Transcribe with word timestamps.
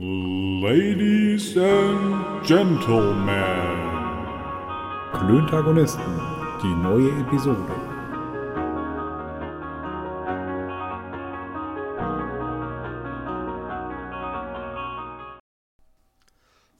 Ladies 0.00 1.56
and 1.56 2.46
Gentlemen. 2.46 3.26
Klöntagonisten, 5.12 6.20
die 6.62 6.72
neue 6.72 7.10
Episode. 7.20 7.74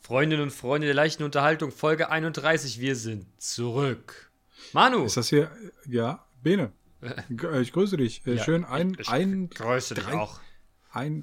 Freundinnen 0.00 0.42
und 0.44 0.50
Freunde 0.50 0.86
der 0.86 0.94
leichten 0.94 1.22
Unterhaltung, 1.22 1.70
Folge 1.70 2.10
31, 2.10 2.80
wir 2.80 2.96
sind 2.96 3.26
zurück. 3.40 4.30
Manu! 4.72 5.04
Ist 5.04 5.16
das 5.16 5.28
hier, 5.28 5.50
ja, 5.86 6.24
Bene. 6.42 6.72
Ich 7.60 7.72
grüße 7.72 7.96
dich. 7.96 8.26
Äh, 8.26 8.34
Ja, 8.36 8.44
Schön 8.44 8.64
ein, 8.64 8.96
ich 8.98 9.08
ein, 9.08 9.50
grüße 9.50 9.94
dich 9.94 10.04
drei- 10.04 10.14
auch. 10.14 10.40
Ein, 10.90 11.22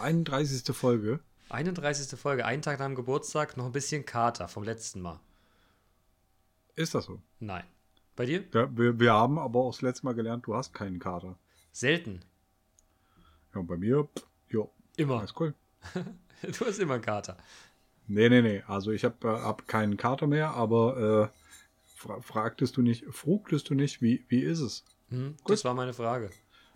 31. 0.00 0.74
Folge. 0.74 1.20
31. 1.48 2.18
Folge, 2.18 2.44
einen 2.44 2.62
Tag 2.62 2.78
nach 2.78 2.86
dem 2.86 2.94
Geburtstag, 2.94 3.56
noch 3.56 3.66
ein 3.66 3.72
bisschen 3.72 4.04
Kater 4.04 4.48
vom 4.48 4.64
letzten 4.64 5.00
Mal. 5.00 5.20
Ist 6.74 6.94
das 6.94 7.04
so? 7.04 7.20
Nein. 7.40 7.64
Bei 8.16 8.26
dir? 8.26 8.44
Ja, 8.52 8.76
wir, 8.76 8.98
wir 8.98 9.12
haben 9.12 9.38
aber 9.38 9.60
auch 9.60 9.72
das 9.72 9.82
letzte 9.82 10.06
Mal 10.06 10.14
gelernt, 10.14 10.46
du 10.46 10.54
hast 10.54 10.72
keinen 10.72 10.98
Kater. 10.98 11.38
Selten. 11.72 12.22
Ja, 13.54 13.60
und 13.60 13.66
bei 13.66 13.76
mir, 13.76 14.08
jo, 14.48 14.70
Immer. 14.96 15.20
alles 15.20 15.34
cool. 15.38 15.54
Du 16.42 16.66
hast 16.66 16.78
immer 16.78 16.94
einen 16.94 17.02
Kater. 17.02 17.38
Nee, 18.06 18.28
nee, 18.28 18.42
nee. 18.42 18.62
Also 18.66 18.90
ich 18.92 19.04
habe 19.04 19.26
äh, 19.26 19.40
hab 19.40 19.66
keinen 19.66 19.96
Kater 19.96 20.26
mehr, 20.26 20.50
aber 20.50 21.30
äh, 21.32 21.38
fra 21.96 22.20
fragtest 22.20 22.76
du 22.76 22.82
nicht, 22.82 23.06
frugtest 23.10 23.70
du 23.70 23.74
nicht, 23.74 24.02
wie, 24.02 24.24
wie 24.28 24.40
ist 24.40 24.60
es? 24.60 24.84
Hm, 25.08 25.36
das 25.46 25.64
war 25.64 25.72
meine 25.72 25.94
Frage. 25.94 26.30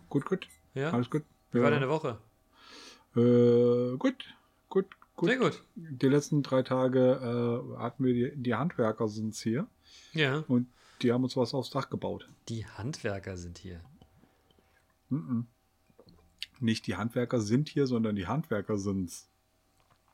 Gut, 0.09 0.25
gut. 0.25 0.49
Ja? 0.75 0.93
Alles 0.93 1.11
gut. 1.11 1.25
Wie 1.53 1.59
ja. 1.59 1.65
war 1.65 1.71
deine 1.71 1.89
Woche? 1.89 2.19
Äh, 3.17 3.97
gut, 3.97 4.15
gut, 4.69 4.87
gut. 5.17 5.29
Sehr 5.29 5.39
gut. 5.39 5.63
Die 5.75 6.07
letzten 6.09 6.43
drei 6.43 6.63
Tage 6.63 7.01
äh, 7.75 7.79
hatten 7.79 8.05
wir 8.05 8.15
die, 8.15 8.37
die 8.37 8.55
Handwerker 8.55 9.09
sind's 9.09 9.43
hier 9.43 9.67
Ja. 10.13 10.45
und 10.49 10.69
die 11.03 11.13
haben 11.13 11.25
uns 11.25 11.37
was 11.37 11.55
aufs 11.55 11.71
Dach 11.71 11.91
gebaut. 11.91 12.27
Die 12.49 12.67
Handwerker 12.67 13.37
sind 13.37 13.59
hier. 13.59 13.81
Mhm. 15.09 15.47
Nicht 16.61 16.87
die 16.87 16.97
Handwerker 16.97 17.41
sind 17.41 17.69
hier, 17.69 17.87
sondern 17.87 18.17
die 18.17 18.27
Handwerker 18.27 18.77
sind's. 18.77 19.29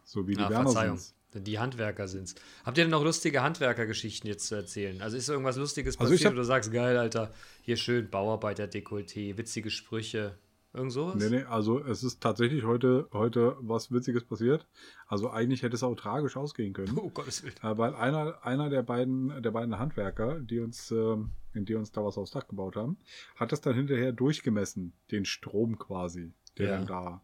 So 0.05 0.29
wie 0.29 0.35
die 0.35 0.41
Ah, 0.43 0.49
Werner 0.51 0.71
Verzeihung. 0.71 0.97
sind's. 0.97 1.13
Die 1.35 1.59
Handwerker 1.59 2.09
sind's. 2.09 2.35
Habt 2.65 2.79
ihr 2.79 2.85
denn 2.85 2.93
noch 2.93 3.03
lustige 3.05 3.43
Handwerkergeschichten 3.43 4.27
jetzt 4.31 4.47
zu 4.47 4.55
erzählen? 4.55 5.03
Also 5.03 5.17
ist 5.19 5.29
irgendwas 5.29 5.57
Lustiges 5.57 5.99
Also 5.99 6.13
passiert, 6.13 6.29
hab- 6.29 6.33
wo 6.35 6.37
du 6.39 6.45
sagst, 6.45 6.73
geil, 6.73 6.97
Alter, 6.97 7.35
hier 7.63 7.77
schön 7.77 8.09
Bauarbeiter-Dekolleté, 8.09 9.37
witzige 9.37 9.69
Sprüche, 9.71 10.39
irgend 10.77 10.93
sowas? 10.93 11.17
Nee, 11.17 11.31
nee, 11.31 11.43
also 11.45 11.83
es 11.85 12.03
ist 12.05 12.21
tatsächlich 12.21 12.65
heute, 12.65 13.09
heute 13.13 13.57
was 13.61 13.91
Witziges 13.91 14.25
passiert. 14.25 14.67
Also 15.07 15.31
eigentlich 15.31 15.63
hätte 15.63 15.75
es 15.75 15.83
auch 15.83 15.95
tragisch 15.95 16.37
ausgehen 16.37 16.73
können. 16.73 16.97
Oh 16.97 17.11
Gottes 17.11 17.43
Willen. 17.43 17.55
Äh, 17.63 17.79
weil 17.79 17.95
einer, 17.95 18.45
einer 18.45 18.71
der 18.71 18.83
beiden, 18.83 19.43
der 19.43 19.51
beiden 19.51 19.79
Handwerker, 19.79 20.39
die 20.41 20.61
uns, 20.61 20.91
ähm, 20.91 21.31
die 21.55 21.75
uns 21.75 21.93
da 21.93 22.05
was 22.05 22.19
aufs 22.19 22.31
Dach 22.31 22.47
gebaut 22.47 22.77
haben, 22.77 22.99
hat 23.37 23.53
das 23.53 23.61
dann 23.61 23.75
hinterher 23.75 24.13
durchgemessen, 24.13 24.93
den 25.11 25.25
Strom 25.25 25.79
quasi, 25.79 26.33
der 26.59 26.67
Ja. 26.67 26.77
dann 26.77 26.87
da, 26.87 27.23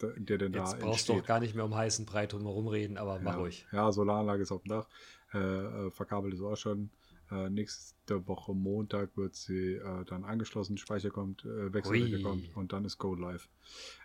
der, 0.00 0.38
denn 0.38 0.52
Jetzt 0.52 0.72
da 0.74 0.78
brauchst 0.78 1.08
du 1.08 1.14
auch 1.14 1.24
gar 1.24 1.40
nicht 1.40 1.54
mehr 1.54 1.64
um 1.64 1.74
heißen 1.74 2.06
Brei 2.06 2.26
drum 2.26 2.42
herum 2.42 2.68
reden, 2.68 2.96
aber 2.96 3.18
mach 3.20 3.34
ja. 3.34 3.40
ruhig. 3.40 3.66
Ja, 3.72 3.90
Solaranlage 3.92 4.42
ist 4.42 4.52
auf 4.52 4.62
dem 4.62 4.70
Dach, 4.70 4.86
äh, 5.34 5.38
äh, 5.38 5.90
verkabelt 5.90 6.34
ist 6.34 6.40
auch 6.40 6.56
schon. 6.56 6.90
Äh, 7.30 7.50
nächste 7.50 8.26
Woche 8.26 8.54
Montag 8.54 9.16
wird 9.16 9.34
sie 9.34 9.74
äh, 9.74 10.04
dann 10.06 10.24
angeschlossen, 10.24 10.78
Speicher 10.78 11.10
kommt, 11.10 11.44
äh, 11.44 11.72
Wechselrichter 11.72 12.16
Ui. 12.16 12.22
kommt 12.22 12.56
und 12.56 12.72
dann 12.72 12.84
ist 12.84 12.98
Go 12.98 13.14
live. 13.14 13.48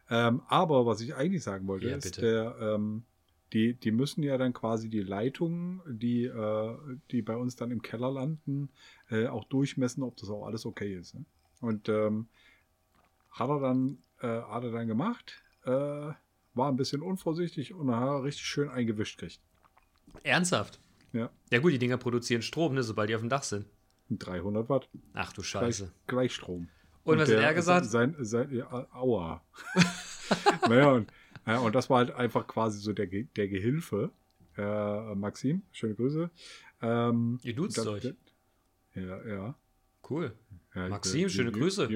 Ähm, 0.09 0.41
aber 0.47 0.85
was 0.85 1.01
ich 1.01 1.15
eigentlich 1.15 1.43
sagen 1.43 1.67
wollte, 1.67 1.87
Ja, 1.87 1.95
ist, 1.95 2.21
der, 2.21 2.57
ähm, 2.59 3.03
die, 3.53 3.75
die 3.75 3.91
müssen 3.91 4.23
ja 4.23 4.37
dann 4.37 4.53
quasi 4.53 4.89
die 4.89 5.01
Leitungen, 5.01 5.81
die, 5.87 6.25
äh, 6.25 6.77
die 7.11 7.21
bei 7.21 7.37
uns 7.37 7.55
dann 7.55 7.71
im 7.71 7.81
Keller 7.81 8.11
landen, 8.11 8.69
äh, 9.09 9.27
auch 9.27 9.45
durchmessen, 9.45 10.03
ob 10.03 10.17
das 10.17 10.29
auch 10.29 10.45
alles 10.45 10.65
okay 10.65 10.95
ist. 10.95 11.15
Ne? 11.15 11.25
Und 11.61 11.87
ähm, 11.87 12.27
hat 13.31 13.49
er 13.49 13.59
dann, 13.59 13.99
äh, 14.19 14.27
hat 14.27 14.63
er 14.63 14.71
dann 14.71 14.87
gemacht, 14.87 15.41
äh, 15.63 15.69
war 16.55 16.67
ein 16.69 16.75
bisschen 16.75 17.01
unvorsichtig 17.01 17.73
und 17.73 17.89
hat 17.95 18.23
richtig 18.23 18.45
schön 18.45 18.69
eingewischt 18.69 19.19
kriegt. 19.19 19.39
Ernsthaft? 20.23 20.79
Ja, 21.13 21.29
Ja 21.51 21.59
gut, 21.59 21.71
die 21.71 21.79
Dinger 21.79 21.97
produzieren 21.97 22.41
Strom, 22.41 22.73
ne, 22.73 22.83
sobald 22.83 23.09
die 23.09 23.15
auf 23.15 23.21
dem 23.21 23.29
Dach 23.29 23.43
sind. 23.43 23.65
300 24.09 24.67
Watt. 24.69 24.89
Ach 25.13 25.31
du 25.31 25.41
Gleich, 25.41 25.49
Scheiße. 25.51 25.91
Gleichstrom. 26.07 26.67
Und 27.03 27.17
was 27.19 27.29
hat 27.29 27.37
der- 27.37 27.41
er 27.43 27.53
gesagt? 27.53 27.85
Sein, 27.85 28.15
sein, 28.19 28.53
ja, 28.53 28.67
aua. 28.93 29.41
naja, 30.69 30.91
und, 30.91 31.11
ja, 31.45 31.59
und 31.59 31.73
das 31.75 31.89
war 31.89 31.97
halt 31.99 32.11
einfach 32.11 32.47
quasi 32.47 32.79
so 32.79 32.93
der, 32.93 33.07
der 33.07 33.47
Gehilfe. 33.47 34.11
Äh, 34.57 35.15
Maxim, 35.15 35.63
schöne 35.71 35.95
Grüße. 35.95 36.29
Ähm, 36.81 37.39
Ihr 37.43 37.55
duzt 37.55 37.79
euch. 37.79 38.13
Ja, 38.93 39.25
ja. 39.27 39.55
Cool. 40.09 40.33
ja 40.75 40.89
Maxim, 40.89 41.21
der- 41.21 41.29
schöne 41.29 41.51
Grüße. 41.51 41.87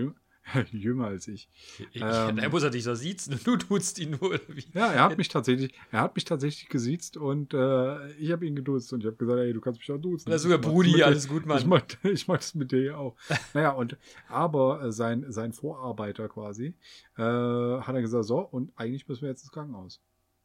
Jü- 0.53 0.65
Jünger 0.77 1.07
als 1.07 1.27
ich. 1.27 1.49
Ich, 1.91 2.01
Ähm. 2.01 2.37
er 2.37 2.49
muss 2.49 2.63
er 2.63 2.69
dich 2.69 2.83
doch 2.83 2.95
siezen 2.95 3.33
und 3.33 3.45
du 3.47 3.57
tutst 3.57 3.99
ihn 3.99 4.11
nur, 4.11 4.21
oder 4.23 4.39
wie? 4.49 4.65
Ja, 4.73 4.91
er 4.91 5.03
hat 5.03 5.17
mich 5.17 5.27
tatsächlich, 5.29 5.73
er 5.91 6.01
hat 6.01 6.15
mich 6.15 6.25
tatsächlich 6.25 6.69
gesiezt 6.69 7.17
und 7.17 7.53
äh, 7.53 8.11
ich 8.13 8.31
habe 8.31 8.45
ihn 8.45 8.55
geduzt 8.55 8.93
und 8.93 9.01
ich 9.01 9.05
habe 9.07 9.15
gesagt, 9.17 9.39
ey, 9.39 9.53
du 9.53 9.61
kannst 9.61 9.79
mich 9.79 9.91
auch 9.91 9.97
duzen. 10.01 10.29
Na, 10.29 10.37
sogar 10.37 10.59
Ich 10.59 10.65
mach's 10.65 10.73
Brudi, 10.73 11.03
alles 11.03 11.27
gut, 11.27 11.45
Mann. 11.45 11.57
Ich 11.59 11.65
mach, 11.65 11.81
ich 12.03 12.27
mach 12.27 12.37
das 12.37 12.55
mit 12.55 12.71
dir 12.71 12.81
ja 12.83 12.97
auch. 12.97 13.15
naja, 13.53 13.71
und 13.71 13.97
aber 14.29 14.83
äh, 14.83 14.91
sein, 14.91 15.25
sein 15.29 15.53
Vorarbeiter 15.53 16.27
quasi 16.29 16.73
äh, 17.17 17.21
hat 17.21 17.95
er 17.95 18.01
gesagt, 18.01 18.25
so, 18.25 18.39
und 18.39 18.71
eigentlich 18.75 19.07
müssen 19.07 19.21
wir 19.23 19.29
jetzt 19.29 19.43
ins 19.43 19.51
Krankenhaus. 19.51 20.01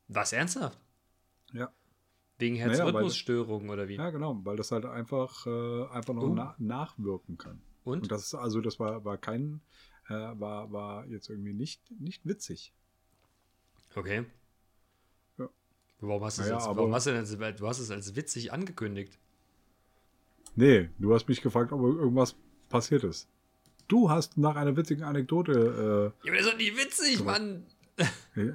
Was, 0.08 0.32
ernsthaft? 0.32 0.78
Ja. 1.52 1.72
Wegen 2.38 2.56
Naja, 2.56 2.70
Herzrhythmusstörungen 2.70 3.70
oder 3.70 3.88
wie? 3.88 3.96
Ja, 3.96 4.10
genau, 4.10 4.40
weil 4.44 4.56
das 4.56 4.72
halt 4.72 4.84
einfach, 4.84 5.46
äh, 5.46 5.84
einfach 5.90 6.12
noch 6.14 6.22
Oh. 6.24 6.34
na 6.34 6.54
nachwirken 6.58 7.38
kann. 7.38 7.60
Und? 7.84 8.02
Und 8.02 8.10
das 8.12 8.24
ist, 8.24 8.34
also 8.34 8.60
das 8.60 8.80
war, 8.80 9.04
war 9.04 9.16
kein, 9.16 9.60
äh, 10.08 10.12
war, 10.14 10.72
war 10.72 11.06
jetzt 11.06 11.28
irgendwie 11.30 11.52
nicht, 11.52 11.80
nicht 12.00 12.26
witzig. 12.26 12.72
Okay. 13.94 14.24
Ja. 15.38 15.48
Warum 16.00 16.24
hast 16.24 16.38
du 16.38 16.42
es 16.42 16.48
Naja, 16.48 16.58
jetzt, 16.60 16.76
warum 16.76 16.94
hast 16.94 17.06
du, 17.06 17.10
denn, 17.10 17.20
als- 17.20 17.56
du 17.58 17.66
hast 17.68 17.78
es 17.78 17.90
als 17.90 18.14
witzig 18.16 18.52
angekündigt? 18.52 19.18
Nee, 20.54 20.90
du 20.98 21.14
hast 21.14 21.28
mich 21.28 21.40
gefragt, 21.40 21.72
ob 21.72 21.80
irgendwas 21.80 22.34
passiert 22.68 23.04
ist. 23.04 23.28
Du 23.88 24.10
hast 24.10 24.38
nach 24.38 24.56
einer 24.56 24.76
witzigen 24.76 25.02
Anekdote, 25.04 26.12
Ja, 26.24 26.28
aber 26.28 26.36
das 26.38 26.46
ist 26.46 26.52
doch 26.52 26.58
nicht 26.58 26.76
witzig, 26.76 27.24
Mann. 27.24 27.66
äh, 28.36 28.52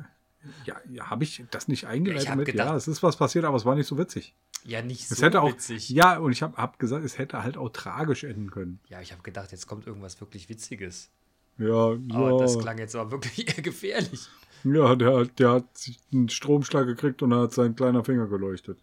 ja, 0.66 0.80
ja 0.90 1.10
habe 1.10 1.24
ich 1.24 1.44
das 1.52 1.68
nicht 1.68 1.86
eingeleitet 1.86 2.30
hab 2.30 2.38
mit? 2.38 2.46
gedacht- 2.48 2.68
ja, 2.70 2.76
es 2.76 2.88
ist 2.88 3.04
was 3.04 3.18
passiert, 3.18 3.46
aber 3.46 3.58
es 3.58 3.66
war 3.66 3.76
nicht 3.76 3.88
so 3.88 3.98
witzig. 3.98 4.34
Ja, 4.64 4.82
nicht 4.82 5.10
Es 5.10 5.18
so 5.20 5.26
hätte 5.26 5.42
auch, 5.42 5.50
witzig. 5.52 5.90
ja, 5.90 6.18
und 6.18 6.32
ich 6.32 6.42
habe 6.42 6.58
hab 6.58 6.80
gesagt, 6.80 7.06
es 7.06 7.18
hätte 7.18 7.44
halt 7.44 7.58
auch 7.58 7.70
tragisch 7.70 8.24
enden 8.24 8.50
können. 8.52 8.80
Ja, 8.90 9.02
ich 9.02 9.12
habe 9.12 9.22
gedacht, 9.24 9.52
jetzt 9.52 9.68
kommt 9.68 9.86
irgendwas 9.88 10.20
wirklich 10.20 10.50
Witziges. 10.50 11.10
Ja, 11.58 11.94
ja, 11.94 12.38
das 12.38 12.60
klang 12.60 12.78
jetzt 12.78 12.96
aber 12.96 13.12
wirklich 13.12 13.48
eher 13.58 13.64
gefährlich. 13.64 14.28
ja 14.64 14.96
der, 14.96 15.26
der 15.26 15.52
hat 15.52 15.78
sich 15.78 16.00
einen 16.12 16.30
Stromschlag 16.30 16.86
gekriegt 16.86 17.22
und 17.22 17.34
hat 17.34 17.54
sein 17.54 17.76
kleiner 17.76 18.04
Finger 18.04 18.28
geleuchtet. 18.28 18.80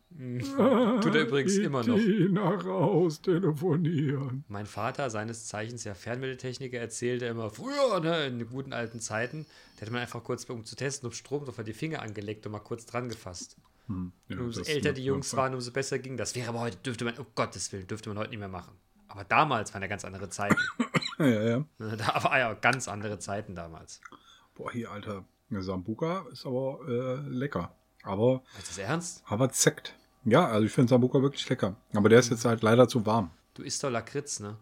Tut 1.01 1.15
er 1.15 1.23
übrigens 1.23 1.57
immer 1.57 1.85
noch. 1.85 1.99
Nach 2.31 2.65
Haus 2.65 3.21
telefonieren. 3.21 4.45
Mein 4.49 4.67
Vater, 4.67 5.11
seines 5.11 5.47
Zeichens 5.47 5.85
ja 5.85 5.95
Fernmeldetechniker, 5.95 6.79
erzählte 6.79 7.27
immer 7.27 7.51
früher, 7.51 8.01
ne, 8.01 8.27
in 8.27 8.39
den 8.39 8.49
guten 8.49 8.73
alten 8.73 9.01
Zeiten, 9.01 9.47
da 9.77 9.83
hätte 9.83 9.93
man 9.93 10.03
einfach 10.03 10.23
kurz, 10.25 10.45
um 10.45 10.65
zu 10.65 10.77
testen, 10.77 11.07
ob 11.07 11.15
Strom 11.15 11.45
drauf 11.45 11.59
hat, 11.59 11.67
die 11.67 11.73
Finger 11.73 12.03
angelegt 12.03 12.47
und 12.47 12.53
mal 12.53 12.61
kurz 12.61 12.87
dran 12.87 13.09
gefasst. 13.09 13.57
Hm, 13.87 14.13
ja, 14.29 14.39
umso 14.39 14.63
älter 14.63 14.93
die 14.93 15.05
Jungs 15.05 15.37
waren, 15.37 15.55
umso 15.55 15.71
besser 15.71 15.99
ging 15.99 16.17
das. 16.17 16.35
Wäre 16.35 16.49
aber 16.49 16.61
heute, 16.61 16.79
dürfte 16.79 17.05
man, 17.05 17.19
um 17.19 17.27
Gottes 17.35 17.73
Willen, 17.73 17.87
dürfte 17.87 18.09
man 18.09 18.19
heute 18.19 18.31
nicht 18.31 18.39
mehr 18.39 18.49
machen. 18.49 18.73
Aber 19.15 19.23
damals 19.25 19.73
waren 19.73 19.83
ja 19.83 19.89
ganz 19.89 20.05
andere 20.05 20.29
Zeiten. 20.29 20.57
Ja, 21.17 21.27
ja, 21.27 21.43
ja. 21.45 21.65
da 21.97 22.25
war 22.25 22.37
ja 22.41 22.55
ganz 22.55 22.89
andere 22.89 23.21
Zeiten 23.21 23.55
damals. 23.55 24.01
Boah, 24.57 24.73
hier, 24.73 24.91
Alter. 24.91 25.25
Sambuka 25.49 26.27
ist 26.33 26.45
aber 26.45 26.81
äh, 26.89 27.21
lecker. 27.29 27.73
Aber, 28.03 28.43
Ist 28.59 28.71
das 28.71 28.79
ernst? 28.79 29.23
aber 29.29 29.49
zeckt. 29.51 29.95
Ja, 30.25 30.49
also 30.49 30.67
ich 30.67 30.73
finde 30.73 30.91
Sambuka 30.91 31.23
wirklich 31.23 31.49
lecker. 31.49 31.77
Aber 31.93 32.09
der 32.09 32.19
ist 32.19 32.31
jetzt 32.31 32.45
halt 32.45 32.65
leider 32.65 32.89
zu 32.89 33.07
warm. 33.07 33.31
Du 33.55 33.63
isst 33.63 33.85
doch 33.85 33.91
Lakritz, 33.91 34.41
ne? 34.41 34.57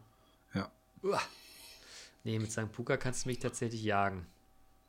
Ja. 0.52 0.70
Uah. 1.02 1.22
Nee, 2.22 2.38
mit 2.38 2.52
St. 2.52 2.70
Puka 2.70 2.98
kannst 2.98 3.24
du 3.24 3.30
mich 3.30 3.38
tatsächlich 3.38 3.82
jagen. 3.82 4.26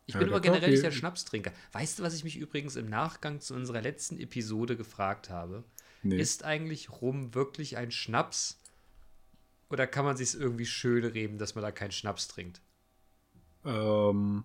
Ich 0.06 0.16
Ja, 0.16 0.20
bin 0.20 0.28
aber 0.30 0.42
generell 0.42 0.70
nicht 0.70 0.84
der 0.84 0.92
Schnapstrinker. 0.92 1.54
Weißt 1.72 1.98
du, 1.98 2.04
was 2.04 2.14
ich 2.14 2.26
mich 2.26 2.36
übrigens 2.36 2.76
im 2.76 2.90
Nachgang 2.90 3.40
zu 3.40 3.54
unserer 3.54 3.82
letzten 3.82 4.20
Episode 4.20 4.76
gefragt 4.76 5.30
habe? 5.30 5.64
Nee. 6.02 6.18
Ist 6.20 6.44
eigentlich 6.44 6.92
Rum 6.92 7.34
wirklich 7.34 7.78
ein 7.78 7.90
Schnaps? 7.92 8.60
Oder 9.74 9.88
kann 9.88 10.06
man 10.06 10.16
sich 10.16 10.40
irgendwie 10.40 10.68
schön 10.68 11.04
reden, 11.04 11.40
dass 11.40 11.56
man 11.56 11.64
da 11.64 11.72
keinen 11.72 11.92
Schnaps 11.92 12.28
trinkt? 12.28 12.62
Ähm, 13.66 14.44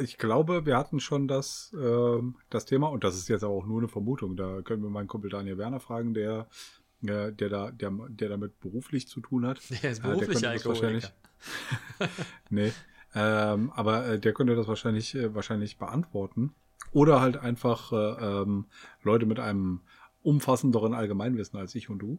ich 0.00 0.18
glaube, 0.18 0.66
wir 0.66 0.76
hatten 0.76 0.98
schon 0.98 1.28
das, 1.28 1.72
ähm, 1.80 2.34
das 2.50 2.64
Thema, 2.64 2.88
und 2.88 3.04
das 3.04 3.16
ist 3.16 3.28
jetzt 3.28 3.44
auch 3.44 3.64
nur 3.66 3.78
eine 3.78 3.86
Vermutung. 3.86 4.36
Da 4.36 4.62
können 4.62 4.82
wir 4.82 4.90
meinen 4.90 5.06
Kumpel 5.06 5.30
Daniel 5.30 5.58
Werner 5.58 5.78
fragen, 5.78 6.12
der, 6.12 6.48
äh, 7.02 7.30
der, 7.32 7.48
da, 7.48 7.70
der, 7.70 7.92
der 8.08 8.28
damit 8.30 8.58
beruflich 8.58 9.06
zu 9.06 9.20
tun 9.20 9.46
hat. 9.46 9.60
Der 9.82 9.92
ist 9.92 10.00
Äh, 10.00 10.08
beruflicher 10.08 10.52
das 10.52 10.66
Alkoholiker. 10.66 11.10
Nee. 12.50 12.72
Ähm, 13.14 13.70
aber 13.70 14.06
äh, 14.06 14.18
der 14.18 14.32
könnte 14.32 14.56
das 14.56 14.66
wahrscheinlich, 14.66 15.14
äh, 15.14 15.34
wahrscheinlich 15.36 15.78
beantworten. 15.78 16.52
Oder 16.90 17.20
halt 17.20 17.36
einfach 17.36 17.92
äh, 17.92 18.42
ähm, 18.42 18.66
Leute 19.04 19.26
mit 19.26 19.38
einem 19.38 19.82
umfassenderen 20.22 20.94
Allgemeinwissen 20.94 21.58
als 21.58 21.74
ich 21.74 21.88
und 21.88 21.98
du. 21.98 22.18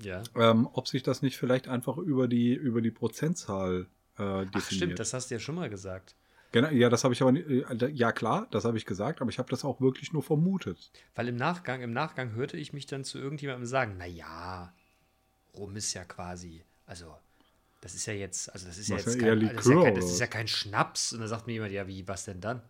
Ja. 0.00 0.22
Ähm, 0.36 0.68
ob 0.72 0.88
sich 0.88 1.02
das 1.02 1.22
nicht 1.22 1.36
vielleicht 1.36 1.68
einfach 1.68 1.98
über 1.98 2.28
die, 2.28 2.54
über 2.54 2.80
die 2.80 2.90
Prozentzahl 2.90 3.86
äh, 4.16 4.18
definiert. 4.18 4.50
Ach, 4.54 4.70
stimmt, 4.70 4.98
das 4.98 5.12
hast 5.12 5.30
du 5.30 5.34
ja 5.34 5.40
schon 5.40 5.54
mal 5.54 5.68
gesagt. 5.68 6.14
Genau, 6.52 6.68
ja, 6.68 6.90
das 6.90 7.02
habe 7.04 7.14
ich 7.14 7.22
aber 7.22 7.34
äh, 7.34 7.90
ja 7.92 8.12
klar, 8.12 8.46
das 8.50 8.64
habe 8.66 8.76
ich 8.76 8.84
gesagt, 8.84 9.22
aber 9.22 9.30
ich 9.30 9.38
habe 9.38 9.48
das 9.48 9.64
auch 9.64 9.80
wirklich 9.80 10.12
nur 10.12 10.22
vermutet. 10.22 10.90
Weil 11.14 11.28
im 11.28 11.36
Nachgang, 11.36 11.80
im 11.80 11.92
Nachgang 11.92 12.32
hörte 12.32 12.58
ich 12.58 12.72
mich 12.74 12.86
dann 12.86 13.04
zu 13.04 13.18
irgendjemandem 13.18 13.66
sagen, 13.66 13.94
na 13.98 14.06
ja, 14.06 14.72
Rum 15.54 15.76
ist 15.76 15.94
ja 15.94 16.04
quasi, 16.04 16.62
also 16.86 17.14
das 17.80 17.94
ist 17.94 18.06
ja 18.06 18.12
jetzt, 18.12 18.52
also 18.52 18.66
das 18.66 18.78
ist 18.78 18.88
ja 18.88 18.96
jetzt 18.96 19.14
ja 19.14 19.34
kein, 19.34 19.40
das 19.40 19.66
ist 19.66 19.70
ja 19.70 19.82
kein, 19.82 19.94
das 19.94 20.04
ist 20.04 20.20
ja 20.20 20.26
kein 20.26 20.48
Schnaps. 20.48 21.12
Und 21.12 21.20
dann 21.20 21.28
sagt 21.28 21.46
mir 21.46 21.54
jemand, 21.54 21.72
ja, 21.72 21.86
wie, 21.88 22.06
was 22.06 22.24
denn 22.24 22.40
dann? 22.40 22.62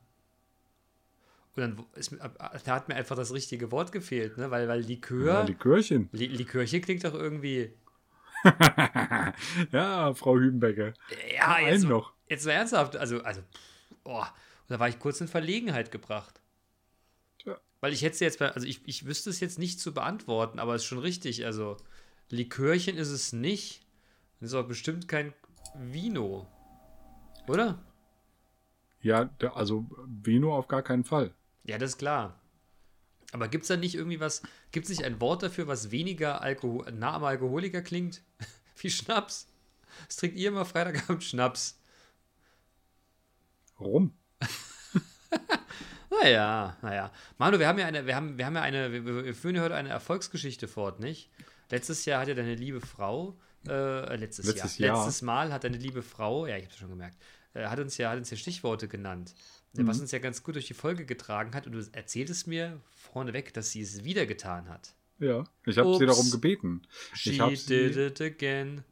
Und 1.54 1.60
dann 1.62 1.86
ist, 1.94 2.16
da 2.64 2.74
hat 2.74 2.88
mir 2.88 2.94
einfach 2.94 3.16
das 3.16 3.32
richtige 3.32 3.70
Wort 3.70 3.92
gefehlt, 3.92 4.38
ne? 4.38 4.50
Weil, 4.50 4.68
weil 4.68 4.80
Likör, 4.80 5.26
Ja, 5.26 5.42
Likörchen. 5.42 6.08
Li 6.12 6.26
Likörchen 6.26 6.80
klingt 6.80 7.04
doch 7.04 7.14
irgendwie, 7.14 7.72
ja, 9.72 10.14
Frau 10.14 10.36
Hübenbecker. 10.38 10.94
ja, 11.34 11.60
jetzt, 11.60 11.84
noch. 11.84 12.12
jetzt 12.28 12.46
mal 12.46 12.52
ernsthaft, 12.52 12.96
also, 12.96 13.22
also, 13.22 13.42
oh, 14.04 14.20
und 14.20 14.70
da 14.70 14.80
war 14.80 14.88
ich 14.88 14.98
kurz 14.98 15.20
in 15.20 15.28
Verlegenheit 15.28 15.90
gebracht. 15.90 16.40
Tja. 17.38 17.58
Weil 17.80 17.92
ich 17.92 18.02
hätte 18.02 18.14
es 18.14 18.20
jetzt, 18.20 18.40
also 18.40 18.66
ich, 18.66 18.80
ich 18.86 19.06
wüsste 19.06 19.30
es 19.30 19.40
jetzt 19.40 19.58
nicht 19.58 19.80
zu 19.80 19.92
beantworten, 19.92 20.58
aber 20.58 20.74
es 20.74 20.82
ist 20.82 20.88
schon 20.88 20.98
richtig. 20.98 21.44
Also, 21.44 21.76
Likörchen 22.30 22.96
ist 22.96 23.10
es 23.10 23.32
nicht. 23.32 23.86
Das 24.40 24.50
ist 24.50 24.54
auch 24.54 24.66
bestimmt 24.66 25.06
kein 25.06 25.34
Vino. 25.76 26.48
Oder? 27.46 27.78
Ja, 29.00 29.30
also 29.54 29.86
Vino 30.06 30.56
auf 30.56 30.68
gar 30.68 30.82
keinen 30.82 31.04
Fall. 31.04 31.34
Ja, 31.64 31.78
das 31.78 31.90
ist 31.90 31.98
klar. 31.98 32.40
Aber 33.32 33.48
gibt 33.48 33.62
es 33.62 33.68
da 33.68 33.76
nicht 33.76 33.94
irgendwie 33.94 34.20
was, 34.20 34.42
gibt 34.72 34.84
es 34.84 34.90
nicht 34.90 35.04
ein 35.04 35.20
Wort 35.20 35.42
dafür, 35.42 35.66
was 35.66 35.90
weniger 35.90 36.42
Alkohol, 36.42 36.92
nah 36.92 37.14
am 37.14 37.24
Alkoholiker 37.24 37.80
klingt? 37.82 38.22
Wie 38.76 38.90
Schnaps. 38.90 39.48
Was 40.06 40.16
trinkt 40.16 40.36
ihr 40.36 40.48
immer 40.48 40.64
Freitagabend 40.64 41.24
Schnaps? 41.24 41.78
Rum. 43.80 44.12
Naja, 46.20 46.76
naja. 46.82 47.10
Manu, 47.38 47.58
wir 47.58 47.66
haben 47.66 47.78
ja 47.78 47.86
eine, 47.86 48.06
wir 48.06 48.14
haben, 48.14 48.36
wir 48.36 48.46
haben 48.46 48.54
ja 48.54 48.62
eine, 48.62 48.92
wir, 48.92 49.24
wir 49.24 49.34
führen 49.34 49.56
ja 49.56 49.62
heute 49.62 49.74
eine 49.74 49.88
Erfolgsgeschichte 49.88 50.68
fort, 50.68 51.00
nicht? 51.00 51.30
Letztes 51.70 52.04
Jahr 52.04 52.20
hat 52.20 52.28
ja 52.28 52.34
deine 52.34 52.54
liebe 52.54 52.80
Frau, 52.80 53.38
äh, 53.66 54.14
letztes, 54.16 54.46
Letztes 54.46 54.78
Jahr, 54.78 54.94
Jahr. 54.94 55.04
letztes 55.06 55.22
Mal 55.22 55.52
hat 55.52 55.64
deine 55.64 55.78
liebe 55.78 56.02
Frau, 56.02 56.46
ja, 56.46 56.56
ich 56.58 56.66
hab's 56.66 56.76
schon 56.76 56.90
gemerkt, 56.90 57.16
äh, 57.54 57.66
hat 57.66 57.78
uns 57.78 57.96
ja, 57.96 58.10
hat 58.10 58.18
uns 58.18 58.30
ja 58.30 58.36
Stichworte 58.36 58.88
genannt, 58.88 59.34
Mhm. 59.74 59.86
was 59.86 60.00
uns 60.00 60.12
ja 60.12 60.18
ganz 60.18 60.42
gut 60.42 60.54
durch 60.56 60.66
die 60.66 60.74
Folge 60.74 61.06
getragen 61.06 61.54
hat 61.54 61.66
und 61.66 61.72
du 61.72 61.78
erzähltest 61.92 62.46
mir 62.46 62.80
vorneweg, 62.90 63.54
dass 63.54 63.70
sie 63.70 63.80
es 63.80 64.04
wieder 64.04 64.26
getan 64.26 64.68
hat. 64.68 64.94
Ja, 65.18 65.44
ich 65.66 65.78
habe 65.78 65.94
sie 65.96 66.06
darum 66.06 66.30
gebeten. 66.30 66.82
She 67.14 67.30
Ich 67.30 67.40
hab 67.40 67.50
did 67.50 67.96
it 67.96 68.20
again. 68.20 68.84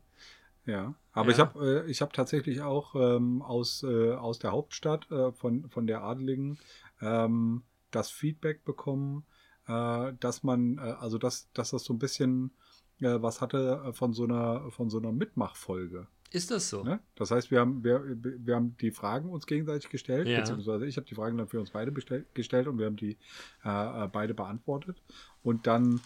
ja, 0.65 0.95
aber 1.13 1.29
Ja. 1.31 1.35
ich 1.35 1.39
habe 1.41 1.85
äh, 1.87 1.91
ich 1.91 2.01
habe 2.01 2.13
tatsächlich 2.13 2.61
auch 2.63 2.95
ähm, 2.95 3.43
aus 3.43 3.83
äh, 3.83 4.13
aus 4.15 4.39
der 4.39 4.53
Hauptstadt 4.53 5.11
äh, 5.11 5.33
von 5.33 5.69
von 5.69 5.87
der 5.87 6.03
Adeligen 6.03 6.59
ähm, 7.01 7.63
das 7.91 8.11
Feedback 8.11 8.65
bekommen, 8.65 9.25
äh, 9.67 10.13
dass 10.21 10.43
man 10.43 10.79
äh, 10.79 10.83
also 10.83 11.19
dass 11.19 11.51
dass 11.53 11.71
das 11.71 11.85
so 11.85 11.93
ein 11.95 11.99
bisschen 11.99 12.53
äh, 13.01 13.21
was 13.21 13.41
hatte 13.41 13.83
äh, 13.87 13.93
von 13.93 14.13
so 14.13 14.25
einer 14.25 14.71
von 14.71 14.89
so 14.89 14.99
einer 14.99 15.13
Mitmachfolge. 15.13 16.07
Ist 16.33 16.51
das 16.51 16.69
so? 16.71 16.85
Ne? 16.85 17.01
Das 17.17 17.31
heißt, 17.31 17.51
wir 17.51 17.61
haben, 17.61 17.83
wir, 17.83 18.03
wir 18.23 18.55
haben 18.55 18.77
die 18.81 18.93
Fragen 18.93 19.31
uns 19.31 19.47
gegenseitig 19.47 19.91
gestellt, 19.91 20.29
Ja. 20.29 20.41
beziehungsweise 20.41 20.87
ich 20.87 20.97
habe 20.97 21.07
die 21.07 21.15
Fragen 21.15 21.37
dann 21.37 21.49
für 21.49 21.59
uns 21.59 21.71
beide 21.71 21.91
bestell, 21.91 22.25
gestellt 22.35 22.69
und 22.69 22.79
wir 22.79 22.87
haben 22.87 22.97
die 22.97 23.17
äh, 23.65 24.09
beide 24.09 24.35
beantwortet. 24.35 25.03
Und 25.43 25.67
dann 25.67 26.01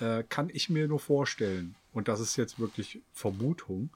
äh, 0.00 0.24
kann 0.28 0.50
ich 0.52 0.68
mir 0.68 0.88
nur 0.88 0.98
vorstellen, 0.98 1.76
und 1.92 2.08
das 2.08 2.20
ist 2.20 2.36
jetzt 2.36 2.58
wirklich 2.58 3.02
Vermutung, 3.12 3.90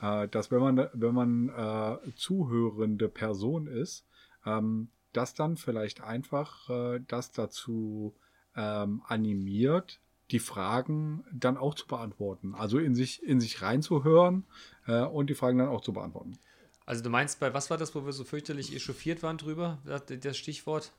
äh, 0.00 0.26
dass 0.28 0.50
wenn 0.50 0.60
man, 0.60 0.88
wenn 0.92 1.14
man 1.14 1.48
äh, 1.50 1.98
zuhörende 2.16 3.08
Person 3.08 3.68
ist, 3.68 4.04
ähm, 4.44 4.88
dass 5.12 5.34
dann 5.34 5.56
vielleicht 5.56 6.02
einfach 6.02 6.68
äh, 6.68 7.00
das 7.06 7.32
dazu 7.32 8.14
ähm, 8.56 9.02
animiert, 9.06 10.00
die 10.30 10.38
Fragen 10.40 11.24
dann 11.32 11.56
auch 11.56 11.74
zu 11.74 11.86
beantworten. 11.86 12.54
Also 12.54 12.78
in 12.78 12.94
sich, 12.94 13.22
in 13.22 13.40
sich 13.40 13.62
reinzuhören 13.62 14.44
äh, 14.88 15.02
und 15.02 15.30
die 15.30 15.34
Fragen 15.34 15.58
dann 15.58 15.68
auch 15.68 15.82
zu 15.82 15.92
beantworten. 15.92 16.38
Also 16.84 17.04
du 17.04 17.10
meinst 17.10 17.38
bei, 17.38 17.52
was 17.52 17.70
war 17.70 17.76
das, 17.76 17.94
wo 17.94 18.04
wir 18.04 18.12
so 18.12 18.24
fürchterlich 18.24 18.74
echauffiert 18.74 19.22
waren 19.22 19.38
drüber, 19.38 19.78
das, 19.84 20.02
das 20.06 20.36
Stichwort? 20.36 20.90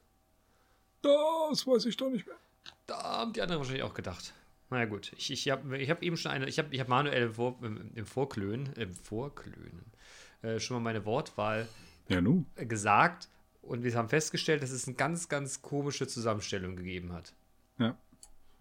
Das 1.01 1.65
weiß 1.65 1.85
ich 1.85 1.97
doch 1.97 2.09
nicht 2.09 2.27
mehr. 2.27 2.35
Da 2.85 3.01
haben 3.01 3.33
die 3.33 3.41
anderen 3.41 3.59
wahrscheinlich 3.59 3.83
auch 3.83 3.93
gedacht. 3.93 4.33
Na 4.69 4.79
ja, 4.79 4.85
gut, 4.85 5.11
ich, 5.17 5.31
ich 5.31 5.49
habe 5.49 5.77
ich 5.79 5.89
hab 5.89 6.03
eben 6.03 6.15
schon 6.15 6.31
eine, 6.31 6.47
ich 6.47 6.59
habe 6.59 6.73
ich 6.73 6.79
hab 6.79 6.87
Manuel 6.87 7.23
im, 7.23 7.33
Vor, 7.33 7.57
im, 7.63 7.91
im 7.95 8.05
Vorklönen, 8.05 8.71
im 8.73 8.93
Vorklönen, 8.93 9.91
äh, 10.43 10.59
schon 10.59 10.77
mal 10.77 10.81
meine 10.81 11.05
Wortwahl 11.05 11.67
Ja, 12.07 12.21
gesagt 12.65 13.29
und 13.63 13.83
wir 13.83 13.93
haben 13.95 14.09
festgestellt, 14.09 14.61
dass 14.61 14.69
es 14.69 14.87
eine 14.87 14.95
ganz, 14.95 15.27
ganz 15.27 15.63
komische 15.63 16.07
Zusammenstellung 16.07 16.75
gegeben 16.75 17.13
hat. 17.13 17.33
Ja. 17.79 17.97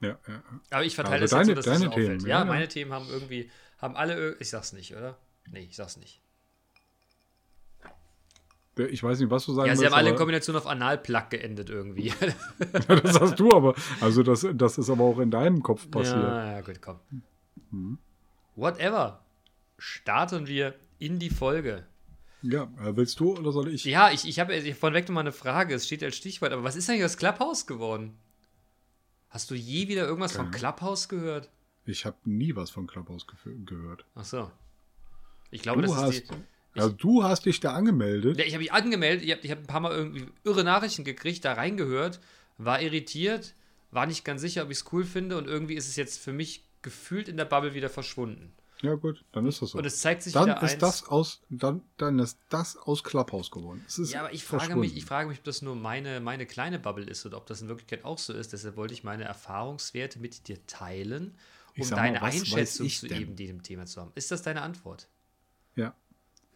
Ja, 0.01 0.17
ja. 0.29 0.43
Aber 0.71 0.85
ich 0.85 0.95
verteile 0.95 1.23
Also 1.23 1.25
das 1.25 1.31
deine- 1.31 1.41
jetzt 1.55 1.65
so, 1.65 1.71
dass 1.71 1.77
es 1.77 1.81
deine 1.83 1.91
auffällt. 1.93 2.19
Themen, 2.21 2.31
Ja, 2.31 2.39
ja, 2.41 2.45
meine 2.45 2.69
Themen 2.69 2.93
haben 2.93 3.07
irgendwie, 3.11 3.51
haben 3.79 3.97
alle, 3.97 4.37
ich 4.39 4.49
sag's 4.51 4.73
nicht, 4.73 4.95
oder? 4.97 5.19
Nee, 5.51 5.61
ich 5.69 5.77
sag's 5.77 5.97
nicht. 5.97 6.21
Ich 8.77 9.03
weiß 9.03 9.19
nicht, 9.19 9.29
was 9.29 9.45
du 9.45 9.55
sagen 9.55 9.67
Ja, 9.67 9.75
sie 9.75 9.81
willst, 9.81 9.93
haben 9.93 9.99
alle 9.99 10.11
in 10.11 10.17
Kombination 10.17 10.55
auf 10.55 10.67
Analplug 10.69 11.31
geendet 11.31 11.69
irgendwie. 11.69 12.13
das 12.89 13.21
hast 13.21 13.41
du 13.41 13.51
aber. 13.51 13.75
Also 14.01 14.23
das, 14.23 14.47
das 14.55 14.79
ist 14.79 14.89
aber 14.89 15.03
auch 15.03 15.19
in 15.19 15.33
deinem 15.33 15.63
Kopf 15.65 15.91
passiert. 15.91 16.17
Ja, 16.23 16.53
ja, 16.53 16.61
gut, 16.61 16.81
komm. 16.81 17.99
Whatever. 18.55 19.25
Starten 19.79 20.47
wir 20.47 20.75
in 21.01 21.19
die 21.19 21.31
Folge. 21.31 21.87
Ja, 22.43 22.65
äh, 22.81 22.95
willst 22.97 23.19
du 23.19 23.37
oder 23.37 23.51
soll 23.51 23.69
ich? 23.75 23.85
Ja, 23.85 24.13
ich, 24.13 24.29
ich 24.29 24.39
habe 24.39 24.55
hab 24.55 24.77
vorneweg 24.77 25.09
nochmal 25.09 25.23
eine 25.23 25.33
Frage. 25.33 25.75
Es 25.75 25.87
steht 25.87 26.05
als 26.05 26.17
Stichwort, 26.17 26.53
aber 26.53 26.63
was 26.63 26.77
ist 26.77 26.89
eigentlich 26.89 27.05
aus 27.05 27.17
Clubhouse 27.17 27.67
geworden? 27.67 28.17
Hast 29.31 29.51
du 29.51 29.55
je 29.55 29.89
wieder 29.89 30.07
irgendwas 30.07 30.33
von 30.33 30.51
Clubhouse 30.51 31.09
gehört? 31.09 31.51
Ich 31.85 32.05
habe 32.07 32.17
nie 32.25 32.55
was 32.57 32.71
von 32.71 32.87
Clubhouse 32.87 33.27
gehört. 33.67 34.05
Ach 34.15 34.25
so. 34.25 34.51
Ich 35.51 35.63
glaube, 35.63 35.83
Du 35.83 35.89
das 35.89 35.97
hast, 35.97 36.15
ist 36.15 36.31
die. 36.31 36.81
also 36.81 36.91
du 36.91 37.23
hast 37.25 37.47
dich 37.47 37.61
da 37.61 37.73
angemeldet. 37.75 38.39
Ja, 38.39 38.45
ich 38.45 38.53
habe 38.53 38.63
mich 38.63 38.73
angemeldet, 38.73 39.25
ich 39.25 39.31
habe 39.33 39.41
ich 39.43 39.51
hab 39.51 39.59
ein 39.59 39.67
paar 39.67 39.81
Mal 39.81 39.93
irgendwie 39.93 40.27
irre 40.45 40.65
Nachrichten 40.65 41.05
gekriegt, 41.05 41.45
da 41.45 41.55
reingehört, 41.55 42.21
war 42.59 42.81
irritiert, 42.83 43.55
war 43.91 44.07
nicht 44.07 44.25
ganz 44.25 44.41
sicher, 44.43 44.65
ob 44.65 44.71
ich 44.71 44.79
es 44.79 44.93
cool 44.93 45.05
finde 45.05 45.39
und 45.39 45.47
irgendwie 45.47 45.75
ist 45.75 45.89
es 45.89 45.97
jetzt 45.97 46.19
für 46.21 46.33
mich 46.33 46.65
gefühlt 46.83 47.29
in 47.29 47.37
der 47.39 47.47
Bubble 47.47 47.75
wieder 47.75 47.89
verschwunden. 47.89 48.53
Ja 48.81 48.95
gut, 48.95 49.25
dann 49.33 49.47
ist 49.47 49.61
das 49.61 49.71
so. 49.71 49.79
Und 49.79 49.85
es 49.85 50.01
zeigt 50.01 50.23
sich 50.23 50.33
dann 50.33 50.51
ist 50.51 50.63
eins. 50.63 50.79
das 50.79 51.09
aus, 51.09 51.43
dann, 51.49 51.83
dann 51.97 52.19
ist 52.21 52.39
das 52.49 52.77
aus 52.77 53.03
Clubhouse 53.03 53.51
geworden. 53.51 53.85
Ja, 54.05 54.21
aber 54.21 54.33
ich 54.33 54.45
frage, 54.45 54.77
mich, 54.77 54.97
ich 54.97 55.05
frage 55.05 55.29
mich, 55.29 55.39
ob 55.39 55.45
das 55.45 55.63
nur 55.63 55.75
meine, 55.75 56.21
meine 56.21 56.47
kleine 56.47 56.79
Bubble 56.79 57.05
ist 57.05 57.27
oder 57.27 57.39
ob 57.39 57.47
das 57.47 57.61
in 57.61 57.69
Wirklichkeit 57.69 58.05
auch 58.05 58.19
so 58.19 58.33
ist. 58.33 58.53
Deshalb 58.53 58.77
wollte 58.77 58.95
ich 58.95 59.03
meine 59.03 59.25
Erfahrungswerte 59.25 60.21
mit 60.21 60.47
dir 60.47 60.65
teilen, 60.67 61.37
um 61.77 61.83
sag 61.83 61.97
mal, 61.97 62.05
deine 62.05 62.21
weiß 62.21 62.41
Einschätzung 62.41 62.89
zu 62.89 63.09
denn? 63.09 63.23
eben 63.23 63.37
diesem 63.37 63.63
Thema 63.65 63.87
zu 63.87 64.01
haben. 64.01 64.13
Ist 64.15 64.31
das 64.31 64.43
deine 64.43 64.63
Antwort? 64.63 65.09
Ja. 65.75 65.95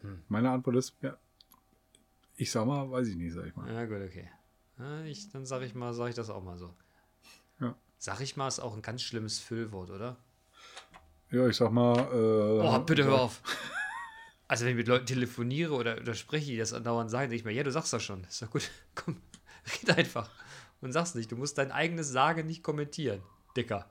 Hm. 0.02 0.23
Meine 0.29 0.50
Antwort 0.50 0.76
ist, 0.76 0.95
ja. 1.02 1.17
Ich 2.37 2.52
sag 2.52 2.67
mal, 2.67 2.88
weiß 2.88 3.09
ich 3.09 3.17
nicht, 3.17 3.35
sag 3.35 3.47
ich 3.47 3.57
mal. 3.57 3.73
Ja, 3.73 3.85
gut, 3.85 4.00
okay. 4.07 4.31
Ja, 4.79 5.02
ich, 5.05 5.29
dann 5.31 5.45
sage 5.45 5.64
ich 5.64 5.75
mal, 5.75 5.93
sage 5.93 6.11
ich 6.11 6.17
das 6.17 6.31
auch 6.31 6.43
mal 6.43 6.57
so. 6.57 6.73
Ja. 7.61 7.76
Sag 7.99 8.21
ich 8.21 8.37
mal, 8.37 8.47
ist 8.47 8.61
auch 8.61 8.75
ein 8.75 8.83
ganz 8.83 9.02
schlimmes 9.02 9.41
Füllwort, 9.41 9.91
oder? 9.91 10.17
Ja, 11.33 11.49
ich 11.49 11.57
sag 11.57 11.73
mal. 11.73 11.97
Äh, 11.99 12.67
Oh, 12.67 12.79
bitte 12.81 13.05
hör 13.05 13.23
auf. 13.23 13.41
Also, 14.49 14.67
wenn 14.67 14.73
ich 14.73 14.77
mit 14.77 14.89
Leuten 14.89 15.07
telefoniere 15.07 15.73
oder, 15.73 15.97
oder 15.97 16.12
spreche, 16.12 16.51
die 16.51 16.59
das 16.59 16.75
andauernd 16.75 17.11
sagen, 17.11 17.31
denke 17.31 17.37
ich 17.37 17.45
mir, 17.47 17.53
ja, 17.53 17.62
du 17.62 17.71
sagst 17.73 17.91
das 17.91 18.03
schon. 18.03 18.23
Ist 18.25 18.43
doch 18.43 18.51
gut. 18.51 18.71
Komm, 18.95 19.17
red 19.67 19.97
einfach. 19.97 20.29
Und 20.83 20.93
sag's 20.93 21.15
nicht. 21.15 21.33
Du 21.33 21.37
musst 21.37 21.57
dein 21.57 21.73
eigenes 21.73 22.11
Sagen 22.11 22.47
nicht 22.49 22.62
kommentieren. 22.62 23.23
Dicker. 23.57 23.87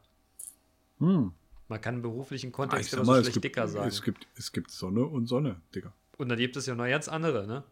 Hm. 0.99 1.31
Man 1.67 1.81
kann 1.81 1.95
im 1.95 2.01
beruflichen 2.03 2.47
Ich 2.49 2.53
Kontext 2.53 2.93
immer 2.93 3.05
so 3.05 3.13
schlecht 3.21 3.33
gibt, 3.33 3.45
dicker 3.45 3.67
sagen. 3.67 3.87
es, 3.87 4.03
gibt, 4.03 4.27
es 4.35 4.51
gibt 4.51 4.69
Sonne 4.69 5.03
und 5.03 5.25
Sonne, 5.25 5.59
Digga. 5.73 5.91
Und 6.19 6.29
dann 6.29 6.37
gibt 6.37 6.55
es 6.57 6.67
ja 6.67 6.75
noch 6.75 6.85
ganz 6.85 7.07
andere, 7.07 7.47
ne? 7.47 7.63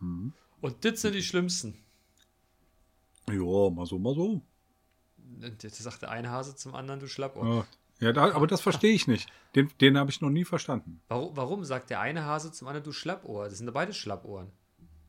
Hm. 0.00 0.34
Und 0.60 0.84
das 0.84 1.00
sind 1.00 1.14
die 1.14 1.22
schlimmsten. 1.22 1.78
Ja, 3.26 3.70
mal 3.70 3.86
so, 3.86 3.98
mal 3.98 4.14
so. 4.14 4.42
Jetzt 5.40 5.76
sagt 5.82 6.02
der 6.02 6.10
eine 6.10 6.28
Hase 6.30 6.56
zum 6.56 6.74
anderen, 6.74 7.00
du 7.00 7.08
Schlappohr. 7.08 7.46
Ja, 7.46 7.66
ja 8.00 8.12
da, 8.12 8.32
aber 8.32 8.46
das 8.46 8.60
verstehe 8.60 8.92
ich 8.92 9.06
nicht. 9.06 9.28
Den, 9.54 9.70
den 9.80 9.96
habe 9.98 10.10
ich 10.10 10.20
noch 10.20 10.30
nie 10.30 10.44
verstanden. 10.44 11.00
Warum, 11.08 11.36
warum 11.36 11.64
sagt 11.64 11.90
der 11.90 12.00
eine 12.00 12.24
Hase 12.24 12.52
zum 12.52 12.68
anderen, 12.68 12.84
du 12.84 12.92
Schlappohr? 12.92 13.48
Das 13.48 13.58
sind 13.58 13.66
doch 13.66 13.74
beide 13.74 13.92
Schlappohren. 13.92 14.50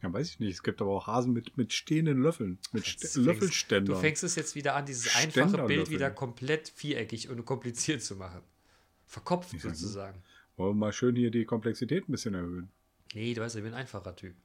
Ja, 0.01 0.13
weiß 0.13 0.30
ich 0.30 0.39
nicht. 0.39 0.54
Es 0.54 0.63
gibt 0.63 0.82
aber 0.82 0.92
auch 0.92 1.08
Hasen 1.08 1.34
mit, 1.34 1.58
mit 1.58 1.74
stehenden 1.74 2.22
Löffeln. 2.22 2.60
Mit 2.72 2.86
St 2.86 3.15
Löffelständern. 3.15 3.96
Du 3.96 4.01
fängst 4.01 4.24
es 4.24 4.36
jetzt 4.36 4.54
wieder 4.56 4.75
an, 4.75 4.86
dieses 4.86 5.15
einfache. 5.15 5.65
Bild 5.65 5.89
wieder 5.89 6.12
komplett 6.12 6.70
viereckig 6.70 7.30
und 7.30 7.44
kompliziert 7.46 8.04
zu 8.04 8.15
machen. 8.15 8.42
Verkopft 9.08 9.54
Ich 9.54 9.62
sozusagen. 9.62 10.22
Wollen 10.58 10.72
wir 10.72 10.80
mal 10.80 10.94
schön 10.94 11.15
hier 11.15 11.32
die 11.32 11.46
Komplexität 11.46 12.08
ein 12.08 12.12
bisschen 12.12 12.34
erhöhen. 12.34 12.70
Nee, 13.13 13.34
du 13.34 13.42
weißt, 13.42 13.56
ich 13.56 13.63
bin 13.63 13.74
ein 13.74 13.80
einfacher 13.80 14.15
Typ. 14.15 14.36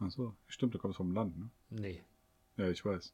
Ach 0.00 0.10
so, 0.10 0.34
stimmt, 0.48 0.74
du 0.74 0.78
kommst 0.78 0.96
vom 0.96 1.12
Land, 1.12 1.38
ne? 1.38 1.50
Nee. 1.70 2.02
Ja, 2.56 2.68
ich 2.68 2.84
weiß. 2.84 3.12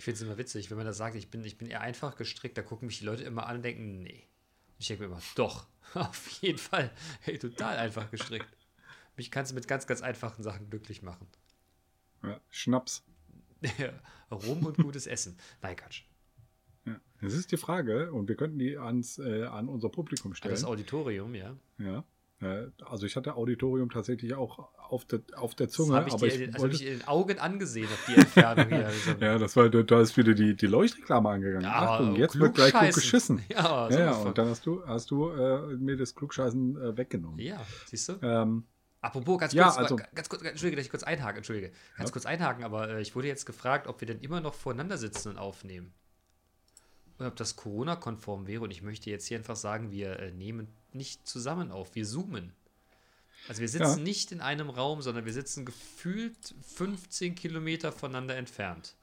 Ich 0.00 0.04
finde 0.04 0.14
es 0.14 0.22
immer 0.22 0.38
witzig, 0.38 0.70
wenn 0.70 0.78
man 0.78 0.86
das 0.86 0.96
sagt, 0.96 1.14
ich 1.14 1.30
bin, 1.30 1.44
ich 1.44 1.58
bin 1.58 1.68
eher 1.68 1.82
einfach 1.82 2.16
gestrickt, 2.16 2.56
da 2.56 2.62
gucken 2.62 2.86
mich 2.86 3.00
die 3.00 3.04
Leute 3.04 3.22
immer 3.22 3.46
an 3.46 3.56
und 3.56 3.62
denken, 3.62 4.02
nee. 4.02 4.24
Und 4.68 4.76
ich 4.78 4.86
denke 4.86 5.02
mir 5.02 5.10
immer, 5.10 5.20
doch, 5.34 5.66
auf 5.94 6.26
jeden 6.40 6.56
Fall. 6.56 6.90
Hey, 7.20 7.38
total 7.38 7.76
einfach 7.76 8.10
gestrickt. 8.10 8.48
Mich 9.18 9.30
kannst 9.30 9.50
du 9.50 9.56
mit 9.56 9.68
ganz, 9.68 9.86
ganz 9.86 10.00
einfachen 10.00 10.42
Sachen 10.42 10.70
glücklich 10.70 11.02
machen. 11.02 11.26
Ja, 12.22 12.40
Schnaps. 12.48 13.04
Rum 14.30 14.64
und 14.64 14.78
gutes 14.78 15.06
Essen. 15.06 15.36
Nein, 15.60 15.76
Quatsch. 15.76 16.04
Ja. 16.86 16.98
Das 17.20 17.34
ist 17.34 17.52
die 17.52 17.58
Frage, 17.58 18.10
und 18.10 18.26
wir 18.26 18.36
könnten 18.36 18.58
die 18.58 18.78
ans, 18.78 19.18
äh, 19.18 19.44
an 19.44 19.68
unser 19.68 19.90
Publikum 19.90 20.34
stellen. 20.34 20.54
Das 20.54 20.64
Auditorium, 20.64 21.34
ja. 21.34 21.54
Ja. 21.76 22.04
Äh, 22.42 22.68
Also 22.84 23.06
ich 23.06 23.16
hatte 23.16 23.34
Auditorium 23.36 23.90
tatsächlich 23.90 24.34
auch 24.34 24.70
auf 24.78 25.04
der, 25.04 25.20
auf 25.36 25.54
der 25.54 25.68
Zunge, 25.68 25.90
Das 25.90 25.98
habe 25.98 26.08
ich, 26.08 26.14
aber 26.14 26.28
dir, 26.28 26.34
ich 26.34 26.40
also 26.40 26.52
hab 26.54 26.60
wollte, 26.62 26.76
ich 26.76 26.86
in 26.86 26.98
den 26.98 27.08
Augen 27.08 27.38
angesehen 27.38 27.86
auf 27.86 28.04
die 28.08 28.14
Entfernung 28.20 28.68
hier. 28.68 28.86
Also, 28.86 29.10
ja, 29.20 29.38
das 29.38 29.56
war, 29.56 29.68
da 29.68 30.00
ist 30.00 30.16
wieder 30.16 30.34
die, 30.34 30.56
die 30.56 30.66
Leuchtreklame 30.66 31.28
angegangen. 31.28 31.66
aber 31.66 31.90
Achtung, 31.90 32.16
jetzt 32.16 32.38
wird 32.38 32.54
gleich 32.54 32.72
gut 32.72 32.94
geschissen. 32.94 33.42
Ja, 33.50 33.88
Ja, 33.90 33.98
ja, 33.98 34.12
und 34.16 34.38
dann 34.38 34.48
hast 34.48 34.64
du, 34.66 34.82
hast 34.86 35.10
du 35.10 35.28
äh, 35.30 35.76
mir 35.76 35.96
das 35.96 36.14
Klugscheißen 36.14 36.76
äh, 36.76 36.96
weggenommen. 36.96 37.38
ja, 37.38 37.60
siehst 37.86 38.08
du? 38.08 38.14
Ähm, 38.22 38.64
Apropos, 39.02 39.38
ganz 39.38 39.52
Ja, 39.54 39.64
kurz, 39.64 39.78
also- 39.78 39.96
ganz 40.14 40.28
kurz, 40.28 40.42
Entschuldige, 40.42 40.76
dass 40.76 40.84
ich 40.84 40.90
kurz 40.90 41.02
einhaken, 41.04 41.38
Entschuldige. 41.38 41.72
Ganz 41.96 42.10
Ja. 42.10 42.12
kurz 42.12 42.26
einhaken, 42.26 42.64
aber 42.64 42.88
äh, 42.90 43.00
ich 43.00 43.14
wurde 43.16 43.28
jetzt 43.28 43.46
gefragt, 43.46 43.86
ob 43.86 44.00
wir 44.02 44.06
denn 44.06 44.20
immer 44.20 44.40
noch 44.42 44.52
voreinander 44.54 44.98
sitzen 44.98 45.30
und 45.30 45.38
aufnehmen. 45.38 45.94
Und 47.20 47.26
ob 47.26 47.36
das 47.36 47.54
Corona-konform 47.56 48.46
wäre. 48.46 48.62
Und 48.64 48.70
ich 48.70 48.82
möchte 48.82 49.10
jetzt 49.10 49.26
hier 49.26 49.36
einfach 49.38 49.56
sagen, 49.56 49.90
wir 49.90 50.18
äh, 50.18 50.32
nehmen 50.32 50.68
nicht 50.92 51.26
zusammen 51.28 51.70
auf, 51.70 51.94
wir 51.94 52.04
zoomen. 52.06 52.52
Also 53.48 53.60
wir 53.60 53.68
sitzen 53.68 53.98
Ja. 53.98 54.04
nicht 54.04 54.32
in 54.32 54.40
einem 54.40 54.70
Raum, 54.70 55.02
sondern 55.02 55.24
wir 55.26 55.32
sitzen 55.32 55.64
gefühlt 55.64 56.54
15 56.74 57.34
Kilometer 57.34 57.92
voneinander 57.92 58.36
entfernt. 58.36 58.96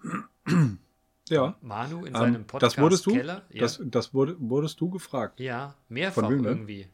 ja, 1.30 1.56
Manu 1.62 2.00
in 2.02 2.08
ähm, 2.08 2.14
seinem 2.16 2.48
Podcast 2.48 2.76
das 2.78 2.84
wurdest 2.84 3.06
du, 3.06 3.14
Keller. 3.14 3.46
Ja, 3.52 3.62
das, 3.62 3.80
das 3.84 4.14
wurde, 4.14 4.36
wurdest 4.40 4.82
du 4.82 4.90
gefragt. 4.90 5.40
ja 5.40 5.76
mehrfach 5.90 6.30
irgendwie. 6.30 6.88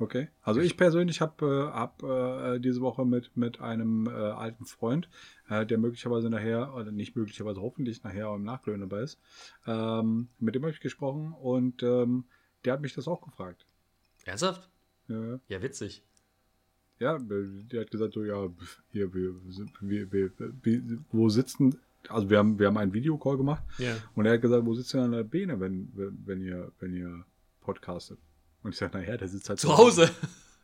Okay. 0.00 0.28
Also 0.42 0.60
ich 0.60 0.78
persönlich 0.78 1.20
habe 1.20 1.44
äh, 1.46 1.76
hab, 1.76 2.02
äh, 2.02 2.58
diese 2.58 2.80
Woche 2.80 3.04
mit, 3.04 3.36
mit 3.36 3.60
einem 3.60 4.06
äh, 4.06 4.10
alten 4.10 4.64
Freund, 4.64 5.10
äh, 5.50 5.66
der 5.66 5.76
möglicherweise 5.76 6.30
nachher, 6.30 6.74
oder 6.74 6.90
nicht 6.90 7.14
möglicherweise, 7.16 7.60
hoffentlich 7.60 8.02
nachher 8.02 8.34
im 8.34 8.42
Nachklönen 8.44 8.88
dabei 8.88 9.02
ist, 9.02 9.20
ähm, 9.66 10.28
mit 10.38 10.54
dem 10.54 10.62
habe 10.62 10.72
ich 10.72 10.80
gesprochen 10.80 11.32
und 11.34 11.82
ähm, 11.82 12.24
der 12.64 12.72
hat 12.72 12.80
mich 12.80 12.94
das 12.94 13.06
auch 13.08 13.20
gefragt. 13.20 13.66
Ernsthaft? 14.24 14.70
Ja, 15.08 15.38
Ja, 15.48 15.60
witzig. 15.62 16.02
ja 16.98 17.18
der 17.18 17.82
hat 17.82 17.90
gesagt, 17.90 18.14
so, 18.14 18.24
ja, 18.24 18.48
hier, 18.92 19.12
wir, 19.12 19.34
wir, 19.80 20.10
wir, 20.12 20.30
wir, 20.62 20.98
wo 21.12 21.28
sitzen, 21.28 21.76
also 22.08 22.30
wir 22.30 22.38
haben, 22.38 22.58
wir 22.58 22.68
haben 22.68 22.78
einen 22.78 22.94
Videocall 22.94 23.36
gemacht 23.36 23.62
Ja. 23.76 23.96
und 24.14 24.24
er 24.24 24.32
hat 24.32 24.40
gesagt, 24.40 24.64
wo 24.64 24.72
sitzt 24.72 24.94
ihr 24.94 25.02
an 25.02 25.12
der 25.12 25.24
Beine, 25.24 25.60
wenn, 25.60 25.90
wenn, 25.94 26.22
wenn 26.24 26.40
ihr, 26.40 26.72
wenn 26.80 26.94
ihr 26.94 27.24
podcastet? 27.60 28.18
Und 28.62 28.72
ich 28.72 28.78
sage, 28.78 28.98
naja, 28.98 29.16
der 29.16 29.28
sitzt 29.28 29.48
halt 29.48 29.60
Zu 29.60 29.76
Hause. 29.76 30.10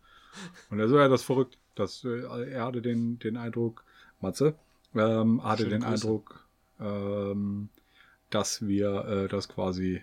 Und 0.71 0.79
er 0.79 0.89
so, 0.89 0.99
ja, 0.99 1.09
das 1.09 1.23
verrückt. 1.23 1.59
Das, 1.75 2.05
äh, 2.05 2.51
er 2.51 2.67
hatte 2.67 2.83
den, 2.83 3.19
den 3.19 3.37
Eindruck, 3.37 3.85
Matze, 4.21 4.55
ähm, 4.95 5.43
hatte 5.43 5.63
Schöne 5.63 5.79
den 5.79 5.83
Grüße. 5.83 6.07
Eindruck, 6.07 6.47
ähm, 6.81 7.69
dass 8.31 8.67
wir 8.67 9.05
äh, 9.05 9.29
das 9.29 9.49
quasi 9.49 10.03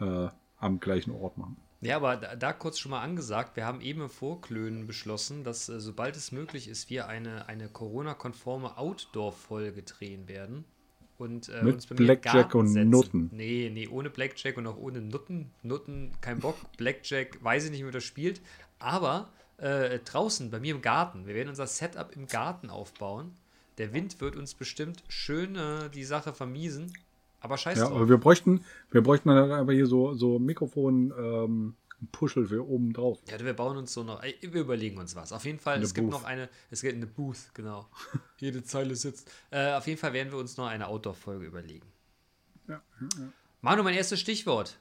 äh, 0.00 0.28
am 0.58 0.80
gleichen 0.80 1.12
Ort 1.12 1.38
machen. 1.38 1.56
Ja, 1.80 1.96
aber 1.96 2.16
da, 2.16 2.34
da 2.34 2.52
kurz 2.52 2.78
schon 2.78 2.90
mal 2.90 3.02
angesagt, 3.02 3.54
wir 3.56 3.64
haben 3.64 3.80
eben 3.80 4.00
im 4.00 4.10
Vorklönen 4.10 4.86
beschlossen, 4.86 5.44
dass 5.44 5.68
äh, 5.68 5.78
sobald 5.78 6.16
es 6.16 6.32
möglich 6.32 6.68
ist, 6.68 6.90
wir 6.90 7.06
eine, 7.06 7.48
eine 7.48 7.68
Corona-konforme 7.68 8.76
Outdoor-Folge 8.76 9.82
drehen 9.82 10.28
werden. 10.28 10.64
Und 11.18 11.48
äh, 11.48 11.62
Mit 11.64 11.86
Blackjack 11.96 12.54
und 12.54 12.68
setzen. 12.68 12.90
Nutten. 12.90 13.30
Nee, 13.32 13.70
nee, 13.74 13.88
ohne 13.88 14.08
Blackjack 14.08 14.56
und 14.56 14.66
auch 14.68 14.76
ohne 14.76 15.00
Nutten. 15.00 15.50
Nutten, 15.62 16.12
kein 16.20 16.38
Bock. 16.38 16.56
Blackjack, 16.76 17.42
weiß 17.42 17.64
ich 17.64 17.70
nicht, 17.72 17.80
wie 17.80 17.84
man 17.84 17.92
das 17.92 18.04
spielt. 18.04 18.40
Aber 18.78 19.28
äh, 19.58 19.98
draußen, 19.98 20.50
bei 20.50 20.60
mir 20.60 20.74
im 20.74 20.82
Garten, 20.82 21.26
wir 21.26 21.34
werden 21.34 21.48
unser 21.48 21.66
Setup 21.66 22.14
im 22.14 22.28
Garten 22.28 22.70
aufbauen. 22.70 23.32
Der 23.78 23.92
Wind 23.92 24.20
wird 24.20 24.36
uns 24.36 24.54
bestimmt 24.54 25.02
schön 25.08 25.56
äh, 25.56 25.90
die 25.90 26.04
Sache 26.04 26.32
vermiesen. 26.32 26.92
Aber 27.40 27.56
scheiß 27.58 27.78
Ja, 27.78 27.84
drauf. 27.86 27.96
aber 27.96 28.08
wir 28.08 28.18
bräuchten, 28.18 28.64
wir 28.90 29.02
bräuchten 29.02 29.28
dann 29.28 29.50
einfach 29.52 29.72
hier 29.72 29.86
so, 29.86 30.14
so 30.14 30.38
Mikrofon, 30.38 31.12
ähm, 31.18 31.74
Puschel 32.12 32.46
für 32.46 32.66
oben 32.66 32.92
drauf. 32.92 33.20
Ja, 33.28 33.40
wir 33.40 33.54
bauen 33.54 33.76
uns 33.76 33.92
so 33.92 34.04
noch. 34.04 34.22
Wir 34.22 34.60
überlegen 34.60 34.98
uns 34.98 35.16
was. 35.16 35.32
Auf 35.32 35.44
jeden 35.44 35.58
Fall, 35.58 35.76
Eine 35.76 35.84
es 35.84 35.94
gibt 35.94 36.06
Booth. 36.06 36.20
noch 36.20 36.24
eine. 36.24 36.48
Es 36.70 36.82
gibt 36.82 36.94
eine 36.94 37.06
Booth, 37.06 37.50
genau. 37.54 37.88
Jede 38.38 38.62
Zeile 38.62 38.94
sitzt. 38.94 39.30
Äh, 39.50 39.72
auf 39.72 39.86
jeden 39.86 39.98
Fall 39.98 40.12
werden 40.12 40.32
wir 40.32 40.38
uns 40.38 40.56
noch 40.56 40.66
eine 40.66 40.86
Outdoor-Folge 40.86 41.44
überlegen. 41.46 41.90
Ja, 42.68 42.82
ja, 43.00 43.32
Manu, 43.62 43.82
mein 43.82 43.94
erstes 43.94 44.20
Stichwort: 44.20 44.78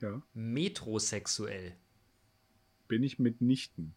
ja. 0.00 0.10
ja. 0.10 0.22
Metrosexuell. 0.34 1.74
Bin 2.88 3.02
ich 3.02 3.18
mitnichten. 3.18 3.94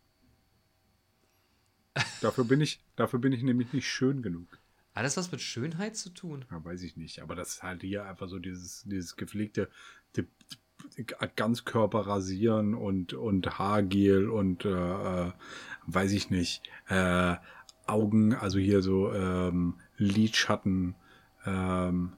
dafür 2.21 2.45
bin 2.45 2.61
ich, 2.61 2.79
dafür 2.95 3.19
bin 3.19 3.33
ich 3.33 3.43
nämlich 3.43 3.73
nicht 3.73 3.87
schön 3.87 4.21
genug. 4.21 4.59
Hat 4.93 5.03
das 5.03 5.17
was 5.17 5.29
mit 5.29 5.41
Schönheit 5.41 5.97
zu 5.97 6.09
tun? 6.09 6.45
Ja, 6.49 6.63
weiß 6.63 6.83
ich 6.83 6.95
nicht. 6.95 7.21
Aber 7.21 7.35
das 7.35 7.55
ist 7.55 7.63
halt 7.63 7.81
hier 7.81 8.05
einfach 8.05 8.29
so 8.29 8.39
dieses, 8.39 8.83
dieses 8.83 9.17
gepflegte 9.17 9.69
die, 10.97 11.05
die, 11.05 11.13
Ganzkörper 11.35 12.01
rasieren 12.07 12.73
und, 12.73 13.13
und 13.13 13.59
Haargel 13.59 14.29
und 14.29 14.65
äh, 14.65 14.69
äh, 14.69 15.31
weiß 15.87 16.11
ich 16.13 16.29
nicht. 16.29 16.63
Äh, 16.89 17.35
Augen, 17.87 18.33
also 18.33 18.57
hier 18.57 18.81
so 18.81 19.13
ähm, 19.13 19.75
Lidschatten. 19.97 20.95
Ähm, 21.45 22.13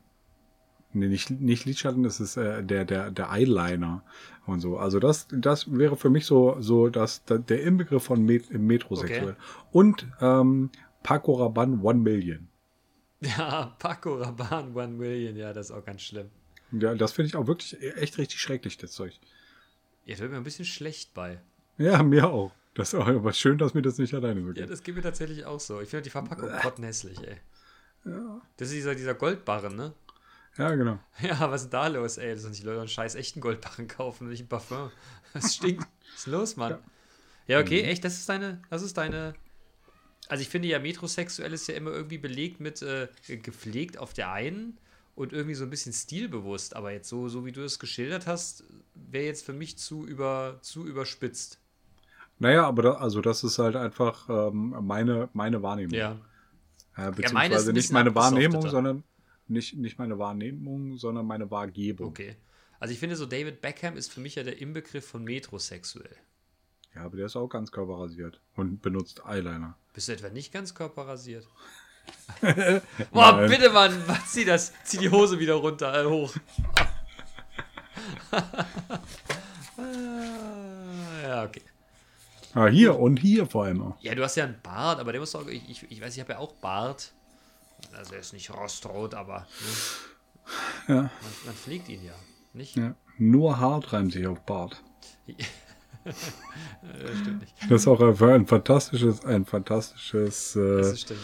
nee, 0.94 1.08
nicht, 1.08 1.30
nicht 1.30 1.66
Lidschatten, 1.66 2.04
das 2.04 2.20
ist 2.20 2.38
äh, 2.38 2.64
der, 2.64 2.86
der, 2.86 3.12
der 3.12 3.32
Eyeliner 3.32 4.04
und 4.46 4.62
so. 4.62 4.78
Also 4.78 5.00
das, 5.00 5.28
das 5.32 5.72
wäre 5.72 5.98
für 5.98 6.10
mich 6.10 6.26
so, 6.26 6.56
so 6.60 6.90
das, 6.90 7.24
der 7.26 7.62
Inbegriff 7.64 8.04
von 8.04 8.24
Met 8.24 8.52
Metrosexuell. 8.52 9.36
Und 9.72 10.08
ähm, 10.22 10.70
Paco 11.04 11.34
Rabanne 11.34 11.82
One 11.82 12.00
Million. 12.00 12.48
Ja, 13.20 13.76
Paco 13.80 14.16
Rabanne 14.16 14.76
One 14.76 14.94
Million. 14.94 15.36
Ja, 15.36 15.52
das 15.52 15.70
ist 15.70 15.76
auch 15.76 15.84
ganz 15.84 16.04
schlimm. 16.04 16.30
Ja, 16.72 16.96
das 16.96 17.14
finde 17.14 17.28
ich 17.30 17.36
auch 17.36 17.48
wirklich 17.48 17.82
echt 17.98 18.18
richtig 18.18 18.40
schrecklich, 18.40 18.78
das 18.78 18.92
Zeug. 18.92 19.14
Jetzt 20.06 20.20
wird 20.20 20.32
mir 20.32 20.38
ein 20.38 20.44
bisschen 20.44 20.66
schlecht 20.66 21.14
bei. 21.14 21.42
Ja, 21.78 22.02
mir 22.04 22.30
auch. 22.30 22.52
Das 22.74 22.94
ist 22.94 23.00
auch 23.00 23.08
aber 23.08 23.34
schön, 23.34 23.58
dass 23.58 23.74
mir 23.74 23.82
das 23.82 23.98
nicht 23.98 24.14
alleine 24.14 24.42
so 24.42 24.52
Ja, 24.52 24.66
das 24.66 24.84
geht 24.84 24.96
mir 24.96 25.02
tatsächlich 25.02 25.46
auch 25.46 25.60
so. 25.60 25.82
Ich 25.82 25.90
finde 25.90 26.04
die 26.04 26.10
Verpackung 26.10 26.50
pottenhässlich, 26.62 27.20
ey. 27.26 27.38
Das 28.58 28.70
ist 28.70 28.76
dieser, 28.76 28.96
dieser 28.96 29.16
Goldbarren, 29.16 29.76
ne? 29.76 29.94
Ja, 30.58 30.74
genau. 30.76 31.00
Ja, 31.22 31.52
was 31.52 31.64
ist 31.64 31.74
da 31.74 31.88
los, 31.88 32.18
ey? 32.18 32.34
Dass 32.34 32.46
uns 32.46 32.58
die 32.58 32.64
Leute 32.64 32.80
einen 32.80 32.88
scheiß 32.88 33.16
echten 33.16 33.42
Goldbarren 33.42 33.88
kaufen 33.88 34.26
und 34.26 34.30
nicht 34.32 34.44
ein 34.44 34.48
Parfum. 34.48 34.92
Das 35.34 35.56
stinkt. 35.56 35.84
was 35.84 36.20
ist 36.20 36.28
los, 36.28 36.56
Mann? 36.56 36.78
Ja, 37.48 37.60
okay, 37.60 37.82
echt, 37.82 38.04
das 38.04 38.14
ist 38.14 38.30
deine, 38.30 38.62
das 38.70 38.82
ist 38.82 38.98
deine. 38.98 39.34
Also 40.30 40.42
ich 40.42 40.50
finde 40.50 40.68
ja, 40.68 40.80
metrosexuell 40.80 41.54
ist 41.54 41.68
ja 41.68 41.76
immer 41.76 41.92
irgendwie 41.92 42.18
belegt 42.18 42.60
mit 42.60 42.82
äh, 42.82 43.08
gepflegt 43.28 43.98
auf 43.98 44.14
der 44.14 44.32
einen 44.32 44.78
und 45.18 45.34
irgendwie 45.34 45.56
so 45.56 45.64
ein 45.64 45.72
bisschen 45.72 45.94
stilbewusst. 45.94 46.76
Aber 46.76 46.92
jetzt 46.92 47.10
so, 47.10 47.28
so 47.28 47.44
wie 47.44 47.52
du 47.52 47.64
es 47.64 47.80
geschildert 47.80 48.28
hast, 48.28 48.64
wäre 48.94 49.26
jetzt 49.26 49.44
für 49.44 49.54
mich 49.54 49.78
zu, 49.78 50.06
über, 50.06 50.60
zu 50.62 50.86
überspitzt. 50.86 51.60
Naja, 52.38 52.68
aber 52.68 52.84
da, 52.84 52.92
also 52.94 53.20
das 53.22 53.44
ist 53.44 53.58
halt 53.58 53.76
einfach 53.76 54.30
ähm, 54.30 54.76
meine, 54.86 55.28
meine 55.34 55.64
Wahrnehmung. 55.64 55.96
Ja. 55.96 56.20
Äh, 56.96 57.12
beziehungsweise 57.12 57.72
ein 57.72 57.74
nicht 57.74 57.92
meine 57.92 58.14
Wahrnehmung, 58.14 58.70
sondern 58.70 59.04
nicht, 59.48 59.76
nicht 59.76 59.98
meine 59.98 60.20
Wahrnehmung, 60.20 60.98
sondern 60.98 61.26
meine 61.26 61.50
Wahrgebung. 61.50 62.10
Okay. 62.10 62.36
Also 62.80 62.94
ich 62.94 63.00
finde 63.00 63.16
so, 63.16 63.26
David 63.26 63.60
Beckham 63.60 63.98
ist 63.98 64.14
für 64.14 64.20
mich 64.20 64.36
ja 64.36 64.44
der 64.44 64.62
Inbegriff 64.62 65.08
von 65.08 65.24
metrosexuell. 65.24 66.16
Ja, 66.94 67.06
aber 67.06 67.18
der 67.18 67.26
ist 67.26 67.36
auch 67.36 67.48
ganz 67.48 67.72
körperrasiert 67.72 68.40
und 68.56 68.84
benutzt 68.84 69.24
Eyeliner. 69.26 69.76
Bist 69.94 70.10
du 70.10 70.14
etwa 70.14 70.30
nicht 70.30 70.54
ganz 70.54 70.76
körperrasiert? 70.76 71.48
Boah, 73.12 73.32
Nein. 73.34 73.50
bitte, 73.50 73.70
Mann, 73.72 74.04
was, 74.06 74.32
zieh 74.32 74.46
das, 74.46 74.72
zieh 74.84 74.98
die 75.00 75.10
Hose 75.10 75.40
wieder 75.40 75.56
runter, 75.56 76.04
äh, 76.04 76.06
hoch. 76.06 76.34
Ja, 81.24 81.44
okay. 81.44 81.62
Ah, 82.54 82.68
hier 82.68 82.98
und 83.00 83.18
hier 83.18 83.46
vor 83.46 83.66
allem. 83.66 83.94
Ja, 84.00 84.16
du 84.16 84.24
hast 84.24 84.36
ja 84.36 84.46
einen 84.46 84.60
Bart, 84.62 85.00
aber 85.00 85.12
der 85.12 85.22
muss 85.22 85.32
doch, 85.32 85.46
ich, 85.48 85.70
ich, 85.70 85.92
ich 85.92 86.02
weiß, 86.02 86.14
ich 86.16 86.20
habe 86.22 86.34
ja 86.34 86.40
auch 86.40 86.54
Bart. 86.54 87.12
Also 87.96 88.14
er 88.16 88.22
ist 88.22 88.34
nicht 88.34 88.50
rostrot, 88.52 89.14
aber 89.14 89.46
ne, 90.88 90.96
Ja, 90.96 90.96
man, 90.96 91.12
man 91.46 91.56
pflegt 91.56 91.90
ihn 91.90 92.04
ja, 92.04 92.14
nicht? 92.54 92.76
ja. 92.76 92.96
Nur 93.20 93.60
hart 93.60 93.94
reimt 93.94 94.14
sich 94.14 94.26
auf 94.28 94.40
Bart. 94.42 94.82
Äh, 96.06 96.14
Das 97.04 97.18
stimmt 97.20 97.42
nicht. 97.42 97.54
Das 97.70 97.82
ist 97.82 97.88
auch 97.88 98.00
ein, 98.00 98.30
ein 98.30 98.48
fantastisches, 98.48 99.26
ein 99.26 99.44
fantastisches, 99.46 100.56
äh, 100.56 100.78
Das 100.78 101.02
stimmt. 101.02 101.20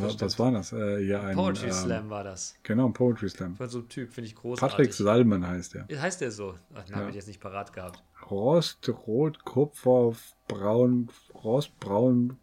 Was, 0.00 0.20
was 0.20 0.38
war 0.38 0.50
das? 0.52 0.72
Äh, 0.72 1.00
ja, 1.06 1.22
ein, 1.22 1.34
Poetry 1.36 1.66
ähm, 1.66 1.72
Slam 1.72 2.10
war 2.10 2.24
das. 2.24 2.54
Genau, 2.62 2.86
ein 2.86 2.92
Poetry 2.92 3.28
Slam. 3.28 3.56
Von 3.56 3.68
so 3.68 3.78
einem 3.78 3.88
Typ, 3.88 4.12
finde 4.12 4.28
ich 4.28 4.34
großartig. 4.34 4.76
Patrick 4.76 4.92
Salmen 4.94 5.46
heißt 5.46 5.74
er. 5.76 5.86
Heißt 6.00 6.20
der 6.20 6.30
so? 6.30 6.54
Ach, 6.74 6.84
den 6.84 6.94
habe 6.94 7.04
Ja. 7.04 7.10
ich 7.10 7.16
jetzt 7.16 7.28
nicht 7.28 7.40
parat 7.40 7.72
gehabt. 7.72 8.02
Rost, 8.30 8.88
Rot, 9.06 9.44
Kupfer, 9.44 10.12
Braun, 10.48 11.08
Rost, 11.42 11.78
Braun, 11.80 12.38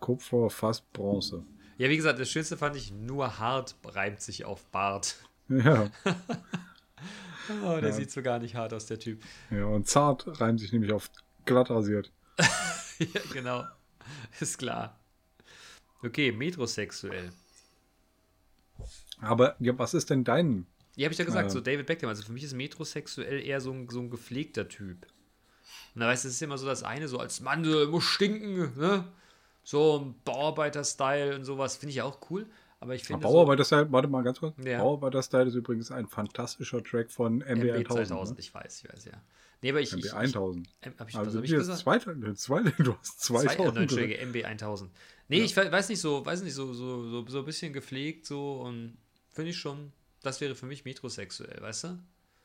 Kupfer, 0.00 0.50
fast 0.50 0.92
Bronze. 0.92 1.44
Ja, 1.78 1.88
wie 1.88 1.96
gesagt, 1.96 2.18
das 2.18 2.28
Schönste 2.30 2.56
fand 2.56 2.76
ich, 2.76 2.92
nur 2.92 3.38
hart 3.38 3.76
reimt 3.84 4.20
sich 4.20 4.44
auf 4.44 4.64
Bart. 4.66 5.16
Ja, 5.48 5.88
Oh, 7.64 7.80
der 7.80 7.90
Ja. 7.90 7.92
sieht 7.92 8.10
so 8.10 8.22
gar 8.22 8.38
nicht 8.38 8.54
hart 8.54 8.72
aus, 8.72 8.86
der 8.86 8.98
Typ. 9.00 9.20
ja, 9.50 9.64
und 9.64 9.88
zart 9.88 10.40
reimt 10.40 10.60
sich 10.60 10.72
nämlich 10.72 10.92
auf 10.92 11.10
glatt 11.44 11.70
rasiert. 11.70 12.12
ja, 12.98 13.20
genau. 13.32 13.64
Ist 14.40 14.58
klar. 14.58 14.98
Okay, 16.02 16.32
metrosexuell. 16.32 17.30
Aber 19.20 19.56
ja, 19.60 19.78
was 19.78 19.94
ist 19.94 20.10
denn 20.10 20.24
dein? 20.24 20.66
Ja, 20.96 21.06
habe 21.06 21.12
ich 21.12 21.18
ja 21.18 21.24
gesagt, 21.24 21.46
Ja. 21.46 21.50
so 21.50 21.60
David 21.60 21.86
Beckham. 21.86 22.08
Also 22.08 22.22
für 22.22 22.32
mich 22.32 22.42
ist 22.44 22.54
metrosexuell 22.54 23.40
eher 23.40 23.60
so 23.60 23.72
ein, 23.72 23.88
so 23.88 24.00
ein 24.00 24.10
gepflegter 24.10 24.68
Typ. 24.68 25.06
Und 25.94 26.00
da 26.00 26.08
weißt 26.08 26.24
du, 26.24 26.28
es 26.28 26.34
ist 26.34 26.42
immer 26.42 26.58
so 26.58 26.66
das 26.66 26.82
eine, 26.82 27.08
so 27.08 27.18
als 27.18 27.40
Mann, 27.40 27.62
du 27.62 27.86
musst 27.88 28.08
stinken, 28.08 28.78
ne? 28.78 29.04
So 29.62 30.00
ein 30.00 30.14
Bauarbeiter-Style 30.24 31.36
und 31.36 31.44
sowas, 31.44 31.76
finde 31.76 31.90
ich 31.90 31.96
ja 31.96 32.04
auch 32.04 32.18
cool. 32.30 32.46
Aber 32.80 32.94
ich 32.96 33.04
finde. 33.04 33.22
Bauarbeiter-Style, 33.22 33.92
warte 33.92 34.08
mal 34.08 34.22
ganz 34.22 34.40
kurz. 34.40 34.56
Ja. 34.64 34.78
Bauarbeiter-Style 34.78 35.46
ist 35.46 35.54
übrigens 35.54 35.92
ein 35.92 36.08
fantastischer 36.08 36.82
Track 36.82 37.12
von 37.12 37.40
so 37.40 37.46
NBA 37.46 37.76
MB 37.76 37.88
1000. 37.88 38.08
2000, 38.08 38.38
ich 38.40 38.52
weiß, 38.52 38.82
ich 38.84 38.92
weiß, 38.92 39.04
ja. 39.04 39.22
Nee, 39.62 39.70
aber 39.70 39.80
ich. 39.80 39.92
Ne? 39.92 39.98
ich, 40.00 40.06
MB 40.12 40.16
1000. 40.16 40.66
Ich, 40.68 40.86
hab 40.86 41.08
ich, 41.08 41.14
was 41.14 41.26
Also 41.26 41.38
hab 41.38 41.44
ich 41.44 41.50
jetzt 41.50 41.58
gesagt? 41.60 41.80
zweite, 41.80 42.34
zwei, 42.34 42.62
du 42.62 42.96
hast 42.98 43.20
Zwei, 43.20 43.44
2000. 43.44 43.50
äh, 43.50 43.62
nein, 43.64 43.64
gesagt. 43.64 43.78
Entschuldige, 43.78 44.18
MB 44.26 44.44
1000. 44.44 44.90
Nee, 45.28 45.40
ich 45.42 45.56
we- 45.56 45.70
weiß 45.72 45.88
nicht 45.88 46.00
so, 46.00 46.26
weiß 46.26 46.42
nicht, 46.42 46.54
so, 46.54 46.74
so, 46.74 47.08
so, 47.08 47.26
so 47.28 47.38
ein 47.38 47.44
bisschen 47.44 47.72
gepflegt 47.72 48.26
so 48.26 48.60
und 48.62 48.96
finde 49.30 49.50
ich 49.50 49.56
schon, 49.58 49.92
das 50.22 50.40
wäre 50.40 50.54
für 50.54 50.66
mich 50.66 50.84
metrosexuell, 50.84 51.60
weißt 51.62 51.84
du? 51.84 51.98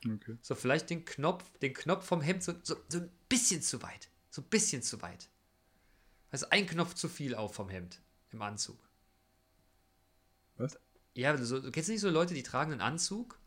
Okay. 0.06 0.36
So 0.42 0.54
vielleicht 0.54 0.88
den 0.90 1.04
Knopf, 1.04 1.44
den 1.58 1.74
Knopf 1.74 2.06
vom 2.06 2.20
Hemd 2.20 2.42
so, 2.44 2.54
so, 2.62 2.76
so 2.88 2.98
ein 2.98 3.10
bisschen 3.28 3.60
zu 3.62 3.82
weit. 3.82 4.08
So 4.30 4.42
ein 4.42 4.48
bisschen 4.48 4.82
zu 4.82 5.02
weit. 5.02 5.28
Also 6.30 6.46
ein 6.50 6.66
Knopf 6.66 6.94
zu 6.94 7.08
viel 7.08 7.34
auf 7.34 7.54
vom 7.54 7.68
Hemd 7.68 8.00
im 8.30 8.40
Anzug. 8.42 8.78
Was? 10.56 10.78
Ja, 11.14 11.36
so, 11.36 11.60
du 11.60 11.70
kennst 11.72 11.88
nicht 11.88 12.00
so 12.00 12.10
Leute, 12.10 12.34
die 12.34 12.42
tragen 12.42 12.72
einen 12.72 12.80
Anzug, 12.80 13.38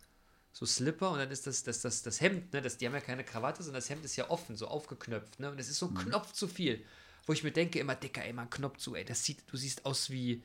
so 0.53 0.65
Slipper 0.65 1.12
und 1.12 1.20
dann 1.20 1.31
ist 1.31 1.48
das, 1.48 1.63
das, 1.63 1.81
das, 1.81 2.03
das 2.03 2.22
Hemd, 2.22 2.53
ne, 2.53 2.62
das, 2.62 2.77
die 2.77 2.86
haben 2.86 2.93
ja 2.93 3.00
keine 3.00 3.24
Krawatte, 3.24 3.63
sondern 3.63 3.79
das 3.79 3.89
Hemd 3.89 4.03
ist 4.03 4.15
ja 4.15 4.29
offen, 4.29 4.55
so 4.55 4.67
aufgeknöpft, 4.67 5.39
ne? 5.39 5.51
Und 5.51 5.60
es 5.60 5.70
ist 5.70 5.77
so 5.79 5.88
ein 5.88 5.96
Knopf 5.96 6.34
zu 6.34 6.48
viel. 6.48 6.84
Wo 7.25 7.34
ich 7.34 7.43
mir 7.43 7.51
denke, 7.51 7.79
immer 7.79 7.96
dicker, 7.96 8.25
immer 8.25 8.43
ein 8.43 8.50
Knopf 8.50 8.77
zu, 8.77 8.96
ey, 8.96 9.05
das 9.05 9.24
sieht, 9.24 9.43
du 9.51 9.58
siehst 9.58 9.86
aus 9.86 10.10
wie. 10.10 10.41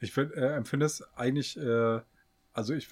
Ich 0.00 0.12
find, 0.12 0.32
äh, 0.32 0.54
empfinde 0.54 0.86
es 0.86 1.02
eigentlich, 1.14 1.56
äh, 1.56 2.00
also 2.52 2.74
ich 2.74 2.88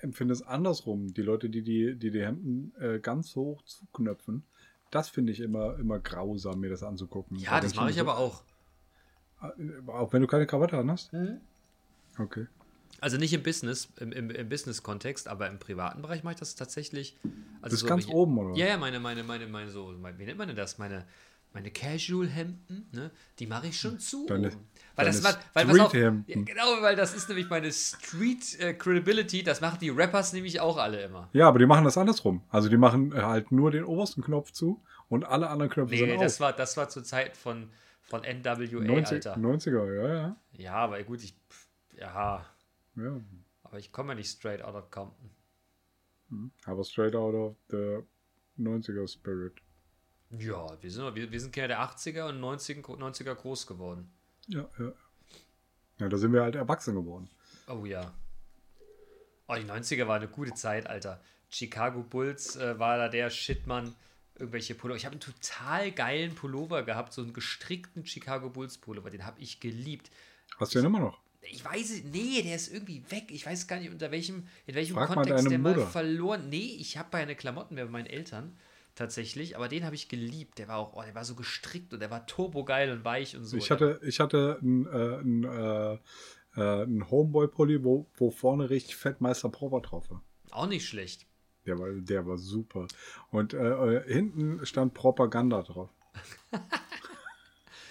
empfinde 0.00 0.32
es 0.32 0.42
andersrum. 0.42 1.14
Die 1.14 1.22
Leute, 1.22 1.48
die 1.48 1.62
die, 1.62 1.94
die, 1.94 2.10
die 2.10 2.22
Hemden 2.22 2.74
äh, 2.80 2.98
ganz 2.98 3.36
hoch 3.36 3.62
zuknöpfen, 3.62 4.44
das 4.90 5.08
finde 5.08 5.32
ich 5.32 5.40
immer, 5.40 5.78
immer 5.78 6.00
grausam, 6.00 6.60
mir 6.60 6.70
das 6.70 6.82
anzugucken. 6.82 7.38
Ja, 7.38 7.60
das 7.60 7.74
mache 7.74 7.90
ich 7.90 8.00
aber 8.00 8.18
auch. 8.18 8.42
auch. 9.40 9.52
Auch 9.88 10.12
wenn 10.12 10.22
du 10.22 10.28
keine 10.28 10.46
Krawatte 10.46 10.78
an 10.78 10.90
hast? 10.90 11.12
Mhm. 11.12 11.40
Okay. 12.18 12.46
Also 13.02 13.16
nicht 13.18 13.32
im 13.32 13.42
Business, 13.42 13.88
im, 13.98 14.12
im, 14.12 14.30
im 14.30 14.48
Business-Kontext, 14.48 15.26
aber 15.28 15.48
im 15.48 15.58
privaten 15.58 16.02
Bereich 16.02 16.22
mache 16.22 16.34
ich 16.34 16.40
das 16.40 16.54
tatsächlich. 16.54 17.16
Also 17.60 17.62
Das 17.62 17.72
ist 17.74 17.80
so 17.80 17.86
ganz 17.86 18.06
wie- 18.06 18.12
oben, 18.12 18.38
oder? 18.38 18.56
Ja, 18.56 18.66
ja, 18.68 18.76
meine, 18.78 19.00
meine, 19.00 19.24
meine, 19.24 19.46
meine, 19.48 19.70
so, 19.70 19.92
mein, 20.00 20.18
wie 20.18 20.24
nennt 20.24 20.38
man 20.38 20.46
denn 20.48 20.56
das? 20.56 20.78
Meine, 20.78 21.04
meine 21.52 21.70
Casual-Hemden, 21.70 22.88
ne? 22.92 23.10
Die 23.40 23.46
mache 23.46 23.66
ich 23.66 23.78
schon 23.78 23.98
zu. 23.98 24.26
Deine- 24.26 24.52
weil 24.96 25.06
das 25.06 25.22
war, 25.24 25.36
weil 25.52 25.66
Street-Hemden. 25.68 26.24
ja, 26.28 26.42
genau, 26.44 26.80
weil 26.80 26.94
das 26.96 27.12
ist 27.14 27.28
nämlich 27.28 27.50
meine 27.50 27.70
Street-Credibility, 27.72 29.42
das 29.42 29.60
machen 29.60 29.78
die 29.80 29.90
Rappers 29.90 30.32
nämlich 30.32 30.60
auch 30.60 30.76
alle 30.76 31.02
immer. 31.02 31.28
Ja, 31.32 31.48
aber 31.48 31.58
die 31.58 31.66
machen 31.66 31.84
das 31.84 31.98
andersrum. 31.98 32.42
Also 32.50 32.68
die 32.68 32.76
machen 32.76 33.12
äh, 33.12 33.20
halt 33.22 33.52
nur 33.52 33.70
den 33.70 33.84
obersten 33.84 34.22
Knopf 34.22 34.52
zu 34.52 34.82
und 35.08 35.24
alle 35.24 35.48
anderen 35.48 35.70
Knöpfe 35.72 35.92
Nee, 35.94 36.00
sind 36.00 36.08
nee, 36.10 36.18
das 36.18 36.40
war, 36.40 36.52
das 36.52 36.76
war 36.76 36.88
zur 36.88 37.04
Zeit 37.04 37.36
von, 37.36 37.68
von 38.02 38.22
NWA, 38.22 38.80
90, 38.80 39.26
Alter. 39.26 39.36
90er, 39.36 39.94
ja, 39.94 40.14
ja. 40.14 40.36
Ja, 40.52 40.74
aber 40.74 41.02
gut, 41.02 41.22
ich, 41.22 41.34
ja, 41.98 42.44
ja. 42.96 43.20
aber 43.62 43.78
ich 43.78 43.92
komme 43.92 44.10
ja 44.10 44.14
nicht 44.16 44.30
straight 44.30 44.62
out 44.62 44.74
of 44.74 44.90
Compton. 44.90 45.30
Aber 46.64 46.84
straight 46.84 47.14
out 47.14 47.34
of 47.34 47.56
the 47.68 48.02
90er 48.58 49.06
Spirit. 49.06 49.60
Ja, 50.30 50.80
wir 50.80 50.90
sind, 50.90 51.14
wir, 51.14 51.30
wir 51.30 51.40
sind 51.40 51.52
Kinder 51.52 51.68
der 51.68 51.80
80er 51.80 52.28
und 52.28 52.40
90er, 52.40 52.80
90er 52.82 53.34
groß 53.34 53.66
geworden. 53.66 54.10
Ja, 54.48 54.66
ja. 54.78 54.92
Ja, 55.98 56.08
da 56.08 56.16
sind 56.16 56.32
wir 56.32 56.42
halt 56.42 56.54
erwachsen 56.54 56.94
geworden. 56.94 57.28
Oh 57.68 57.84
ja. 57.84 58.14
Oh, 59.46 59.54
die 59.54 59.64
90er 59.64 60.06
war 60.08 60.16
eine 60.16 60.28
gute 60.28 60.54
Zeit, 60.54 60.86
Alter. 60.86 61.20
Chicago 61.48 62.02
Bulls 62.02 62.56
äh, 62.56 62.78
war 62.78 62.96
da 62.96 63.08
der 63.08 63.28
Shitmann. 63.28 63.94
Irgendwelche 64.34 64.74
Pullover. 64.74 64.96
Ich 64.96 65.04
habe 65.04 65.12
einen 65.12 65.20
total 65.20 65.92
geilen 65.92 66.34
Pullover 66.34 66.82
gehabt, 66.82 67.12
so 67.12 67.20
einen 67.20 67.34
gestrickten 67.34 68.06
Chicago 68.06 68.48
Bulls 68.48 68.78
Pullover. 68.78 69.10
Den 69.10 69.26
habe 69.26 69.38
ich 69.38 69.60
geliebt. 69.60 70.10
Hast 70.58 70.74
du 70.74 70.78
den 70.78 70.86
immer 70.86 71.00
noch? 71.00 71.20
Ich 71.50 71.64
weiß 71.64 71.90
es, 71.90 72.04
nee, 72.04 72.42
der 72.42 72.56
ist 72.56 72.72
irgendwie 72.72 73.02
weg. 73.10 73.24
Ich 73.30 73.44
weiß 73.44 73.66
gar 73.66 73.78
nicht, 73.78 73.90
unter 73.90 74.10
welchem, 74.10 74.46
in 74.66 74.74
welchem 74.74 74.94
Frag 74.94 75.08
mal 75.08 75.14
Kontext 75.16 75.46
deine 75.46 75.48
der 75.50 75.58
mal 75.58 75.86
verloren. 75.86 76.48
Nee, 76.48 76.76
ich 76.78 76.96
habe 76.98 77.10
keine 77.10 77.34
Klamotten 77.34 77.74
mehr 77.74 77.86
bei 77.86 77.90
meinen 77.90 78.06
Eltern 78.06 78.56
tatsächlich, 78.94 79.56
aber 79.56 79.68
den 79.68 79.84
habe 79.84 79.94
ich 79.94 80.08
geliebt. 80.08 80.58
Der 80.58 80.68
war 80.68 80.78
auch, 80.78 80.94
oh, 80.94 81.02
der 81.02 81.14
war 81.14 81.24
so 81.24 81.34
gestrickt 81.34 81.92
und 81.92 82.00
der 82.00 82.10
war 82.10 82.26
turbogeil 82.26 82.92
und 82.92 83.04
weich 83.04 83.36
und 83.36 83.44
so. 83.44 83.56
Ich 83.56 83.70
hatte, 83.70 84.00
ich 84.04 84.20
hatte 84.20 84.58
einen 84.62 84.86
äh, 84.86 85.20
ein, 85.20 85.44
äh, 85.44 85.98
äh, 86.56 86.84
ein 86.84 87.10
Homeboy-Pulli, 87.10 87.82
wo, 87.82 88.06
wo 88.16 88.30
vorne 88.30 88.70
richtig 88.70 88.96
fett 88.96 89.20
Meister 89.20 89.48
Proper 89.48 89.80
drauf 89.80 90.10
war. 90.10 90.22
auch 90.50 90.66
nicht 90.66 90.86
schlecht. 90.86 91.26
Der 91.66 91.78
war, 91.78 91.90
der 91.92 92.26
war 92.26 92.38
super. 92.38 92.86
Und 93.30 93.54
äh, 93.54 93.96
äh, 93.96 94.12
hinten 94.12 94.64
stand 94.66 94.94
Propaganda 94.94 95.62
drauf. 95.62 95.90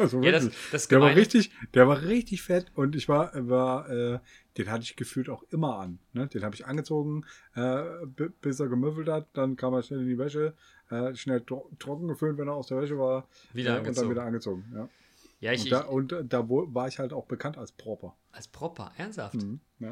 also 0.02 0.22
Ja, 0.22 0.32
das- 0.32 0.50
das 0.72 0.88
der 0.88 1.00
war 1.02 1.16
richtig, 1.16 1.52
der 1.74 1.88
war 1.88 2.02
richtig 2.02 2.42
fett 2.42 2.72
und 2.76 2.96
ich 2.96 3.08
war, 3.10 3.32
war 3.48 3.90
äh, 3.90 4.20
den 4.58 4.70
hatte 4.70 4.84
ich 4.84 4.96
gefühlt 4.96 5.30
auch 5.30 5.44
immer 5.52 5.78
an. 5.80 6.00
Ne? 6.14 6.28
Den 6.28 6.44
habe 6.44 6.56
ich 6.56 6.66
angezogen, 6.66 7.26
äh, 7.56 7.84
bi- 8.06 8.30
bis 8.42 8.60
er 8.60 8.68
gemüffelt 8.68 9.08
hat. 9.08 9.28
Dann 9.34 9.56
kam 9.56 9.74
er 9.74 9.82
schnell 9.84 10.02
in 10.02 10.08
die 10.08 10.18
Wäsche, 10.18 10.54
äh, 10.90 11.16
schnell 11.16 11.42
tro 11.42 11.70
trocken 11.80 12.08
geföhnt, 12.08 12.38
wenn 12.38 12.48
er 12.50 12.54
aus 12.56 12.68
der 12.68 12.82
Wäsche 12.82 12.98
war. 12.98 13.28
Wieder 13.54 13.76
äh, 13.76 13.78
Und 13.78 13.78
dann 13.78 13.86
angezogen. 13.88 14.10
wieder 14.12 14.24
angezogen. 14.24 14.66
Ja. 14.76 14.90
Ja, 15.40 15.52
ich, 15.54 15.64
und 15.64 15.72
da, 15.72 15.80
und 15.86 16.12
äh, 16.12 16.24
da 16.26 16.48
war 16.48 16.88
ich 16.88 17.00
halt 17.00 17.14
auch 17.14 17.26
bekannt 17.26 17.58
als 17.58 17.72
Proper. 17.72 18.16
als 18.32 18.48
Proper, 18.48 18.92
ernsthaft. 18.98 19.36
Mhm. 19.42 19.60
Ja. 19.80 19.88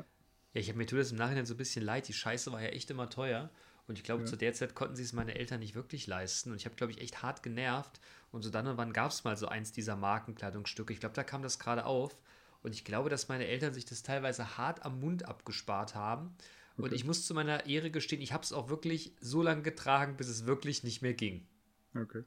Ja, 0.53 0.61
ich 0.61 0.67
habe 0.69 0.77
mir 0.77 0.85
tut 0.85 0.99
das 0.99 1.11
im 1.11 1.17
Nachhinein 1.17 1.45
so 1.45 1.53
ein 1.53 1.57
bisschen 1.57 1.83
leid. 1.85 2.07
Die 2.07 2.13
Scheiße 2.13 2.51
war 2.51 2.61
ja 2.61 2.69
echt 2.69 2.89
immer 2.91 3.09
teuer. 3.09 3.49
Und 3.89 3.97
ich 3.97 4.03
glaube, 4.03 4.23
zu 4.25 4.35
der 4.35 4.53
Zeit 4.53 4.75
konnten 4.75 4.95
sie 4.95 5.01
es 5.01 5.13
meine 5.13 5.33
Eltern 5.33 5.61
nicht 5.61 5.73
wirklich 5.73 6.05
leisten. 6.05 6.51
Und 6.51 6.57
ich 6.57 6.65
habe, 6.65 6.75
glaube 6.75 6.91
ich, 6.91 7.01
echt 7.01 7.23
hart 7.23 7.41
genervt. 7.41 7.99
Und 8.31 8.43
so 8.43 8.51
dann 8.51 8.67
und 8.67 8.77
wann 8.77 8.93
gab 8.93 9.09
es 9.09 9.23
mal 9.23 9.35
so 9.35 9.47
eins 9.47 9.71
dieser 9.71 9.95
Markenkleidungsstücke. 9.95 10.93
Ich 10.93 10.99
glaube, 10.99 11.15
da 11.15 11.23
kam 11.23 11.41
das 11.41 11.57
gerade 11.57 11.87
auf. 11.87 12.15
Und 12.61 12.75
ich 12.75 12.85
glaube, 12.85 13.09
dass 13.09 13.29
meine 13.29 13.47
Eltern 13.47 13.73
sich 13.73 13.85
das 13.85 14.03
teilweise 14.03 14.59
hart 14.59 14.85
am 14.85 14.99
Mund 14.99 15.27
abgespart 15.27 15.95
haben. 15.95 16.35
Und 16.77 16.93
ich 16.93 17.03
muss 17.03 17.25
zu 17.25 17.33
meiner 17.33 17.65
Ehre 17.65 17.89
gestehen, 17.89 18.21
ich 18.21 18.31
habe 18.31 18.43
es 18.43 18.53
auch 18.53 18.69
wirklich 18.69 19.15
so 19.19 19.41
lange 19.41 19.63
getragen, 19.63 20.17
bis 20.17 20.27
es 20.27 20.45
wirklich 20.45 20.83
nicht 20.83 21.01
mehr 21.01 21.15
ging. 21.15 21.47
Okay. 21.95 22.23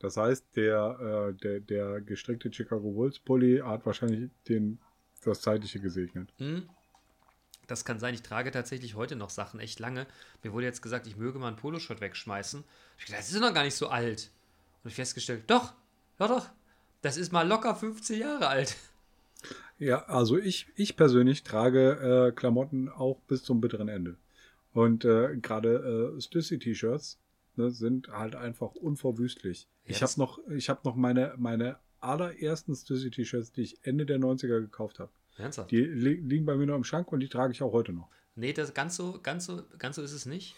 Das 0.00 0.18
heißt, 0.18 0.54
der, 0.54 1.30
äh, 1.30 1.34
der, 1.40 1.60
der 1.60 2.00
gestrickte 2.02 2.52
Chicago 2.52 2.92
Bulls 2.92 3.18
Pulli 3.18 3.62
hat 3.64 3.86
wahrscheinlich 3.86 4.30
den, 4.48 4.78
das 5.24 5.40
Zeitliche 5.40 5.80
gesegnet. 5.80 6.30
Hm? 6.36 6.68
Das 7.70 7.84
kann 7.84 8.00
sein. 8.00 8.14
Ich 8.14 8.22
trage 8.22 8.50
tatsächlich 8.50 8.96
heute 8.96 9.14
noch 9.14 9.30
Sachen 9.30 9.60
echt 9.60 9.78
lange. 9.78 10.08
Mir 10.42 10.52
wurde 10.52 10.66
jetzt 10.66 10.82
gesagt, 10.82 11.06
ich 11.06 11.16
möge 11.16 11.38
mal 11.38 11.46
einen 11.46 11.56
Poloshirt 11.56 12.00
wegschmeißen. 12.00 12.64
Ich 12.98 13.04
dachte, 13.04 13.18
das 13.18 13.30
ist 13.30 13.40
noch 13.40 13.54
gar 13.54 13.62
nicht 13.62 13.76
so 13.76 13.86
alt. 13.88 14.32
Und 14.82 14.90
ich 14.90 14.96
festgestellt, 14.96 15.44
doch, 15.46 15.72
doch, 16.18 16.26
doch. 16.26 16.46
Das 17.00 17.16
ist 17.16 17.32
mal 17.32 17.46
locker 17.46 17.76
15 17.76 18.18
Jahre 18.18 18.48
alt. 18.48 18.76
Ja, 19.78 20.04
also 20.06 20.36
ich, 20.36 20.66
ich 20.74 20.96
persönlich 20.96 21.44
trage 21.44 22.28
äh, 22.28 22.32
Klamotten 22.32 22.88
auch 22.88 23.20
bis 23.28 23.44
zum 23.44 23.60
bitteren 23.60 23.88
Ende. 23.88 24.16
Und 24.72 25.04
äh, 25.04 25.36
gerade 25.36 26.16
äh, 26.16 26.20
Stussy-T-Shirts 26.20 27.18
ne, 27.54 27.70
sind 27.70 28.08
halt 28.08 28.34
einfach 28.34 28.74
unverwüstlich. 28.74 29.68
Ja, 29.84 29.92
ich 29.92 30.02
habe 30.02 30.12
noch, 30.16 30.40
ich 30.48 30.68
hab 30.68 30.84
noch 30.84 30.96
meine, 30.96 31.34
meine 31.38 31.78
allerersten 32.00 32.74
Stussy-T-Shirts, 32.74 33.52
die 33.52 33.62
ich 33.62 33.78
Ende 33.82 34.06
der 34.06 34.18
90er 34.18 34.60
gekauft 34.60 34.98
habe. 34.98 35.12
Ernsthaft? 35.36 35.70
Die 35.70 35.80
li 35.80 36.14
liegen 36.14 36.46
bei 36.46 36.56
mir 36.56 36.66
noch 36.66 36.76
im 36.76 36.84
Schrank 36.84 37.12
und 37.12 37.20
die 37.20 37.28
trage 37.28 37.52
ich 37.52 37.62
auch 37.62 37.72
heute 37.72 37.92
noch. 37.92 38.08
Nee, 38.34 38.52
das 38.52 38.74
ganz 38.74 38.96
so, 38.96 39.20
ganz 39.22 39.46
so, 39.46 39.64
ganz 39.78 39.96
so 39.96 40.02
ist 40.02 40.12
es 40.12 40.26
nicht. 40.26 40.54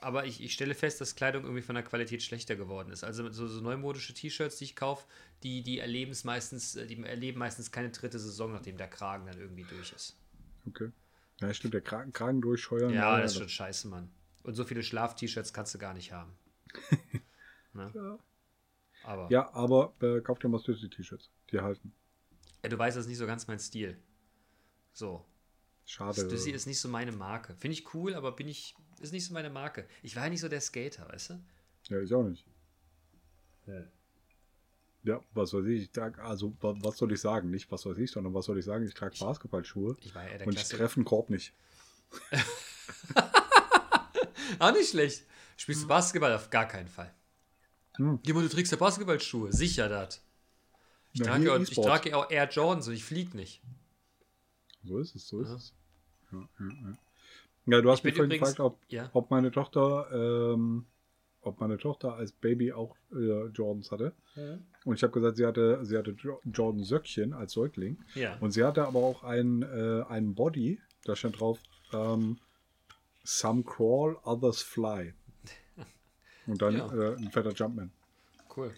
Aber 0.00 0.26
ich, 0.26 0.42
ich 0.42 0.52
stelle 0.52 0.74
fest, 0.74 1.00
dass 1.00 1.14
Kleidung 1.14 1.44
irgendwie 1.44 1.62
von 1.62 1.76
der 1.76 1.84
Qualität 1.84 2.22
schlechter 2.22 2.56
geworden 2.56 2.90
ist. 2.90 3.04
Also 3.04 3.30
so, 3.30 3.46
so 3.46 3.60
neumodische 3.60 4.12
T-Shirts, 4.12 4.56
die 4.56 4.64
ich 4.64 4.74
kaufe, 4.74 5.06
die, 5.44 5.62
die 5.62 5.78
erleben 5.78 6.10
es 6.10 6.24
meistens, 6.24 6.74
äh, 6.74 6.86
die 6.86 7.00
erleben 7.04 7.38
meistens 7.38 7.70
keine 7.70 7.90
dritte 7.90 8.18
Saison, 8.18 8.52
nachdem 8.52 8.76
der 8.76 8.88
Kragen 8.88 9.26
dann 9.26 9.38
irgendwie 9.38 9.62
durch 9.62 9.92
ist. 9.92 10.16
Okay. 10.66 10.90
Ja, 11.40 11.54
stimmt, 11.54 11.74
der 11.74 11.82
Kragen, 11.82 12.12
Kragen 12.12 12.40
durchscheuern. 12.40 12.92
Ja, 12.92 13.20
das 13.20 13.32
ist 13.32 13.38
schon 13.38 13.48
scheiße, 13.48 13.88
Mann. 13.88 14.10
Und 14.42 14.54
so 14.54 14.64
viele 14.64 14.82
Schlaf-T-Shirts 14.82 15.52
kannst 15.52 15.74
du 15.74 15.78
gar 15.78 15.94
nicht 15.94 16.12
haben. 16.12 16.32
ne? 17.72 17.92
Ja. 17.94 18.18
Aber 19.04 19.30
Ja, 19.30 19.52
aber 19.54 19.94
äh, 20.00 20.20
kauf 20.20 20.40
dir 20.40 20.48
mal 20.48 20.58
Stussy-T-Shirts. 20.58 21.30
Die 21.52 21.60
halten. 21.60 21.92
Ja, 22.62 22.68
du 22.68 22.78
weißt, 22.78 22.96
das 22.96 23.04
ist 23.04 23.08
nicht 23.08 23.18
so 23.18 23.26
ganz 23.26 23.46
mein 23.46 23.58
Stil. 23.58 23.96
So. 24.92 25.24
Schade. 25.84 26.20
Stussy 26.20 26.50
ist 26.52 26.66
nicht 26.66 26.78
so 26.80 26.88
meine 26.88 27.12
Marke. 27.12 27.54
Finde 27.56 27.76
ich 27.76 27.92
cool, 27.94 28.14
aber 28.14 28.32
bin 28.32 28.46
ich, 28.48 28.74
ist 29.00 29.12
nicht 29.12 29.26
so 29.26 29.34
meine 29.34 29.50
Marke. 29.50 29.86
Ich 30.02 30.14
war 30.16 30.24
ja 30.24 30.30
nicht 30.30 30.40
so 30.40 30.48
der 30.48 30.60
Skater, 30.60 31.08
weißt 31.08 31.30
du? 31.30 31.40
Ja, 31.88 32.00
ich 32.00 32.14
auch 32.14 32.22
nicht. 32.22 32.46
Ja, 35.04 35.20
was 35.34 35.52
weiß 35.52 35.64
ich. 35.66 35.82
ich 35.82 35.90
trag, 35.90 36.18
also, 36.20 36.52
wa- 36.60 36.76
was 36.80 36.96
soll 36.98 37.10
ich 37.12 37.20
sagen? 37.20 37.50
Nicht 37.50 37.70
was 37.72 37.84
weiß 37.84 37.98
ich, 37.98 38.10
sondern 38.10 38.32
was 38.34 38.44
soll 38.44 38.58
ich 38.58 38.64
sagen? 38.64 38.84
Ich 38.86 38.94
trage 38.94 39.16
Basketballschuhe 39.18 39.96
Ich 40.00 40.14
war 40.14 40.22
ja 40.30 40.38
der 40.38 40.46
und 40.46 40.52
ich 40.52 40.60
Klasse- 40.60 40.76
treffe 40.76 40.96
einen 40.96 41.04
Korb 41.04 41.30
nicht. 41.30 41.52
Auch 44.58 44.72
nicht 44.72 44.90
schlecht. 44.90 45.24
Spielst 45.56 45.82
du 45.84 45.88
Basketball? 45.88 46.32
Auf 46.34 46.50
gar 46.50 46.66
keinen 46.68 46.88
Fall. 46.88 47.12
Hm. 47.96 48.20
Jemand, 48.24 48.46
du 48.46 48.50
trägst 48.54 48.70
ja 48.72 48.78
Basketballschuhe. 48.78 49.52
Sicher 49.52 49.88
das. 49.88 50.22
Ich, 51.12 51.20
Na, 51.20 51.26
trage, 51.26 51.52
auch- 51.52 51.58
ich 51.60 51.70
trage 51.74 52.16
auch 52.16 52.30
Air 52.30 52.48
Jordans 52.48 52.88
und 52.88 52.94
ich 52.94 53.04
fliege 53.04 53.36
nicht. 53.36 53.60
So 54.84 54.98
ist 54.98 55.14
es, 55.14 55.28
so 55.28 55.40
ist 55.40 55.48
Ja. 55.50 55.54
es. 55.56 55.74
Ja, 56.32 56.38
ja, 56.60 56.66
ja. 56.66 56.96
ja, 57.76 57.80
du 57.82 57.90
hast 57.90 57.98
Ich 58.00 58.04
mich 58.04 58.14
vorhin 58.14 58.30
übrigens- 58.30 58.50
gefragt, 58.56 58.60
ob, 58.60 58.78
Ja. 58.88 59.10
ob 59.12 59.30
meine 59.30 59.50
Tochter, 59.50 60.08
ähm, 60.54 60.86
ob 61.42 61.60
meine 61.60 61.76
Tochter 61.76 62.14
als 62.14 62.32
Baby 62.32 62.72
auch 62.72 62.96
äh, 63.12 63.46
Jordans 63.48 63.90
hatte. 63.90 64.12
Und 64.84 64.94
ich 64.94 65.02
habe 65.02 65.12
gesagt, 65.12 65.36
sie 65.36 65.44
hatte, 65.44 65.84
sie 65.84 65.98
hatte 65.98 66.12
Jo- 66.12 66.40
Jordan 66.44 66.82
Söckchen 66.84 67.32
als 67.34 67.52
Säugling. 67.52 67.98
Ja. 68.14 68.36
Und 68.38 68.52
sie 68.52 68.64
hatte 68.64 68.86
aber 68.86 69.00
auch 69.00 69.22
ein, 69.22 69.62
äh, 69.62 70.02
ein 70.08 70.34
Body, 70.34 70.80
da 71.04 71.14
stand 71.14 71.38
drauf, 71.40 71.58
ähm, 71.92 72.38
Some 73.24 73.62
crawl, 73.64 74.16
others 74.24 74.62
fly. 74.62 75.12
Und 76.46 76.60
dann 76.62 76.76
Ja. 76.76 76.92
äh, 76.92 77.16
ein 77.16 77.30
fetter 77.30 77.52
Jumpman. 77.52 77.92
Cool. 78.56 78.74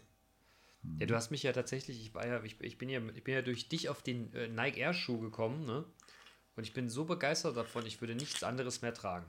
Ja, 0.99 1.07
du 1.07 1.15
hast 1.15 1.31
mich 1.31 1.43
ja 1.43 1.53
tatsächlich, 1.53 2.01
ich 2.01 2.15
war 2.15 2.27
ja, 2.27 2.43
ich, 2.43 2.61
ich 2.61 2.79
bin 2.79 2.89
ja, 2.89 3.01
ich 3.15 3.25
bin 3.25 3.35
ja 3.35 3.43
durch 3.43 3.69
dich 3.69 3.89
auf 3.89 4.03
den 4.03 4.33
äh, 4.35 4.49
Nike 4.49 4.79
Air 4.79 4.95
Schuh 4.95 5.19
gekommen, 5.19 5.65
ne? 5.65 5.85
Und 6.57 6.63
ich 6.63 6.73
bin 6.73 6.89
so 6.89 7.05
begeistert 7.05 7.57
davon, 7.57 7.85
ich 7.85 8.01
würde 8.01 8.15
nichts 8.15 8.43
anderes 8.45 8.81
mehr 8.83 8.95
tragen. 8.95 9.27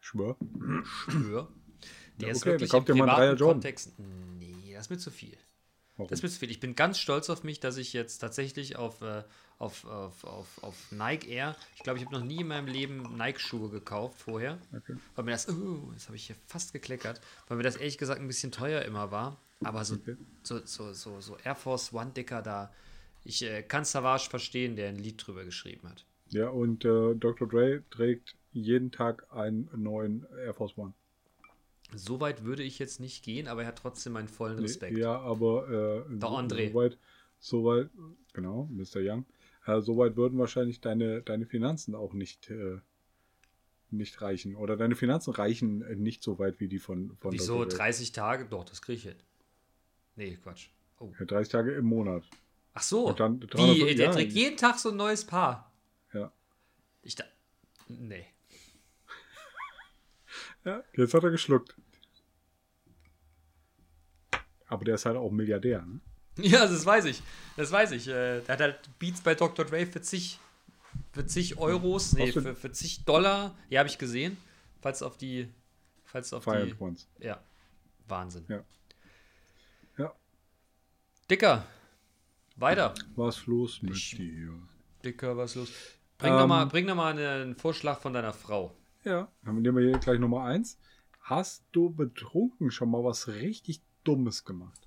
Schwör. 0.00 0.36
Schwör. 0.84 1.48
Der 2.20 2.28
Ja, 2.28 2.32
ist 2.32 2.42
okay, 2.42 2.50
wirklich 2.50 2.70
dann 2.70 2.80
kauft 2.80 2.90
im 2.90 2.98
Dreier. 2.98 3.36
Kontext. 3.36 3.98
Nee, 3.98 4.72
das 4.74 4.86
ist 4.86 4.90
mir 4.90 4.98
zu 4.98 5.10
viel. 5.10 5.36
Warum? 5.96 6.08
Das 6.08 6.18
ist 6.18 6.22
mir 6.22 6.30
zu 6.30 6.38
viel. 6.38 6.50
Ich 6.50 6.60
bin 6.60 6.74
ganz 6.74 6.98
stolz 6.98 7.28
auf 7.30 7.44
mich, 7.44 7.60
dass 7.60 7.76
ich 7.76 7.92
jetzt 7.92 8.18
tatsächlich 8.18 8.76
auf, 8.76 9.02
äh, 9.02 9.24
auf, 9.58 9.84
auf, 9.84 10.24
auf, 10.24 10.62
auf 10.62 10.92
Nike 10.92 11.28
Air, 11.28 11.56
ich 11.76 11.82
glaube, 11.82 11.98
ich 11.98 12.04
habe 12.04 12.14
noch 12.14 12.24
nie 12.24 12.40
in 12.40 12.48
meinem 12.48 12.66
Leben 12.66 13.16
Nike-Schuhe 13.16 13.70
gekauft 13.70 14.20
vorher. 14.20 14.58
Okay. 14.74 14.96
Weil 15.14 15.24
mir 15.24 15.32
das, 15.32 15.48
oh, 15.48 15.90
jetzt 15.92 16.06
habe 16.06 16.16
ich 16.16 16.26
hier 16.26 16.36
fast 16.46 16.72
gekleckert, 16.72 17.20
weil 17.48 17.56
mir 17.56 17.62
das 17.62 17.76
ehrlich 17.76 17.98
gesagt 17.98 18.20
ein 18.20 18.26
bisschen 18.26 18.52
teuer 18.52 18.82
immer 18.82 19.10
war. 19.10 19.40
Aber 19.64 19.84
so, 19.84 19.96
Okay. 19.96 20.16
so, 20.42 20.60
so, 20.64 20.92
so, 20.92 21.20
so 21.20 21.36
Air 21.44 21.54
Force 21.56 21.92
One 21.92 22.10
Dicker 22.12 22.42
da, 22.42 22.72
ich 23.24 23.42
äh, 23.42 23.62
kann 23.62 23.84
Savage 23.84 24.28
verstehen, 24.28 24.76
der 24.76 24.88
ein 24.88 24.96
Lied 24.96 25.24
drüber 25.26 25.44
geschrieben 25.44 25.88
hat. 25.88 26.04
Ja, 26.30 26.48
und 26.48 26.84
äh, 26.84 27.14
Dr. 27.14 27.46
Dre 27.46 27.84
trägt 27.90 28.36
jeden 28.52 28.90
Tag 28.90 29.26
einen 29.32 29.70
neuen 29.76 30.26
Air 30.44 30.54
Force 30.54 30.76
One. 30.76 30.94
So 31.94 32.20
weit 32.20 32.44
würde 32.44 32.62
ich 32.62 32.78
jetzt 32.78 33.00
nicht 33.00 33.22
gehen, 33.24 33.46
aber 33.48 33.62
er 33.62 33.68
hat 33.68 33.78
trotzdem 33.78 34.14
meinen 34.14 34.28
vollen 34.28 34.58
Respekt. 34.58 34.96
Ja, 34.98 35.18
aber 35.20 35.68
äh, 36.08 36.10
Der 36.20 36.28
so, 36.28 36.36
André. 36.36 36.68
so 36.68 36.74
weit, 36.74 36.98
so 37.38 37.64
weit, 37.64 37.90
genau, 38.32 38.68
Mr. 38.72 39.00
Young, 39.00 39.26
äh, 39.66 39.80
so 39.80 39.96
weit 39.98 40.16
würden 40.16 40.38
wahrscheinlich 40.38 40.80
deine, 40.80 41.22
deine 41.22 41.46
Finanzen 41.46 41.94
auch 41.94 42.14
nicht, 42.14 42.50
äh, 42.50 42.78
nicht 43.90 44.20
reichen. 44.22 44.56
Oder 44.56 44.76
deine 44.76 44.96
Finanzen 44.96 45.32
reichen 45.32 45.78
nicht 46.02 46.22
so 46.22 46.38
weit 46.38 46.58
wie 46.60 46.68
die 46.68 46.78
von, 46.78 47.16
von 47.18 47.32
Wieso 47.32 47.58
Dr. 47.58 47.68
Dre. 47.68 47.76
30 47.78 48.12
Tage? 48.12 48.46
Doch, 48.46 48.64
das 48.64 48.80
kriege 48.82 48.96
ich 48.96 49.02
hin. 49.04 49.16
Nee, 50.16 50.36
Quatsch. 50.42 50.68
Oh. 50.98 51.12
Ja, 51.18 51.24
30 51.24 51.50
Tage 51.50 51.72
im 51.72 51.86
Monat. 51.86 52.22
Ach 52.74 52.82
so. 52.82 53.08
Und 53.08 53.20
dann 53.20 53.42
Wie? 53.42 53.46
350 53.46 53.96
Der 53.96 54.06
ja. 54.06 54.12
trägt 54.12 54.32
jeden 54.32 54.56
Tag 54.56 54.78
so 54.78 54.90
ein 54.90 54.96
neues 54.96 55.24
Paar. 55.24 55.72
Ja. 56.12 56.32
Ich 57.02 57.14
da. 57.14 57.24
Nee. 57.88 58.26
ja. 60.64 60.82
Jetzt 60.96 61.14
hat 61.14 61.24
er 61.24 61.30
geschluckt. 61.30 61.76
Aber 64.66 64.84
der 64.84 64.94
ist 64.94 65.04
halt 65.04 65.16
auch 65.16 65.30
Milliardär, 65.30 65.82
ne? 65.82 66.00
Ja, 66.38 66.66
das 66.66 66.86
weiß 66.86 67.04
ich. 67.04 67.22
Das 67.58 67.70
weiß 67.70 67.90
ich. 67.92 68.08
Äh, 68.08 68.40
Der 68.40 68.48
hat 68.54 68.60
halt 68.60 68.98
Beats 68.98 69.20
bei 69.20 69.34
Dr. 69.34 69.66
Dre 69.66 69.84
für 69.86 70.00
zig, 70.00 70.38
für 71.12 71.26
zig 71.26 71.58
Euros, 71.58 72.14
nee, 72.14 72.32
für, 72.32 72.54
für 72.54 72.72
zig 72.72 73.04
Dollar. 73.04 73.54
Ja, 73.68 73.80
habe 73.80 73.90
ich 73.90 73.98
gesehen. 73.98 74.38
Falls 74.80 75.02
auf 75.02 75.18
die. 75.18 75.48
Falls 76.04 76.32
auf 76.32 76.44
Fire 76.44 76.64
die. 76.64 76.74
Ones. 76.78 77.06
Ja. 77.18 77.42
Wahnsinn. 78.08 78.46
Ja. 78.48 78.64
Dicker. 81.32 81.64
Weiter. 82.56 82.92
Was 83.16 83.46
los 83.46 83.80
mit 83.80 83.96
Ich- 83.96 84.16
dir? 84.16 84.52
Dicker, 85.02 85.34
was 85.34 85.54
los? 85.54 85.70
Bring 86.18 86.30
Ähm, 86.34 86.38
doch 86.40 86.46
mal, 86.46 86.66
bring 86.66 86.86
doch 86.86 86.94
mal 86.94 87.16
einen 87.18 87.56
Vorschlag 87.56 88.00
von 88.00 88.12
deiner 88.12 88.34
Frau. 88.34 88.76
Ja, 89.02 89.32
dann 89.42 89.62
nehmen 89.62 89.78
wir 89.78 89.88
hier 89.88 89.98
gleich 89.98 90.18
Nummer 90.20 90.44
eins. 90.44 90.76
Hast 91.22 91.64
du 91.72 91.88
betrunken 91.88 92.70
schon 92.70 92.90
mal 92.90 93.02
was 93.02 93.28
richtig 93.28 93.80
Dummes 94.04 94.44
gemacht? 94.44 94.86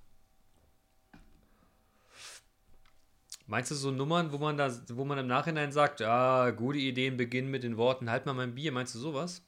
Meinst 3.47 3.71
du 3.71 3.75
so 3.75 3.89
Nummern, 3.89 4.31
wo 4.31 4.37
man 4.37 4.55
da, 4.55 4.71
wo 4.89 5.03
man 5.03 5.17
im 5.17 5.25
Nachhinein 5.27 5.71
sagt, 5.71 5.99
ja, 5.99 6.51
gute 6.51 6.77
Ideen 6.77 7.17
beginnen 7.17 7.49
mit 7.49 7.63
den 7.63 7.75
Worten, 7.77 8.11
halt 8.11 8.27
mal 8.27 8.33
mein 8.33 8.53
Bier, 8.53 8.71
meinst 8.71 8.93
du 8.93 8.99
sowas? 8.99 9.43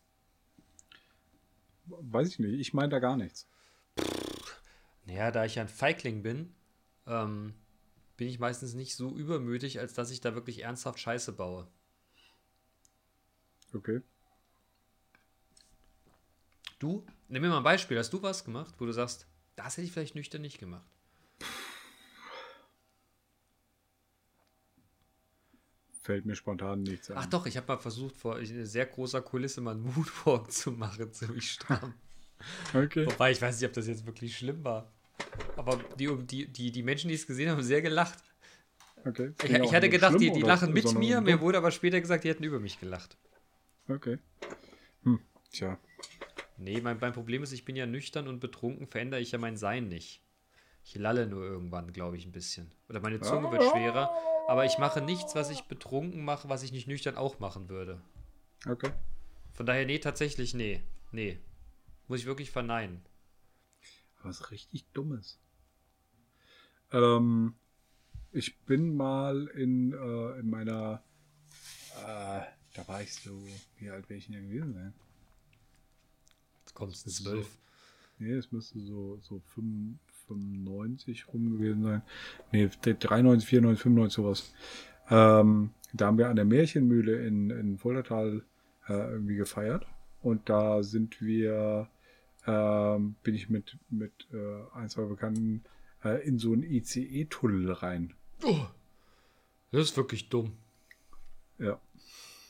Weiß 1.85 2.27
ich 2.29 2.39
nicht. 2.39 2.59
Ich 2.59 2.73
meine 2.73 2.89
da 2.89 2.97
gar 2.97 3.17
nichts. 3.17 3.47
Naja, 5.05 5.29
da 5.29 5.45
ich 5.45 5.53
ja 5.55 5.61
ein 5.61 5.67
Feigling 5.69 6.23
bin, 6.23 6.55
ähm, 7.07 7.53
bin 8.17 8.27
ich 8.27 8.39
meistens 8.39 8.73
nicht 8.73 8.95
so 8.95 9.15
übermütig, 9.15 9.79
als 9.79 9.93
dass 9.93 10.11
ich 10.11 10.21
da 10.21 10.35
wirklich 10.35 10.63
ernsthaft 10.63 10.99
Scheiße 10.99 11.33
baue. 11.33 11.67
Okay. 13.73 14.01
Du? 16.79 17.05
Nimm 17.27 17.41
mir 17.41 17.49
mal 17.49 17.57
ein 17.57 17.63
Beispiel. 17.63 17.97
Hast 17.97 18.13
du 18.13 18.21
was 18.21 18.43
gemacht, 18.43 18.75
wo 18.77 18.85
du 18.85 18.91
sagst, 18.91 19.27
das 19.55 19.77
hätte 19.77 19.85
ich 19.85 19.91
vielleicht 19.91 20.15
nüchtern 20.15 20.41
nicht 20.41 20.59
gemacht? 20.59 20.85
Fällt 26.01 26.25
mir 26.25 26.35
spontan 26.35 26.83
nichts 26.83 27.11
ein. 27.11 27.17
Ach 27.17 27.25
doch, 27.25 27.45
ich 27.47 27.57
habe 27.57 27.67
mal 27.67 27.77
versucht, 27.77 28.15
vor 28.15 28.39
sehr 28.43 28.85
großer 28.85 29.21
Kulisse 29.21 29.59
mal 29.59 29.71
einen 29.71 29.83
Moonwalk 29.83 30.51
zu 30.53 30.71
machen, 30.71 31.11
ziemlich 31.11 31.51
stramm. 31.51 31.93
Okay. 32.73 33.05
Wobei, 33.07 33.31
ich 33.31 33.41
weiß 33.41 33.59
nicht, 33.59 33.67
ob 33.67 33.73
das 33.73 33.87
jetzt 33.87 34.05
wirklich 34.05 34.37
schlimm 34.37 34.63
war. 34.63 34.93
Aber 35.55 35.79
die, 35.97 36.15
die, 36.25 36.47
die, 36.47 36.71
die 36.71 36.83
Menschen, 36.83 37.09
die 37.09 37.15
es 37.15 37.27
gesehen 37.27 37.49
haben, 37.49 37.57
haben 37.57 37.63
sehr 37.63 37.81
gelacht. 37.81 38.19
okay. 39.05 39.33
Ich, 39.43 39.51
ich 39.51 39.73
hatte 39.73 39.89
gedacht, 39.89 40.15
die, 40.19 40.25
schlimm 40.25 40.33
die 40.33 40.41
lachen 40.41 40.73
mit 40.73 40.93
mir. 40.93 41.21
Mir 41.21 41.41
wurde 41.41 41.57
aber 41.57 41.71
später 41.71 41.99
gesagt, 41.99 42.23
die 42.23 42.29
hätten 42.29 42.43
über 42.43 42.59
mich 42.59 42.79
gelacht. 42.79 43.17
Okay. 43.87 44.17
Hm. 45.03 45.19
Tja. 45.51 45.77
Nee, 46.57 46.81
mein, 46.81 46.97
mein 46.99 47.13
Problem 47.13 47.43
ist, 47.43 47.51
ich 47.51 47.65
bin 47.65 47.75
ja 47.75 47.85
nüchtern 47.85 48.27
und 48.27 48.39
betrunken, 48.39 48.87
verändere 48.87 49.21
ich 49.21 49.31
ja 49.31 49.37
mein 49.37 49.57
Sein 49.57 49.87
nicht. 49.87 50.23
Ich 50.83 50.95
lalle 50.95 51.27
nur 51.27 51.43
irgendwann, 51.43 51.91
glaube 51.91 52.17
ich, 52.17 52.25
ein 52.25 52.31
bisschen. 52.31 52.71
Oder 52.89 53.01
meine 53.01 53.19
Zunge 53.19 53.51
wird 53.51 53.63
schwerer. 53.63 54.09
Aber 54.47 54.65
ich 54.65 54.77
mache 54.77 55.01
nichts, 55.01 55.35
was 55.35 55.49
ich 55.49 55.65
betrunken 55.65 56.23
mache, 56.23 56.47
was 56.47 56.63
ich 56.63 56.71
nicht 56.71 56.87
nüchtern 56.87 57.17
auch 57.17 57.39
machen 57.39 57.67
würde. 57.67 58.01
Okay. 58.65 58.91
Von 59.53 59.65
daher, 59.65 59.85
nee, 59.85 59.99
tatsächlich, 59.99 60.53
nee. 60.53 60.81
Nee. 61.11 61.39
Muss 62.07 62.21
ich 62.21 62.25
wirklich 62.25 62.51
verneinen. 62.51 63.01
Was 64.23 64.51
richtig 64.51 64.85
Dummes. 64.93 65.39
Ähm, 66.91 67.55
ich 68.31 68.57
bin 68.59 68.95
mal 68.95 69.47
in, 69.47 69.93
äh, 69.93 70.39
in 70.39 70.49
meiner. 70.49 71.03
Äh, 72.01 72.41
da 72.73 72.87
war 72.87 73.01
ich 73.01 73.13
so. 73.13 73.41
Wie 73.77 73.89
alt 73.89 74.09
wäre 74.09 74.17
ich 74.17 74.27
denn 74.27 74.47
gewesen 74.47 74.73
sein? 74.73 74.93
Jetzt 76.59 76.73
kommt 76.73 76.93
es 76.93 77.05
ist 77.05 77.23
zwölf. 77.23 77.57
Nee, 78.19 78.33
es 78.33 78.51
müsste 78.51 78.79
so, 78.79 79.19
so 79.21 79.39
95 79.39 79.99
95 80.27 81.27
rum 81.33 81.57
gewesen 81.57 81.83
sein. 81.83 82.01
Nee, 82.51 82.69
93, 82.69 83.47
94, 83.47 83.81
95, 83.81 84.15
sowas. 84.15 84.53
Ähm, 85.09 85.71
da 85.93 86.07
haben 86.07 86.17
wir 86.17 86.29
an 86.29 86.35
der 86.35 86.45
Märchenmühle 86.45 87.25
in, 87.25 87.49
in 87.49 87.77
Fuldatal 87.77 88.43
äh, 88.87 88.93
irgendwie 88.93 89.35
gefeiert. 89.35 89.85
Und 90.21 90.49
da 90.49 90.83
sind 90.83 91.21
wir, 91.21 91.87
ähm, 92.47 93.15
bin 93.23 93.35
ich 93.35 93.49
mit, 93.49 93.77
mit 93.89 94.13
äh, 94.33 94.61
ein, 94.73 94.89
zwei 94.89 95.03
Bekannten 95.03 95.63
äh, 96.03 96.25
in 96.27 96.39
so 96.39 96.53
einen 96.53 96.63
ICE-Tunnel 96.63 97.71
rein. 97.73 98.13
Oh, 98.43 98.65
das 99.71 99.81
ist 99.89 99.97
wirklich 99.97 100.29
dumm. 100.29 100.53
Ja. 101.59 101.79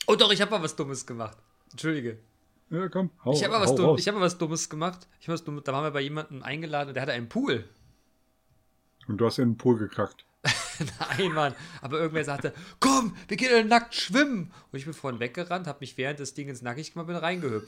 Oh 0.06 0.16
doch, 0.16 0.32
ich 0.32 0.40
habe 0.42 0.52
mal 0.52 0.62
was 0.62 0.76
Dummes 0.76 1.06
gemacht. 1.06 1.38
Entschuldige. 1.72 2.20
Ja, 2.70 2.90
komm, 2.90 3.10
hau, 3.24 3.34
ich 3.34 3.44
habe 3.44 3.54
mal, 3.54 3.62
was 3.62 3.76
Dumm- 3.76 3.98
ich 3.98 4.08
hab 4.08 4.16
mal 4.16 4.22
was 4.22 4.38
Dummes 4.38 4.70
gemacht. 4.70 5.08
Ich 5.20 5.28
was 5.30 5.44
Dummes, 5.44 5.64
da 5.64 5.74
waren 5.74 5.84
wir 5.84 5.92
bei 5.92 6.02
jemandem 6.02 6.44
eingeladen 6.44 6.90
und 6.90 6.94
der 6.94 7.02
hatte 7.04 7.14
einen 7.14 7.30
Pool. 7.30 7.68
Und 9.08 9.18
du 9.18 9.26
hast 9.26 9.40
in 9.40 9.52
den 9.52 9.58
Pool 9.58 9.78
gekackt. 9.78 10.26
Nein, 11.18 11.32
Mann. 11.32 11.56
Aber 11.82 11.98
irgendwer 12.00 12.26
sagte, 12.26 12.54
komm, 12.80 13.16
wir 13.30 13.38
gehen 13.38 13.68
nackt 13.68 13.96
schwimmen. 13.96 14.52
Und 14.72 14.78
ich 14.80 14.86
bin 14.86 14.94
vorhin 14.94 15.20
weggerannt, 15.20 15.66
habe 15.66 15.80
mich 15.80 15.98
während 15.98 16.20
des 16.20 16.34
Dingens 16.34 16.62
nackig 16.62 16.92
gemacht, 16.94 17.08
bin 17.08 17.16
reingehüpft. 17.16 17.68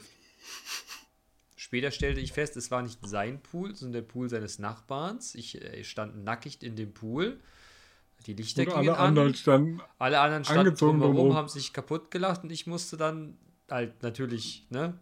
Später 1.70 1.92
stellte 1.92 2.18
ich 2.18 2.32
fest, 2.32 2.56
es 2.56 2.72
war 2.72 2.82
nicht 2.82 2.98
sein 3.06 3.40
Pool, 3.40 3.76
sondern 3.76 4.02
der 4.02 4.08
Pool 4.08 4.28
seines 4.28 4.58
Nachbarns. 4.58 5.36
Ich 5.36 5.62
äh, 5.62 5.84
stand 5.84 6.24
nackig 6.24 6.64
in 6.64 6.74
dem 6.74 6.92
Pool. 6.92 7.38
Die 8.26 8.32
Lichter 8.32 8.62
Und 8.62 8.66
gingen 8.70 8.88
alle 8.88 8.98
an. 8.98 9.06
anderen 9.06 9.34
standen. 9.36 9.80
Alle 9.96 10.18
anderen 10.18 10.44
standen 10.44 10.74
drumherum, 10.74 11.14
drumherum. 11.14 11.36
haben 11.36 11.48
sich 11.48 11.72
kaputt 11.72 12.10
gelacht 12.10 12.42
und 12.42 12.50
ich 12.50 12.66
musste 12.66 12.96
dann 12.96 13.38
halt 13.70 14.02
natürlich, 14.02 14.66
ne, 14.70 14.98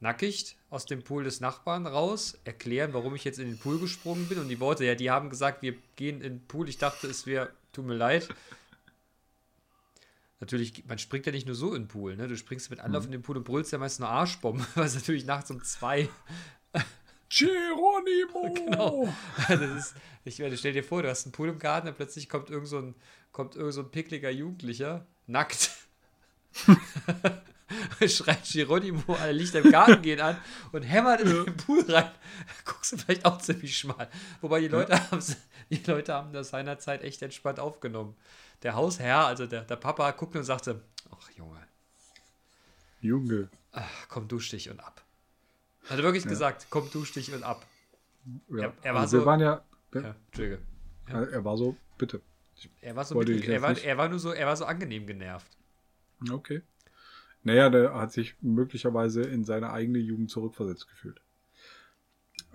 nackig 0.00 0.58
aus 0.68 0.84
dem 0.84 1.02
Pool 1.02 1.24
des 1.24 1.40
Nachbarn 1.40 1.86
raus, 1.86 2.38
erklären, 2.44 2.92
warum 2.92 3.14
ich 3.14 3.24
jetzt 3.24 3.38
in 3.38 3.48
den 3.48 3.58
Pool 3.58 3.78
gesprungen 3.78 4.28
bin 4.28 4.38
und 4.38 4.48
die 4.48 4.60
Worte, 4.60 4.84
ja, 4.84 4.94
die 4.94 5.10
haben 5.10 5.30
gesagt, 5.30 5.62
wir 5.62 5.76
gehen 5.96 6.16
in 6.20 6.34
den 6.34 6.46
Pool. 6.46 6.68
Ich 6.68 6.76
dachte, 6.76 7.06
es 7.06 7.24
wäre, 7.24 7.48
tut 7.72 7.86
mir 7.86 7.94
leid. 7.94 8.28
Natürlich, 10.42 10.84
man 10.86 10.98
springt 10.98 11.24
ja 11.24 11.32
nicht 11.32 11.46
nur 11.46 11.54
so 11.54 11.74
in 11.74 11.84
den 11.84 11.88
Pool, 11.88 12.16
ne? 12.16 12.28
Du 12.28 12.36
springst 12.36 12.68
mit 12.68 12.80
Anlauf 12.80 13.04
Mhm. 13.04 13.06
in 13.06 13.12
den 13.12 13.22
Pool 13.22 13.38
und 13.38 13.44
brüllst 13.44 13.72
ja 13.72 13.78
meist 13.78 13.98
nur 14.00 14.10
Arschbomben, 14.10 14.66
was 14.74 14.94
natürlich 14.94 15.24
nachts 15.24 15.50
um 15.50 15.62
zwei. 15.64 16.08
Geronimo! 17.30 18.54
Genau. 18.54 19.14
Das 19.48 19.60
ist, 19.60 19.94
ich 20.24 20.38
meine, 20.40 20.56
stell 20.58 20.72
dir 20.74 20.84
vor, 20.84 21.02
du 21.02 21.08
hast 21.08 21.24
einen 21.24 21.32
Pool 21.32 21.48
im 21.48 21.58
Garten 21.58 21.88
und 21.88 21.96
plötzlich 21.96 22.28
kommt 22.28 22.50
irgend 22.50 22.68
so 22.68 22.78
ein, 22.78 22.94
kommt 23.32 23.56
irgend 23.56 23.72
so 23.72 23.80
ein 23.80 23.90
pickliger 23.90 24.30
Jugendlicher, 24.30 25.06
nackt. 25.26 25.70
Schreit 28.08 28.44
Geronimo, 28.44 29.14
alle 29.14 29.32
Lichter 29.32 29.60
im 29.60 29.70
Garten 29.70 30.02
gehen 30.02 30.20
an 30.20 30.36
und 30.72 30.82
hämmert 30.82 31.20
in 31.20 31.44
den 31.44 31.56
Pool 31.56 31.80
rein. 31.80 32.10
Da 32.10 32.12
guckst 32.72 32.92
du 32.92 32.96
vielleicht 32.98 33.24
auch 33.24 33.38
ziemlich 33.38 33.76
schmal. 33.76 34.08
Wobei 34.40 34.60
die 34.60 34.68
Leute, 34.68 35.00
die 35.70 35.82
Leute 35.86 36.14
haben 36.14 36.32
das 36.32 36.50
seinerzeit 36.50 37.02
echt 37.02 37.22
entspannt 37.22 37.60
aufgenommen. 37.60 38.16
Der 38.62 38.74
Hausherr, 38.74 39.26
also 39.26 39.46
der, 39.46 39.62
der 39.62 39.76
Papa, 39.76 40.10
guckte 40.12 40.38
und 40.38 40.44
sagte: 40.44 40.80
Ach 41.10 41.30
Junge, 41.36 41.60
Junge. 43.00 43.48
ach, 43.72 44.08
komm, 44.08 44.28
dusch 44.28 44.50
dich 44.50 44.70
und 44.70 44.80
ab. 44.80 45.02
Hat 45.88 45.98
er 45.98 46.04
wirklich 46.04 46.24
gesagt: 46.26 46.66
Komm, 46.70 46.88
dusch 46.92 47.12
dich 47.12 47.32
und 47.32 47.42
ab. 47.42 47.66
Ja. 48.48 48.64
Er- 48.66 48.72
er 48.82 48.94
war 48.94 49.00
also 49.02 49.16
wir 49.16 49.20
so- 49.22 49.26
waren 49.26 49.40
ja, 49.40 49.62
Ja, 49.94 50.14
Entschuldige. 50.26 50.60
er 51.08 51.44
war 51.44 51.56
so, 51.56 51.76
bitte. 51.98 52.20
Er 52.80 52.94
war 52.94 53.04
so, 53.04 53.16
mittel, 53.16 53.42
er, 53.50 53.60
war, 53.62 53.76
er 53.76 53.96
war 53.98 54.08
nur 54.08 54.20
so, 54.20 54.30
er 54.32 54.46
war 54.46 54.56
so 54.56 54.64
angenehm 54.64 55.04
genervt. 55.06 55.50
Okay. 56.30 56.62
Naja, 57.44 57.70
der 57.70 57.94
hat 57.94 58.12
sich 58.12 58.36
möglicherweise 58.40 59.22
in 59.22 59.44
seine 59.44 59.72
eigene 59.72 59.98
Jugend 59.98 60.30
zurückversetzt 60.30 60.88
gefühlt. 60.88 61.20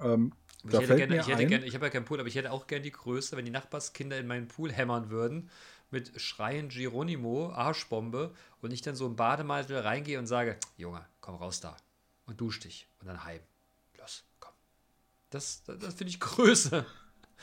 Ähm, 0.02 0.34
Ich 0.64 0.72
da 0.72 0.78
hätte 0.78 0.88
fällt 0.88 1.00
gerne, 1.00 1.22
ich 1.22 1.28
hätte 1.28 1.46
gerne, 1.46 1.66
ich 1.66 1.76
habe 1.76 1.86
ja 1.86 1.90
keinen 1.92 2.06
Pool, 2.06 2.20
aber 2.20 2.30
ich 2.30 2.36
hätte 2.36 2.52
auch 2.52 2.68
gerne 2.68 2.84
die 2.84 2.92
Größe, 2.92 3.36
wenn 3.36 3.46
die 3.46 3.52
Nachbarskinder 3.52 4.18
in 4.18 4.28
meinen 4.28 4.48
Pool 4.48 4.72
hämmern 4.72 5.10
würden 5.10 5.50
mit 5.90 6.20
Schreien 6.20 6.70
Geronimo, 6.70 7.52
Arschbombe 7.52 8.34
und 8.62 8.72
ich 8.72 8.82
dann 8.82 8.96
so 8.96 9.06
im 9.06 9.16
Bademantel 9.16 9.78
reingehe 9.80 10.20
und 10.20 10.28
sage, 10.28 10.58
Junge, 10.78 11.06
komm 11.22 11.36
raus 11.36 11.60
da 11.62 11.78
und 12.26 12.40
dusch 12.42 12.60
dich 12.60 12.88
und 13.00 13.08
dann 13.08 13.24
heim. 13.24 13.40
Los, 13.98 14.26
komm. 14.40 14.54
Das, 15.30 15.64
das, 15.64 15.80
das 15.80 15.94
finde 15.96 16.10
ich 16.10 16.20
Größe. 16.20 16.86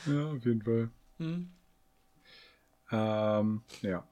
ja, 0.05 0.31
auf 0.31 0.45
jeden 0.45 0.61
Fall. 0.61 0.89
Hm? 1.17 1.51
Ähm, 2.91 3.61
ja. 3.81 4.07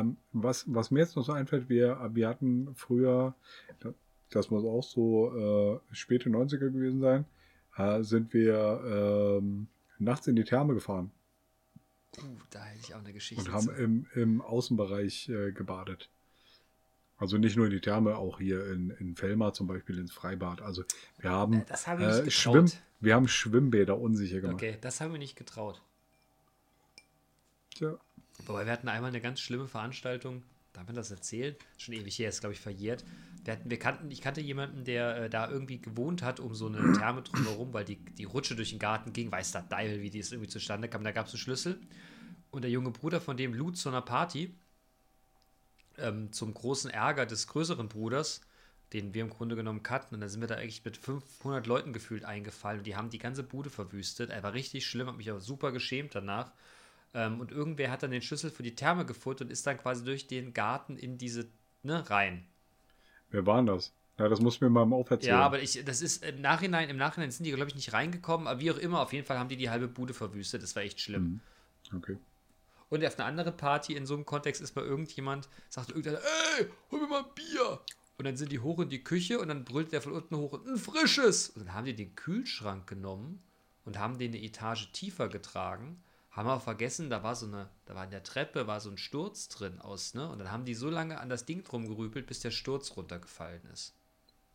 Ähm, 0.00 0.16
was, 0.32 0.64
was 0.72 0.90
mir 0.90 1.00
jetzt 1.00 1.16
noch 1.16 1.24
so 1.24 1.32
einfällt, 1.32 1.68
wir, 1.68 2.10
wir 2.14 2.28
hatten 2.28 2.74
früher, 2.74 3.34
da- 3.80 3.94
das 4.30 4.50
muss 4.50 4.64
auch 4.64 4.82
so 4.82 5.80
äh, 5.90 5.94
späte 5.94 6.30
90er 6.30 6.58
gewesen 6.70 7.00
sein, 7.00 7.24
äh, 7.76 8.02
sind 8.02 8.32
wir 8.32 9.38
ähm, 9.40 9.66
nachts 9.98 10.26
in 10.26 10.36
die 10.36 10.44
Therme 10.44 10.74
gefahren 10.74 11.10
Uh, 12.18 12.36
da 12.50 12.62
hätte 12.62 12.80
ich 12.86 12.94
auch 12.94 12.98
eine 12.98 13.14
Geschichte. 13.14 13.42
und 13.42 13.52
haben 13.52 13.64
zu. 13.68 13.72
im, 13.72 14.06
im 14.14 14.42
Außenbereich 14.42 15.30
äh, 15.30 15.50
gebadet. 15.52 16.10
Also 17.16 17.38
nicht 17.38 17.56
nur 17.56 17.64
in 17.64 17.72
die 17.72 17.80
Therme, 17.80 18.16
auch 18.18 18.38
hier 18.38 18.70
in, 18.70 18.90
in 19.00 19.16
Velma 19.18 19.54
zum 19.54 19.66
Beispiel 19.66 19.98
ins 19.98 20.12
Freibad. 20.12 20.60
Also 20.60 20.84
wir 21.20 21.30
haben, 21.30 21.60
Äh, 21.62 21.64
das 21.66 21.86
habe 21.86 22.02
ich 22.02 22.08
nicht 22.08 22.26
äh, 22.26 22.30
Schwimm, 22.30 22.66
getraut. 22.66 22.82
wir 23.00 23.14
haben 23.14 23.28
Schwimmbäder 23.28 23.98
unsicher 23.98 24.40
gemacht. 24.42 24.56
Okay, 24.56 24.76
das 24.82 25.00
haben 25.00 25.12
wir 25.12 25.18
nicht 25.18 25.36
getraut. 25.36 25.80
Tja, 27.74 27.96
Wobei 28.46 28.66
wir 28.66 28.72
hatten 28.72 28.88
einmal 28.88 29.10
eine 29.10 29.20
ganz 29.20 29.40
schlimme 29.40 29.68
Veranstaltung, 29.68 30.42
darf 30.72 30.86
man 30.86 30.96
das 30.96 31.10
erzählen? 31.10 31.54
Schon 31.78 31.94
ewig 31.94 32.18
her, 32.18 32.28
ist 32.28 32.40
glaube 32.40 32.54
ich 32.54 32.60
verjährt. 32.60 33.04
Wir 33.44 33.54
hatten, 33.54 33.70
wir 33.70 33.78
kannten, 33.78 34.10
ich 34.10 34.20
kannte 34.20 34.40
jemanden, 34.40 34.84
der 34.84 35.16
äh, 35.16 35.30
da 35.30 35.50
irgendwie 35.50 35.80
gewohnt 35.80 36.22
hat, 36.22 36.40
um 36.40 36.54
so 36.54 36.66
eine 36.66 36.92
Therme 36.92 37.22
drumherum, 37.22 37.72
weil 37.72 37.84
die, 37.84 37.96
die 37.96 38.24
Rutsche 38.24 38.54
durch 38.54 38.70
den 38.70 38.78
Garten 38.78 39.12
ging, 39.12 39.30
weiß 39.32 39.52
der 39.52 39.62
Deil, 39.62 40.00
wie 40.00 40.10
die 40.10 40.20
es 40.20 40.32
irgendwie 40.32 40.50
zustande 40.50 40.88
kam. 40.88 41.04
Da 41.04 41.12
gab 41.12 41.26
es 41.26 41.32
einen 41.32 41.40
Schlüssel. 41.40 41.80
Und 42.50 42.62
der 42.62 42.70
junge 42.70 42.90
Bruder 42.90 43.20
von 43.20 43.36
dem 43.36 43.54
lud 43.54 43.76
zu 43.76 43.88
einer 43.88 44.02
Party 44.02 44.54
ähm, 45.98 46.32
zum 46.32 46.54
großen 46.54 46.90
Ärger 46.90 47.26
des 47.26 47.46
größeren 47.46 47.88
Bruders, 47.88 48.42
den 48.92 49.14
wir 49.14 49.22
im 49.22 49.30
Grunde 49.30 49.56
genommen 49.56 49.82
kannten. 49.82 50.14
Und 50.14 50.20
da 50.20 50.28
sind 50.28 50.40
wir 50.40 50.48
da 50.48 50.56
eigentlich 50.56 50.84
mit 50.84 50.96
500 50.96 51.66
Leuten 51.66 51.92
gefühlt 51.92 52.24
eingefallen 52.24 52.78
und 52.78 52.86
die 52.86 52.96
haben 52.96 53.10
die 53.10 53.18
ganze 53.18 53.42
Bude 53.42 53.70
verwüstet. 53.70 54.30
Er 54.30 54.42
war 54.42 54.52
richtig 54.52 54.86
schlimm, 54.86 55.08
hat 55.08 55.16
mich 55.16 55.30
auch 55.32 55.40
super 55.40 55.72
geschämt 55.72 56.14
danach. 56.14 56.52
Ähm, 57.14 57.40
und 57.40 57.52
irgendwer 57.52 57.90
hat 57.90 58.02
dann 58.02 58.10
den 58.10 58.22
Schlüssel 58.22 58.50
für 58.50 58.62
die 58.62 58.74
Therme 58.74 59.04
gefunden 59.04 59.44
und 59.44 59.50
ist 59.50 59.66
dann 59.66 59.76
quasi 59.76 60.04
durch 60.04 60.26
den 60.26 60.52
Garten 60.52 60.96
in 60.96 61.18
diese, 61.18 61.48
ne, 61.82 62.08
rein. 62.08 62.46
wer 63.30 63.46
war 63.46 63.56
denn 63.56 63.66
das? 63.66 63.92
Ja, 64.18 64.28
das 64.28 64.40
muss 64.40 64.60
mir 64.60 64.68
mal 64.68 64.90
auferzählen. 64.92 65.36
Ja, 65.36 65.44
aber 65.44 65.60
ich, 65.60 65.82
das 65.84 66.02
ist 66.02 66.24
im 66.24 66.40
Nachhinein, 66.40 66.90
im 66.90 66.96
Nachhinein 66.96 67.30
sind 67.30 67.44
die, 67.44 67.52
glaube 67.52 67.70
ich, 67.70 67.74
nicht 67.74 67.92
reingekommen, 67.92 68.46
aber 68.46 68.60
wie 68.60 68.70
auch 68.70 68.76
immer, 68.78 69.00
auf 69.00 69.12
jeden 69.12 69.26
Fall 69.26 69.38
haben 69.38 69.48
die 69.48 69.56
die 69.56 69.70
halbe 69.70 69.88
Bude 69.88 70.14
verwüstet. 70.14 70.62
Das 70.62 70.76
war 70.76 70.82
echt 70.82 71.00
schlimm. 71.00 71.40
Okay. 71.94 72.18
Und 72.90 73.04
auf 73.06 73.18
einer 73.18 73.26
anderen 73.26 73.56
Party 73.56 73.94
in 73.94 74.04
so 74.04 74.14
einem 74.14 74.26
Kontext 74.26 74.60
ist 74.60 74.76
mal 74.76 74.84
irgendjemand, 74.84 75.48
sagt 75.70 75.88
irgendeiner, 75.88 76.18
ey, 76.58 76.66
hol 76.90 77.00
mir 77.00 77.06
mal 77.06 77.24
ein 77.24 77.34
Bier. 77.34 77.80
Und 78.18 78.26
dann 78.26 78.36
sind 78.36 78.52
die 78.52 78.60
hoch 78.60 78.80
in 78.80 78.90
die 78.90 79.02
Küche 79.02 79.40
und 79.40 79.48
dann 79.48 79.64
brüllt 79.64 79.92
der 79.92 80.02
von 80.02 80.12
unten 80.12 80.36
hoch, 80.36 80.60
ein 80.64 80.76
frisches. 80.76 81.48
Und 81.48 81.66
dann 81.66 81.74
haben 81.74 81.86
die 81.86 81.96
den 81.96 82.14
Kühlschrank 82.14 82.86
genommen 82.86 83.42
und 83.86 83.98
haben 83.98 84.18
den 84.18 84.32
eine 84.32 84.42
Etage 84.42 84.92
tiefer 84.92 85.28
getragen. 85.28 86.02
Haben 86.32 86.48
aber 86.48 86.60
vergessen, 86.60 87.10
da 87.10 87.22
war 87.22 87.34
so 87.36 87.46
eine, 87.46 87.68
da 87.84 87.94
war 87.94 88.04
in 88.04 88.10
der 88.10 88.22
Treppe, 88.22 88.66
war 88.66 88.80
so 88.80 88.90
ein 88.90 88.96
Sturz 88.98 89.48
drin 89.48 89.80
aus, 89.80 90.14
ne? 90.14 90.28
Und 90.28 90.38
dann 90.38 90.50
haben 90.50 90.64
die 90.64 90.74
so 90.74 90.88
lange 90.90 91.20
an 91.20 91.28
das 91.28 91.44
Ding 91.44 91.62
drum 91.62 91.86
gerüpelt, 91.86 92.26
bis 92.26 92.40
der 92.40 92.50
Sturz 92.50 92.96
runtergefallen 92.96 93.62
ist. 93.72 93.94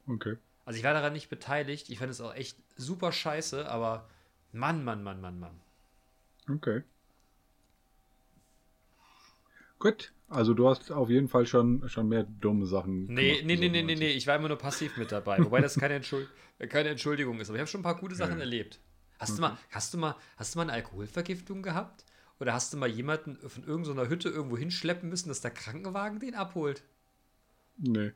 Okay. 0.07 0.37
Also 0.65 0.77
ich 0.79 0.83
war 0.83 0.93
daran 0.93 1.13
nicht 1.13 1.29
beteiligt. 1.29 1.89
Ich 1.89 1.99
fand 1.99 2.11
es 2.11 2.19
auch 2.19 2.33
echt 2.33 2.57
super 2.75 3.11
scheiße, 3.11 3.69
aber 3.69 4.09
Mann, 4.51 4.83
Mann, 4.83 5.03
Mann, 5.03 5.21
Mann, 5.21 5.39
Mann. 5.39 5.59
Okay. 6.49 6.83
Gut, 9.79 10.11
also 10.27 10.53
du 10.53 10.67
hast 10.67 10.91
auf 10.91 11.09
jeden 11.09 11.27
Fall 11.29 11.45
schon, 11.45 11.87
schon 11.87 12.07
mehr 12.09 12.23
dumme 12.23 12.65
Sachen. 12.65 13.11
Nee, 13.13 13.41
gemacht, 13.41 13.45
nee, 13.45 13.55
nee, 13.55 13.69
nee, 13.69 13.83
nee, 13.83 13.95
90. 13.95 13.99
nee, 13.99 14.11
ich 14.11 14.27
war 14.27 14.35
immer 14.35 14.47
nur 14.49 14.57
passiv 14.57 14.97
mit 14.97 15.11
dabei, 15.11 15.43
wobei 15.43 15.61
das 15.61 15.77
keine, 15.77 15.95
Entschuld 15.95 16.29
keine 16.69 16.89
Entschuldigung 16.89 17.39
ist. 17.39 17.49
Aber 17.49 17.57
ich 17.57 17.61
habe 17.61 17.69
schon 17.69 17.81
ein 17.81 17.83
paar 17.83 17.99
gute 17.99 18.15
Sachen 18.15 18.37
Ja. 18.37 18.39
erlebt. 18.39 18.79
Hast, 19.19 19.37
du 19.37 19.41
mal, 19.41 19.57
hast, 19.71 19.93
du 19.93 19.97
mal, 19.97 20.15
hast 20.37 20.53
du 20.53 20.59
mal 20.59 20.63
eine 20.63 20.73
Alkoholvergiftung 20.73 21.63
gehabt? 21.63 22.05
Oder 22.39 22.53
hast 22.53 22.71
du 22.71 22.77
mal 22.77 22.89
jemanden 22.89 23.37
von 23.49 23.63
irgendeiner 23.63 24.09
Hütte 24.09 24.29
irgendwo 24.29 24.57
hinschleppen 24.57 25.09
müssen, 25.09 25.29
dass 25.29 25.41
der 25.41 25.51
Krankenwagen 25.51 26.19
den 26.19 26.35
abholt? 26.35 26.83
Nee. 27.77 28.11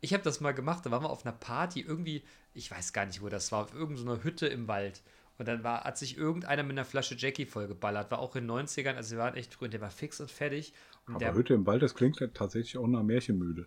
Ich 0.00 0.12
habe 0.12 0.22
das 0.22 0.40
mal 0.40 0.52
gemacht, 0.52 0.84
da 0.84 0.90
waren 0.90 1.02
wir 1.02 1.10
auf 1.10 1.24
einer 1.24 1.34
Party, 1.34 1.80
irgendwie, 1.80 2.22
ich 2.54 2.70
weiß 2.70 2.92
gar 2.92 3.06
nicht, 3.06 3.22
wo 3.22 3.28
das 3.28 3.52
war, 3.52 3.64
auf 3.64 3.74
irgendeiner 3.74 4.22
Hütte 4.22 4.46
im 4.46 4.68
Wald. 4.68 5.02
Und 5.38 5.48
dann 5.48 5.64
war, 5.64 5.84
hat 5.84 5.98
sich 5.98 6.16
irgendeiner 6.16 6.62
mit 6.62 6.72
einer 6.72 6.84
Flasche 6.84 7.16
Jackie 7.16 7.44
vollgeballert, 7.44 8.10
war 8.10 8.20
auch 8.20 8.36
in 8.36 8.46
den 8.46 8.66
90ern, 8.66 8.94
also 8.94 9.16
wir 9.16 9.22
waren 9.22 9.34
echt 9.34 9.54
früh, 9.54 9.66
und 9.66 9.74
der 9.74 9.80
war 9.80 9.90
fix 9.90 10.20
und 10.20 10.30
fertig. 10.30 10.72
Und 11.06 11.16
Aber 11.16 11.24
der, 11.24 11.34
Hütte 11.34 11.54
im 11.54 11.66
Wald, 11.66 11.82
das 11.82 11.94
klingt 11.94 12.18
tatsächlich 12.34 12.78
auch 12.78 12.86
nach 12.86 13.02
Märchenmüde. 13.02 13.66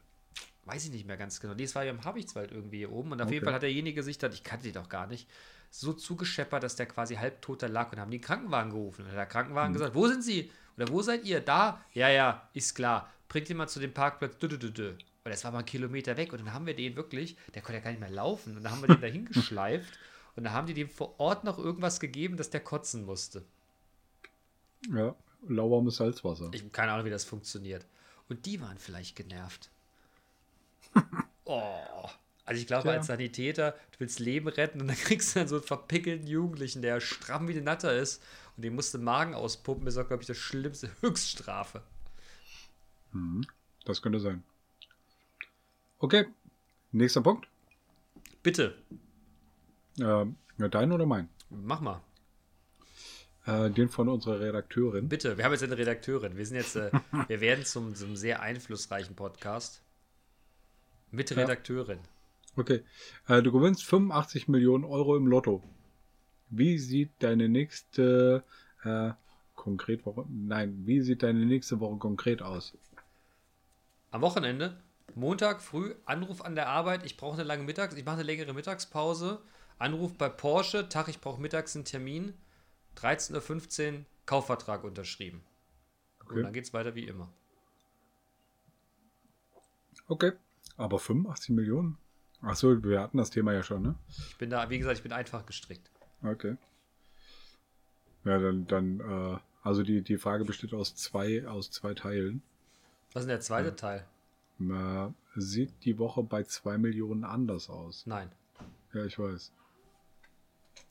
Weiß 0.70 0.86
ich 0.86 0.92
nicht 0.92 1.06
mehr 1.08 1.18
ganz 1.18 1.40
genau. 1.40 1.54
Nee, 1.56 1.64
es 1.64 1.76
war 1.76 1.84
ja 1.84 1.92
im 1.92 2.04
Habichtswald 2.06 2.52
irgendwie 2.52 2.78
hier 2.78 2.92
oben. 2.92 3.12
Und 3.12 3.22
auf 3.22 3.26
Okay. 3.28 3.36
jeden 3.36 3.46
Fall 3.46 3.54
hat 3.56 3.64
derjenige 3.64 4.04
sich 4.04 4.18
dann, 4.18 4.32
ich 4.32 4.44
kannte 4.44 4.64
die 4.68 4.72
doch 4.72 4.88
gar 4.90 5.08
nicht, 5.08 5.28
so 5.72 5.94
zugescheppert, 5.94 6.64
dass 6.64 6.76
der 6.76 6.86
quasi 6.88 7.16
halbtot 7.16 7.62
da 7.64 7.68
lag 7.68 7.92
und 7.92 8.00
haben 8.00 8.12
den 8.12 8.22
Krankenwagen 8.22 8.72
gerufen. 8.72 9.02
Und 9.02 9.08
dann 9.12 9.14
hat 9.14 9.20
der 9.20 9.26
Mhm. 9.26 9.32
Krankenwagen 9.32 9.74
gesagt, 9.74 9.96
wo 9.96 10.08
sind 10.08 10.24
Sie? 10.24 10.52
Oder 10.78 10.88
wo 10.90 11.02
seid 11.02 11.26
ihr? 11.26 11.42
Da? 11.42 11.84
Ja, 11.94 12.10
ja, 12.10 12.50
ist 12.54 12.74
klar. 12.76 13.12
Bringt 13.28 13.50
ihn 13.50 13.58
mal 13.58 13.68
zu 13.68 13.80
dem 13.80 13.94
Parkplatz. 13.94 14.38
Dü, 14.38 14.48
dü, 14.48 14.58
dü, 14.58 14.72
dü. 14.72 14.90
Und 14.92 15.00
das 15.34 15.44
war 15.44 15.52
mal 15.52 15.60
einen 15.60 15.66
Kilometer 15.68 16.16
weg. 16.18 16.32
Und 16.34 16.40
dann 16.40 16.54
haben 16.54 16.66
wir 16.66 16.76
den 16.76 16.96
wirklich, 16.96 17.36
der 17.54 17.62
konnte 17.62 17.78
ja 17.80 17.84
gar 17.84 17.92
nicht 17.92 18.00
mehr 18.00 18.10
laufen. 18.10 18.56
Und 18.58 18.64
dann 18.64 18.72
haben 18.72 18.82
wir 18.82 18.88
den 18.88 19.02
dahin 19.02 19.26
geschleift. 19.32 20.00
Und 20.36 20.44
dann 20.46 20.54
haben 20.54 20.68
die 20.68 20.74
dem 20.74 20.90
vor 20.90 21.20
Ort 21.20 21.44
noch 21.44 21.58
irgendwas 21.60 22.00
gegeben, 22.00 22.38
dass 22.38 22.50
der 22.50 22.62
kotzen 22.62 23.06
musste. 23.06 23.44
Ja, 24.94 25.16
lauwarmes 25.48 25.98
Salzwasser. 25.98 26.50
Ich 26.54 26.62
habe 26.62 26.72
keine 26.72 26.94
Ahnung, 26.94 27.06
wie 27.06 27.10
das 27.10 27.26
funktioniert. 27.26 27.86
Und 28.30 28.46
die 28.46 28.62
waren 28.62 28.78
vielleicht 28.78 29.16
genervt. 29.16 29.70
Oh. 31.46 32.10
Also 32.46 32.62
ich 32.62 32.68
glaube, 32.68 32.84
Tja. 32.84 32.94
als 32.94 33.08
Sanitäter, 33.08 33.74
du 33.92 34.00
willst 34.00 34.20
Leben 34.20 34.48
retten 34.48 34.82
und 34.82 34.88
dann 34.88 34.98
kriegst 34.98 35.36
du 35.36 35.40
dann 35.40 35.48
so 35.48 35.58
einen 35.58 35.66
verpickelten 35.66 36.26
Jugendlichen, 36.26 36.82
der 36.82 37.00
stramm 37.00 37.48
wie 37.48 37.52
eine 37.52 37.62
Natter 37.62 37.94
ist 37.96 38.24
und 38.58 38.64
dem 38.64 38.74
musst 38.74 38.94
du 38.94 38.98
den 38.98 39.04
Magen 39.06 39.36
auspumpen, 39.36 39.86
ist 39.88 39.98
auch, 39.98 40.08
glaube 40.08 40.24
ich, 40.24 40.28
das 40.28 40.38
schlimmste 40.38 40.90
Höchststrafe. 41.02 41.84
Mhm. 43.12 43.46
Das 43.86 44.02
könnte 44.02 44.20
sein. 44.20 44.44
Okay, 46.00 46.26
nächster 46.92 47.22
Punkt. 47.22 47.48
Bitte, 48.42 48.76
Ähm, 50.00 50.36
ja, 50.58 50.68
dein 50.70 50.92
oder 50.92 51.06
mein? 51.06 51.30
mach 51.50 51.82
mal. 51.82 52.02
Äh, 53.46 53.70
den 53.70 53.90
von 53.90 54.08
unserer 54.10 54.40
Redakteurin. 54.40 55.10
Bitte, 55.10 55.38
wir 55.38 55.44
haben 55.46 55.52
jetzt 55.52 55.64
eine 55.64 55.78
Redakteurin. 55.78 56.38
Wir 56.38 56.46
sind 56.46 56.58
jetzt, 56.58 56.76
äh, 56.76 56.92
wir 57.28 57.42
werden 57.42 57.66
zum, 57.66 57.96
zum 57.96 58.16
sehr 58.16 58.42
einflussreichen 58.42 59.16
Podcast. 59.16 59.82
Mit 61.12 61.30
Ja. 61.32 61.38
Redakteurin. 61.38 62.00
Okay. 62.56 62.84
Äh, 63.28 63.42
du 63.42 63.52
gewinnst 63.52 63.84
85 63.84 64.48
Millionen 64.48 64.84
Euro 64.84 65.16
im 65.16 65.28
Lotto. 65.28 65.64
Wie 66.50 66.78
sieht 66.78 67.12
deine 67.20 67.48
nächste 67.48 68.44
äh, 68.84 69.12
konkret 69.56 70.06
Woche? 70.06 70.26
Nein, 70.30 70.86
wie 70.86 71.02
sieht 71.02 71.24
deine 71.24 71.46
nächste 71.46 71.80
Woche 71.80 71.98
konkret 71.98 72.42
aus? 72.42 72.78
Am 74.12 74.22
Wochenende, 74.22 74.82
Montag 75.16 75.62
früh, 75.62 75.94
Anruf 76.06 76.42
an 76.42 76.56
der 76.56 76.68
Arbeit, 76.68 77.06
ich 77.06 77.18
brauche 77.18 77.36
eine 77.36 77.44
lange 77.44 77.64
Mittags, 77.64 77.96
ich 77.96 78.06
mache 78.06 78.16
eine 78.16 78.24
längere 78.24 78.54
Mittagspause. 78.54 79.42
Anruf 79.78 80.16
bei 80.16 80.28
Porsche, 80.28 80.90
Tag, 80.90 81.08
ich 81.08 81.22
brauche 81.22 81.40
mittags 81.40 81.76
einen 81.76 81.86
Termin. 81.86 82.34
13.15 82.98 83.94
Uhr, 83.94 84.06
Kaufvertrag 84.26 84.84
unterschrieben. 84.84 85.42
Okay. 86.22 86.38
Und 86.38 86.44
dann 86.44 86.54
geht 86.54 86.66
es 86.66 86.74
weiter 86.74 86.96
wie 86.96 87.06
immer. 87.06 87.32
Okay. 90.08 90.34
Aber 90.80 90.98
85 90.98 91.50
Millionen? 91.50 91.98
Achso, 92.42 92.82
wir 92.82 93.02
hatten 93.02 93.18
das 93.18 93.30
Thema 93.30 93.52
ja 93.52 93.64
schon, 93.64 93.82
ne? 93.82 93.96
Ich 94.08 94.38
bin 94.38 94.50
da, 94.50 94.70
wie 94.70 94.80
gesagt, 94.80 94.96
ich 94.96 95.04
bin 95.04 95.12
einfach 95.12 95.46
gestrickt. 95.46 95.92
Okay. 96.24 96.56
Ja, 98.24 98.40
dann, 98.40 98.66
dann, 98.66 99.00
äh, 99.02 99.38
also 99.62 99.84
die, 99.84 100.02
die 100.02 100.18
Frage 100.18 100.46
besteht 100.46 100.74
aus 100.74 100.96
zwei, 100.96 101.46
aus 101.46 101.70
zwei 101.70 101.94
Teilen. 101.94 102.42
Was 103.12 103.24
ist 103.24 103.28
denn 103.28 103.36
der 103.36 103.42
zweite 103.42 103.76
Teil? 103.76 104.08
Äh, 104.62 105.10
sieht 105.36 105.84
die 105.84 106.00
Woche 106.00 106.24
bei 106.24 106.44
zwei 106.44 106.78
Millionen 106.78 107.26
anders 107.26 107.70
aus? 107.70 108.06
Nein. 108.06 108.32
Ja, 108.94 109.04
ich 109.04 109.20
weiß. 109.20 109.52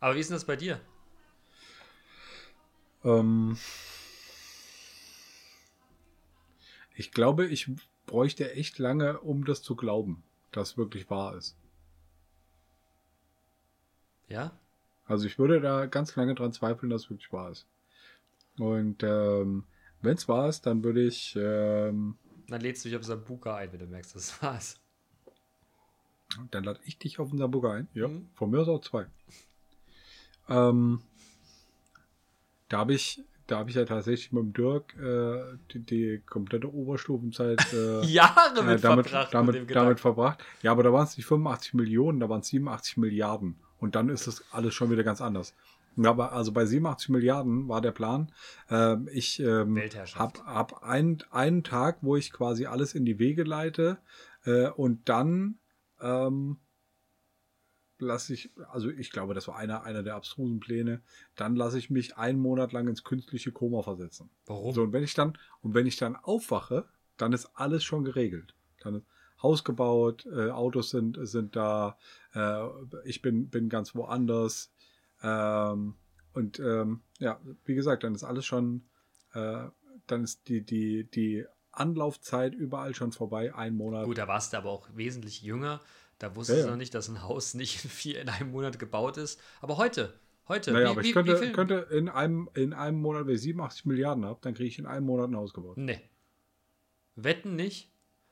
Aber 0.00 0.14
wie 0.14 0.20
ist 0.20 0.28
denn 0.28 0.36
das 0.36 0.44
bei 0.44 0.56
dir? 0.56 0.82
Ähm, 3.04 3.56
ich 6.94 7.10
glaube, 7.10 7.46
ich 7.46 7.70
bräuchte 8.08 8.52
echt 8.52 8.78
lange, 8.78 9.20
um 9.20 9.44
das 9.44 9.62
zu 9.62 9.76
glauben, 9.76 10.24
dass 10.50 10.76
wirklich 10.76 11.08
wahr 11.08 11.36
ist. 11.36 11.56
Ja? 14.28 14.58
Also 15.06 15.26
ich 15.26 15.38
würde 15.38 15.60
da 15.60 15.86
ganz 15.86 16.16
lange 16.16 16.34
dran 16.34 16.52
zweifeln, 16.52 16.90
dass 16.90 17.04
es 17.04 17.10
wirklich 17.10 17.32
wahr 17.32 17.50
ist. 17.50 17.66
Und 18.58 19.02
ähm, 19.04 19.64
wenn 20.02 20.16
es 20.16 20.28
wahr 20.28 20.48
ist, 20.48 20.66
dann 20.66 20.82
würde 20.82 21.04
ich 21.04 21.36
ähm, 21.36 22.16
Dann 22.48 22.60
lädst 22.60 22.84
du 22.84 22.88
dich 22.88 22.98
auf 22.98 23.04
Sambuka 23.04 23.54
ein, 23.54 23.72
wenn 23.72 23.78
du 23.78 23.86
merkst, 23.86 24.14
dass 24.14 24.24
es 24.24 24.42
war's. 24.42 24.80
Dann 26.50 26.64
lade 26.64 26.80
ich 26.84 26.98
dich 26.98 27.18
auf 27.18 27.32
unser 27.32 27.48
Burger 27.48 27.72
ein. 27.72 27.88
Ja. 27.94 28.08
Mhm. 28.08 28.28
Von 28.34 28.50
mir 28.50 28.60
aus 28.60 28.68
auch 28.68 28.80
zwei. 28.80 29.06
Ähm, 30.48 31.02
da 32.68 32.78
habe 32.78 32.94
ich, 32.94 33.22
da 33.48 33.58
habe 33.58 33.70
ich 33.70 33.76
ja 33.76 33.84
tatsächlich 33.84 34.30
mit 34.30 34.42
dem 34.42 34.52
Dirk 34.52 34.94
äh, 34.96 35.56
die, 35.72 35.80
die 35.80 36.22
komplette 36.24 36.72
Oberstufenzeit 36.72 37.60
äh, 37.72 38.04
Jahre 38.04 38.60
äh, 38.60 38.62
mit 38.62 38.84
damit, 38.84 39.08
verbracht 39.08 39.34
damit, 39.34 39.74
damit 39.74 40.00
verbracht. 40.00 40.44
Ja, 40.62 40.70
aber 40.70 40.82
da 40.82 40.92
waren 40.92 41.04
es 41.04 41.16
nicht 41.16 41.26
85 41.26 41.74
Millionen, 41.74 42.20
da 42.20 42.28
waren 42.28 42.40
es 42.40 42.48
87 42.48 42.98
Milliarden. 42.98 43.56
Und 43.80 43.94
dann 43.94 44.10
ist 44.10 44.26
das 44.26 44.44
alles 44.52 44.74
schon 44.74 44.90
wieder 44.90 45.02
ganz 45.02 45.20
anders. 45.20 45.54
Aber 46.04 46.32
also 46.32 46.52
bei 46.52 46.64
87 46.64 47.08
Milliarden 47.08 47.68
war 47.68 47.80
der 47.80 47.90
Plan. 47.90 48.30
Ähm, 48.70 49.08
ich 49.12 49.40
ähm, 49.40 49.76
habe 50.14 50.44
hab 50.44 50.82
einen, 50.84 51.18
einen 51.30 51.64
Tag, 51.64 51.98
wo 52.02 52.16
ich 52.16 52.32
quasi 52.32 52.66
alles 52.66 52.94
in 52.94 53.04
die 53.04 53.18
Wege 53.18 53.42
leite 53.42 53.98
äh, 54.44 54.68
und 54.68 55.08
dann 55.08 55.58
ähm, 56.00 56.58
lasse 58.00 58.34
ich, 58.34 58.50
also 58.70 58.90
ich 58.90 59.10
glaube, 59.10 59.34
das 59.34 59.48
war 59.48 59.56
einer, 59.56 59.82
einer 59.82 60.02
der 60.02 60.14
abstrusen 60.14 60.60
Pläne, 60.60 61.02
dann 61.36 61.56
lasse 61.56 61.78
ich 61.78 61.90
mich 61.90 62.16
einen 62.16 62.38
Monat 62.38 62.72
lang 62.72 62.88
ins 62.88 63.04
künstliche 63.04 63.52
Koma 63.52 63.82
versetzen. 63.82 64.30
Warum? 64.46 64.74
So, 64.74 64.82
und 64.82 64.92
wenn 64.92 65.04
ich 65.04 65.14
dann, 65.14 65.36
und 65.60 65.74
wenn 65.74 65.86
ich 65.86 65.96
dann 65.96 66.16
aufwache, 66.16 66.86
dann 67.16 67.32
ist 67.32 67.50
alles 67.54 67.84
schon 67.84 68.04
geregelt. 68.04 68.54
Dann 68.80 68.96
ist 68.96 69.06
Haus 69.42 69.64
gebaut, 69.64 70.26
äh, 70.26 70.50
Autos 70.50 70.90
sind, 70.90 71.18
sind 71.22 71.54
da, 71.54 71.96
äh, 72.34 72.66
ich 73.04 73.22
bin, 73.22 73.48
bin 73.48 73.68
ganz 73.68 73.94
woanders. 73.94 74.72
Ähm, 75.22 75.94
und 76.32 76.58
ähm, 76.60 77.02
ja, 77.18 77.40
wie 77.64 77.74
gesagt, 77.74 78.04
dann 78.04 78.14
ist 78.14 78.24
alles 78.24 78.46
schon, 78.46 78.84
äh, 79.34 79.66
dann 80.06 80.24
ist 80.24 80.48
die, 80.48 80.64
die, 80.64 81.04
die 81.04 81.44
Anlaufzeit 81.70 82.54
überall 82.54 82.94
schon 82.94 83.12
vorbei, 83.12 83.54
ein 83.54 83.76
Monat. 83.76 84.06
Gut, 84.06 84.18
da 84.18 84.26
warst 84.26 84.52
du 84.52 84.58
aber 84.58 84.70
auch 84.70 84.88
wesentlich 84.94 85.42
jünger. 85.42 85.80
Da 86.18 86.34
wusstest 86.34 86.60
Ja, 86.60 86.64
ja. 86.66 86.70
noch 86.72 86.76
nicht, 86.78 86.94
dass 86.94 87.08
ein 87.08 87.22
Haus 87.22 87.54
nicht 87.54 87.84
in, 87.84 87.90
vier, 87.90 88.20
in 88.20 88.28
einem 88.28 88.50
Monat 88.50 88.78
gebaut 88.78 89.16
ist. 89.16 89.40
Aber 89.60 89.76
heute, 89.76 90.18
heute, 90.48 90.72
Naja, 90.72 90.86
wie, 90.86 90.90
aber 90.90 91.02
wie, 91.02 91.06
ich 91.08 91.12
könnte, 91.14 91.34
wie 91.40 91.44
viel? 91.46 91.52
könnte 91.52 91.74
in 91.92 92.08
einem, 92.08 92.48
in 92.54 92.72
einem 92.72 93.00
Monat, 93.00 93.26
wenn 93.26 93.34
ich 93.34 93.40
87 93.42 93.84
Milliarden 93.86 94.24
habe, 94.24 94.38
dann 94.42 94.54
kriege 94.54 94.68
ich 94.68 94.78
in 94.78 94.86
einem 94.86 95.06
Monat 95.06 95.30
ein 95.30 95.36
Haus 95.36 95.54
gebaut. 95.54 95.76
Nee. 95.76 96.00
Wetten 97.14 97.56
nicht? 97.56 97.90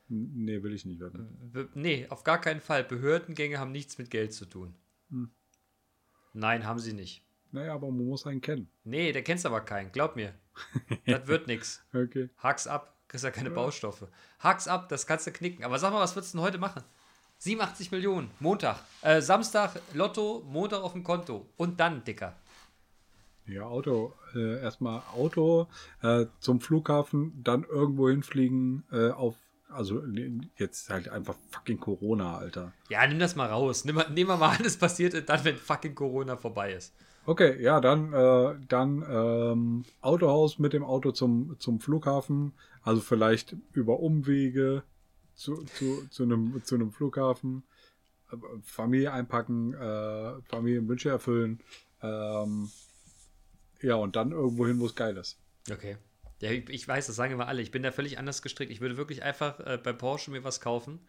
Nee, 0.09 0.63
will 0.63 0.73
ich 0.73 0.85
nicht 0.85 1.01
wetten. 1.01 1.37
Be- 1.51 1.69
Nee, 1.73 2.07
auf 2.09 2.23
gar 2.23 2.39
keinen 2.39 2.61
Fall. 2.61 2.83
Behördengänge 2.83 3.59
haben 3.59 3.71
nichts 3.71 3.97
mit 3.97 4.09
Geld 4.09 4.33
zu 4.33 4.45
tun. 4.45 4.73
Hm. 5.09 5.29
Nein, 6.33 6.65
haben 6.65 6.79
sie 6.79 6.93
nicht. 6.93 7.25
Naja, 7.51 7.73
aber 7.73 7.87
man 7.89 8.05
muss 8.05 8.25
einen 8.27 8.41
kennen. 8.41 8.69
Nee, 8.83 9.11
der 9.11 9.23
kennst 9.23 9.45
aber 9.45 9.61
keinen. 9.61 9.91
Glaub 9.91 10.15
mir. 10.15 10.33
das 11.05 11.27
wird 11.27 11.47
nix. 11.47 11.83
Okay. 11.93 12.29
Hack's 12.37 12.67
ab. 12.67 12.95
Kriegst 13.07 13.23
ja 13.23 13.31
keine 13.31 13.51
Baustoffe. 13.51 14.09
Hack's 14.39 14.67
ab, 14.67 14.89
das 14.89 15.07
kannst 15.07 15.25
du 15.27 15.31
knicken. 15.31 15.63
Aber 15.63 15.79
sag 15.79 15.93
mal, 15.93 16.01
was 16.01 16.15
würdest 16.15 16.33
du 16.33 16.37
denn 16.39 16.45
heute 16.45 16.57
machen? 16.57 16.83
87 17.39 17.91
Millionen. 17.91 18.31
Montag. 18.39 18.77
Äh, 19.01 19.21
Samstag 19.21 19.79
Lotto, 19.93 20.43
Montag 20.49 20.81
auf 20.81 20.93
dem 20.93 21.03
Konto. 21.03 21.45
Und 21.55 21.79
dann, 21.79 22.03
Dicker. 22.03 22.35
Ja, 23.45 23.63
Auto. 23.63 24.13
Äh, 24.35 24.59
erstmal 24.61 25.01
Auto 25.15 25.67
äh, 26.01 26.25
zum 26.39 26.59
Flughafen, 26.59 27.41
dann 27.43 27.63
irgendwo 27.63 28.09
hinfliegen 28.09 28.83
äh, 28.91 29.11
auf, 29.11 29.35
also 29.69 30.01
jetzt 30.57 30.89
halt 30.89 31.09
einfach 31.09 31.35
fucking 31.51 31.79
Corona, 31.79 32.37
Alter. 32.37 32.73
Ja, 32.89 33.05
nimm 33.07 33.19
das 33.19 33.35
mal 33.35 33.47
raus. 33.47 33.85
Nimm, 33.85 34.01
nehmen 34.13 34.29
wir 34.29 34.37
mal 34.37 34.57
an, 34.57 34.61
es 34.65 34.77
passiert 34.77 35.29
dann, 35.29 35.45
wenn 35.45 35.55
fucking 35.55 35.95
Corona 35.95 36.37
vorbei 36.37 36.73
ist. 36.73 36.93
Okay, 37.25 37.61
ja, 37.61 37.81
dann, 37.81 38.13
äh, 38.13 38.55
dann 38.67 39.05
ähm, 39.09 39.85
Autohaus 40.01 40.59
mit 40.59 40.73
dem 40.73 40.83
Auto 40.83 41.11
zum, 41.11 41.57
zum 41.59 41.79
Flughafen, 41.81 42.53
also 42.83 43.01
vielleicht 43.01 43.55
über 43.73 43.99
Umwege 43.99 44.83
zu, 45.37 45.63
zu, 45.63 46.05
zu, 46.09 46.23
einem, 46.23 46.61
zu 46.65 46.75
einem 46.75 46.91
Flughafen, 46.91 47.63
äh, 48.31 48.35
Familie 48.63 49.13
einpacken, 49.13 49.73
äh, 49.73 50.41
Familienwünsche 50.49 51.09
erfüllen, 51.09 51.61
ähm, 52.01 52.69
ja, 53.81 53.95
und 53.95 54.15
dann 54.15 54.31
irgendwo 54.31 54.67
hin, 54.67 54.79
wo 54.79 54.87
es 54.87 54.95
geil 54.95 55.15
ist. 55.15 55.37
Okay. 55.71 55.97
Ja, 56.41 56.51
ich, 56.51 56.87
weiß, 56.87 57.07
das 57.07 57.15
sagen 57.15 57.33
immer 57.33 57.47
alle. 57.47 57.61
Ich 57.61 57.71
bin 57.71 57.83
da 57.83 57.91
völlig 57.91 58.19
anders 58.19 58.41
gestrickt. 58.41 58.71
Ich 58.71 58.81
würde 58.81 58.97
wirklich 58.97 59.23
einfach 59.23 59.59
äh, 59.59 59.79
bei 59.81 59.93
Porsche 59.93 60.29
mir 60.31 60.43
was 60.43 60.61
kaufen. 60.61 60.99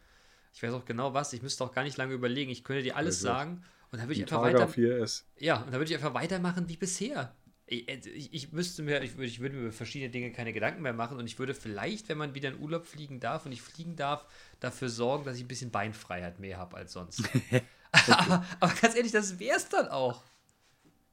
Ich 0.55 0.63
weiß 0.63 0.73
auch 0.73 0.85
genau 0.85 1.13
was. 1.13 1.33
Ich 1.33 1.43
müsste 1.43 1.65
auch 1.65 1.73
gar 1.73 1.83
nicht 1.83 1.97
lange 1.99 2.15
überlegen. 2.15 2.51
Ich 2.51 2.65
könnte 2.65 2.83
dir 2.83 2.97
alles 2.97 3.19
gut. 3.19 3.25
sagen. 3.25 3.65
Und 3.91 3.99
dann 3.99 4.09
würde 4.09 4.15
ich 4.15 4.21
Ein 4.21 4.25
einfach 4.25 4.43
Targa 4.43 4.61
weiter. 4.61 4.73
4S. 4.73 5.25
Ja, 5.39 5.59
und 5.59 5.67
dann 5.67 5.81
würde 5.81 5.91
ich 5.91 5.95
einfach 5.95 6.15
weitermachen 6.15 6.69
wie 6.69 6.77
bisher. 6.77 7.35
Ich, 7.71 7.87
ich, 7.89 8.33
ich 8.33 8.53
müsste 8.53 8.83
mir, 8.83 9.03
ich, 9.03 9.17
würde- 9.17 9.27
ich 9.27 9.41
würde 9.41 9.55
mir 9.57 9.63
über 9.65 9.73
verschiedene 9.73 10.11
Dinge 10.11 10.33
keine 10.33 10.53
Gedanken 10.55 10.81
mehr 10.81 10.95
machen 10.95 11.19
und 11.19 11.27
ich 11.27 11.39
würde 11.39 11.53
vielleicht, 11.55 12.09
wenn 12.09 12.17
man 12.17 12.35
wieder 12.35 12.49
in 12.49 12.59
Urlaub 12.59 12.87
fliegen 12.87 13.21
darf 13.21 13.45
und 13.45 13.53
ich 13.53 13.61
fliegen 13.61 13.95
darf, 13.95 14.25
dafür 14.61 14.89
sorgen, 14.89 15.25
dass 15.25 15.37
ich 15.37 15.45
ein 15.45 15.49
bisschen 15.49 15.71
Beinfreiheit 15.71 16.41
mehr 16.41 16.57
habe 16.57 16.79
als 16.79 16.93
sonst. 16.95 17.23
aber, 17.93 18.45
aber 18.61 18.73
ganz 18.81 18.95
ehrlich, 18.97 19.13
das 19.13 19.39
wäre 19.39 19.57
es 19.59 19.69
dann 19.69 19.89
auch. 19.89 20.23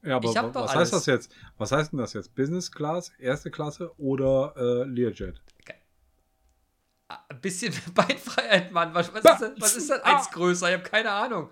Ja, 0.02 0.16
aber 0.16 0.28
was 0.32 0.54
alles. 0.70 0.74
heißt 0.74 0.92
das 0.94 1.06
jetzt? 1.06 1.32
Was 1.58 1.72
heißt 1.72 1.92
denn 1.92 1.98
das 1.98 2.12
jetzt? 2.14 2.34
Business 2.34 2.70
Class, 2.72 3.10
erste 3.18 3.50
Klasse 3.50 3.92
oder 3.98 4.54
äh, 4.56 4.84
Learjet? 4.88 5.40
Ein 7.08 7.40
bisschen 7.40 7.72
Beinfreiheit, 7.94 8.72
Mann. 8.72 8.92
Was, 8.94 9.12
was, 9.12 9.18
ist, 9.18 9.24
das, 9.40 9.52
was 9.58 9.76
ist 9.76 9.90
das 9.90 10.02
Ah. 10.04 10.16
eins 10.16 10.30
größer? 10.30 10.68
Ich 10.68 10.74
habe 10.78 10.88
keine 10.88 11.10
Ahnung. 11.12 11.50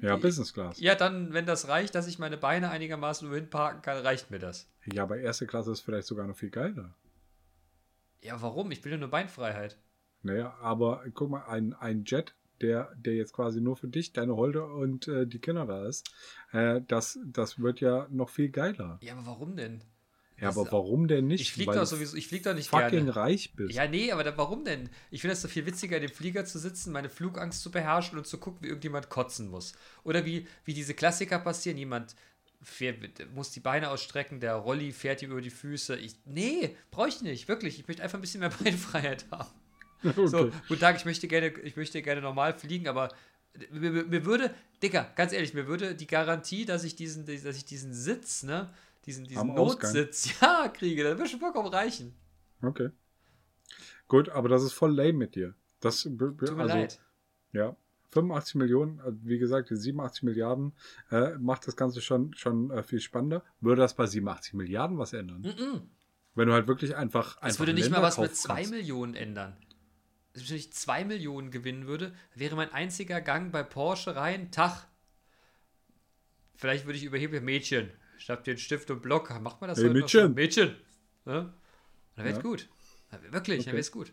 Ja, 0.00 0.16
Business 0.16 0.52
Class. 0.52 0.80
Ja, 0.80 0.94
dann, 0.94 1.32
wenn 1.32 1.46
das 1.46 1.68
reicht, 1.68 1.94
dass 1.94 2.06
ich 2.06 2.18
meine 2.18 2.36
Beine 2.36 2.70
einigermaßen 2.70 3.28
nur 3.28 3.36
hinparken 3.36 3.82
kann, 3.82 3.98
reicht 3.98 4.30
mir 4.30 4.38
das. 4.38 4.68
Ja, 4.92 5.02
aber 5.04 5.18
erste 5.18 5.46
Klasse 5.46 5.72
ist 5.72 5.80
vielleicht 5.80 6.06
sogar 6.06 6.26
noch 6.26 6.36
viel 6.36 6.50
geiler. 6.50 6.94
Ja, 8.22 8.40
warum? 8.40 8.70
Ich 8.70 8.84
will 8.84 8.92
ja 8.92 8.98
nur 8.98 9.10
Beinfreiheit. 9.10 9.78
Naja, 10.22 10.54
aber 10.60 11.04
guck 11.14 11.30
mal, 11.30 11.44
ein, 11.46 11.74
ein 11.74 12.04
Jet, 12.04 12.34
der, 12.60 12.92
der 12.96 13.14
jetzt 13.14 13.32
quasi 13.32 13.60
nur 13.60 13.76
für 13.76 13.88
dich, 13.88 14.12
deine 14.12 14.36
Holde 14.36 14.64
und 14.64 15.08
äh, 15.08 15.26
die 15.26 15.40
Kinder 15.40 15.66
da 15.66 15.86
ist, 15.86 16.10
äh, 16.52 16.80
das, 16.86 17.18
das 17.24 17.58
wird 17.60 17.80
ja 17.80 18.06
noch 18.10 18.30
viel 18.30 18.50
geiler. 18.50 18.98
Ja, 19.02 19.14
aber 19.14 19.26
warum 19.26 19.56
denn? 19.56 19.82
Ja, 20.42 20.48
aber 20.50 20.70
warum 20.72 21.08
denn 21.08 21.26
nicht? 21.28 21.40
Ich 21.40 21.52
fliege 21.52 21.72
du 21.72 21.86
sowieso, 21.86 22.16
ich 22.16 22.26
fliege 22.28 22.44
doch 22.50 22.54
nicht 22.54 22.68
fucking 22.68 22.90
gerne. 22.90 23.16
reich 23.16 23.54
bist. 23.54 23.74
Ja, 23.74 23.86
nee, 23.86 24.10
aber 24.12 24.24
da, 24.24 24.36
warum 24.36 24.64
denn? 24.64 24.90
Ich 25.10 25.20
finde 25.20 25.32
es 25.34 25.42
doch 25.42 25.48
viel 25.50 25.64
witziger, 25.66 25.96
in 25.96 26.02
dem 26.02 26.12
Flieger 26.12 26.44
zu 26.44 26.58
sitzen, 26.58 26.92
meine 26.92 27.08
Flugangst 27.08 27.62
zu 27.62 27.70
beherrschen 27.70 28.18
und 28.18 28.26
zu 28.26 28.38
gucken, 28.38 28.62
wie 28.62 28.66
irgendjemand 28.68 29.08
kotzen 29.08 29.48
muss. 29.48 29.72
Oder 30.04 30.24
wie, 30.26 30.46
wie 30.64 30.74
diese 30.74 30.94
Klassiker 30.94 31.38
passieren. 31.38 31.78
Jemand 31.78 32.14
fährt, 32.62 32.98
muss 33.34 33.50
die 33.50 33.60
Beine 33.60 33.90
ausstrecken, 33.90 34.38
der 34.40 34.54
Rolli 34.54 34.92
fährt 34.92 35.22
ihm 35.22 35.30
über 35.32 35.40
die 35.40 35.50
Füße. 35.50 35.96
Ich, 35.96 36.14
nee, 36.24 36.76
brauche 36.90 37.08
ich 37.08 37.20
nicht, 37.22 37.48
wirklich. 37.48 37.78
Ich 37.80 37.88
möchte 37.88 38.02
einfach 38.02 38.18
ein 38.18 38.20
bisschen 38.20 38.40
mehr 38.40 38.50
Beinfreiheit 38.62 39.26
haben. 39.30 39.50
Okay. 40.04 40.26
So, 40.26 40.50
guten 40.68 40.80
Tag, 40.80 40.96
ich 40.96 41.04
möchte 41.04 41.28
gerne, 41.28 41.48
ich 41.62 41.76
möchte 41.76 42.02
gerne 42.02 42.20
normal 42.20 42.54
fliegen, 42.58 42.88
aber 42.88 43.08
mir, 43.70 43.90
mir- 43.90 44.04
mir 44.04 44.24
würde, 44.24 44.52
Dicker, 44.82 45.10
ganz 45.16 45.32
ehrlich, 45.32 45.54
mir 45.54 45.66
würde 45.66 45.94
die 45.94 46.06
Garantie, 46.06 46.64
dass 46.64 46.84
ich 46.84 46.96
diesen, 46.96 47.26
dass 47.26 47.56
ich 47.56 47.64
diesen 47.64 47.92
Sitz, 47.94 48.42
ne, 48.42 48.72
diesen, 49.06 49.24
diesen. 49.24 49.54
Notsitz, 49.54 50.30
ja, 50.40 50.68
kriege, 50.68 51.02
das 51.04 51.18
würde 51.18 51.30
schon 51.30 51.40
vollkommen 51.40 51.68
reichen. 51.68 52.14
Okay. 52.62 52.90
Gut, 54.08 54.28
aber 54.28 54.48
das 54.48 54.62
ist 54.62 54.72
voll 54.72 54.94
lame 54.94 55.14
mit 55.14 55.34
dir. 55.34 55.54
Das, 55.80 56.02
Tut 56.02 56.40
mir 56.40 56.56
also, 56.58 56.74
leid. 56.76 57.00
Ja. 57.52 57.76
85 58.10 58.56
Millionen, 58.56 59.00
also 59.00 59.18
wie 59.22 59.38
gesagt, 59.38 59.70
die 59.70 59.76
87 59.76 60.22
Milliarden 60.22 60.74
äh, 61.10 61.30
macht 61.38 61.66
das 61.66 61.76
Ganze 61.76 62.02
schon, 62.02 62.34
schon 62.34 62.70
äh, 62.70 62.82
viel 62.82 63.00
spannender. 63.00 63.42
Würde 63.60 63.80
das 63.80 63.94
bei 63.94 64.06
87 64.06 64.52
Milliarden 64.54 64.98
was 64.98 65.14
ändern? 65.14 65.42
Mm-mm. 65.42 65.82
Wenn 66.34 66.48
du 66.48 66.54
halt 66.54 66.66
wirklich 66.66 66.94
einfach. 66.94 67.38
Es 67.42 67.58
würde 67.58 67.72
nicht 67.72 67.90
mal 67.90 67.96
Länder 67.96 68.08
was 68.08 68.18
mit 68.18 68.30
kaufen 68.30 68.36
2 68.36 68.54
kannst. 68.54 68.70
Millionen 68.70 69.14
ändern. 69.14 69.56
Wenn 70.34 70.56
ich 70.56 70.72
2 70.72 71.04
Millionen 71.04 71.50
gewinnen 71.50 71.86
würde, 71.86 72.14
wäre 72.34 72.56
mein 72.56 72.72
einziger 72.72 73.20
Gang 73.20 73.50
bei 73.52 73.62
Porsche 73.62 74.14
rein, 74.14 74.50
Tag. 74.50 74.88
Vielleicht 76.56 76.86
würde 76.86 76.98
ich 76.98 77.04
überheben, 77.04 77.44
Mädchen, 77.44 77.90
schnapp 78.22 78.44
dir 78.44 78.52
einen 78.52 78.58
Stift 78.58 78.90
und 78.90 79.02
Block, 79.02 79.30
macht 79.40 79.60
man 79.60 79.68
das 79.68 79.78
Hey, 79.78 79.88
heute 79.88 79.94
noch 79.98 80.02
Mädchen. 80.06 80.22
so? 80.28 80.34
Mädchen. 80.34 80.76
Ne? 81.24 81.52
Dann 82.14 82.24
wäre 82.24 82.36
es 82.36 82.36
Ja. 82.36 82.42
gut. 82.42 82.68
Wirklich, 83.30 83.58
dann 83.58 83.60
Okay. 83.60 83.72
wäre 83.72 83.78
es 83.80 83.92
gut. 83.92 84.12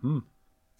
Hm. 0.00 0.24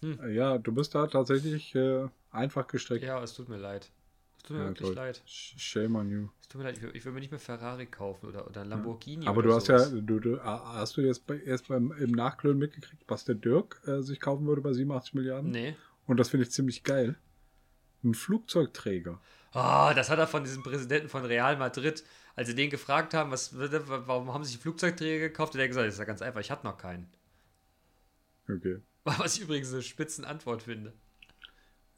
Äh, 0.03 0.33
Ja, 0.33 0.57
du 0.57 0.71
bist 0.73 0.93
da 0.95 1.07
tatsächlich 1.07 1.73
äh, 1.75 2.07
einfach 2.31 2.67
gestrickt. 2.67 3.03
Ja, 3.05 3.21
es 3.23 3.33
tut 3.33 3.49
mir 3.49 3.57
leid. 3.57 3.89
Es 4.37 4.43
tut 4.43 4.57
mir 4.57 4.63
Ja, 4.63 4.69
wirklich 4.69 4.87
toll. 4.89 4.95
leid. 4.95 5.23
Sh- 5.25 5.57
Shame 5.57 5.95
on 5.95 6.09
you. 6.09 6.27
Es 6.41 6.47
tut 6.49 6.59
mir 6.59 6.65
leid, 6.67 6.77
ich 6.77 6.83
will, 6.83 6.91
ich 6.93 7.05
will 7.05 7.13
mir 7.13 7.21
nicht 7.21 7.31
mehr 7.31 7.39
Ferrari 7.39 7.85
kaufen 7.85 8.27
oder, 8.27 8.45
oder 8.47 8.65
Lamborghini. 8.65 9.25
Aber 9.25 9.37
oder 9.39 9.49
du 9.49 9.55
hast 9.55 9.67
ja, 9.69 9.89
du, 9.89 10.19
du, 10.19 10.39
ah, 10.41 10.73
hast 10.75 10.97
du 10.97 11.01
jetzt 11.01 11.25
bei, 11.25 11.39
erst 11.39 11.69
beim, 11.69 11.91
im 11.93 12.11
Nachklönen 12.11 12.59
mitgekriegt, 12.59 13.03
was 13.07 13.23
der 13.23 13.35
Dirk 13.35 13.81
äh, 13.87 14.01
sich 14.01 14.19
kaufen 14.19 14.45
würde 14.45 14.61
bei 14.61 14.73
87 14.73 15.13
Milliarden? 15.13 15.51
Nee. 15.51 15.75
Und 16.05 16.19
das 16.19 16.29
finde 16.29 16.45
ich 16.45 16.51
ziemlich 16.51 16.83
geil. 16.83 17.15
Ein 18.03 18.13
Flugzeugträger. 18.13 19.21
Ah, 19.53 19.93
das 19.93 20.09
hat 20.09 20.19
er 20.19 20.27
von 20.27 20.43
diesem 20.43 20.63
Präsidenten 20.63 21.09
von 21.09 21.25
Real 21.25 21.57
Madrid, 21.57 22.03
als 22.35 22.47
sie 22.47 22.55
den 22.55 22.69
gefragt 22.69 23.13
haben, 23.13 23.31
was, 23.31 23.53
warum 23.57 24.33
haben 24.33 24.43
sie 24.43 24.51
sich 24.53 24.61
Flugzeugträger 24.61 25.29
gekauft, 25.29 25.53
hat 25.53 25.61
er 25.61 25.67
gesagt, 25.67 25.87
das 25.87 25.93
ist 25.95 25.99
ja 25.99 26.05
ganz 26.05 26.21
einfach, 26.21 26.41
ich 26.41 26.49
hatte 26.49 26.65
noch 26.65 26.77
keinen. 26.77 27.07
Okay. 28.49 28.81
Was 29.05 29.37
ich 29.37 29.43
übrigens 29.43 29.71
eine 29.73 29.81
spitzen 29.81 30.25
Antwort 30.25 30.63
finde. 30.63 30.93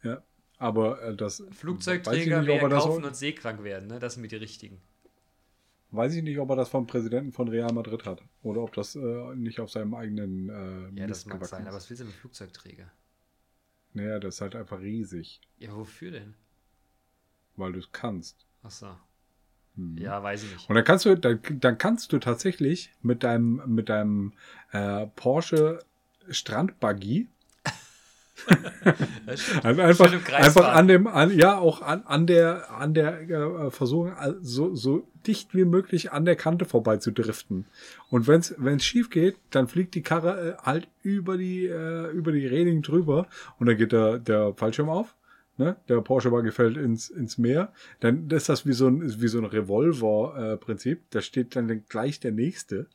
Ja. 0.03 0.23
Aber 0.57 1.01
äh, 1.01 1.15
das. 1.15 1.43
Flugzeugträger 1.51 2.41
nicht, 2.41 2.47
mehr 2.47 2.69
kaufen 2.69 3.03
und 3.03 3.15
seekrank 3.15 3.63
werden, 3.63 3.87
ne? 3.87 3.99
Das 3.99 4.13
sind 4.13 4.21
mir 4.21 4.27
die 4.27 4.37
richtigen. 4.37 4.81
Weiß 5.91 6.13
ich 6.13 6.23
nicht, 6.23 6.39
ob 6.39 6.49
er 6.49 6.55
das 6.55 6.69
vom 6.69 6.87
Präsidenten 6.87 7.31
von 7.31 7.47
Real 7.47 7.71
Madrid 7.73 8.05
hat. 8.05 8.21
Oder 8.41 8.61
ob 8.61 8.73
das 8.73 8.95
äh, 8.95 9.35
nicht 9.35 9.59
auf 9.59 9.69
seinem 9.69 9.93
eigenen 9.93 10.49
äh, 10.49 10.99
Ja, 10.99 11.07
das 11.07 11.25
mag 11.25 11.45
sein, 11.45 11.61
aber 11.61 11.69
ist. 11.69 11.75
was 11.75 11.89
willst 11.89 12.01
du 12.01 12.05
mit 12.05 12.15
Flugzeugträger? 12.15 12.91
Naja, 13.93 14.19
das 14.19 14.35
ist 14.35 14.41
halt 14.41 14.55
einfach 14.55 14.79
riesig. 14.79 15.41
Ja, 15.57 15.69
aber 15.69 15.79
wofür 15.79 16.11
denn? 16.11 16.35
Weil 17.57 17.73
du 17.73 17.79
es 17.79 17.91
kannst. 17.91 18.45
Achso. 18.63 18.87
Mhm. 19.75 19.97
Ja, 19.97 20.21
weiß 20.21 20.43
ich 20.43 20.53
nicht. 20.53 20.69
Und 20.69 20.75
dann 20.75 20.83
kannst 20.83 21.05
du, 21.05 21.15
dann, 21.15 21.39
dann 21.49 21.77
kannst 21.77 22.11
du 22.11 22.19
tatsächlich 22.19 22.91
mit 23.01 23.23
deinem, 23.23 23.61
mit 23.65 23.89
deinem 23.89 24.33
äh, 24.71 25.07
Porsche 25.15 25.79
Strandbuggy 26.29 27.27
also 29.63 29.81
einfach, 29.81 30.33
einfach 30.33 30.73
an 30.73 30.87
dem, 30.87 31.07
an, 31.07 31.37
ja 31.37 31.57
auch 31.57 31.81
an, 31.81 32.03
an 32.05 32.27
der, 32.27 32.69
an 32.71 32.93
der 32.93 33.21
äh, 33.21 33.71
Versuchung 33.71 34.13
so, 34.41 34.75
so 34.75 35.07
dicht 35.25 35.55
wie 35.55 35.65
möglich 35.65 36.11
an 36.11 36.25
der 36.25 36.35
Kante 36.35 36.65
vorbei 36.65 36.97
zu 36.97 37.11
driften. 37.11 37.65
Und 38.09 38.27
wenn 38.27 38.41
es 38.41 38.85
schief 38.85 39.09
geht, 39.09 39.37
dann 39.51 39.67
fliegt 39.67 39.95
die 39.95 40.03
Karre 40.03 40.57
äh, 40.59 40.63
halt 40.63 40.87
über 41.01 41.37
die, 41.37 41.65
äh, 41.65 42.11
über 42.11 42.31
die 42.31 42.45
Reling 42.45 42.81
drüber 42.81 43.27
und 43.57 43.67
dann 43.67 43.77
geht 43.77 43.91
der, 43.91 44.19
der 44.19 44.53
Fallschirm 44.53 44.89
auf. 44.89 45.15
Ne? 45.57 45.77
Der 45.87 46.01
Porsche 46.01 46.29
Buggy 46.29 46.51
fällt 46.51 46.77
ins, 46.77 47.09
ins 47.09 47.37
Meer. 47.37 47.71
Dann 48.01 48.29
ist 48.29 48.49
das 48.49 48.65
wie 48.65 48.73
so 48.73 48.87
ein, 48.87 49.21
wie 49.21 49.27
so 49.27 49.37
ein 49.37 49.45
Revolver-Prinzip. 49.45 51.03
da 51.11 51.21
steht 51.21 51.55
dann 51.55 51.83
gleich 51.87 52.19
der 52.19 52.31
nächste. 52.31 52.87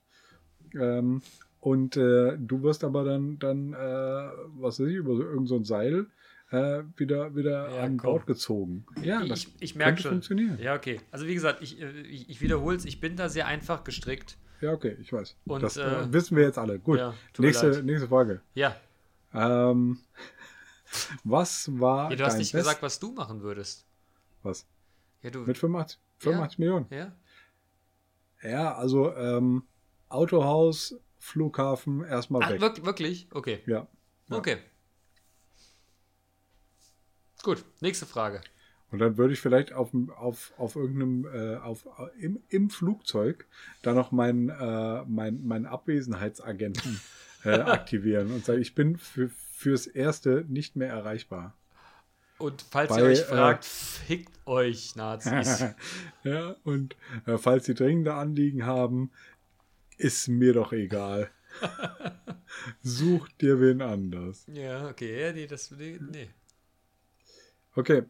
Ähm, 0.74 1.22
und 1.60 1.96
äh, 1.96 2.36
du 2.38 2.62
wirst 2.62 2.84
aber 2.84 3.04
dann, 3.04 3.38
dann 3.38 3.72
äh, 3.72 3.76
was 3.76 4.80
weiß 4.80 4.86
ich, 4.88 4.96
über 4.96 5.14
so, 5.16 5.22
irgend 5.22 5.48
so 5.48 5.56
ein 5.56 5.64
Seil 5.64 6.06
äh, 6.50 6.82
wieder, 6.96 7.34
wieder 7.34 7.70
Ja, 7.70 7.82
an 7.82 7.96
komm. 7.96 8.12
Bord 8.12 8.26
gezogen. 8.26 8.84
Ja, 9.02 9.24
das 9.24 9.40
ich 9.40 9.48
ich 9.60 9.74
merke 9.74 10.00
schon. 10.02 10.12
funktionieren. 10.12 10.58
Ja, 10.60 10.74
okay. 10.74 11.00
Also 11.10 11.26
wie 11.26 11.34
gesagt, 11.34 11.62
ich, 11.62 11.80
äh, 11.80 12.00
ich, 12.02 12.28
ich 12.28 12.40
wiederhole 12.40 12.76
es, 12.76 12.84
ich 12.84 13.00
bin 13.00 13.16
da 13.16 13.28
sehr 13.28 13.46
einfach 13.46 13.84
gestrickt. 13.84 14.36
Ja, 14.60 14.72
okay, 14.72 14.96
ich 15.00 15.12
weiß. 15.12 15.36
Und, 15.46 15.62
das 15.62 15.76
äh, 15.76 15.82
äh, 15.82 16.12
wissen 16.12 16.36
wir 16.36 16.44
jetzt 16.44 16.58
alle. 16.58 16.78
Gut, 16.78 16.98
ja, 16.98 17.14
nächste, 17.38 17.82
nächste 17.82 18.08
Frage. 18.08 18.42
Ja. 18.54 18.76
Ähm, 19.32 19.98
was 21.24 21.70
war 21.80 22.10
ja 22.10 22.16
du 22.16 22.24
hast 22.24 22.38
nicht 22.38 22.52
Best- 22.52 22.64
gesagt, 22.64 22.82
was 22.82 22.98
du 22.98 23.12
machen 23.12 23.42
würdest. 23.42 23.86
Was? 24.42 24.66
Ja, 25.22 25.30
du. 25.30 25.40
Mit 25.40 25.58
85, 25.58 25.98
85 26.18 26.58
Millionen? 26.58 26.86
ja? 26.90 27.12
Ja, 28.42 28.74
also 28.74 29.14
ähm, 29.14 29.64
Autohaus, 30.08 30.94
Flughafen, 31.18 32.02
erstmal 32.04 32.42
Ah, 32.42 32.48
weg. 32.50 32.60
wirk 32.60 32.84
wirklich? 32.84 33.28
Okay. 33.32 33.60
Ja. 33.66 33.86
Ja. 34.28 34.36
Okay. 34.36 34.58
Gut, 37.42 37.64
nächste 37.80 38.06
Frage. 38.06 38.40
Und 38.90 38.98
dann 38.98 39.16
würde 39.16 39.32
ich 39.32 39.40
vielleicht 39.40 39.72
auf, 39.72 39.90
auf, 40.16 40.52
auf 40.58 40.74
irgendeinem, 40.76 41.26
äh, 41.32 41.56
auf, 41.56 41.86
im, 42.18 42.42
im 42.48 42.70
Flugzeug 42.70 43.46
da 43.82 43.92
noch 43.92 44.10
meinen, 44.10 44.48
äh, 44.48 45.04
mein, 45.06 45.46
meinen 45.46 45.66
Abwesenheitsagenten 45.66 47.00
äh, 47.44 47.50
aktivieren 47.60 48.32
und 48.32 48.44
sagen, 48.44 48.60
ich 48.60 48.74
bin 48.74 48.98
für, 48.98 49.30
fürs 49.60 49.86
Erste 49.86 50.46
nicht 50.48 50.74
mehr 50.74 50.88
erreichbar. 50.88 51.54
Und 52.38 52.64
falls 52.70 52.88
Bei, 52.88 53.00
ihr 53.00 53.04
euch 53.04 53.20
äh, 53.20 53.24
fragt, 53.24 53.66
fickt 53.66 54.46
euch, 54.46 54.96
Nazis. 54.96 55.64
ja, 56.24 56.56
und 56.64 56.96
äh, 57.26 57.36
falls 57.36 57.66
Sie 57.66 57.74
dringende 57.74 58.14
Anliegen 58.14 58.64
haben, 58.64 59.10
ist 59.98 60.28
mir 60.28 60.54
doch 60.54 60.72
egal. 60.72 61.30
Such 62.82 63.28
dir 63.40 63.60
wen 63.60 63.82
anders. 63.82 64.46
ja, 64.46 64.88
okay, 64.88 65.26
ja, 65.26 65.32
nee, 65.32 65.46
das. 65.46 65.70
Nee. 65.72 66.30
Okay. 67.74 68.04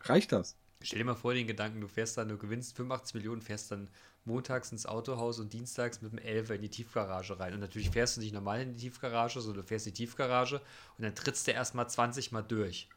Reicht 0.00 0.32
das? 0.32 0.56
Stell 0.82 0.98
dir 0.98 1.04
mal 1.04 1.14
vor 1.14 1.34
den 1.34 1.46
Gedanken, 1.46 1.80
du 1.80 1.86
fährst 1.86 2.18
dann, 2.18 2.28
du 2.28 2.36
gewinnst 2.36 2.76
85 2.76 3.14
Millionen, 3.14 3.42
fährst 3.42 3.70
dann 3.70 3.88
montags 4.26 4.72
ins 4.72 4.86
Autohaus 4.86 5.38
und 5.38 5.52
dienstags 5.52 6.02
mit 6.02 6.12
dem 6.12 6.18
Elfer 6.18 6.54
in 6.56 6.62
die 6.62 6.68
Tiefgarage 6.68 7.38
rein. 7.38 7.54
Und 7.54 7.60
natürlich 7.60 7.90
fährst 7.90 8.16
du 8.16 8.20
nicht 8.20 8.34
normal 8.34 8.60
in 8.62 8.72
die 8.74 8.80
Tiefgarage, 8.80 9.40
sondern 9.40 9.62
du 9.62 9.68
fährst 9.68 9.86
in 9.86 9.92
die 9.94 10.04
Tiefgarage 10.04 10.56
und 10.98 11.04
dann 11.04 11.14
trittst 11.14 11.46
du 11.46 11.52
erstmal 11.52 11.88
20 11.88 12.32
Mal 12.32 12.42
durch. 12.42 12.88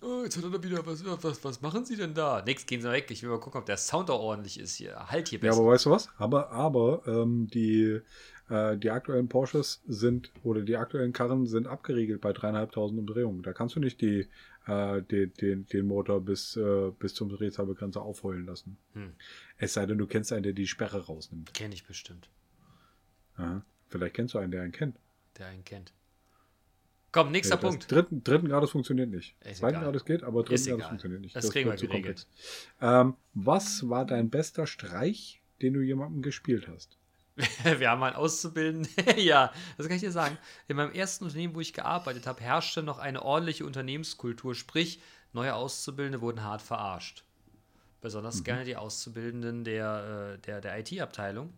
Oh, 0.00 0.22
jetzt 0.22 0.36
hat 0.36 0.44
er 0.44 0.50
da 0.50 0.62
wieder, 0.62 0.86
was, 0.86 1.04
was, 1.04 1.42
was 1.44 1.60
machen 1.60 1.84
sie 1.84 1.96
denn 1.96 2.14
da? 2.14 2.42
Nix, 2.42 2.66
gehen 2.66 2.80
sie 2.80 2.90
weg. 2.90 3.10
Ich 3.10 3.22
will 3.22 3.30
mal 3.30 3.40
gucken, 3.40 3.60
ob 3.60 3.66
der 3.66 3.76
Sound 3.76 4.10
auch 4.10 4.20
ordentlich 4.20 4.60
ist 4.60 4.76
hier. 4.76 4.94
Halt 5.10 5.28
hier 5.28 5.40
Ja, 5.42 5.50
besser. 5.50 5.60
aber 5.60 5.70
weißt 5.70 5.86
du 5.86 5.90
was? 5.90 6.08
Aber, 6.18 6.50
aber 6.52 7.02
ähm, 7.06 7.48
die, 7.52 8.00
äh, 8.48 8.76
die 8.76 8.90
aktuellen 8.90 9.28
Porsches 9.28 9.82
sind 9.88 10.32
oder 10.44 10.62
die 10.62 10.76
aktuellen 10.76 11.12
Karren 11.12 11.46
sind 11.46 11.66
abgeriegelt 11.66 12.20
bei 12.20 12.32
dreieinhalbtausend 12.32 12.98
Umdrehungen. 13.00 13.42
Da 13.42 13.52
kannst 13.52 13.74
du 13.74 13.80
nicht 13.80 14.00
die, 14.00 14.28
äh, 14.68 15.02
die, 15.02 15.26
den, 15.26 15.66
den 15.66 15.86
Motor 15.86 16.20
bis, 16.20 16.56
äh, 16.56 16.92
bis 16.98 17.14
zum 17.14 17.30
Drehzahlbegrenzer 17.30 18.02
aufheulen 18.02 18.46
lassen. 18.46 18.76
Hm. 18.92 19.12
Es 19.56 19.74
sei 19.74 19.86
denn, 19.86 19.98
du 19.98 20.06
kennst 20.06 20.32
einen, 20.32 20.42
der 20.42 20.52
die 20.52 20.66
Sperre 20.66 21.06
rausnimmt. 21.06 21.52
Kenn 21.54 21.72
ich 21.72 21.84
bestimmt, 21.86 22.28
Aha. 23.36 23.62
Vielleicht 23.88 24.14
kennst 24.14 24.34
du 24.34 24.38
einen, 24.38 24.52
der 24.52 24.62
einen 24.62 24.72
kennt. 24.72 24.96
der 25.38 25.46
einen 25.46 25.64
kennt. 25.64 25.92
Komm, 27.10 27.32
nächster 27.32 27.56
Das 27.56 27.62
Punkt. 27.62 27.90
Dritten, 27.90 28.22
dritten 28.22 28.48
Grades 28.48 28.70
funktioniert 28.70 29.08
nicht. 29.08 29.34
Ist 29.40 29.58
Zweiten 29.58 29.76
egal. 29.76 29.84
Grades 29.84 30.04
geht, 30.04 30.22
aber 30.22 30.42
dritten 30.42 30.54
Ist 30.54 30.66
Grades 30.66 30.86
funktioniert 30.86 31.20
nicht. 31.22 31.34
Das 31.34 31.50
kriegen 31.50 31.70
wird 31.70 31.80
wir 31.80 31.88
zu 31.88 31.92
komplex. 31.92 32.26
Ähm, 32.82 33.14
was 33.32 33.88
war 33.88 34.04
dein 34.04 34.28
bester 34.28 34.66
Streich, 34.66 35.40
den 35.62 35.72
du 35.72 35.80
jemandem 35.80 36.20
gespielt 36.20 36.68
hast? 36.68 36.97
Wir 37.78 37.90
haben 37.90 38.02
einen 38.02 38.16
Auszubildenden. 38.16 38.90
ja, 39.16 39.52
das 39.76 39.86
kann 39.86 39.96
ich 39.96 40.02
dir 40.02 40.12
sagen. 40.12 40.36
In 40.66 40.76
meinem 40.76 40.92
ersten 40.92 41.24
Unternehmen, 41.24 41.54
wo 41.54 41.60
ich 41.60 41.72
gearbeitet 41.72 42.26
habe, 42.26 42.40
herrschte 42.40 42.82
noch 42.82 42.98
eine 42.98 43.22
ordentliche 43.22 43.64
Unternehmenskultur. 43.64 44.54
Sprich, 44.54 45.00
neue 45.32 45.54
Auszubildende 45.54 46.20
wurden 46.20 46.42
hart 46.42 46.62
verarscht. 46.62 47.24
Besonders 48.00 48.44
gerne 48.44 48.64
die 48.64 48.76
Auszubildenden 48.76 49.64
der, 49.64 50.34
äh, 50.34 50.38
der, 50.38 50.60
der 50.60 50.78
IT-Abteilung. 50.78 51.52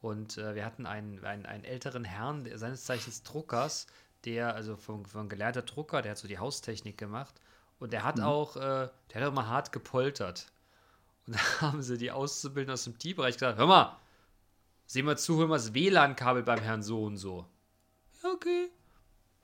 Und 0.00 0.36
äh, 0.36 0.54
wir 0.54 0.64
hatten 0.64 0.84
einen, 0.84 1.24
einen, 1.24 1.46
einen 1.46 1.64
älteren 1.64 2.04
Herrn, 2.04 2.46
seines 2.58 2.84
Zeichens 2.84 3.22
Druckers, 3.22 3.86
der, 4.26 4.54
also 4.54 4.76
von, 4.76 5.06
von 5.06 5.28
gelernter 5.28 5.62
Drucker, 5.62 6.02
der 6.02 6.12
hat 6.12 6.18
so 6.18 6.28
die 6.28 6.38
Haustechnik 6.38 6.98
gemacht. 6.98 7.34
Und 7.78 7.92
der 7.92 8.04
hat 8.04 8.20
auch, 8.20 8.56
äh, 8.56 8.88
der 9.12 9.20
hat 9.20 9.22
auch 9.24 9.32
mal 9.32 9.46
hart 9.46 9.72
gepoltert. 9.72 10.46
Und 11.26 11.36
da 11.36 11.60
haben 11.60 11.82
sie 11.82 11.98
die 11.98 12.10
Auszubildenden 12.10 12.74
aus 12.74 12.84
dem 12.84 12.98
T-Bereich 12.98 13.36
gesagt: 13.36 13.58
Hör 13.58 13.66
mal, 13.66 13.96
Seh 14.86 15.02
mal 15.02 15.16
zu, 15.18 15.36
hol 15.38 15.46
mal 15.48 15.56
das 15.56 15.74
WLAN-Kabel 15.74 16.42
beim 16.42 16.60
Herrn 16.60 16.82
so 16.82 17.04
und 17.04 17.16
so. 17.16 17.46
Ja, 18.22 18.30
okay. 18.30 18.70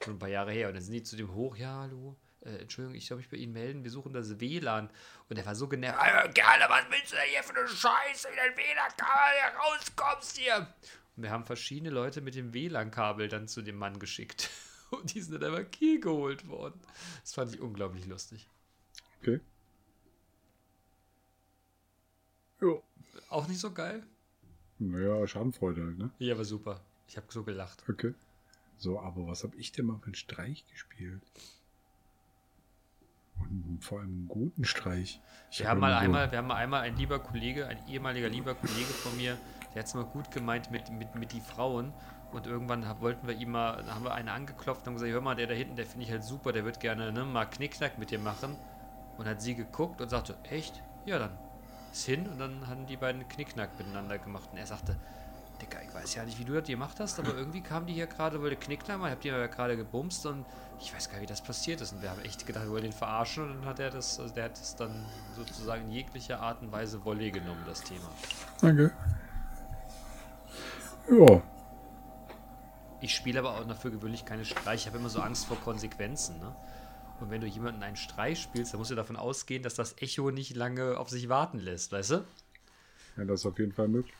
Schon 0.04 0.14
ein 0.14 0.18
paar 0.18 0.28
Jahre 0.28 0.52
her. 0.52 0.68
Und 0.68 0.74
dann 0.74 0.82
sind 0.82 0.92
die 0.94 1.02
zu 1.02 1.16
dem 1.16 1.34
hoch, 1.34 1.56
ja, 1.56 1.80
hallo. 1.80 2.16
Äh, 2.42 2.58
Entschuldigung, 2.62 2.94
ich 2.96 3.06
soll 3.06 3.18
mich 3.18 3.28
bei 3.28 3.36
Ihnen 3.36 3.52
melden, 3.52 3.84
wir 3.84 3.90
suchen 3.90 4.12
das 4.12 4.40
WLAN. 4.40 4.90
Und 5.28 5.36
der 5.36 5.44
war 5.46 5.54
so 5.54 5.68
genervt. 5.68 5.98
"Ah, 6.00 6.26
Gerne, 6.28 6.64
was 6.68 6.84
willst 6.90 7.12
du 7.12 7.16
denn 7.16 7.28
hier 7.30 7.42
für 7.42 7.54
eine 7.58 7.68
Scheiße? 7.68 8.28
Wie 8.30 8.36
dein 8.36 8.56
WLAN-Kabel 8.56 9.58
rauskommst 9.58 10.38
hier. 10.38 10.74
Und 11.16 11.22
wir 11.24 11.30
haben 11.30 11.44
verschiedene 11.44 11.90
Leute 11.90 12.20
mit 12.20 12.34
dem 12.34 12.54
WLAN-Kabel 12.54 13.28
dann 13.28 13.48
zu 13.48 13.62
dem 13.62 13.76
Mann 13.76 13.98
geschickt. 13.98 14.48
Und 14.90 15.14
die 15.14 15.20
sind 15.20 15.40
dann 15.40 15.54
einfach 15.54 15.70
hier 15.78 16.00
geholt 16.00 16.48
worden. 16.48 16.80
Das 17.20 17.34
fand 17.34 17.54
ich 17.54 17.60
unglaublich 17.60 18.06
lustig. 18.06 18.48
Okay. 19.20 19.40
Jo. 22.60 22.82
Auch 23.28 23.46
nicht 23.48 23.60
so 23.60 23.72
geil? 23.72 24.02
Naja, 24.80 25.26
Schadenfreude 25.26 25.84
halt, 25.84 25.98
ne? 25.98 26.10
Ja, 26.18 26.34
aber 26.34 26.44
super. 26.44 26.80
Ich 27.06 27.16
habe 27.16 27.26
so 27.30 27.44
gelacht. 27.44 27.84
Okay. 27.88 28.14
So, 28.78 28.98
aber 28.98 29.26
was 29.26 29.44
habe 29.44 29.54
ich 29.56 29.72
denn 29.72 29.86
mal 29.86 29.98
für 29.98 30.06
einen 30.06 30.14
Streich 30.14 30.66
gespielt? 30.68 31.20
Und 33.38 33.78
vor 33.82 34.00
allem 34.00 34.08
einen 34.08 34.28
guten 34.28 34.64
Streich. 34.64 35.20
Ich 35.50 35.60
Wir 35.60 35.66
hab 35.66 35.72
haben, 35.72 35.80
mal 35.80 35.94
einmal, 35.94 36.30
wir 36.30 36.38
haben 36.38 36.46
mal 36.46 36.56
einmal 36.56 36.80
ein 36.80 36.96
lieber 36.96 37.18
Kollege, 37.18 37.66
ein 37.66 37.78
ehemaliger 37.88 38.28
lieber 38.28 38.54
Kollege 38.54 38.86
von 38.86 39.16
mir, 39.16 39.36
der 39.74 39.80
hat 39.80 39.86
es 39.86 39.94
mal 39.94 40.04
gut 40.04 40.30
gemeint 40.30 40.70
mit, 40.70 40.90
mit, 40.90 41.14
mit 41.14 41.32
die 41.32 41.40
Frauen. 41.40 41.92
Und 42.32 42.46
irgendwann 42.46 42.86
hab, 42.86 43.00
wollten 43.00 43.26
wir 43.26 43.34
ihm 43.34 43.50
mal, 43.50 43.82
da 43.82 43.94
haben 43.94 44.04
wir 44.04 44.14
einen 44.14 44.28
angeklopft 44.28 44.82
und 44.82 44.86
haben 44.86 44.94
gesagt, 44.94 45.12
hör 45.12 45.20
mal, 45.20 45.34
der 45.34 45.46
da 45.46 45.54
hinten, 45.54 45.76
der 45.76 45.84
finde 45.84 46.06
ich 46.06 46.12
halt 46.12 46.22
super, 46.22 46.52
der 46.52 46.64
wird 46.64 46.80
gerne 46.80 47.12
ne, 47.12 47.24
mal 47.24 47.44
Knickknack 47.44 47.98
mit 47.98 48.10
dir 48.10 48.20
machen. 48.20 48.56
Und 49.18 49.26
hat 49.26 49.42
sie 49.42 49.54
geguckt 49.54 50.00
und 50.00 50.08
sagte, 50.08 50.38
echt? 50.44 50.82
Ja, 51.04 51.18
dann 51.18 51.36
ist 51.92 52.04
hin. 52.04 52.26
Und 52.28 52.38
dann 52.38 52.66
haben 52.68 52.86
die 52.86 52.96
beiden 52.96 53.28
Knickknack 53.28 53.78
miteinander 53.78 54.18
gemacht. 54.18 54.48
Und 54.52 54.58
er 54.58 54.66
sagte, 54.66 54.96
Dicker, 55.60 55.78
ich 55.82 55.94
weiß 55.94 56.14
ja 56.14 56.24
nicht, 56.24 56.38
wie 56.38 56.44
du 56.44 56.54
das 56.54 56.66
gemacht 56.66 56.98
hast, 57.00 57.18
aber 57.18 57.34
irgendwie 57.36 57.60
kamen 57.60 57.86
die 57.86 57.92
hier 57.92 58.06
gerade, 58.06 58.42
weil 58.42 58.50
der 58.50 58.58
Knickklammer, 58.58 59.06
ich 59.06 59.12
hab 59.12 59.20
die 59.20 59.28
ja 59.28 59.46
gerade 59.46 59.76
gebumst 59.76 60.26
und 60.26 60.44
ich 60.80 60.94
weiß 60.94 61.08
gar 61.08 61.16
nicht, 61.16 61.22
wie 61.22 61.26
das 61.26 61.42
passiert 61.42 61.80
ist. 61.80 61.92
Und 61.92 62.02
wir 62.02 62.10
haben 62.10 62.22
echt 62.22 62.46
gedacht, 62.46 62.64
wir 62.64 62.72
wollen 62.72 62.84
den 62.84 62.92
verarschen 62.92 63.44
und 63.44 63.60
dann 63.60 63.66
hat 63.66 63.78
er 63.78 63.90
das, 63.90 64.18
also 64.18 64.34
der 64.34 64.44
hat 64.44 64.58
es 64.58 64.74
dann 64.76 65.04
sozusagen 65.36 65.82
in 65.84 65.92
jeglicher 65.92 66.40
Art 66.40 66.62
und 66.62 66.72
Weise 66.72 67.04
Wolle 67.04 67.30
genommen, 67.30 67.62
das 67.66 67.82
Thema. 67.82 68.08
Danke. 68.60 68.92
Ja. 71.10 71.42
Ich 73.02 73.14
spiele 73.14 73.38
aber 73.38 73.56
auch 73.56 73.66
dafür 73.66 73.90
gewöhnlich 73.90 74.24
keine 74.24 74.44
Streiche. 74.44 74.82
Ich 74.82 74.86
habe 74.86 74.98
immer 74.98 75.08
so 75.08 75.20
Angst 75.20 75.46
vor 75.46 75.58
Konsequenzen, 75.58 76.38
ne? 76.38 76.54
Und 77.20 77.30
wenn 77.30 77.40
du 77.40 77.46
jemanden 77.46 77.82
einen 77.82 77.96
Streich 77.96 78.40
spielst, 78.40 78.72
dann 78.72 78.78
musst 78.78 78.90
du 78.90 78.94
davon 78.94 79.16
ausgehen, 79.16 79.62
dass 79.62 79.74
das 79.74 80.00
Echo 80.00 80.30
nicht 80.30 80.56
lange 80.56 80.98
auf 80.98 81.10
sich 81.10 81.28
warten 81.28 81.58
lässt, 81.58 81.92
weißt 81.92 82.10
du? 82.12 82.24
Ja, 83.16 83.24
das 83.24 83.40
ist 83.40 83.46
auf 83.46 83.58
jeden 83.58 83.72
Fall 83.72 83.88
möglich. 83.88 84.14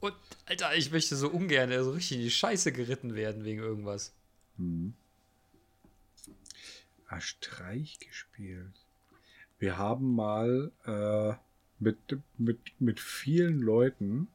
Und, 0.00 0.14
Alter, 0.46 0.74
ich 0.74 0.90
möchte 0.90 1.16
so 1.16 1.28
ungern 1.28 1.70
so 1.84 1.92
richtig 1.92 2.18
in 2.18 2.24
die 2.24 2.30
Scheiße 2.30 2.72
geritten 2.72 3.14
werden 3.14 3.44
wegen 3.44 3.60
irgendwas. 3.60 4.14
Ah, 7.08 7.20
Streich 7.20 7.98
gespielt. 7.98 8.86
Wir 9.58 9.78
haben 9.78 10.14
mal 10.14 10.72
äh, 10.84 11.34
mit, 11.78 11.98
mit, 12.38 12.58
mit 12.78 13.00
vielen 13.00 13.60
Leuten 13.60 14.28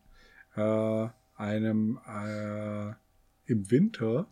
äh, 0.55 1.07
einem 1.36 1.99
äh, 2.07 2.93
im 3.45 3.72
Winter 3.72 4.28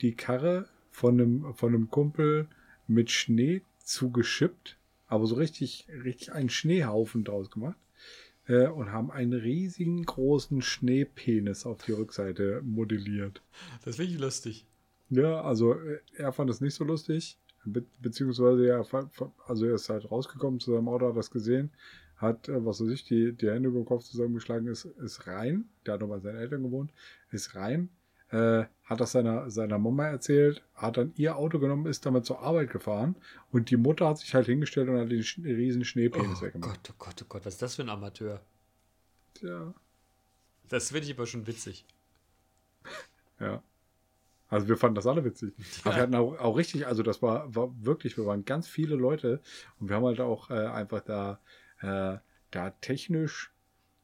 die 0.00 0.14
Karre 0.14 0.68
von 0.90 1.20
einem, 1.20 1.54
von 1.54 1.74
einem 1.74 1.90
Kumpel 1.90 2.48
mit 2.88 3.10
Schnee 3.10 3.62
zugeschippt, 3.84 4.76
aber 5.06 5.26
so 5.26 5.36
richtig, 5.36 5.86
richtig 6.04 6.32
einen 6.32 6.48
Schneehaufen 6.50 7.22
draus 7.24 7.50
gemacht 7.50 7.76
äh, 8.46 8.66
und 8.66 8.92
haben 8.92 9.10
einen 9.10 9.32
riesigen 9.34 10.04
großen 10.04 10.62
Schneepenis 10.62 11.66
auf 11.66 11.84
die 11.84 11.92
Rückseite 11.92 12.62
modelliert. 12.64 13.40
Das 13.84 13.96
finde 13.96 14.12
ich 14.12 14.18
lustig. 14.18 14.66
Ja, 15.10 15.42
also 15.42 15.74
äh, 15.74 16.00
er 16.16 16.32
fand 16.32 16.50
es 16.50 16.60
nicht 16.60 16.74
so 16.74 16.84
lustig, 16.84 17.38
be 17.64 17.84
beziehungsweise 18.00 18.66
er, 18.66 18.84
fa- 18.84 19.10
also 19.46 19.66
er 19.66 19.74
ist 19.74 19.88
halt 19.88 20.10
rausgekommen 20.10 20.60
zu 20.60 20.72
seinem 20.72 20.88
Auto, 20.88 21.08
hat 21.08 21.16
das 21.16 21.30
gesehen, 21.30 21.70
hat, 22.16 22.48
äh, 22.48 22.64
was 22.64 22.80
weiß 22.80 22.88
ich, 22.88 23.04
die, 23.04 23.32
die 23.32 23.50
Hände 23.50 23.68
über 23.68 23.80
den 23.80 23.86
Kopf 23.86 24.04
zusammengeschlagen, 24.04 24.66
ist, 24.68 24.84
ist 24.84 25.26
rein, 25.26 25.64
der 25.86 25.94
hat 25.94 26.00
noch 26.00 26.08
bei 26.08 26.18
seinen 26.20 26.36
Eltern 26.38 26.62
gewohnt, 26.62 26.90
ist 27.30 27.54
rein, 27.54 27.88
äh, 28.30 28.64
hat 28.84 29.00
das 29.00 29.12
seiner, 29.12 29.50
seiner 29.50 29.78
Mama 29.78 30.06
erzählt, 30.06 30.62
hat 30.74 30.96
dann 30.96 31.12
ihr 31.16 31.36
Auto 31.36 31.58
genommen, 31.58 31.86
ist 31.86 32.04
damit 32.06 32.24
zur 32.26 32.40
Arbeit 32.40 32.70
gefahren 32.70 33.16
und 33.50 33.70
die 33.70 33.76
Mutter 33.76 34.08
hat 34.08 34.18
sich 34.18 34.34
halt 34.34 34.46
hingestellt 34.46 34.88
und 34.88 34.98
hat 34.98 35.10
den 35.10 35.22
sch 35.22 35.38
riesen 35.38 35.84
Schneepenis 35.84 36.42
Oh 36.42 36.42
weggemacht. 36.42 36.84
Gott, 36.84 36.90
oh 36.90 36.94
Gott, 37.04 37.22
oh 37.22 37.26
Gott, 37.28 37.46
was 37.46 37.54
ist 37.54 37.62
das 37.62 37.74
für 37.76 37.82
ein 37.82 37.88
Amateur? 37.90 38.40
Ja, 39.40 39.72
Das 40.68 40.90
finde 40.90 41.06
ich 41.06 41.14
aber 41.14 41.26
schon 41.26 41.46
witzig. 41.46 41.84
ja. 43.40 43.62
Also 44.50 44.66
wir 44.68 44.78
fanden 44.78 44.94
das 44.94 45.06
alle 45.06 45.24
witzig. 45.24 45.52
Aber 45.84 45.94
wir 45.96 46.02
hatten 46.02 46.14
auch, 46.14 46.38
auch 46.38 46.56
richtig, 46.56 46.86
also 46.86 47.02
das 47.02 47.20
war, 47.20 47.54
war 47.54 47.70
wirklich, 47.84 48.16
wir 48.16 48.24
waren 48.24 48.46
ganz 48.46 48.66
viele 48.66 48.96
Leute 48.96 49.42
und 49.78 49.90
wir 49.90 49.96
haben 49.96 50.06
halt 50.06 50.20
auch 50.20 50.48
äh, 50.50 50.54
einfach 50.54 51.02
da, 51.02 51.38
äh, 51.82 52.16
da 52.50 52.70
technisch 52.80 53.52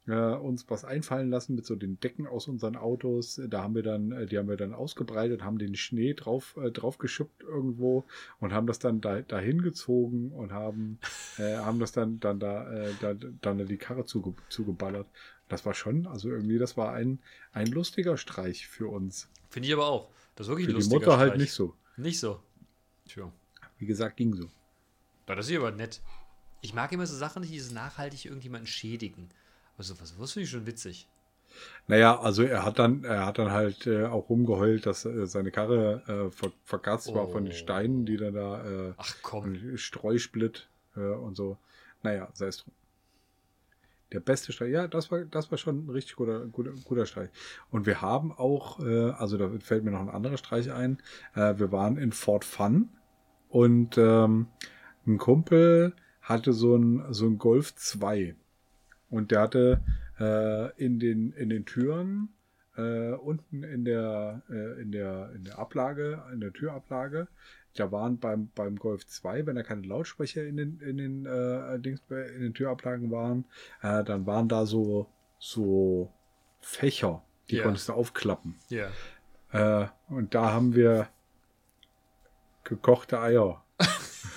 äh, 0.06 0.12
uns 0.12 0.68
was 0.68 0.84
einfallen 0.84 1.30
lassen 1.30 1.54
mit 1.54 1.64
so 1.64 1.76
den 1.76 1.98
Decken 2.00 2.26
aus 2.26 2.48
unseren 2.48 2.76
Autos. 2.76 3.40
Da 3.48 3.62
haben 3.62 3.74
wir 3.74 3.82
dann, 3.82 4.12
äh, 4.12 4.26
die 4.26 4.38
haben 4.38 4.48
wir 4.48 4.56
dann 4.56 4.74
ausgebreitet, 4.74 5.42
haben 5.42 5.58
den 5.58 5.76
Schnee 5.76 6.14
drauf, 6.14 6.56
äh, 6.62 6.70
drauf 6.70 6.98
geschippt 6.98 7.42
irgendwo 7.42 8.04
und 8.40 8.52
haben 8.52 8.66
das 8.66 8.78
dann 8.78 9.00
da, 9.00 9.22
dahin 9.22 9.62
gezogen 9.62 10.32
und 10.32 10.52
haben, 10.52 10.98
äh, 11.38 11.56
haben 11.56 11.78
das 11.78 11.92
dann, 11.92 12.20
dann 12.20 12.38
da, 12.38 12.70
äh, 12.72 12.92
da, 13.00 13.14
dann 13.14 13.66
die 13.66 13.78
Karre 13.78 14.04
zuge, 14.04 14.34
zugeballert. 14.48 15.06
Das 15.48 15.64
war 15.66 15.74
schon, 15.74 16.06
also 16.06 16.28
irgendwie, 16.30 16.58
das 16.58 16.76
war 16.76 16.92
ein, 16.92 17.18
ein 17.52 17.66
lustiger 17.66 18.16
Streich 18.16 18.66
für 18.66 18.88
uns. 18.88 19.28
Finde 19.48 19.68
ich 19.68 19.74
aber 19.74 19.86
auch. 19.86 20.10
Das 20.34 20.46
ist 20.46 20.50
wirklich 20.50 20.66
ein 20.66 20.72
Für 20.72 20.72
die 20.72 20.78
lustiger 20.78 20.98
Mutter 20.98 21.18
halt 21.18 21.30
Streich. 21.30 21.40
nicht 21.40 21.52
so. 21.52 21.74
Nicht 21.96 22.18
so. 22.18 22.40
Tja. 23.06 23.32
Wie 23.78 23.86
gesagt, 23.86 24.16
ging 24.16 24.34
so. 24.34 24.48
Das 25.26 25.48
ist 25.48 25.56
aber 25.56 25.70
nett. 25.70 26.00
Ich 26.60 26.74
mag 26.74 26.92
immer 26.92 27.06
so 27.06 27.16
Sachen, 27.16 27.42
die 27.42 27.60
nachhaltig 27.72 28.24
irgendjemanden 28.24 28.66
schädigen. 28.66 29.28
Aber 29.74 29.84
sowas, 29.84 30.10
sowas 30.10 30.32
finde 30.32 30.44
ich 30.44 30.50
schon 30.50 30.66
witzig. 30.66 31.08
Naja, 31.86 32.18
also 32.18 32.42
er 32.42 32.64
hat 32.64 32.78
dann, 32.78 33.04
er 33.04 33.26
hat 33.26 33.38
dann 33.38 33.52
halt 33.52 33.86
äh, 33.86 34.06
auch 34.06 34.28
rumgeheult, 34.28 34.86
dass 34.86 35.04
äh, 35.04 35.26
seine 35.26 35.50
Karre 35.52 36.02
äh, 36.08 36.30
ver 36.30 36.52
verkratzt 36.64 37.14
war 37.14 37.28
von 37.28 37.44
den 37.44 37.52
Oh. 37.52 37.56
Steinen, 37.56 38.06
die 38.06 38.16
dann 38.16 38.34
da 38.34 38.64
äh, 38.64 38.94
Ach 38.96 39.14
komm. 39.22 39.44
und 39.44 39.78
Streusplit 39.78 40.68
äh, 40.96 41.00
und 41.00 41.36
so. 41.36 41.58
Naja, 42.02 42.28
sei 42.34 42.46
es 42.46 42.58
drum. 42.58 42.72
Der 44.12 44.20
beste 44.20 44.52
Streich, 44.52 44.72
ja, 44.72 44.86
das 44.86 45.10
war, 45.10 45.24
das 45.24 45.50
war 45.50 45.58
schon 45.58 45.86
ein 45.86 45.90
richtig 45.90 46.16
guter, 46.16 46.46
guter, 46.46 46.72
guter 46.84 47.06
Streich. 47.06 47.30
Und 47.70 47.86
wir 47.86 48.00
haben 48.00 48.32
auch, 48.32 48.78
äh, 48.80 49.10
also 49.10 49.36
da 49.38 49.50
fällt 49.58 49.84
mir 49.84 49.90
noch 49.90 50.00
ein 50.00 50.10
anderer 50.10 50.36
Streich 50.36 50.72
ein. 50.72 50.98
Äh, 51.34 51.58
wir 51.58 51.72
waren 51.72 51.96
in 51.96 52.12
Fort 52.12 52.44
Fun 52.44 52.90
und 53.48 53.98
ähm, 53.98 54.48
ein 55.06 55.18
Kumpel 55.18 55.94
hatte 56.20 56.52
so 56.52 56.76
ein, 56.76 57.04
so 57.12 57.26
ein 57.26 57.38
Golf 57.38 57.74
2. 57.74 58.34
Und 59.10 59.30
der 59.30 59.40
hatte 59.42 59.80
äh, 60.18 60.84
in, 60.84 60.98
den, 60.98 61.32
in 61.32 61.50
den 61.50 61.64
Türen 61.64 62.28
äh, 62.76 63.12
unten 63.12 63.62
in 63.62 63.84
der, 63.84 64.42
äh, 64.50 64.80
in, 64.82 64.92
der, 64.92 65.30
in 65.34 65.44
der 65.44 65.58
Ablage, 65.58 66.22
in 66.32 66.40
der 66.40 66.52
Türablage, 66.52 67.28
da 67.76 67.90
waren 67.90 68.18
beim, 68.18 68.50
beim 68.54 68.76
Golf 68.76 69.06
2, 69.06 69.46
wenn 69.46 69.56
da 69.56 69.62
keine 69.62 69.86
Lautsprecher 69.86 70.44
in 70.44 70.56
den, 70.56 70.80
in 70.80 70.96
den, 70.96 71.26
äh, 71.26 71.78
Dings, 71.78 72.00
in 72.08 72.42
den 72.42 72.54
Türablagen 72.54 73.10
waren, 73.10 73.44
äh, 73.82 74.04
dann 74.04 74.26
waren 74.26 74.48
da 74.48 74.66
so, 74.66 75.08
so 75.38 76.12
Fächer, 76.60 77.22
die 77.50 77.56
Ja. 77.56 77.64
konntest 77.64 77.88
du 77.88 77.92
aufklappen. 77.92 78.56
Ja. 78.68 78.90
Äh, 79.52 79.88
und 80.08 80.34
da 80.34 80.52
haben 80.52 80.74
wir 80.74 81.08
gekochte 82.64 83.20
Eier 83.20 83.63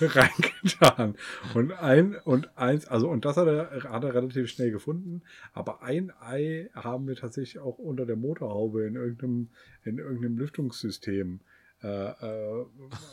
reingetan. 0.14 1.14
Und 1.54 1.72
ein 1.72 2.16
und 2.16 2.56
eins, 2.56 2.86
also 2.86 3.08
und 3.08 3.24
das 3.24 3.36
hat 3.36 3.46
er, 3.46 3.84
hat 3.84 4.04
er 4.04 4.14
relativ 4.14 4.48
schnell 4.50 4.70
gefunden. 4.70 5.22
Aber 5.52 5.82
ein 5.82 6.12
Ei 6.20 6.70
haben 6.74 7.06
wir 7.08 7.16
tatsächlich 7.16 7.58
auch 7.58 7.78
unter 7.78 8.06
der 8.06 8.16
Motorhaube 8.16 8.84
in 8.84 8.94
irgendeinem, 8.94 9.48
in 9.84 9.98
irgendeinem 9.98 10.38
Lüftungssystem 10.38 11.40
äh, 11.82 11.88
äh, 11.88 12.66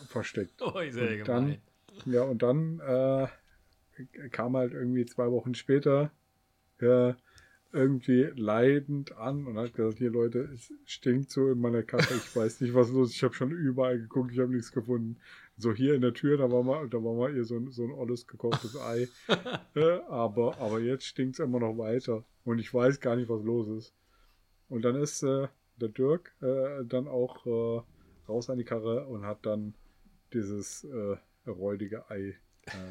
versteckt. 0.07 0.53
Oh, 0.61 0.79
sehr 0.89 1.19
Und 1.19 1.27
dann-. 1.27 1.57
Ja, 2.05 2.23
und 2.23 2.43
dann 2.43 2.79
äh, 2.81 3.27
kam 4.29 4.57
halt 4.57 4.73
irgendwie 4.73 5.05
zwei 5.05 5.31
Wochen 5.31 5.55
später 5.55 6.11
äh, 6.79 7.13
irgendwie 7.75 8.31
leidend 8.35 9.17
an 9.17 9.45
und 9.45 9.57
hat 9.57 9.73
gesagt, 9.73 9.97
hier 9.97 10.09
Leute, 10.09 10.49
es 10.53 10.73
stinkt 10.85 11.29
so 11.29 11.51
in 11.51 11.59
meiner 11.59 11.83
Kasse, 11.83 12.15
ich 12.15 12.35
weiß 12.35 12.61
nicht, 12.61 12.73
was 12.73 12.89
los 12.89 13.09
ist, 13.09 13.17
ich 13.17 13.23
habe 13.23 13.33
schon 13.33 13.51
überall 13.51 13.99
geguckt, 13.99 14.31
ich 14.31 14.39
habe 14.39 14.53
nichts 14.53 14.71
gefunden. 14.71 15.17
So 15.57 15.73
hier 15.73 15.93
in 15.93 16.01
der 16.01 16.13
Tür, 16.13 16.37
da 16.37 16.51
war 16.51 16.63
mal, 16.63 16.89
da 16.89 16.97
war 17.03 17.13
mal 17.13 17.35
ihr 17.35 17.45
so 17.45 17.57
ein, 17.57 17.71
so 17.71 17.83
ein 17.83 17.91
olles 17.91 18.27
gekochtes 18.27 18.77
Ei. 18.77 19.07
äh, 19.75 19.99
aber, 20.07 20.57
aber 20.57 20.79
jetzt 20.79 21.05
stinkt 21.05 21.35
es 21.35 21.39
immer 21.39 21.59
noch 21.59 21.77
weiter 21.77 22.23
und 22.45 22.59
ich 22.59 22.73
weiß 22.73 22.99
gar 22.99 23.15
nicht, 23.15 23.29
was 23.29 23.43
los 23.43 23.67
ist. 23.67 23.93
Und 24.69 24.83
dann 24.83 24.95
ist 24.95 25.21
äh, 25.23 25.47
der 25.77 25.89
Dirk 25.89 26.33
äh, 26.41 26.83
dann 26.85 27.07
auch 27.07 27.45
äh, 27.45 27.81
raus 28.27 28.49
an 28.49 28.57
die 28.57 28.63
Karre 28.63 29.05
und 29.05 29.25
hat 29.25 29.45
dann 29.45 29.75
dieses 30.33 30.83
äh, 30.85 31.17
räudige 31.49 32.09
Ei 32.09 32.37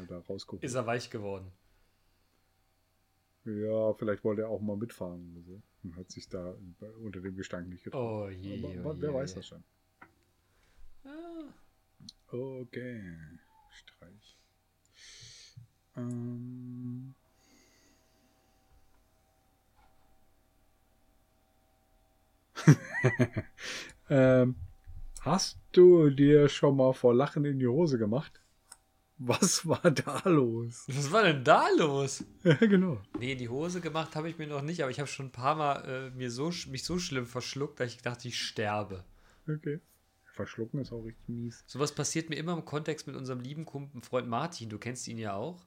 da 0.07 0.19
rausgeholt. 0.19 0.63
Ist 0.63 0.75
er 0.75 0.87
weich 0.87 1.09
geworden. 1.09 1.51
Ja, 3.45 3.93
vielleicht 3.93 4.23
wollte 4.23 4.41
er 4.43 4.49
auch 4.49 4.61
mal 4.61 4.75
mitfahren 4.75 5.31
oder 5.31 5.43
so. 5.43 5.61
Und 5.83 5.95
hat 5.95 6.11
sich 6.11 6.27
da 6.27 6.55
unter 7.03 7.21
dem 7.21 7.35
Gestank 7.35 7.67
nicht 7.69 7.83
getraut. 7.83 8.27
Oh 8.27 8.29
je. 8.29 8.79
Aber, 8.79 8.91
oh 8.91 8.95
wer 8.97 9.09
je. 9.09 9.15
weiß 9.15 9.35
das 9.35 9.47
schon. 9.47 9.63
Okay. 12.27 13.01
Streich. 13.69 14.39
Ähm. 15.95 17.13
ähm, 24.09 24.55
hast 25.21 25.59
du 25.71 26.09
dir 26.09 26.49
schon 26.49 26.77
mal 26.77 26.93
vor 26.93 27.13
Lachen 27.13 27.45
in 27.45 27.59
die 27.59 27.67
Hose 27.67 27.99
gemacht? 27.99 28.41
Was 29.17 29.65
war 29.65 29.91
da 29.91 30.21
los? 30.25 30.85
Was 30.87 31.11
war 31.11 31.23
denn 31.23 31.43
da 31.43 31.69
los? 31.77 32.23
Ja, 32.43 32.55
genau. 32.55 33.01
Nee, 33.17 33.35
die 33.35 33.47
Hose 33.47 33.79
gemacht 33.79 34.15
habe 34.15 34.29
ich 34.29 34.37
mir 34.37 34.47
noch 34.47 34.61
nicht, 34.61 34.81
aber 34.81 34.91
ich 34.91 34.99
habe 34.99 35.07
schon 35.07 35.27
ein 35.27 35.31
paar 35.31 35.55
Mal 35.55 35.85
äh, 35.85 36.09
mir 36.11 36.29
so, 36.29 36.51
mich 36.67 36.83
so 36.83 36.99
schlimm 36.99 37.25
verschluckt, 37.25 37.79
dass 37.79 37.91
ich 37.93 38.01
dachte, 38.01 38.27
ich 38.27 38.39
sterbe. 38.39 39.05
Okay. 39.47 39.79
Verschlucken 40.33 40.81
ist 40.81 40.91
auch 40.91 41.03
richtig 41.03 41.29
mies. 41.29 41.63
Sowas 41.65 41.93
passiert 41.95 42.29
mir 42.29 42.35
immer 42.35 42.53
im 42.53 42.65
Kontext 42.65 43.07
mit 43.07 43.15
unserem 43.15 43.39
lieben 43.39 43.65
Kumpel, 43.65 44.01
Freund 44.01 44.27
Martin, 44.27 44.69
du 44.69 44.77
kennst 44.77 45.07
ihn 45.07 45.17
ja 45.17 45.33
auch. 45.33 45.65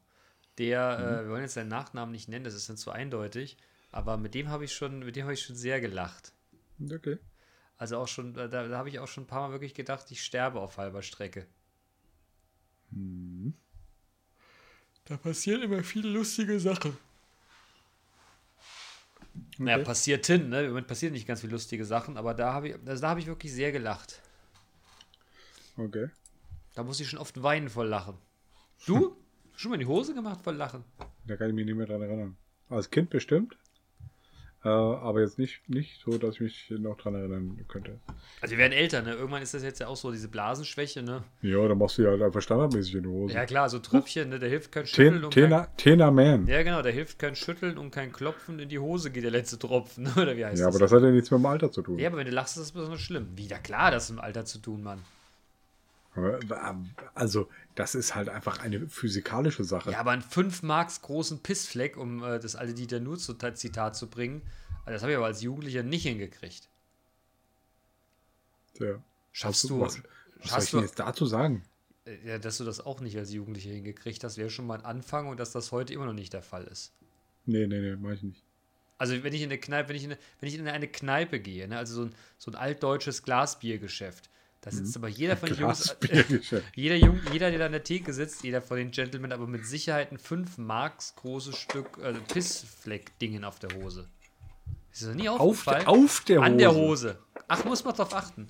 Der, 0.59 0.99
äh, 0.99 1.24
wir 1.24 1.30
wollen 1.30 1.42
jetzt 1.42 1.55
seinen 1.55 1.68
Nachnamen 1.68 2.12
nicht 2.12 2.28
nennen, 2.28 2.44
das 2.44 2.55
ist 2.55 2.68
dann 2.68 2.76
zu 2.76 2.90
eindeutig, 2.90 3.57
aber 3.92 4.18
mit 4.18 4.34
dem 4.34 4.51
habe 4.51 4.64
ich 4.64 4.74
schon, 4.74 4.99
mit 4.99 5.16
dem 5.16 5.22
habe 5.22 5.32
ich 5.32 5.42
schon 5.42 5.57
sehr 5.57 5.80
gelacht. 5.80 6.34
Okay. 6.92 7.16
Also 7.78 7.96
auch 7.96 8.09
schon, 8.09 8.34
da, 8.34 8.49
da 8.49 8.76
habe 8.76 8.90
ich 8.90 8.99
auch 8.99 9.09
schon 9.09 9.24
ein 9.24 9.28
paar 9.28 9.49
Mal 9.49 9.53
wirklich 9.53 9.72
gedacht, 9.72 10.11
ich 10.11 10.22
sterbe 10.22 10.61
auf 10.61 10.76
halber 10.76 11.03
Strecke. 11.03 11.46
Hm. 12.93 13.55
Da 15.05 15.16
passieren 15.16 15.62
immer 15.62 15.82
viele 15.82 16.09
lustige 16.09 16.61
Sachen. 16.61 16.97
Naja, 19.59 19.82
passiert 19.84 20.26
hin, 20.26 20.49
ne? 20.51 20.62
Im 20.62 20.68
Moment 20.68 20.86
passieren 20.86 21.12
nicht 21.12 21.26
ganz 21.26 21.41
viele 21.41 21.53
lustige 21.53 21.84
Sachen, 21.84 22.16
aber 22.16 22.34
da 22.34 22.53
habe 22.53 22.68
ich, 22.68 22.74
also 22.86 23.01
da 23.01 23.09
habe 23.09 23.20
ich 23.20 23.26
wirklich 23.26 23.53
sehr 23.53 23.72
gelacht. 23.72 24.20
Okay. 25.76 26.11
Da 26.74 26.82
muss 26.82 27.01
ich 27.01 27.09
schon 27.09 27.18
oft 27.18 27.43
weinen 27.43 27.68
vor 27.68 27.84
Lachen. 27.84 28.18
Du? 28.86 29.16
schon 29.57 29.70
mal 29.70 29.74
in 29.74 29.80
die 29.80 29.86
Hose 29.86 30.14
gemacht 30.14 30.41
vor 30.43 30.53
Lachen? 30.53 30.84
Da 31.26 31.36
kann 31.36 31.49
ich 31.49 31.55
mich 31.55 31.66
nicht 31.66 31.74
mehr 31.74 31.86
dran 31.86 32.03
erinnern. 32.03 32.36
Als 32.68 32.91
Kind 32.91 33.11
bestimmt. 33.11 33.57
Äh, 34.64 34.68
aber 34.68 35.20
jetzt 35.20 35.38
nicht, 35.38 35.68
nicht 35.68 36.00
so, 36.04 36.18
dass 36.18 36.34
ich 36.34 36.40
mich 36.40 36.70
noch 36.80 36.96
dran 36.96 37.14
erinnern 37.14 37.59
könnte. 37.68 38.00
Also 38.40 38.52
wir 38.52 38.59
werden 38.59 38.72
älter, 38.72 39.02
ne? 39.02 39.14
Irgendwann 39.14 39.40
ist 39.40 39.54
das 39.54 39.62
jetzt 39.62 39.78
ja 39.78 39.86
auch 39.86 39.94
so, 39.96 40.11
diese 40.11 40.26
Blasenschwäche, 40.28 41.00
ne? 41.02 41.22
Ja, 41.42 41.68
dann 41.68 41.78
machst 41.78 41.96
du 41.98 42.02
ja 42.02 42.11
halt 42.11 42.22
einfach 42.22 42.42
standardmäßig 42.42 42.96
in 42.96 43.02
die 43.04 43.09
Hose. 43.09 43.34
Ja 43.34 43.46
klar, 43.46 43.68
so 43.70 43.78
Tröpfchen, 43.78 44.30
ne? 44.30 44.40
Der 44.40 44.48
hilft 44.48 44.72
kein 44.72 44.84
Schütteln 44.84 45.14
Ten, 45.14 45.24
und 45.26 45.30
Tena, 45.30 45.66
Tena 45.76 46.11
Man. 46.11 46.44
kein, 46.46 46.54
Ja 46.54 46.62
genau, 46.64 46.82
der 46.82 46.90
hilft 46.90 47.20
kein 47.20 47.36
Schütteln 47.36 47.78
und 47.78 47.92
kein 47.92 48.11
Klopfen. 48.11 48.59
In 48.59 48.68
die 48.68 48.80
Hose 48.80 49.12
geht 49.12 49.22
der 49.22 49.30
letzte 49.30 49.61
Tropfen, 49.61 50.02
ne? 50.04 50.12
oder 50.16 50.36
wie 50.36 50.44
heißt 50.44 50.59
Ja, 50.59 50.66
das? 50.66 50.74
aber 50.74 50.84
das 50.84 50.92
hat 50.92 51.02
ja 51.02 51.11
nichts 51.12 51.30
mit 51.30 51.38
dem 51.38 51.46
Alter 51.46 51.70
zu 51.70 51.82
tun. 51.82 51.98
ja, 52.00 52.09
aber 52.09 52.16
wenn 52.18 52.26
du 52.26 52.32
lachst, 52.32 52.56
ist 52.56 52.64
das 52.64 52.72
besonders 52.72 53.00
schlimm. 53.00 53.28
Wieder 53.36 53.59
klar, 53.59 53.92
das 53.92 54.04
ist 54.04 54.11
im 54.11 54.18
Alter 54.18 54.44
zu 54.44 54.59
tun, 54.59 54.82
Mann. 54.82 54.98
Also, 57.14 57.49
das 57.75 57.95
ist 57.95 58.14
halt 58.14 58.29
einfach 58.29 58.61
eine 58.61 58.89
physikalische 58.89 59.64
Sache. 59.64 59.91
Ja, 59.91 60.01
aber 60.01 60.12
einen 60.12 60.23
5 60.23 60.62
Marks 60.62 61.03
großen 61.03 61.41
Pissfleck, 61.43 61.97
um 61.97 62.23
äh, 62.23 62.39
das 62.39 62.57
alte 62.57 62.75
Dieter 62.75 63.01
nur 63.01 63.19
zu 63.19 63.35
Zitat 63.35 63.97
zu 63.97 64.09
bringen, 64.09 64.43
also 64.85 64.93
das 64.95 65.03
habe 65.03 65.12
ich 65.12 65.16
aber 65.19 65.27
als 65.27 65.43
Jugendlicher 65.43 65.83
nicht 65.83 66.05
hingekriegt. 66.05 66.69
Ja. 68.79 69.03
Schaffst 69.33 69.69
du, 69.69 69.81
Was, 69.81 70.01
was 70.41 70.51
soll 70.51 70.62
ich 70.62 70.71
denn 70.71 70.81
jetzt 70.81 70.99
dazu 70.99 71.27
sagen? 71.27 71.62
äh, 72.09 72.29
ja, 72.29 72.39
dass 72.39 72.59
du 72.59 72.64
das 72.64 72.85
auch 72.85 73.01
nicht 73.01 73.16
als 73.16 73.33
Jugendlicher 73.33 73.71
hingekriegt 73.71 74.25
hast, 74.25 74.37
wäre 74.39 74.51
schon 74.51 74.66
mal 74.66 74.79
ein 74.79 74.85
Anfang 74.85 75.29
und 75.29 75.39
dass 75.39 75.53
das 75.53 75.73
heute 75.73 75.93
immer 75.93 76.07
noch 76.07 76.12
nicht 76.14 76.33
der 76.33 76.43
Fall 76.43 76.64
ist. 76.64 76.93
Nee, 77.45 77.66
nee, 77.66 77.81
nee, 77.81 77.97
mach 77.97 78.12
ich 78.12 78.23
nicht. 78.23 78.45
Also 78.99 79.23
wenn 79.23 79.33
ich 79.33 79.43
in 79.43 79.51
eine 79.51 79.59
Kneipe, 79.59 79.91
wenn 79.91 79.97
ich 79.97 80.05
in 80.05 80.12
eine, 80.12 80.21
wenn 80.41 80.49
ich 80.49 80.55
in 80.57 80.66
eine 80.66 80.89
Kneipe 80.89 81.39
gehe, 81.39 81.69
ne, 81.69 81.79
also 81.79 81.95
so 81.95 82.03
ein, 82.07 82.14
so 82.37 82.51
ein 82.51 82.57
altdeutsches 82.57 83.23
Glasbiergeschäft, 83.23 84.29
da 84.61 84.70
sitzt 84.72 84.96
aber 84.96 85.09
jeder 85.09 85.36
von 85.36 85.48
den 85.48 85.59
Jungs, 85.59 85.96
Glasbiergeschäft. 86.00 86.66
jeder, 86.74 86.96
Jung, 86.96 87.20
jeder, 87.32 87.50
der 87.50 87.61
da 87.61 87.66
an 87.66 87.72
der 87.72 87.84
Theke 87.84 88.12
sitzt, 88.12 88.42
jeder 88.42 88.61
von 88.61 88.76
den 88.76 88.90
Gentlemen, 88.90 89.32
aber 89.32 89.46
mit 89.46 89.64
Sicherheit 89.66 90.11
ein 90.11 90.18
5 90.18 90.59
Marks 90.59 91.14
großes 91.16 91.56
Stück 91.56 91.98
also 92.02 92.20
Pissfleck-Dingen 92.22 93.44
auf 93.44 93.59
der 93.61 93.70
Hose. 93.76 94.09
Ist 94.92 95.06
das 95.06 95.14
nie 95.14 95.28
Auf, 95.28 95.40
aufgefallen? 95.40 95.80
der- 95.80 95.88
auf 95.88 96.20
der 96.24 96.38
Hose. 96.38 96.46
An 96.46 96.59
der 96.59 96.74
Hose. 96.74 97.18
Ach, 97.46 97.64
muss 97.64 97.84
man 97.84 97.94
drauf 97.94 98.12
achten. 98.14 98.48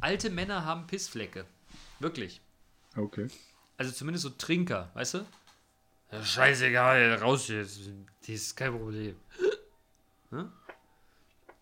Alte 0.00 0.30
Männer 0.30 0.64
haben 0.64 0.86
Pissflecke. 0.86 1.44
Wirklich. 1.98 2.40
Okay. 2.96 3.28
Also 3.76 3.92
zumindest 3.92 4.22
so 4.22 4.30
Trinker, 4.30 4.90
weißt 4.94 5.14
du? 5.14 5.26
Ja, 6.12 6.24
scheißegal, 6.24 7.14
raus 7.16 7.48
jetzt. 7.48 7.80
Das 8.20 8.28
ist 8.30 8.56
kein 8.56 8.72
Problem. 8.72 9.16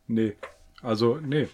Nee. 0.07 0.37
Also, 0.83 1.17
nee. 1.17 1.49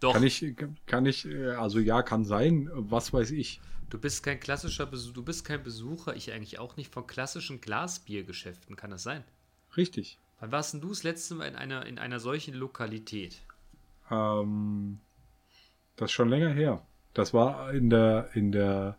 Doch, 0.00 0.14
Kann 0.14 0.22
ich, 0.22 0.54
kann 0.86 1.06
ich, 1.06 1.26
äh, 1.26 1.50
also 1.52 1.78
ja, 1.78 2.02
kann 2.02 2.24
sein, 2.24 2.70
was 2.72 3.12
weiß 3.12 3.30
ich. 3.32 3.60
du 3.90 3.98
bist 3.98 4.22
kein 4.22 4.40
klassischer 4.40 4.86
Besucher, 4.86 5.14
du 5.14 5.22
bist 5.24 5.44
kein 5.44 5.62
Besucher, 5.62 6.16
ich 6.16 6.32
eigentlich 6.32 6.58
auch 6.58 6.76
nicht, 6.76 6.92
von 6.92 7.06
klassischen 7.06 7.60
Glasbiergeschäften. 7.60 8.76
Kann 8.76 8.90
das 8.90 9.02
sein? 9.02 9.24
Richtig. 9.76 10.18
Wann 10.38 10.52
warst 10.52 10.72
denn 10.74 10.80
du 10.80 10.88
das 10.88 11.02
letzte 11.02 11.34
Mal 11.34 11.46
in 11.48 11.56
einer, 11.56 11.86
in 11.86 11.98
einer 11.98 12.18
solchen 12.20 12.54
Lokalität? 12.54 13.42
Ähm, 14.10 15.00
das 15.96 16.06
ist 16.10 16.12
schon 16.14 16.28
länger 16.28 16.50
her. 16.50 16.86
Das 17.14 17.34
war 17.34 17.72
in 17.72 17.90
der, 17.90 18.30
in 18.34 18.52
der 18.52 18.98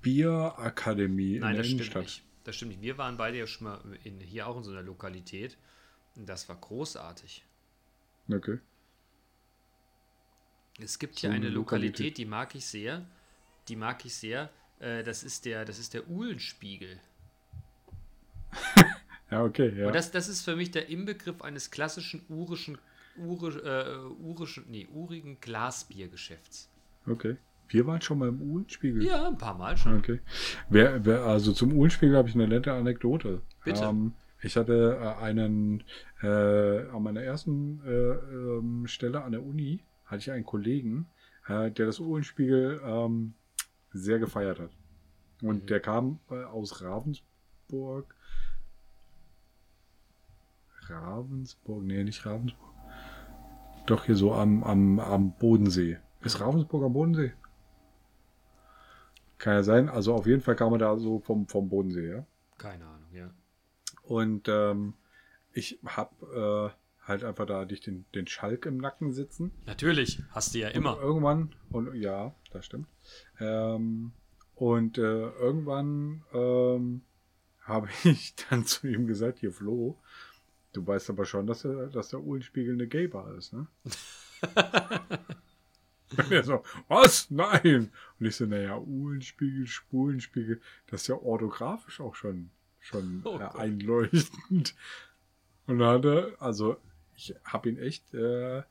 Bierakademie 0.00 1.38
Nein, 1.38 1.50
in 1.50 1.56
der 1.56 1.62
das 1.62 1.68
stimmt 1.70 1.94
Innenstadt. 1.94 2.02
nicht. 2.02 2.24
Das 2.44 2.56
stimmt 2.56 2.70
nicht. 2.72 2.82
Wir 2.82 2.98
waren 2.98 3.16
beide 3.16 3.38
ja 3.38 3.46
schon 3.46 3.66
mal 3.68 3.80
in, 4.04 4.20
hier 4.20 4.46
auch 4.48 4.56
in 4.56 4.64
so 4.64 4.70
einer 4.72 4.82
Lokalität. 4.82 5.56
Und 6.16 6.28
das 6.28 6.48
war 6.48 6.56
großartig. 6.56 7.44
Okay. 8.30 8.58
Es 10.82 10.98
gibt 10.98 11.18
hier 11.18 11.30
eine 11.30 11.48
Lokalität, 11.48 12.18
die 12.18 12.24
mag 12.24 12.54
ich 12.54 12.66
sehr. 12.66 13.04
Die 13.68 13.76
mag 13.76 14.04
ich 14.04 14.14
sehr. 14.14 14.50
Äh, 14.80 15.02
das 15.02 15.22
ist 15.22 15.44
der, 15.44 15.64
das 15.64 15.78
ist 15.78 15.94
der 15.94 16.08
Uhlenspiegel. 16.08 16.98
Ja, 19.30 19.44
okay, 19.44 19.72
ja. 19.74 19.86
Und 19.86 19.94
das, 19.94 20.10
das 20.10 20.28
ist 20.28 20.42
für 20.42 20.56
mich 20.56 20.72
der 20.72 20.90
Inbegriff 20.90 21.40
eines 21.40 21.70
klassischen 21.70 22.22
urischen, 22.28 22.76
urisch, 23.16 23.56
äh, 23.56 23.96
urischen, 24.20 24.66
nee, 24.68 24.86
urigen 24.92 25.40
Glasbiergeschäfts. 25.40 26.68
okay. 27.06 27.36
Wir 27.68 27.86
waren 27.86 28.02
schon 28.02 28.18
mal 28.18 28.28
im 28.28 28.42
Uhlenspiegel. 28.42 29.02
Ja, 29.02 29.28
ein 29.28 29.38
paar 29.38 29.56
Mal 29.56 29.78
schon. 29.78 29.96
Okay. 29.96 30.20
Wer, 30.68 31.06
wer, 31.06 31.22
also 31.22 31.52
zum 31.52 31.72
Uhlenspiegel 31.72 32.18
habe 32.18 32.28
ich 32.28 32.34
eine 32.34 32.46
nette 32.46 32.70
Anekdote. 32.70 33.40
Bitte. 33.64 33.84
Ähm, 33.84 34.12
ich 34.42 34.56
hatte 34.56 34.98
äh, 35.00 35.22
einen, 35.22 35.82
äh, 36.22 36.26
an 36.26 37.02
meiner 37.02 37.22
ersten 37.22 37.80
äh, 37.86 37.90
ähm, 37.90 38.86
Stelle 38.86 39.22
an 39.22 39.32
der 39.32 39.42
Uni, 39.42 39.80
hatte 40.12 40.20
ich 40.20 40.30
einen 40.30 40.44
Kollegen, 40.44 41.06
äh, 41.48 41.70
der 41.70 41.86
das 41.86 41.98
Uhlenspiegel 41.98 42.80
ähm, 42.84 43.34
sehr 43.92 44.18
gefeiert 44.18 44.60
hat. 44.60 44.70
Und 45.42 45.62
Mhm. 45.64 45.66
der 45.66 45.80
kam 45.80 46.20
äh, 46.30 46.44
aus 46.44 46.82
Ravensburg. 46.82 48.14
Ravensburg? 50.88 51.82
Nee, 51.82 52.04
nicht 52.04 52.24
Ravensburg. 52.26 52.70
Doch 53.86 54.04
hier 54.04 54.16
so 54.16 54.32
am, 54.34 54.62
am, 54.62 55.00
am 55.00 55.32
Bodensee. 55.32 55.98
Ist 56.20 56.40
Ravensburg 56.40 56.84
am 56.84 56.92
Bodensee? 56.92 57.32
Kann 59.38 59.54
ja 59.54 59.62
sein. 59.62 59.88
Also 59.88 60.14
auf 60.14 60.26
jeden 60.26 60.40
Fall 60.42 60.54
kam 60.54 60.72
er 60.74 60.78
da 60.78 60.96
so 60.98 61.18
vom, 61.18 61.48
vom 61.48 61.68
Bodensee, 61.68 62.10
ja. 62.10 62.26
Keine 62.58 62.84
Ahnung, 62.86 63.08
ja. 63.12 63.30
Und 64.04 64.46
ähm, 64.48 64.94
ich 65.52 65.80
hab 65.84 66.12
äh, 66.22 66.68
halt 67.06 67.24
einfach 67.24 67.46
da 67.46 67.64
dich 67.64 67.80
den, 67.80 68.04
den 68.14 68.26
Schalk 68.26 68.66
im 68.66 68.76
Nacken 68.78 69.12
sitzen. 69.12 69.50
Natürlich, 69.66 70.22
hast 70.30 70.54
du 70.54 70.60
ja 70.60 70.68
Und 70.68 70.74
immer. 70.74 70.98
irgendwann, 71.00 71.50
und 71.70 71.94
ja, 71.94 72.34
das 72.52 72.66
stimmt. 72.66 72.86
Ähm, 73.40 74.12
und 74.54 74.98
äh, 74.98 75.28
irgendwann 75.30 76.22
ähm, 76.32 77.02
habe 77.62 77.88
ich 78.04 78.34
dann 78.48 78.64
zu 78.64 78.86
ihm 78.86 79.06
gesagt, 79.06 79.40
hier 79.40 79.52
Flo, 79.52 79.98
du 80.72 80.86
weißt 80.86 81.10
aber 81.10 81.24
schon, 81.24 81.46
dass 81.46 81.62
der, 81.62 81.88
dass 81.88 82.10
der 82.10 82.20
Uhlenspiegel 82.20 82.74
eine 82.74 82.86
Gay-Bar 82.86 83.34
ist, 83.36 83.52
ne? 83.52 83.66
und 86.16 86.30
er 86.32 86.44
so, 86.44 86.62
was? 86.88 87.30
Nein! 87.30 87.90
Und 88.18 88.26
ich 88.26 88.36
so, 88.36 88.46
naja, 88.46 88.78
Uhlenspiegel, 88.78 89.66
Spulenspiegel, 89.66 90.60
das 90.86 91.02
ist 91.02 91.08
ja 91.08 91.16
orthografisch 91.16 92.00
auch 92.00 92.14
schon, 92.14 92.50
schon 92.80 93.22
Oh 93.24 93.38
äh, 93.38 93.48
einleuchtend. 93.58 94.74
Und 95.66 95.78
dann 95.78 95.88
hat 95.88 96.04
er, 96.04 96.32
also 96.40 96.76
ich 97.22 97.34
habe 97.44 97.68
ihn 97.68 97.78
echt 97.78 98.14
äh, 98.14 98.62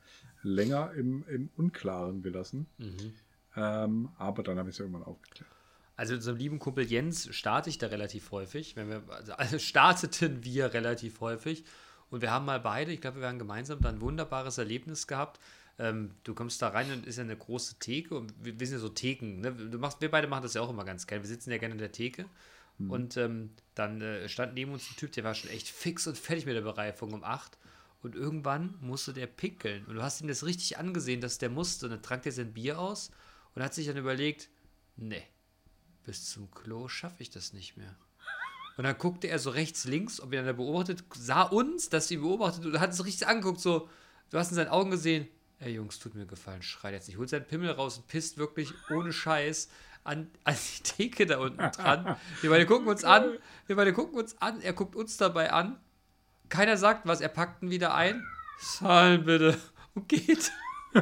länger 0.44 0.92
im, 0.94 1.24
im 1.28 1.50
Unklaren 1.56 2.22
gelassen. 2.22 2.68
Mhm. 2.78 3.14
Ähm, 3.56 4.10
aber 4.18 4.44
dann 4.44 4.58
habe 4.58 4.70
ich 4.70 4.76
es 4.76 4.80
irgendwann 4.80 5.04
aufgeklärt. 5.04 5.50
Also 5.96 6.16
unserem 6.16 6.38
lieben 6.38 6.60
Kumpel 6.60 6.86
Jens 6.86 7.34
starte 7.36 7.70
ich 7.70 7.78
da 7.78 7.88
relativ 7.88 8.32
häufig. 8.32 8.76
Wenn 8.76 8.90
wir, 8.90 9.04
also, 9.10 9.34
also 9.34 9.60
starteten 9.60 10.44
wir 10.44 10.74
relativ 10.74 11.22
häufig. 11.22 11.64
Und 12.10 12.22
wir 12.22 12.32
haben 12.32 12.46
mal 12.46 12.60
beide, 12.60 12.92
ich 12.92 13.02
glaube, 13.02 13.22
wir 13.22 13.28
haben 13.28 13.40
gemeinsam 13.40 13.82
da 13.82 13.90
ein 13.90 14.02
wunderbares 14.02 14.58
Erlebnis 14.58 15.08
gehabt. 15.08 15.40
Ähm, 15.80 16.12
du 16.24 16.34
kommst 16.34 16.62
da 16.62 16.70
rein 16.70 16.92
und 16.92 17.06
ist 17.06 17.18
ja 17.18 17.24
eine 17.24 17.38
große 17.38 17.80
Theke 17.80 18.16
und 18.16 18.34
wir, 18.44 18.60
wir 18.60 18.68
sind 18.68 18.78
ja 18.78 18.82
so 18.82 18.90
Theken. 18.90 19.40
Ne? 19.40 19.54
Du 19.54 19.78
machst, 19.80 20.02
wir 20.02 20.12
beide 20.12 20.28
machen 20.28 20.44
das 20.44 20.54
ja 20.54 20.62
auch 20.62 20.70
immer 20.70 20.84
ganz 20.84 21.08
gerne. 21.08 21.24
Wir 21.24 21.30
sitzen 21.30 21.52
ja 21.52 21.58
gerne 21.58 21.74
in 21.74 21.80
der 21.80 21.92
Theke. 21.92 22.26
Und 22.90 23.18
ähm, 23.18 23.52
dann 23.76 24.02
äh, 24.02 24.28
stand 24.28 24.54
neben 24.54 24.72
uns 24.74 24.90
ein 24.90 24.96
Typ, 24.96 25.12
der 25.12 25.24
war 25.24 25.36
schon 25.36 25.50
echt 25.52 25.68
fix 25.68 26.08
und 26.08 26.18
fertig 26.18 26.46
mit 26.46 26.56
der 26.56 26.62
Bereifung 26.62 27.14
um 27.14 27.24
8. 27.24 27.58
Und 28.02 28.16
irgendwann 28.16 28.76
musste 28.82 29.14
der 29.14 29.28
pickeln. 29.28 29.86
Und 29.86 29.96
du 29.96 30.02
hast 30.02 30.22
ihm 30.22 30.28
das 30.28 30.46
richtig 30.46 30.78
angesehen, 30.78 31.22
dass 31.22 31.38
der 31.38 31.50
musste. 31.50 31.86
Und 31.86 31.92
dann 31.92 32.02
trank 32.02 32.24
der 32.24 32.32
sein 32.32 32.54
Bier 32.54 32.80
aus 32.80 33.12
und 33.54 33.64
hat 33.64 33.74
sich 33.74 33.88
dann 33.88 33.98
überlegt, 33.98 34.50
nee, 34.96 35.24
bis 36.04 36.30
zum 36.30 36.50
Klo 36.52 36.88
schaffe 36.88 37.22
ich 37.22 37.30
das 37.30 37.54
nicht 37.54 37.78
mehr. 37.78 37.96
Und 38.78 38.86
dann 38.86 38.98
guckte 38.98 39.28
er 39.28 39.38
so 39.38 39.50
rechts, 39.50 39.86
links, 39.86 40.20
ob 40.20 40.34
er 40.34 40.44
dann 40.44 40.56
beobachtet, 40.56 41.04
sah 41.14 41.44
uns, 41.44 41.90
dass 41.90 42.10
wir 42.10 42.18
ihn 42.18 42.24
beobachtet 42.24 42.66
und 42.66 42.80
hat 42.80 42.92
es 42.92 43.06
richtig 43.06 43.28
angeguckt, 43.28 43.60
so, 43.60 43.90
du 44.30 44.38
hast 44.38 44.50
in 44.50 44.56
seinen 44.56 44.70
Augen 44.70 44.92
gesehen, 44.92 45.28
ey 45.60 45.74
Jungs, 45.74 46.00
tut 46.00 46.16
mir 46.16 46.26
gefallen, 46.26 46.62
schreit 46.62 46.94
jetzt 46.94 47.08
nicht, 47.08 47.18
holt 47.18 47.30
seinen 47.30 47.46
Pimmel 47.46 47.72
raus 47.72 47.98
und 47.98 48.08
pisst 48.08 48.38
wirklich 48.38 48.74
ohne 48.90 49.14
Scheiß 49.14 49.70
an, 50.04 50.32
an 50.46 50.56
die 50.56 50.84
Theke 50.84 51.26
da 51.26 51.40
unten 51.40 51.72
dran. 51.72 52.16
Wir 52.42 52.50
beide 52.50 52.66
gucken 52.66 52.88
uns 52.88 53.04
an, 53.04 53.38
wir 53.68 53.76
beide 53.76 53.94
gucken 53.94 54.18
uns 54.18 54.42
an, 54.42 54.62
er 54.62 54.74
guckt 54.74 54.96
uns 54.96 55.18
dabei 55.18 55.52
an, 55.52 55.80
keiner 56.52 56.78
sagt 56.78 57.08
was, 57.08 57.22
er 57.22 57.30
packt 57.30 57.64
ihn 57.64 57.72
wieder 57.72 57.96
ein, 57.96 58.24
zahlen 58.60 59.24
bitte 59.26 59.58
und 59.96 60.08
geht. 60.08 60.52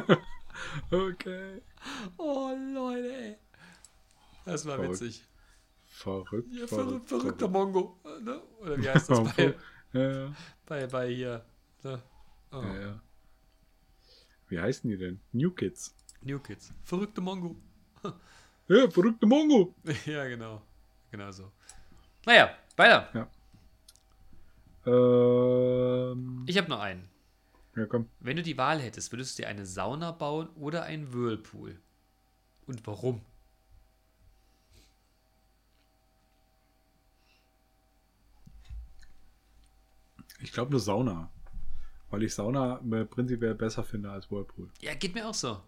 Okay. 0.90 1.62
Oh 2.18 2.50
Leute, 2.74 3.12
ey. 3.14 3.36
Das 4.44 4.66
war 4.66 4.76
Verrückt. 4.76 5.00
witzig. 5.00 5.24
Verrückt. 5.86 6.48
Ja, 6.52 6.66
verrückt, 6.66 7.08
verrückt, 7.08 7.08
verrückter 7.08 7.48
Mongo. 7.48 7.98
Ne? 8.20 8.40
Oder 8.60 8.76
wie 8.78 8.90
heißt 8.90 9.08
das 9.10 9.34
bei. 9.34 9.54
Ja, 9.92 10.00
ja, 10.26 10.32
bei, 10.66 10.86
bei 10.86 11.08
hier? 11.08 11.44
Ne? 11.82 12.02
Oh. 12.52 12.60
ja, 12.62 12.80
ja. 12.80 13.00
Wie 14.48 14.60
heißen 14.60 14.90
die 14.90 14.98
denn? 14.98 15.20
New 15.32 15.50
Kids. 15.52 15.94
New 16.20 16.38
Kids. 16.40 16.72
Verrückte 16.84 17.20
Mongo. 17.22 17.56
Ja, 18.68 18.88
verrückte 18.90 19.26
Mongo. 19.26 19.74
ja, 20.04 20.26
genau. 20.28 20.60
Genau 21.10 21.32
so. 21.32 21.50
Naja, 22.26 22.50
weiter. 22.76 23.30
Ähm, 24.86 26.44
Ich 26.46 26.56
habe 26.58 26.68
noch 26.68 26.80
einen. 26.80 27.08
ja, 27.76 27.86
komm. 27.86 28.08
Wenn 28.20 28.36
du 28.36 28.42
die 28.42 28.56
Wahl 28.58 28.80
hättest, 28.80 29.12
würdest 29.12 29.38
du 29.38 29.42
dir 29.42 29.48
eine 29.48 29.66
Sauna 29.66 30.10
bauen 30.12 30.48
oder 30.56 30.84
einen 30.84 31.12
Whirlpool? 31.12 31.78
Und 32.66 32.86
warum? 32.86 33.20
Ich 40.42 40.52
glaube 40.52 40.70
eine 40.70 40.78
Sauna. 40.80 41.30
Weil 42.10 42.22
ich 42.24 42.34
Sauna 42.34 42.80
prinzipiell 43.10 43.54
besser 43.54 43.84
finde 43.84 44.10
als 44.10 44.30
Whirlpool. 44.30 44.68
Ja, 44.80 44.94
geht 44.94 45.14
mir 45.14 45.28
auch 45.28 45.34
so. 45.34 45.60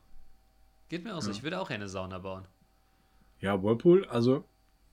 Geht 0.88 1.04
mir 1.04 1.14
auch 1.14 1.22
so. 1.22 1.30
Ja. 1.30 1.36
Ich 1.36 1.42
würde 1.42 1.60
auch 1.60 1.70
eine 1.70 1.88
Sauna 1.88 2.18
bauen. 2.18 2.46
Ja, 3.40 3.62
Whirlpool, 3.62 4.06
also 4.06 4.44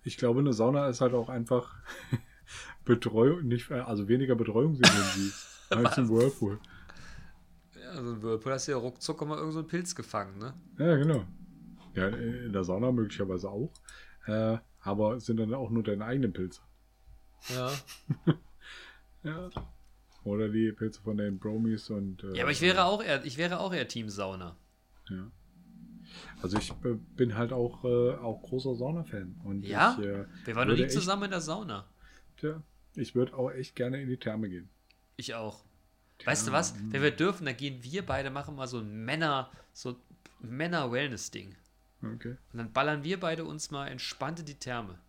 ich 0.04 0.18
glaube, 0.18 0.40
eine 0.40 0.54
Sauna 0.54 0.88
ist 0.88 1.02
halt 1.02 1.14
auch 1.14 1.30
einfach 1.30 1.76
Betreuung, 2.86 3.48
nicht, 3.48 3.72
also 3.72 4.08
weniger 4.08 4.36
betreuungsintensiv 4.36 5.68
als 5.70 5.98
ein 5.98 6.10
Whirlpool. 6.10 6.60
Ja, 7.82 7.96
so 8.04 8.12
ein 8.12 8.22
Whirlpool 8.22 8.52
hast 8.54 8.68
du 8.68 8.72
ja 8.72 8.78
ruckzuck 8.78 9.26
mal 9.28 9.38
irgend 9.38 9.54
so 9.54 9.60
einen 9.60 9.68
Pilz 9.68 9.96
gefangen, 9.96 10.38
ne? 10.38 10.54
Ja, 10.78 10.96
genau. 10.96 11.26
Ja, 11.96 12.08
in 12.08 12.54
der 12.54 12.64
Sauna 12.64 12.92
möglicherweise 12.92 13.50
auch. 13.50 13.72
Äh, 14.26 14.58
aber 14.82 15.20
sind 15.20 15.38
dann 15.38 15.54
auch 15.54 15.70
nur 15.70 15.84
deine 15.84 16.06
eigenen 16.06 16.34
Pilze. 16.34 16.62
Ja. 17.50 17.72
Ja. 19.24 19.50
Oder 20.24 20.50
die 20.50 20.72
Pilze 20.72 21.02
von 21.02 21.18
den 21.18 21.40
Bromies 21.40 21.90
und. 21.90 22.24
Äh, 22.24 22.38
Ja, 22.38 22.44
aber 22.44 22.52
ich 22.52 22.62
wäre 22.62 22.86
auch 22.86 23.04
eher, 23.04 23.26
ich 23.26 23.38
wäre 23.38 23.60
auch 23.60 23.74
eher 23.74 23.88
Team 23.88 24.10
Sauna. 24.10 24.56
Ja. 25.10 25.32
Also 26.42 26.58
ich 26.58 26.72
äh, 26.72 26.96
bin 27.16 27.36
halt 27.36 27.52
auch, 27.52 27.84
äh, 27.84 28.16
auch 28.16 28.42
großer 28.44 28.76
Sauna-Fan. 28.76 29.62
Ja? 29.64 29.98
ich, 30.00 30.06
äh, 30.06 30.26
Wir 30.46 30.56
waren 30.56 30.68
noch 30.68 30.76
nie 30.76 30.88
zusammen 30.88 31.24
in 31.24 31.32
der 31.32 31.42
Sauna. 31.42 31.86
Tja, 32.40 32.62
ich 32.96 33.16
würde 33.16 33.36
auch 33.36 33.52
echt 33.52 33.76
gerne 33.76 34.02
in 34.02 34.08
die 34.10 34.18
Therme 34.18 34.50
gehen. 34.50 34.70
Ich 35.18 35.36
auch. 35.36 35.64
Weißt 36.26 36.48
du 36.48 36.52
was? 36.52 36.76
Wenn 36.92 37.02
wir 37.02 37.12
dürfen, 37.12 37.46
dann 37.46 37.56
gehen 37.56 37.84
wir 37.84 38.06
beide 38.06 38.30
machen 38.30 38.56
mal 38.56 38.68
so 38.68 38.80
ein 38.80 39.06
Männer, 39.06 39.52
so 39.74 39.96
Männer-Wellness-Ding. 40.42 41.56
Okay. 42.02 42.38
Und 42.54 42.58
dann 42.58 42.72
ballern 42.72 43.04
wir 43.04 43.20
beide 43.20 43.46
uns 43.46 43.72
mal 43.72 43.88
entspannt 43.88 44.40
in 44.40 44.46
die 44.46 44.56
Therme. 44.56 45.00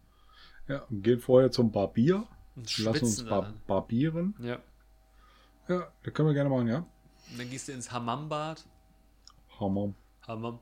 Ja, 0.68 0.83
und 0.85 1.03
gehen 1.03 1.20
vorher 1.20 1.51
zum 1.51 1.70
Barbier. 1.72 2.26
Und 2.57 2.78
Lassen 2.78 3.05
uns 3.05 3.24
bar 3.24 3.43
dann. 3.43 3.61
barbieren. 3.66 4.35
Ja. 4.41 4.59
Ja, 5.68 5.93
das 6.03 6.14
können 6.14 6.28
wir 6.28 6.35
gerne 6.35 6.51
machen, 6.51 6.66
ja. 6.68 6.78
Und 7.31 7.39
dann 7.39 7.49
gehst 7.49 7.68
du 7.68 7.72
ins 7.72 7.91
Hammambad. 7.93 8.64
Hammer. 9.59 9.95
Hammam. 10.26 10.59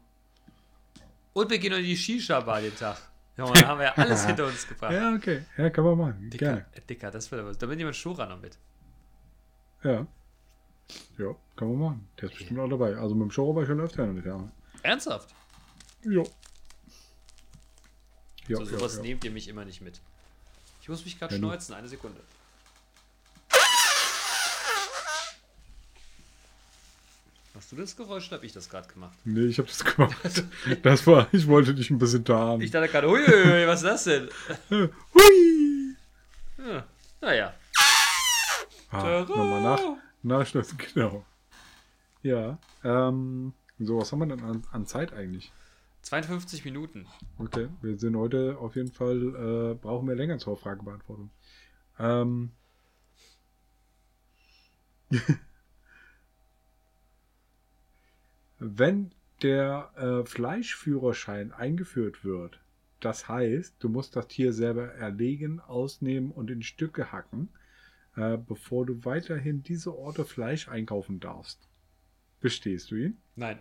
Und 1.32 1.50
wir 1.50 1.58
gehen 1.58 1.70
noch 1.72 1.78
in 1.78 1.84
die 1.84 1.96
Shisha-Bar 1.96 2.60
den 2.60 2.76
Tag. 2.76 2.98
Junge, 3.38 3.52
da 3.52 3.68
haben 3.68 3.78
wir 3.78 3.86
ja 3.86 3.92
alles 3.94 4.24
hinter 4.26 4.46
uns 4.46 4.66
gebracht. 4.66 4.92
Ja, 4.92 5.14
okay. 5.14 5.42
Ja, 5.56 5.70
kann 5.70 5.84
man 5.84 5.96
machen. 5.96 6.30
Dicker, 6.30 6.46
Gerne. 6.46 6.66
äh, 6.74 6.80
Dicker, 6.80 7.10
das 7.10 7.30
wird 7.30 7.40
aber. 7.40 7.54
Da 7.54 7.66
bin 7.66 7.78
jemand 7.78 7.96
Schura 7.96 8.26
noch 8.26 8.40
mit. 8.40 8.58
Ja. 9.84 10.06
Ja, 11.18 11.34
kann 11.54 11.68
man 11.68 11.78
machen. 11.78 12.08
Der 12.20 12.30
ist 12.30 12.36
bestimmt 12.36 12.58
auch 12.60 12.68
dabei. 12.68 12.96
Also 12.96 13.14
mit 13.14 13.24
dem 13.24 13.30
Show 13.30 13.54
war 13.54 13.62
ich 13.62 13.68
schon 13.68 13.80
öfter 13.80 14.04
in 14.04 14.14
der 14.16 14.24
Therme. 14.24 14.50
Ernsthaft? 14.82 15.34
Ja. 16.02 16.22
Ja, 18.48 18.56
so, 18.56 18.62
ja, 18.62 18.64
sowas 18.64 18.96
ja. 18.96 19.02
nehmt 19.02 19.24
ihr 19.24 19.30
mich 19.30 19.46
immer 19.48 19.64
nicht 19.64 19.82
mit. 19.82 20.00
Ich 20.80 20.88
muss 20.88 21.04
mich 21.04 21.18
gerade 21.18 21.34
Ja, 21.34 21.38
schneuzen, 21.38 21.74
eine 21.74 21.86
Sekunde. 21.88 22.20
Hast 27.58 27.72
du 27.72 27.76
das 27.76 27.96
Geräusch 27.96 28.28
oder 28.28 28.36
habe 28.36 28.46
ich 28.46 28.52
das 28.52 28.70
gerade 28.70 28.86
gemacht? 28.86 29.18
Nee, 29.24 29.46
ich 29.46 29.58
habe 29.58 29.66
das 29.66 29.84
gemacht. 29.84 30.44
Das 30.84 31.04
war, 31.08 31.26
ich 31.32 31.44
wollte 31.48 31.74
dich 31.74 31.90
ein 31.90 31.98
bisschen 31.98 32.24
tarnen. 32.24 32.60
Ich 32.60 32.70
dachte 32.70 32.88
gerade, 32.88 33.08
uiuiui, 33.08 33.66
was 33.66 33.82
ist 33.82 33.84
das 33.84 34.04
denn? 34.04 34.28
Hui! 34.70 35.96
Ja, 36.56 36.86
naja. 37.20 37.54
Ah, 38.92 39.24
nochmal 39.28 39.60
nach, 39.60 39.80
nachschlafen, 40.22 40.78
genau. 40.94 41.26
Ja, 42.22 42.58
ähm, 42.84 43.52
so, 43.80 43.98
was 43.98 44.12
haben 44.12 44.20
wir 44.20 44.26
denn 44.26 44.44
an, 44.44 44.62
an 44.70 44.86
Zeit 44.86 45.12
eigentlich? 45.12 45.50
52 46.02 46.64
Minuten. 46.64 47.08
Okay, 47.38 47.66
wir 47.82 47.98
sind 47.98 48.14
heute 48.14 48.56
auf 48.60 48.76
jeden 48.76 48.92
Fall, 48.92 49.72
äh, 49.72 49.74
brauchen 49.74 50.06
wir 50.06 50.14
länger 50.14 50.38
zur 50.38 50.56
Fragebeantwortung. 50.56 51.30
Ähm, 51.98 52.52
wenn 58.58 59.12
der 59.42 59.90
äh, 59.96 60.26
Fleischführerschein 60.26 61.52
eingeführt 61.52 62.24
wird, 62.24 62.60
das 63.00 63.28
heißt, 63.28 63.76
du 63.78 63.88
musst 63.88 64.16
das 64.16 64.26
Tier 64.28 64.52
selber 64.52 64.88
erlegen, 64.94 65.60
ausnehmen 65.60 66.32
und 66.32 66.50
in 66.50 66.62
Stücke 66.62 67.12
hacken, 67.12 67.48
äh, 68.16 68.36
bevor 68.36 68.86
du 68.86 69.04
weiterhin 69.04 69.62
diese 69.62 69.96
Orte 69.96 70.24
Fleisch 70.24 70.68
einkaufen 70.68 71.20
darfst. 71.20 71.68
Bestehst 72.40 72.90
du 72.90 72.96
ihn? 72.96 73.16
Nein. 73.36 73.58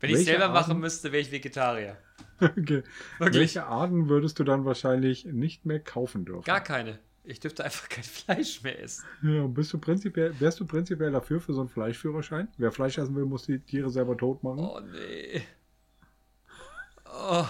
Wenn 0.00 0.10
ich 0.10 0.16
Welche 0.16 0.30
selber 0.30 0.48
machen 0.48 0.70
Arten? 0.70 0.80
müsste, 0.80 1.12
wäre 1.12 1.22
ich 1.22 1.32
Vegetarier. 1.32 1.96
okay. 2.40 2.82
Wirklich? 3.18 3.40
Welche 3.40 3.66
Arten 3.66 4.08
würdest 4.08 4.38
du 4.38 4.44
dann 4.44 4.64
wahrscheinlich 4.64 5.24
nicht 5.24 5.66
mehr 5.66 5.80
kaufen 5.80 6.24
dürfen? 6.24 6.44
Gar 6.44 6.62
keine. 6.62 6.98
Ich 7.28 7.40
dürfte 7.40 7.64
einfach 7.64 7.88
kein 7.88 8.04
Fleisch 8.18 8.62
mehr 8.62 8.82
essen. 8.82 9.04
Ja, 9.22 9.46
bist 9.46 9.72
du 9.72 9.78
prinzipiell, 9.78 10.38
wärst 10.40 10.60
du 10.60 10.66
prinzipiell 10.66 11.12
dafür 11.12 11.40
für 11.40 11.52
so 11.52 11.60
einen 11.60 11.68
Fleischführerschein? 11.68 12.48
Wer 12.56 12.72
Fleisch 12.72 12.98
essen 12.98 13.14
will, 13.14 13.26
muss 13.26 13.44
die 13.44 13.58
Tiere 13.58 13.90
selber 13.90 14.16
tot 14.16 14.42
machen. 14.42 14.60
Oh 14.60 14.80
nee. 14.80 15.42
Oh. 17.04 17.46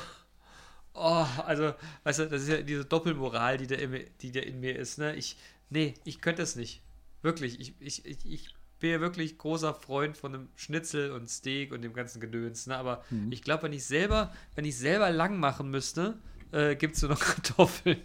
Oh, 0.94 1.26
also, 1.46 1.74
weißt 2.02 2.18
du, 2.20 2.26
das 2.28 2.42
ist 2.42 2.48
ja 2.48 2.60
diese 2.62 2.84
Doppelmoral, 2.84 3.56
die 3.58 3.68
da 3.68 3.76
in 3.76 3.90
mir, 3.90 4.04
die 4.20 4.32
da 4.32 4.40
in 4.40 4.58
mir 4.58 4.76
ist, 4.76 4.98
ne? 4.98 5.14
Ich, 5.14 5.36
nee, 5.70 5.94
ich 6.04 6.20
könnte 6.20 6.42
es 6.42 6.56
nicht. 6.56 6.82
Wirklich, 7.22 7.60
ich, 7.60 7.74
ich, 7.80 8.04
ich, 8.04 8.26
ich 8.26 8.54
bin 8.80 8.90
ja 8.90 9.00
wirklich 9.00 9.38
großer 9.38 9.74
Freund 9.74 10.16
von 10.16 10.34
einem 10.34 10.48
Schnitzel 10.56 11.12
und 11.12 11.28
Steak 11.30 11.72
und 11.72 11.82
dem 11.82 11.92
ganzen 11.92 12.20
Gedöns, 12.20 12.66
ne? 12.66 12.76
Aber 12.76 13.04
Mhm. 13.10 13.30
ich 13.30 13.42
glaube, 13.42 13.64
wenn 13.64 13.72
ich 13.72 13.84
selber, 13.84 14.32
wenn 14.56 14.64
ich 14.64 14.76
selber 14.76 15.10
lang 15.10 15.38
machen 15.38 15.70
müsste, 15.70 16.18
äh, 16.50 16.74
gibt 16.74 16.96
es 16.96 17.02
nur 17.02 17.12
noch 17.12 17.20
Kartoffeln. 17.20 17.98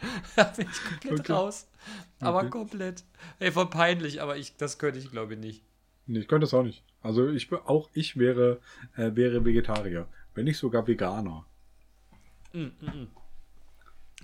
da 0.36 0.44
bin 0.44 0.68
ich 0.70 0.84
komplett 0.84 1.20
Okay. 1.20 1.32
raus. 1.32 1.66
Aber 2.20 2.38
Okay. 2.40 2.50
komplett. 2.50 3.04
Ey, 3.38 3.52
voll 3.52 3.70
peinlich, 3.70 4.20
aber 4.22 4.36
ich, 4.36 4.56
das 4.56 4.78
könnte 4.78 4.98
ich, 4.98 5.10
glaube 5.10 5.34
ich, 5.34 5.40
nicht. 5.40 5.62
Nee, 6.06 6.20
ich 6.20 6.28
könnte 6.28 6.44
das 6.46 6.54
auch 6.54 6.62
nicht. 6.62 6.82
Also 7.02 7.28
ich 7.30 7.52
auch 7.52 7.88
ich 7.92 8.16
wäre, 8.16 8.60
äh, 8.96 9.14
wäre 9.14 9.44
Vegetarier. 9.44 10.08
Wenn 10.34 10.44
nicht 10.44 10.58
sogar 10.58 10.86
Veganer. 10.86 11.46
Mm, 12.52 12.58
mm, 12.80 12.86
mm. 12.86 13.08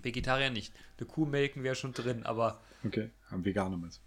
Vegetarier 0.03 0.51
nicht. 0.51 0.73
Eine 0.99 1.07
Kuh 1.07 1.27
melken 1.27 1.63
wäre 1.63 1.75
schon 1.75 1.93
drin, 1.93 2.25
aber 2.25 2.61
Okay, 2.85 3.11
am 3.31 3.45
Veganer 3.45 3.77
mit. 3.77 4.01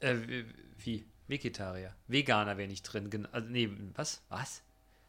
äh, 0.00 0.44
wie-? 0.78 1.04
Vegetarier. 1.26 1.94
Veganer 2.06 2.56
wäre 2.58 2.68
nicht 2.68 2.82
drin. 2.82 3.26
Also, 3.32 3.48
nee, 3.48 3.70
was? 3.94 4.22
Was? 4.28 4.62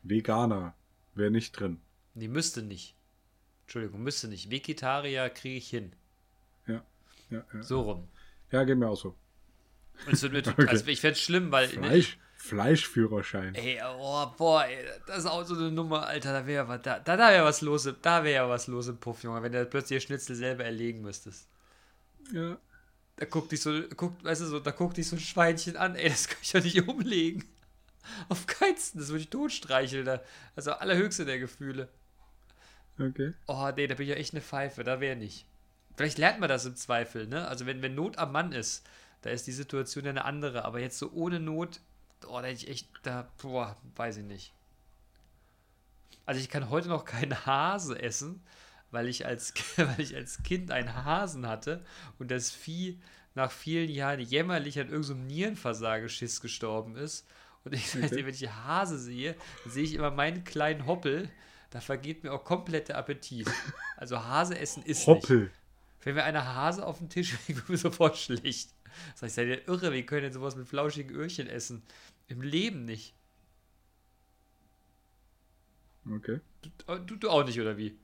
Veganer 0.03 0.73
wäre 1.13 1.31
nicht 1.31 1.51
drin. 1.51 1.81
Nee, 2.13 2.29
müsste 2.29 2.61
nicht. 2.63 2.94
Entschuldigung, 3.65 4.03
müsste 4.03 4.27
nicht. 4.27 4.49
Vegetarier 4.49 5.29
kriege 5.29 5.57
ich 5.57 5.69
hin. 5.69 5.91
Ja, 6.67 6.83
ja, 7.29 7.43
ja. 7.53 7.63
So 7.63 7.81
rum. 7.81 8.07
Ja, 8.51 8.63
geht 8.63 8.77
mir 8.77 8.87
auch 8.87 8.95
so. 8.97 9.15
Und 10.05 10.13
es 10.13 10.21
wird 10.21 10.33
mir, 10.33 10.39
Okay. 10.47 10.67
also 10.67 10.85
ich 10.87 11.01
fände 11.01 11.13
es 11.13 11.21
schlimm, 11.21 11.51
weil. 11.51 11.67
Fleisch, 11.67 12.17
Fleischführerschein. 12.35 13.55
Ey, 13.55 13.81
oh, 13.83 14.27
boah, 14.37 14.65
ey, 14.65 14.85
das 15.07 15.19
ist 15.19 15.25
auch 15.25 15.43
so 15.45 15.55
eine 15.55 15.71
Nummer, 15.71 16.05
Alter, 16.05 16.31
da 16.31 16.45
wäre 16.45 16.67
was, 16.67 16.81
da, 16.83 16.99
da, 16.99 17.17
da 17.17 17.29
wäre 17.29 17.45
was 17.45 17.61
los, 17.61 17.89
da 18.01 18.23
wäre 18.23 18.35
ja 18.35 18.49
was 18.49 18.67
los 18.67 18.87
im 18.87 18.97
Puff, 18.97 19.23
Junge, 19.23 19.41
wenn 19.41 19.51
du 19.51 19.65
plötzlich 19.65 20.03
Schnitzel 20.03 20.35
selber 20.35 20.63
erlegen 20.63 21.01
müsstest. 21.01 21.47
Ja. 22.31 22.57
Da 23.15 23.25
guckt 23.25 23.51
dich 23.51 23.61
so, 23.61 23.81
guckt, 23.95 24.23
weißt 24.23 24.41
du 24.41 24.45
so, 24.45 24.59
da 24.59 24.71
guckt 24.71 24.97
dich 24.97 25.07
so 25.07 25.15
ein 25.15 25.19
Schweinchen 25.19 25.77
an, 25.77 25.95
ey, 25.95 26.09
das 26.09 26.27
kann 26.27 26.37
ich 26.41 26.51
doch 26.51 26.63
nicht 26.63 26.81
umlegen. 26.87 27.45
Auf 28.29 28.45
keinsten, 28.45 28.99
das 28.99 29.09
würde 29.09 29.21
ich 29.23 29.29
totstreicheln, 29.29 30.05
da, 30.05 30.21
also 30.55 30.73
allerhöchste 30.73 31.25
der 31.25 31.39
Gefühle. 31.39 31.89
Okay. 32.99 33.33
Oh, 33.47 33.69
nee, 33.75 33.87
da 33.87 33.95
bin 33.95 34.05
ich 34.05 34.09
ja 34.09 34.15
echt 34.15 34.33
eine 34.33 34.41
Pfeife, 34.41 34.83
da 34.83 34.99
wäre 34.99 35.15
nicht. 35.15 35.45
Vielleicht 35.95 36.17
lernt 36.17 36.39
man 36.39 36.49
das 36.49 36.65
im 36.65 36.75
Zweifel, 36.75 37.27
ne? 37.27 37.47
Also 37.47 37.65
wenn, 37.65 37.81
wenn 37.81 37.95
Not 37.95 38.17
am 38.17 38.31
Mann 38.31 38.51
ist, 38.51 38.85
da 39.21 39.29
ist 39.29 39.47
die 39.47 39.51
Situation 39.51 40.05
ja 40.05 40.11
eine 40.11 40.25
andere, 40.25 40.65
aber 40.65 40.79
jetzt 40.79 40.99
so 40.99 41.11
ohne 41.11 41.39
Not, 41.39 41.79
oh, 42.27 42.39
da 42.39 42.43
hätte 42.43 42.63
ich 42.63 42.69
echt, 42.69 42.87
da, 43.03 43.29
boah, 43.41 43.77
weiß 43.95 44.17
ich 44.17 44.25
nicht. 44.25 44.53
Also 46.25 46.41
ich 46.41 46.49
kann 46.49 46.69
heute 46.69 46.89
noch 46.89 47.05
keinen 47.05 47.45
Hase 47.45 48.01
essen, 48.01 48.41
weil 48.91 49.07
ich 49.07 49.25
als, 49.25 49.53
weil 49.77 49.99
ich 49.99 50.15
als 50.15 50.43
Kind 50.43 50.71
einen 50.71 51.05
Hasen 51.05 51.47
hatte 51.47 51.83
und 52.19 52.31
das 52.31 52.51
Vieh 52.51 52.99
nach 53.35 53.51
vielen 53.51 53.89
Jahren 53.89 54.19
jämmerlich 54.21 54.79
an 54.79 54.89
irgendeinem 54.89 55.27
Nierenversageschiss 55.27 56.41
gestorben 56.41 56.95
ist. 56.95 57.27
Und 57.63 57.73
ich, 57.73 57.89
seitdem, 57.91 58.25
wenn 58.25 58.33
ich 58.33 58.49
Hase 58.49 58.97
sehe, 58.97 59.35
dann 59.63 59.73
sehe 59.73 59.83
ich 59.83 59.93
immer 59.93 60.11
meinen 60.11 60.43
kleinen 60.43 60.85
Hoppel, 60.85 61.29
da 61.75 61.81
vergeht 61.81 62.23
mir 62.23 62.31
auch 62.31 62.45
komplett 62.45 62.87
der 62.87 62.97
Appetit. 62.97 63.51
Also 63.97 64.23
Hase 64.23 64.57
essen 64.57 64.81
ist 64.83 64.99
nicht. 64.99 65.07
Hoppel. 65.07 65.51
Wenn 66.03 66.15
mir 66.15 66.23
einer 66.23 66.55
Hase 66.55 66.85
auf 66.85 66.99
den 66.99 67.09
Tisch 67.09 67.33
legt, 67.33 67.47
wird 67.59 67.69
mir 67.69 67.77
sofort 67.77 68.15
schlecht. 68.15 68.69
Sag 69.13 69.27
ich, 69.27 69.33
seid 69.33 69.47
ihr 69.49 69.67
irre, 69.67 69.91
wie 69.91 70.05
können 70.05 70.21
denn 70.21 70.31
sowas 70.31 70.55
mit 70.55 70.69
flauschigen 70.69 71.13
Öhrchen 71.13 71.47
essen? 71.47 71.83
Im 72.29 72.41
Leben 72.41 72.85
nicht. 72.85 73.13
Okay. 76.09 76.39
Du, 76.61 76.97
du, 76.99 77.15
du 77.17 77.29
auch 77.29 77.45
nicht, 77.45 77.59
oder 77.59 77.75
wie? 77.75 77.97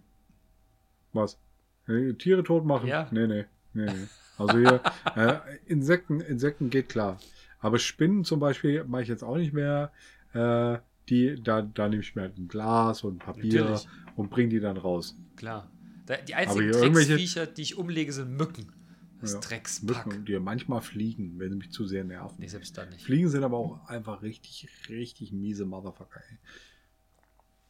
Was? 1.14 1.40
Äh, 1.88 2.12
Tiere 2.16 2.44
tot 2.44 2.66
machen? 2.66 2.90
Ja. 2.90 3.08
Nee, 3.12 3.28
nee. 3.28 3.46
Nee, 3.74 3.86
nee. 3.86 4.08
Also 4.38 4.58
hier, 4.58 4.82
äh, 5.16 5.40
Insekten, 5.66 6.20
Insekten 6.20 6.70
geht 6.70 6.90
klar. 6.90 7.22
Aber 7.60 7.80
Spinnen 7.80 8.26
zum 8.26 8.42
Beispiel 8.42 8.84
mache 8.84 9.04
ich 9.04 9.08
jetzt 9.08 9.24
auch 9.24 9.38
nicht 9.38 9.54
mehr. 9.54 9.94
Äh, 10.34 10.80
die, 11.12 11.36
da, 11.44 11.62
da 11.62 11.90
nehme 11.90 12.02
ich 12.02 12.16
mir 12.16 12.24
halt 12.24 12.38
ein 12.38 12.48
Glas 12.48 13.04
und 13.04 13.20
Papier 13.20 13.62
Natürlich. 13.62 13.88
und 14.16 14.30
bringe 14.30 14.50
die 14.50 14.60
dann 14.60 14.78
raus. 14.78 15.16
Klar. 15.36 15.70
Da, 16.06 16.18
die 16.18 16.34
einzigen 16.34 16.72
Drecksviecher, 16.72 17.46
die 17.46 17.62
ich 17.62 17.78
umlege, 17.78 18.12
sind 18.12 18.36
Mücken. 18.36 18.72
Das 19.20 19.34
Ja, 19.34 19.40
Dreckspack. 19.40 20.08
Mücken, 20.08 20.26
die 20.26 20.40
manchmal 20.40 20.82
fliegen, 20.82 21.38
wenn 21.38 21.52
sie 21.52 21.58
mich 21.58 21.72
zu 21.72 21.86
sehr 21.86 22.04
nerven. 22.04 22.38
Nee, 22.40 22.48
selbst 22.48 22.76
dann 22.78 22.90
nicht. 22.90 23.04
Fliegen 23.04 23.30
sind 23.30 23.44
aber 23.44 23.58
auch 23.58 23.86
einfach 23.88 24.24
richtig, 24.24 24.68
richtig 24.90 25.32
miese 25.32 25.66
Motherfucker. 25.66 26.22
Ey. 26.30 26.38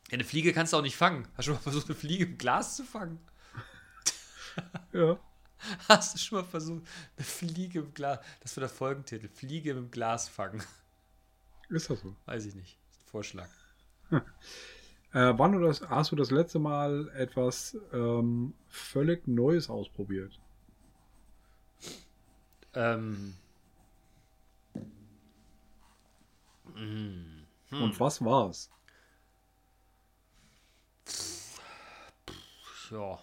Ja, 0.10 0.14
eine 0.14 0.24
Fliege 0.24 0.54
kannst 0.54 0.72
du 0.72 0.78
auch 0.78 0.82
nicht 0.82 0.96
fangen. 0.96 1.28
Hast 1.36 1.39
du 1.39 1.44
schon 1.44 1.54
mal 1.56 1.62
versucht, 1.62 1.88
eine 1.88 1.96
Fliege 1.96 2.24
im 2.26 2.38
Glas 2.38 2.78
zu 2.78 2.84
fangen? 2.84 3.20
Ja. 4.94 5.18
Hast 5.88 6.14
du 6.14 6.20
schon 6.20 6.39
mal 6.39 6.44
versucht, 6.44 6.84
eine 7.16 7.26
Fliege 7.26 7.80
im 7.80 7.94
Glas. 7.94 8.20
Das 8.42 8.54
wird 8.58 8.64
der 8.64 8.70
Folgentitel. 8.70 9.30
Fliege 9.30 9.72
im 9.72 9.89
Glas 9.89 10.28
fangen. 10.28 10.62
Ist 11.70 11.89
das 11.89 12.02
so? 12.02 12.14
Weiß 12.26 12.46
ich 12.46 12.56
nicht. 12.56 12.78
Vorschlag. 13.12 13.49
Äh, 15.14 15.34
wann 15.36 15.51
du 15.51 15.59
das, 15.59 15.82
hast 15.89 16.14
du 16.14 16.16
das 16.16 16.32
letzte 16.32 16.57
Mal 16.57 17.09
etwas 17.09 17.78
ähm, 17.91 18.53
völlig 18.70 19.28
Neues 19.28 19.70
ausprobiert? 19.70 20.39
Ähm. 22.74 23.36
Mm. 26.74 27.43
Und 27.72 27.99
was 27.99 28.24
war's? 28.24 28.72
Ja. 32.89 33.20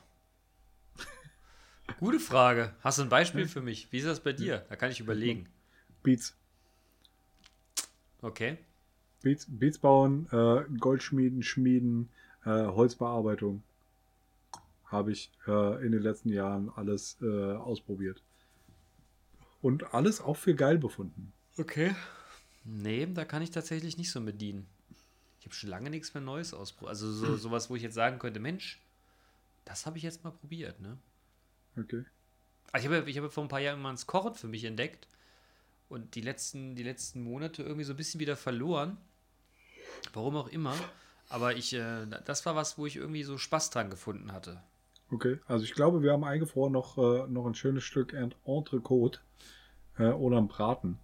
Gute 1.99 2.21
Frage. 2.21 2.75
Hast 2.83 2.99
du 2.99 3.03
ein 3.05 3.09
Beispiel 3.09 3.49
für 3.49 3.63
mich? 3.63 3.91
Wie 3.93 3.99
ist 3.99 4.07
das 4.07 4.21
bei 4.21 4.35
dir? 4.35 4.67
Da 4.69 4.77
kann 4.77 4.91
ich 4.91 5.01
überlegen. 5.01 5.49
Beats. 6.03 6.37
Okay. 8.21 8.59
Beats, 9.23 9.47
Beats 9.49 9.79
bauen, 9.79 10.29
äh, 10.33 10.65
Goldschmieden, 10.79 11.43
Schmieden, 11.43 12.09
äh, 12.45 12.51
Holzbearbeitung. 12.51 13.63
Habe 14.87 15.13
ich 15.13 15.31
äh, 15.47 15.85
in 15.85 15.93
den 15.93 16.03
letzten 16.03 16.31
Jahren 16.31 16.71
alles 16.75 17.19
äh, 17.21 17.53
ausprobiert. 17.55 18.23
Und 19.61 19.93
alles 19.93 20.21
auch 20.21 20.37
für 20.37 20.55
geil 20.55 20.79
befunden. 20.79 21.33
Okay. 21.59 21.95
Nee, 22.65 23.07
da 23.13 23.25
kann 23.25 23.43
ich 23.43 23.51
tatsächlich 23.51 23.99
nicht 23.99 24.11
so 24.11 24.21
mit 24.21 24.41
dienen. 24.41 24.67
Ich 25.41 25.47
habe 25.47 25.55
schon 25.55 25.71
lange 25.71 25.91
nichts 25.91 26.15
mehr 26.15 26.23
Neues 26.23 26.55
ausprobiert. 26.55 26.91
Also 26.91 27.13
so, 27.13 27.37
sowas, 27.37 27.69
wo 27.71 27.77
ich 27.77 27.83
jetzt 27.83 27.95
sagen 27.95 28.19
könnte, 28.19 28.41
Mensch, 28.41 28.81
das 29.65 29.85
habe 29.85 29.99
ich 29.99 30.05
jetzt 30.05 30.25
mal 30.25 30.31
probiert, 30.31 30.81
ne? 30.81 30.97
Okay. 31.77 32.05
Also 32.73 32.89
ich 32.89 32.95
habe, 32.95 33.11
ich 33.11 33.19
habe 33.19 33.31
vor 33.31 33.45
ein 33.45 33.49
paar 33.49 33.61
Jahren 33.61 33.81
mal 33.81 33.93
das 33.93 34.07
Kochen 34.07 34.35
für 34.35 34.49
mich 34.49 34.65
entdeckt 34.65 35.09
und 35.89 36.15
die 36.15 36.21
letzten, 36.21 36.75
die 36.75 36.83
letzten 36.83 37.23
Monate 37.23 37.63
irgendwie 37.63 37.85
so 37.85 37.93
ein 37.93 37.97
bisschen 37.97 38.21
wieder 38.21 38.37
verloren. 38.37 38.99
Warum 40.13 40.37
auch 40.37 40.49
immer. 40.49 40.75
Aber 41.29 41.55
ich, 41.57 41.75
äh, 41.75 42.07
das 42.25 42.47
war 42.47 42.57
was, 42.57 42.79
wo 42.79 42.87
ich 42.87 42.97
irgendwie 42.97 43.23
so 43.23 43.37
Spaß 43.39 43.71
dran 43.71 43.91
gefunden 43.91 44.33
hatte. 44.33 44.61
Okay. 45.11 45.39
Also 45.47 45.65
ich 45.65 45.75
glaube, 45.75 46.03
wir 46.03 46.13
haben 46.13 46.25
eingefroren 46.25 46.73
noch, 46.73 46.97
äh, 46.99 47.27
noch 47.29 47.47
ein 47.47 47.55
schönes 47.55 47.85
Stück 47.85 48.13
Ent- 48.13 48.37
Entrecote 48.45 49.21
äh, 49.99 50.09
oder 50.09 50.39
einen 50.39 50.49
Braten. 50.49 50.99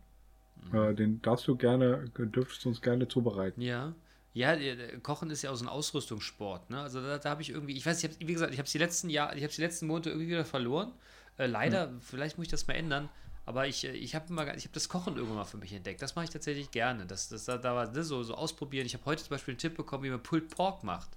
Äh, 0.72 0.95
den 0.95 1.20
darfst 1.22 1.47
du 1.47 1.57
gerne, 1.57 2.07
dürftest 2.16 2.64
du 2.64 2.70
uns 2.70 2.80
gerne 2.80 3.07
zubereiten. 3.09 3.61
Ja. 3.61 3.95
Ja, 4.32 4.53
äh, 4.55 4.99
Kochen 5.01 5.30
ist 5.30 5.42
ja 5.42 5.51
auch 5.51 5.57
so 5.57 5.64
ein 5.64 5.68
Ausrüstungssport. 5.68 6.70
Ne? 6.70 6.80
Also 6.80 7.01
da, 7.01 7.18
da 7.18 7.30
habe 7.30 7.42
ich 7.42 7.51
irgendwie, 7.51 7.76
ich 7.76 7.86
weiß, 7.86 8.03
ich 8.03 8.11
hab, 8.11 8.18
wie 8.18 8.32
gesagt, 8.32 8.53
ich 8.53 8.59
habe 8.59 8.66
es 8.66 8.72
die 8.72 8.78
letzten 8.78 9.09
Jahre, 9.11 9.36
ich 9.36 9.42
habe 9.45 9.53
die 9.53 9.61
letzten 9.61 9.86
Monate 9.86 10.11
irgendwie 10.11 10.28
wieder 10.28 10.45
verloren. 10.45 10.92
Äh, 11.36 11.47
leider, 11.47 11.92
vielleicht 12.01 12.36
muss 12.38 12.47
ich 12.47 12.51
das 12.51 12.66
mal 12.66 12.74
ändern. 12.74 13.09
Aber 13.47 13.66
ich, 13.66 13.84
äh, 13.84 13.92
ich 13.92 14.14
habe 14.14 14.32
ich 14.32 14.64
habe 14.64 14.72
das 14.72 14.88
Kochen 14.88 15.16
irgendwann 15.16 15.36
mal 15.38 15.45
für 15.45 15.59
mich 15.59 15.72
entdeckt. 15.72 16.01
Das 16.03 16.14
mache 16.14 16.24
ich 16.24 16.30
tatsächlich 16.30 16.70
gerne. 16.70 17.07
Das, 17.07 17.28
das, 17.28 17.45
da, 17.45 17.59
da 17.59 17.74
war 17.74 17.90
ne, 17.90 18.03
so, 18.03 18.22
so 18.22 18.34
ausprobieren. 18.34 18.86
Ich 18.86 18.95
habe 18.95 19.05
heute 19.05 19.22
zum 19.22 19.30
Beispiel 19.30 19.53
einen 19.53 19.59
Tipp 19.59 19.76
bekommen, 19.76 20.05
wie 20.05 20.11
man 20.11 20.22
Pulled 20.22 20.49
Pork 20.51 20.82
macht. 20.84 21.11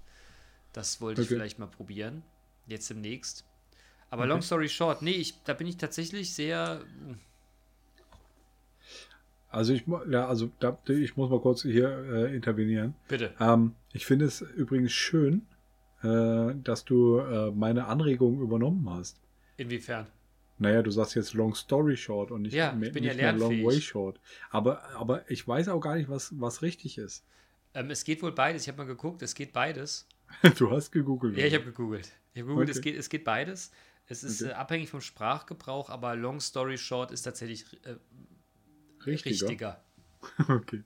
Das 0.72 1.00
wollte 1.00 1.22
ich 1.22 1.28
Okay. 1.28 1.34
vielleicht 1.36 1.58
mal 1.58 1.66
probieren. 1.66 2.22
Jetzt 2.66 2.90
demnächst. 2.90 3.44
Aber 4.10 4.22
Okay. 4.22 4.28
long 4.28 4.42
story 4.42 4.68
short, 4.68 5.02
nee, 5.02 5.12
ich, 5.12 5.42
da 5.44 5.54
bin 5.54 5.66
ich 5.66 5.76
tatsächlich 5.76 6.34
sehr. 6.34 6.82
Also 9.50 9.72
ich, 9.72 9.84
ja, 10.10 10.28
also 10.28 10.50
da, 10.60 10.76
ich 10.88 11.16
muss 11.16 11.30
mal 11.30 11.40
kurz 11.40 11.62
hier 11.62 11.88
äh, 11.88 12.34
intervenieren. 12.36 12.94
Bitte. 13.08 13.34
Ähm, 13.40 13.74
ich 13.92 14.04
finde 14.04 14.26
es 14.26 14.42
übrigens 14.42 14.92
schön, 14.92 15.46
äh, 16.02 16.54
dass 16.62 16.84
du 16.84 17.18
äh, 17.18 17.50
meine 17.50 17.86
Anregung 17.86 18.40
übernommen 18.40 18.88
hast. 18.90 19.18
Inwiefern? 19.56 20.06
Naja, 20.58 20.82
du 20.82 20.90
sagst 20.90 21.14
jetzt 21.14 21.34
Long 21.34 21.54
Story 21.54 21.96
Short 21.96 22.30
und 22.30 22.42
nicht, 22.42 22.52
Ja, 22.54 22.76
ich 22.80 22.92
bin 22.92 23.04
ja 23.04 23.12
nicht 23.12 23.22
mehr 23.22 23.32
Long. 23.32 23.64
Way 23.64 23.80
Short. 23.80 24.20
Aber, 24.50 24.82
aber 24.94 25.30
ich 25.30 25.46
weiß 25.46 25.68
auch 25.68 25.80
gar 25.80 25.94
nicht, 25.96 26.08
was, 26.08 26.32
was 26.40 26.62
richtig 26.62 26.98
ist. 26.98 27.24
Ähm, 27.74 27.90
es 27.90 28.02
geht 28.04 28.22
wohl 28.22 28.32
beides. 28.32 28.62
Ich 28.62 28.68
habe 28.68 28.78
mal 28.78 28.86
geguckt, 28.86 29.22
es 29.22 29.34
geht 29.34 29.52
beides. 29.52 30.06
Du 30.58 30.70
hast 30.70 30.90
gegoogelt. 30.90 31.36
Ja, 31.36 31.46
ich 31.46 31.54
habe 31.54 31.64
gegoogelt. 31.64 32.10
Ich 32.34 32.40
habe 32.40 32.48
gegoogelt, 32.48 32.68
es, 32.70 32.78
Okay. 32.78 32.90
geht, 32.90 32.98
es 33.00 33.08
geht 33.08 33.24
beides. 33.24 33.70
Es 34.06 34.24
ist 34.24 34.42
Okay. 34.42 34.50
äh, 34.52 34.54
abhängig 34.54 34.90
vom 34.90 35.00
Sprachgebrauch, 35.00 35.90
aber 35.90 36.16
Long 36.16 36.40
Story 36.40 36.76
Short 36.78 37.10
ist 37.12 37.22
tatsächlich 37.22 37.64
äh, 37.84 37.96
Richtiger. 39.06 39.46
richtiger. 39.48 39.84
Okay. 40.48 40.82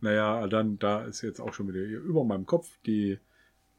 Naja, 0.00 0.46
dann, 0.48 0.78
da 0.78 1.04
ist 1.04 1.22
jetzt 1.22 1.40
auch 1.40 1.54
schon 1.54 1.68
wieder 1.68 1.80
über 1.80 2.22
meinem 2.24 2.44
Kopf 2.44 2.70
die 2.84 3.18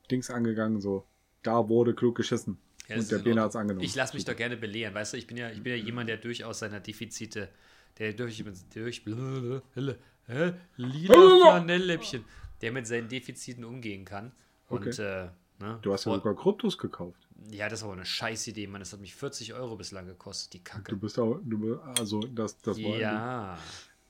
Dings 0.10 0.30
angegangen, 0.32 0.82
so, 0.82 1.06
da 1.44 1.70
wurde 1.70 1.94
klug 1.94 2.16
geschissen. 2.16 2.58
Ja, 2.88 2.96
und 2.98 3.12
der 3.12 3.18
ist 3.18 3.24
Bena 3.24 3.42
hat 3.44 3.50
es 3.50 3.56
angenommen. 3.56 3.84
Ich 3.86 3.96
lasse 3.96 4.16
mich 4.16 4.26
doch 4.26 4.36
gerne 4.36 4.58
belehren, 4.58 4.94
weißt 4.94 5.14
du, 5.14 5.18
ich 5.18 5.28
bin 5.28 5.38
ja, 5.38 5.50
ich 5.50 5.62
bin 5.62 5.78
ja 5.78 5.84
jemand, 5.84 6.10
der 6.10 6.18
durchaus 6.18 6.60
seiner 6.60 6.80
Defizite, 6.80 7.50
der 7.98 8.14
durch, 8.14 8.44
durch 8.74 9.04
lila 9.06 9.62
Flanellläppchen, 10.78 12.24
der 12.62 12.72
mit 12.72 12.88
seinen 12.88 13.08
Defiziten 13.10 13.64
umgehen 13.66 14.06
kann. 14.06 14.32
Und 14.70 14.88
Okay. 14.88 15.02
äh, 15.02 15.30
ne, 15.64 15.80
Du 15.82 15.94
hast 15.94 16.06
ja 16.06 16.14
sogar 16.14 16.36
Kryptos 16.36 16.78
gekauft. 16.78 17.28
ja, 17.52 17.70
das 17.70 17.82
war 17.82 17.90
aber 17.90 17.98
eine 17.98 18.06
scheiß 18.06 18.48
Idee, 18.48 18.68
Mann. 18.68 18.82
Das 18.82 18.94
hat 18.94 19.00
mich 19.00 19.16
40 19.16 19.54
Euro 19.54 19.76
bislang 19.76 20.06
gekostet, 20.06 20.54
die 20.54 20.64
Kacke. 20.64 20.92
Du 20.92 20.98
bist 20.98 21.18
auch, 21.20 21.40
du, 21.44 21.80
also 21.98 22.20
das, 22.22 22.60
das 22.62 22.78
war, 22.82 22.98
ja. 23.00 23.58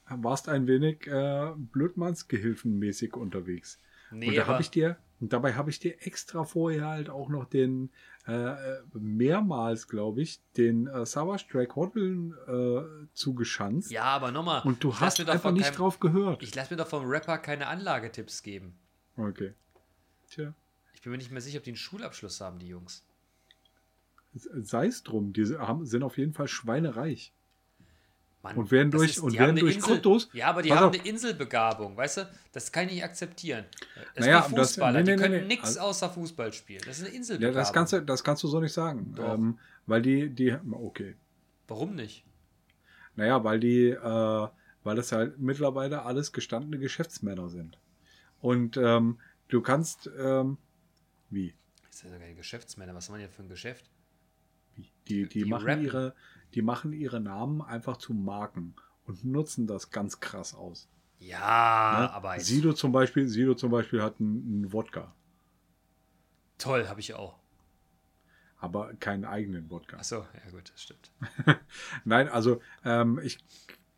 du 0.09 0.23
warst 0.23 0.49
ein 0.49 0.65
wenig 0.67 1.05
äh, 1.07 1.51
Blödmannsgehilfenmäßig 1.55 3.13
unterwegs. 3.15 3.80
Nee, 4.11 4.30
und 4.30 4.36
da 4.36 4.47
habe 4.47 4.61
ich 4.61 4.71
dir, 4.71 4.97
und 5.20 5.34
dabei 5.34 5.53
habe 5.55 5.70
ich 5.70 5.80
dir 5.80 5.95
extra 6.05 6.43
vorher 6.43 6.88
halt 6.88 7.09
auch 7.09 7.30
noch 7.30 7.45
den, 7.45 7.89
äh, 8.28 8.55
mehrmals, 8.93 9.88
glaube 9.88 10.22
ich, 10.22 10.39
den 10.57 10.88
äh, 10.88 11.05
Savage 11.05 11.45
Drake 11.51 11.76
Hoteln 11.76 12.34
äh, 12.47 13.07
zugeschanzt. 13.13 13.89
Ja, 13.91 14.03
aber 14.03 14.32
nochmal. 14.32 14.61
Und 14.63 14.84
du 14.84 14.93
hast 14.99 15.20
einfach 15.20 15.51
nicht 15.51 15.63
keinem- 15.65 15.76
drauf 15.76 15.99
gehört. 15.99 16.43
Ich 16.43 16.53
lasse 16.53 16.74
mir 16.74 16.78
doch 16.78 16.88
vom 16.88 17.05
Rapper 17.07 17.38
keine 17.39 17.68
Anlagetipps 17.68 18.43
geben. 18.43 18.78
okay. 19.15 19.53
Tja. 20.30 20.53
Ich 20.93 21.01
bin 21.03 21.11
mir 21.11 21.18
nicht 21.20 21.32
mehr 21.32 21.41
sicher, 21.41 21.59
ob 21.59 21.63
die 21.63 21.70
einen 21.70 21.78
Schulabschluss 21.78 22.41
haben, 22.41 22.59
die 22.59 22.68
Jungs. 22.68 23.03
Sei 24.34 24.88
es 24.88 25.03
drum, 25.03 25.32
die 25.34 25.45
sind 25.45 26.03
auf 26.03 26.18
jeden 26.18 26.34
Fall 26.34 26.47
schweinereich. 26.47 27.32
Mann, 28.47 28.57
Und 28.57 28.71
werden 28.71 28.91
durch- 28.91 29.19
und 29.19 29.33
die 29.33 29.39
werden 29.39 29.55
durch 29.55 29.75
Insel, 29.75 29.95
Kryptos- 29.97 30.29
Ja, 30.33 30.47
aber 30.47 30.61
die 30.61 30.71
haben 30.73 30.87
auf. 30.89 30.93
eine 30.93 31.07
Inselbegabung, 31.07 31.95
weißt 31.97 32.17
du? 32.17 32.29
Das 32.51 32.71
kann 32.71 32.87
ich 32.87 32.93
nicht 32.95 33.03
akzeptieren. 33.03 33.65
Das 34.15 34.25
Naja, 34.25 34.41
sind 34.43 34.51
wie 34.51 34.55
das- 34.55 34.67
Fußballer, 34.69 34.99
nee, 35.03 35.03
nee, 35.11 35.15
die 35.15 35.21
können 35.21 35.41
nee, 35.41 35.47
nichts 35.47 35.65
Also- 35.77 35.79
außer 35.81 36.09
Fußball 36.09 36.53
spielen. 36.53 36.81
Das 36.85 36.97
ist 36.97 37.03
eine 37.03 37.11
Ja, 37.11 37.17
Inselbegabung. 37.17 37.55
das 37.55 37.73
kannst 37.73 37.93
du, 37.93 38.01
das 38.01 38.23
kannst 38.23 38.43
du 38.43 38.47
so 38.47 38.59
nicht 38.59 38.73
sagen. 38.73 39.15
Ähm, 39.19 39.59
weil 39.85 40.01
die, 40.01 40.29
die, 40.29 40.55
okay. 40.71 41.15
Warum 41.67 41.95
nicht? 41.95 42.23
Naja, 43.15 43.43
weil 43.43 43.59
die, 43.59 43.89
äh, 43.89 44.47
weil 44.83 44.95
das 44.95 45.11
halt 45.11 45.39
mittlerweile 45.39 46.03
alles 46.03 46.31
gestandene 46.31 46.77
Geschäftsmänner 46.79 47.49
sind. 47.49 47.77
Und 48.39 48.77
ähm, 48.77 49.19
du 49.49 49.61
kannst, 49.61 50.09
ähm, 50.17 50.57
wie? 51.29 51.53
Das 51.87 51.95
ist 51.97 52.03
ja 52.03 52.09
sogar 52.11 52.29
Geschäftsmänner. 52.33 52.93
Was 52.95 53.09
haben 53.09 53.15
wir 53.17 53.23
denn 53.25 53.31
für 53.33 53.41
ein 53.43 53.49
Geschäft? 53.49 53.89
Wie? 54.75 54.89
Die, 55.07 55.27
die, 55.27 55.43
Die 55.43 55.45
machen 55.49 55.65
rappen. 55.65 55.83
ihre, 55.83 56.13
die 56.53 56.61
machen 56.61 56.93
ihre 56.93 57.19
Namen 57.19 57.61
einfach 57.61 57.97
zu 57.97 58.13
Marken 58.13 58.75
und 59.05 59.23
nutzen 59.23 59.67
das 59.67 59.91
ganz 59.91 60.19
krass 60.19 60.53
aus. 60.53 60.89
Ja, 61.19 62.01
ne? 62.01 62.11
aber 62.13 62.39
Sido 62.39 62.73
zum 62.73 62.91
Beispiel, 62.91 63.27
Sido 63.27 63.55
zum 63.55 63.71
Beispiel 63.71 64.01
hat 64.01 64.19
einen, 64.19 64.43
einen 64.45 64.73
Wodka, 64.73 65.13
toll, 66.57 66.87
habe 66.87 66.99
ich 66.99 67.13
auch. 67.13 67.39
aber 68.59 68.93
keinen 68.95 69.25
eigenen 69.25 69.69
Wodka. 69.69 69.97
Achso, 69.97 70.17
ja 70.17 70.51
gut, 70.51 70.71
das 70.71 70.81
stimmt. 70.81 71.11
Nein, 72.05 72.27
also 72.27 72.61
ähm, 72.83 73.19
ich 73.23 73.39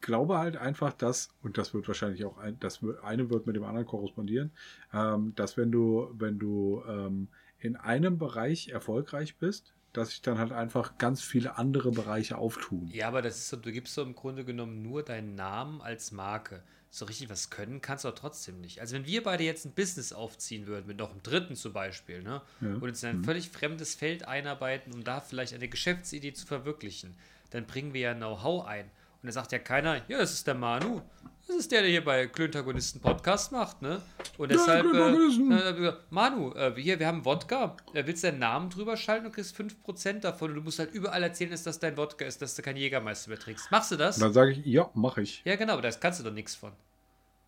glaube 0.02 0.38
halt 0.38 0.58
einfach, 0.58 0.94
dass, 0.94 1.30
und 1.42 1.58
das 1.58 1.74
wird 1.74 1.88
wahrscheinlich 1.88 2.24
auch, 2.26 2.38
ein, 2.38 2.60
das 2.60 2.82
wird, 2.82 3.04
eine 3.04 3.30
wird 3.30 3.48
mit 3.48 3.56
dem 3.56 3.64
anderen 3.64 3.86
korrespondieren, 3.86 4.52
ähm, 4.94 5.34
dass 5.36 5.58
wenn 5.58 5.72
du, 5.72 6.10
wenn 6.14 6.40
du 6.40 6.84
ähm, 6.88 7.28
in 7.60 7.76
einem 7.76 8.18
Bereich 8.18 8.70
erfolgreich 8.70 9.38
bist, 9.38 9.74
dass 10.00 10.10
sich 10.10 10.22
dann 10.22 10.38
halt 10.40 10.52
einfach 10.52 10.98
ganz 10.98 11.22
viele 11.22 11.58
andere 11.58 11.92
Bereiche 11.92 12.38
auftun. 12.38 12.90
Ja, 12.92 13.08
aber 13.08 13.22
das 13.22 13.38
ist 13.38 13.50
so, 13.50 13.58
du 13.58 13.72
gibst 13.72 13.94
so 13.94 14.02
im 14.02 14.16
Grunde 14.16 14.44
genommen 14.46 14.82
nur 14.82 15.04
deinen 15.04 15.36
Namen 15.36 15.82
als 15.82 16.12
Marke. 16.12 16.64
so 16.90 17.06
richtig 17.06 17.30
was 17.30 17.52
können 17.52 17.82
kannst 17.82 18.04
du 18.04 18.10
auch 18.10 18.16
trotzdem 18.16 18.60
nicht. 18.62 18.82
Also 18.82 18.96
wenn 18.96 19.06
wir 19.06 19.22
beide 19.24 19.44
jetzt 19.44 19.66
ein 19.66 19.74
Business 19.74 20.12
aufziehen 20.12 20.66
würden, 20.66 20.88
mit 20.88 20.98
noch 20.98 21.12
einem 21.12 21.22
Dritten 21.22 21.56
zum 21.56 21.72
Beispiel, 21.74 22.24
ne? 22.24 22.42
Ja. 22.62 22.74
und 22.74 22.84
uns 22.84 23.04
in 23.04 23.10
ein 23.10 23.24
völlig 23.24 23.50
fremdes 23.50 23.94
Feld 23.94 24.28
einarbeiten, 24.28 24.94
um 24.94 25.04
da 25.04 25.22
vielleicht 25.22 25.54
eine 25.54 25.68
Geschäftsidee 25.68 26.34
zu 26.34 26.48
verwirklichen, 26.48 27.16
dann 27.52 27.66
bringen 27.66 27.94
wir 27.94 28.02
ja 28.02 28.14
Know-how 28.16 28.66
ein. 28.66 28.90
Und 29.22 29.28
da 29.28 29.32
sagt 29.34 29.52
ja 29.52 29.60
keiner, 29.60 30.02
ja, 30.08 30.18
das 30.18 30.34
ist 30.34 30.48
der 30.48 30.56
Manu. 30.56 31.02
Das 31.48 31.58
ist 31.58 31.72
der, 31.72 31.82
der 31.82 31.90
hier 31.90 32.06
bei 32.06 32.28
Klöntagonisten 32.28 33.02
Podcast 33.02 33.52
macht, 33.52 33.82
ne? 33.82 34.02
Und 34.38 34.52
deshalb, 34.52 34.86
äh, 34.86 35.88
äh, 35.88 35.94
Manu, 36.12 36.54
äh, 36.54 36.74
hier, 36.80 37.00
wir 37.00 37.08
haben 37.08 37.26
Wodka. 37.26 37.76
Äh, 37.94 38.06
willst 38.06 38.24
du 38.24 38.28
deinen 38.28 38.40
Namen 38.40 38.70
drüber 38.70 38.96
schalten 38.96 39.26
und 39.26 39.32
kriegst 39.34 39.60
5% 39.60 40.20
davon. 40.20 40.52
Und 40.52 40.58
du 40.58 40.62
musst 40.62 40.78
halt 40.78 40.94
überall 40.94 41.24
erzählen, 41.24 41.50
dass 41.50 41.64
das 41.64 41.80
dein 41.80 41.98
Wodka 41.98 42.24
ist, 42.24 42.42
dass 42.42 42.56
du 42.56 42.62
kein 42.62 42.78
Jägermeister 42.78 43.30
mehr 43.30 43.40
trinkst. 43.40 43.72
Machst 43.72 43.92
du 43.92 43.96
das? 43.96 44.18
Und 44.18 44.24
dann 44.24 44.34
sage 44.34 44.52
ich, 44.52 44.66
ja, 44.66 44.90
mache 44.94 45.24
ich. 45.24 45.42
Ja, 45.44 45.56
genau, 45.56 45.74
aber 45.74 45.82
da 45.82 45.90
kannst 45.90 46.20
du 46.20 46.24
doch 46.24 46.32
nichts 46.32 46.56
von. 46.56 46.72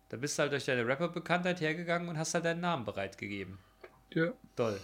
Da 0.08 0.16
bist 0.16 0.36
du 0.36 0.42
halt 0.42 0.52
durch 0.52 0.64
deine 0.64 0.86
Rapper-Bekanntheit 0.86 1.60
hergegangen 1.60 2.08
und 2.08 2.18
hast 2.18 2.34
halt 2.34 2.44
deinen 2.44 2.60
Namen 2.60 2.84
bereitgegeben. 2.84 3.58
Ja. 4.10 4.32
Toll. 4.56 4.78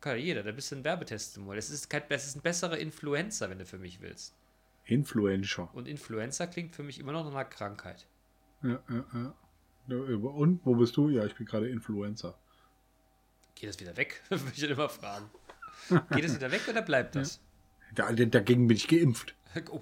Kann 0.00 0.18
jeder, 0.18 0.44
da 0.44 0.52
bist 0.52 0.70
du 0.70 0.76
ein 0.76 0.84
Werbetestimonial. 0.84 1.56
Das 1.56 1.68
ist, 1.68 1.90
kein, 1.90 2.02
das 2.08 2.26
ist 2.26 2.36
ein 2.36 2.42
besserer 2.42 2.78
Influencer, 2.78 3.50
wenn 3.50 3.58
du 3.58 3.66
für 3.66 3.78
mich 3.78 4.00
willst. 4.00 4.34
Influencer. 4.86 5.68
Und 5.74 5.88
Influencer 5.88 6.46
klingt 6.46 6.74
für 6.74 6.82
mich 6.82 6.98
immer 6.98 7.12
noch 7.12 7.24
nach 7.24 7.32
einer 7.32 7.44
Krankheit. 7.44 8.06
Ja, 8.62 8.80
ja, 8.88 9.04
ja. 9.12 9.34
Ja, 9.88 9.96
Und 9.96 10.64
wo 10.64 10.74
bist 10.74 10.96
du? 10.96 11.10
Ja, 11.10 11.24
ich 11.24 11.34
bin 11.34 11.46
gerade 11.46 11.68
Influencer. 11.68 12.36
Geht 13.54 13.68
das 13.68 13.80
wieder 13.80 13.96
weg? 13.96 14.22
Würde 14.28 14.44
ich 14.52 14.60
dann 14.60 14.70
immer 14.70 14.88
fragen. 14.88 15.30
Geht 16.10 16.24
das 16.24 16.34
wieder 16.34 16.50
weg 16.50 16.62
oder 16.68 16.82
bleibt 16.82 17.14
das? 17.14 17.40
Da, 17.94 18.12
dagegen 18.12 18.66
bin 18.66 18.76
ich 18.76 18.88
geimpft. 18.88 19.34
Oh, 19.70 19.80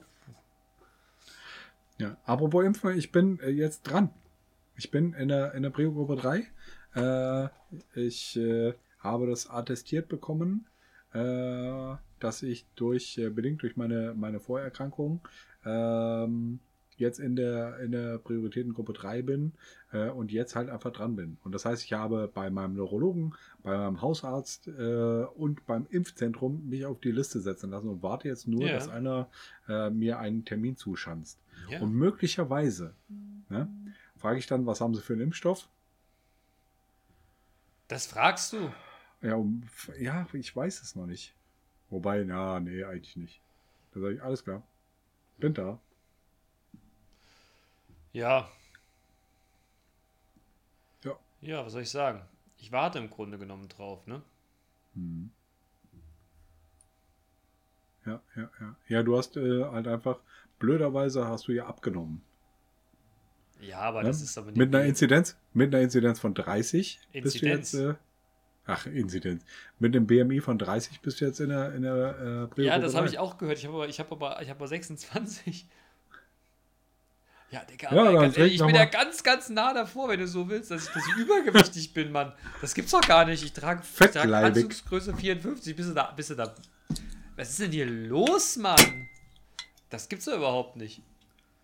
Ja, 1.98 2.16
apropos 2.24 2.64
Impfen, 2.64 2.96
ich 2.96 3.10
bin 3.10 3.40
äh, 3.40 3.48
jetzt 3.48 3.82
dran. 3.82 4.10
Ich 4.76 4.90
bin 4.92 5.14
in 5.14 5.28
der, 5.28 5.52
in 5.54 5.64
der 5.64 5.70
Prio-Gruppe 5.70 6.14
3. 6.16 6.46
Äh, 6.94 7.48
ich 8.00 8.36
äh, 8.36 8.74
habe 9.00 9.26
das 9.26 9.50
attestiert 9.50 10.08
bekommen, 10.08 10.66
äh, 11.12 11.18
dass 12.24 12.42
ich 12.42 12.66
durch, 12.74 13.18
äh, 13.18 13.28
bedingt 13.30 13.62
durch 13.62 13.76
meine, 13.76 14.14
meine 14.14 14.40
Vorerkrankung, 14.40 15.20
ähm, 15.64 16.58
jetzt 16.96 17.18
in 17.18 17.34
der, 17.34 17.78
in 17.80 17.90
der 17.90 18.18
Prioritätengruppe 18.18 18.92
3 18.92 19.22
bin 19.22 19.52
äh, 19.92 20.08
und 20.10 20.30
jetzt 20.30 20.54
halt 20.54 20.70
einfach 20.70 20.92
dran 20.92 21.16
bin. 21.16 21.38
Und 21.42 21.52
das 21.52 21.64
heißt, 21.64 21.84
ich 21.84 21.92
habe 21.92 22.30
bei 22.32 22.50
meinem 22.50 22.74
Neurologen, 22.76 23.34
bei 23.62 23.76
meinem 23.76 24.00
Hausarzt 24.00 24.68
äh, 24.68 25.24
und 25.34 25.66
beim 25.66 25.86
Impfzentrum 25.90 26.68
mich 26.68 26.86
auf 26.86 27.00
die 27.00 27.10
Liste 27.10 27.40
setzen 27.40 27.70
lassen 27.70 27.88
und 27.88 28.02
warte 28.02 28.28
jetzt 28.28 28.46
nur, 28.46 28.62
Ja. 28.62 28.74
dass 28.74 28.88
einer 28.88 29.28
äh, 29.68 29.90
mir 29.90 30.18
einen 30.18 30.44
Termin 30.44 30.76
zuschanzt. 30.76 31.38
Ja. 31.68 31.80
Und 31.80 31.94
möglicherweise 31.94 32.94
ne, 33.48 33.68
frage 34.16 34.38
ich 34.38 34.46
dann, 34.46 34.64
was 34.66 34.80
haben 34.80 34.94
Sie 34.94 35.02
für 35.02 35.14
einen 35.14 35.22
Impfstoff? 35.22 35.68
Das 37.88 38.06
fragst 38.06 38.52
du. 38.52 38.72
Ja, 39.20 39.42
ja, 39.98 40.26
ich 40.32 40.54
weiß 40.54 40.82
es 40.82 40.94
noch 40.96 41.06
nicht. 41.06 41.34
Wobei, 41.90 42.24
na, 42.24 42.60
nee, 42.60 42.84
eigentlich 42.84 43.16
nicht. 43.16 43.40
Da 43.92 44.00
sage 44.00 44.14
ich, 44.14 44.22
alles 44.22 44.44
klar. 44.44 44.62
Bin 45.38 45.54
da. 45.54 45.78
Ja. 48.12 48.48
Ja. 51.04 51.18
Ja, 51.40 51.64
was 51.64 51.72
soll 51.72 51.82
ich 51.82 51.90
sagen? 51.90 52.22
Ich 52.58 52.72
warte 52.72 52.98
im 52.98 53.10
Grunde 53.10 53.38
genommen 53.38 53.68
drauf, 53.68 54.06
ne? 54.06 54.22
Hm. 54.94 55.30
Ja, 58.06 58.20
ja, 58.36 58.50
ja. 58.60 58.76
Ja, 58.88 59.02
du 59.02 59.16
hast 59.16 59.36
äh, 59.36 59.64
halt 59.64 59.88
einfach, 59.88 60.18
blöderweise 60.58 61.26
hast 61.26 61.48
du 61.48 61.52
ja 61.52 61.66
abgenommen. 61.66 62.22
Ja, 63.60 63.78
aber 63.80 64.02
Ne? 64.02 64.08
das 64.08 64.20
ist 64.20 64.36
aber 64.36 64.48
nicht. 64.48 64.58
Mit 64.58 64.74
einer 64.74 64.84
Inzidenz, 64.84 65.36
mit 65.54 65.74
einer 65.74 65.82
Inzidenz 65.82 66.20
von 66.20 66.34
30 66.34 67.00
bist 67.12 67.40
du 67.42 67.46
Inzidenz? 67.46 67.72
jetzt, 67.72 67.80
äh, 67.82 67.94
ach, 68.66 68.86
Inzidenz. 68.86 69.44
Mit 69.78 69.94
einem 69.94 70.06
BMI 70.06 70.40
von 70.40 70.58
30 70.58 71.00
bist 71.00 71.20
du 71.20 71.24
jetzt 71.26 71.40
in 71.40 71.48
der, 71.50 71.74
in 71.74 71.82
der 71.82 72.48
äh, 72.56 72.62
ja, 72.62 72.78
das 72.78 72.94
habe 72.94 73.06
ich 73.08 73.18
auch 73.18 73.38
gehört. 73.38 73.58
Ich 73.58 73.66
habe 73.66 73.74
aber, 73.76 73.88
ich 73.88 73.98
habe 74.00 74.12
aber, 74.12 74.42
ich 74.42 74.48
habe 74.48 74.58
aber 74.58 74.68
26. 74.68 75.66
Ja, 77.50 77.64
Digga, 77.64 77.94
Ja, 77.94 78.10
ganz 78.12 78.34
trink 78.34 78.52
ich 78.52 78.58
bin 78.60 78.74
ja 78.74 78.84
ganz, 78.86 79.22
ganz 79.22 79.48
nah 79.48 79.72
davor, 79.72 80.08
wenn 80.08 80.18
du 80.18 80.26
so 80.26 80.48
willst, 80.48 80.70
dass 80.72 80.88
ich, 80.88 80.92
dass 80.92 81.04
ich 81.06 81.16
übergewichtig 81.16 81.92
bin, 81.94 82.10
Mann. 82.10 82.32
Das 82.60 82.74
gibt's 82.74 82.90
doch 82.90 83.00
gar 83.02 83.24
nicht. 83.26 83.44
Ich 83.44 83.52
trage, 83.52 83.82
ich 83.84 83.96
trage 83.96 84.12
Fettleibig. 84.12 84.64
Anzugsgröße 84.64 85.14
54. 85.14 85.76
Bist 85.76 85.90
du 85.90 85.94
da? 85.94 86.10
Bist 86.10 86.30
du 86.30 86.34
da? 86.34 86.52
Was 87.36 87.50
ist 87.50 87.60
denn 87.60 87.70
hier 87.70 87.86
los, 87.86 88.56
Mann? 88.56 89.08
Das 89.90 90.08
gibt's 90.08 90.24
doch 90.24 90.36
überhaupt 90.36 90.76
nicht. 90.76 91.00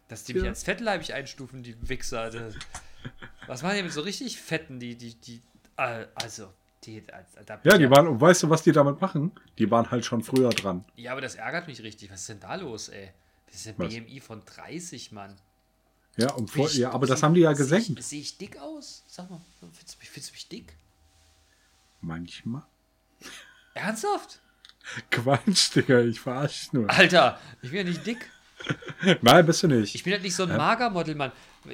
Dass 0.07 0.22
die 0.24 0.34
mich 0.34 0.44
Ja. 0.44 0.51
als 0.51 0.62
fettleibig 0.62 1.12
einstufen, 1.14 1.62
die 1.64 1.74
Wichser. 1.88 2.20
Alter. 2.20 2.51
Was 3.48 3.62
machen 3.62 3.76
die 3.76 3.82
mit 3.82 3.92
so 3.92 4.03
richtig 4.03 4.40
fetten, 4.40 4.78
die, 4.78 4.94
die, 4.96 5.14
die, 5.14 5.40
äh, 5.76 6.07
also, 6.14 6.53
die, 6.85 7.05
da 7.47 7.57
bin 7.57 7.70
Ja, 7.70 7.72
ich 7.74 7.78
die 7.78 7.91
waren, 7.91 8.07
und 8.09 8.20
weißt 8.20 8.43
du, 8.45 8.51
was 8.51 8.62
die 8.62 8.72
damit 8.72 9.01
machen? 9.01 9.33
Die 9.59 9.70
waren 9.70 9.91
halt 9.91 10.05
schon 10.05 10.22
früher 10.22 10.51
dran. 10.51 10.85
Ja, 10.97 11.12
aber 11.12 11.20
das 11.20 11.35
ärgert 11.35 11.66
mich 11.66 11.83
richtig. 11.83 12.11
Was 12.11 12.20
ist 12.20 12.28
denn 12.31 12.41
da 12.41 12.55
los, 12.55 12.89
ey? 12.89 13.11
Das 13.47 13.57
ist 13.57 13.68
ein 13.68 13.74
Was? 13.78 13.93
BMI 13.93 14.20
von 14.20 14.43
30, 14.45 15.12
Mann. 15.12 15.37
Ja, 16.16 16.33
und 16.33 16.51
vor, 16.51 16.66
ich- 16.66 16.76
ja, 16.76 16.91
aber 16.93 17.07
das 17.07 17.20
seh- 17.20 17.26
haben 17.26 17.35
die 17.35 17.41
ja 17.43 17.53
gesenkt. 17.53 17.99
Ich, 17.99 18.07
sehe 18.07 18.20
ich 18.20 18.39
dick 18.39 18.59
aus? 18.59 19.05
Sag 19.07 19.28
mal, 19.31 19.41
findest 19.61 19.95
du 19.95 19.99
mich, 19.99 20.11
findest 20.11 20.31
du 20.31 20.35
mich 20.35 20.49
dick? 20.49 20.74
Manchmal. 22.01 22.62
Ernsthaft? 23.74 24.41
Quatsch, 25.11 25.74
Digga, 25.74 26.01
ich 26.01 26.20
verarsche 26.20 26.68
nur. 26.72 26.91
Alter, 26.91 27.39
ich 27.62 27.70
bin 27.70 27.78
ja 27.78 27.85
nicht 27.85 28.07
dick. 28.07 28.31
Nein, 29.22 29.47
bist 29.47 29.62
du 29.62 29.68
nicht. 29.68 29.95
Ich 29.95 30.03
bin 30.03 30.12
halt 30.12 30.22
nicht 30.22 30.35
so 30.35 30.43
ein 30.45 30.57
Magermodel, 30.57 31.14
Mann. 31.14 31.33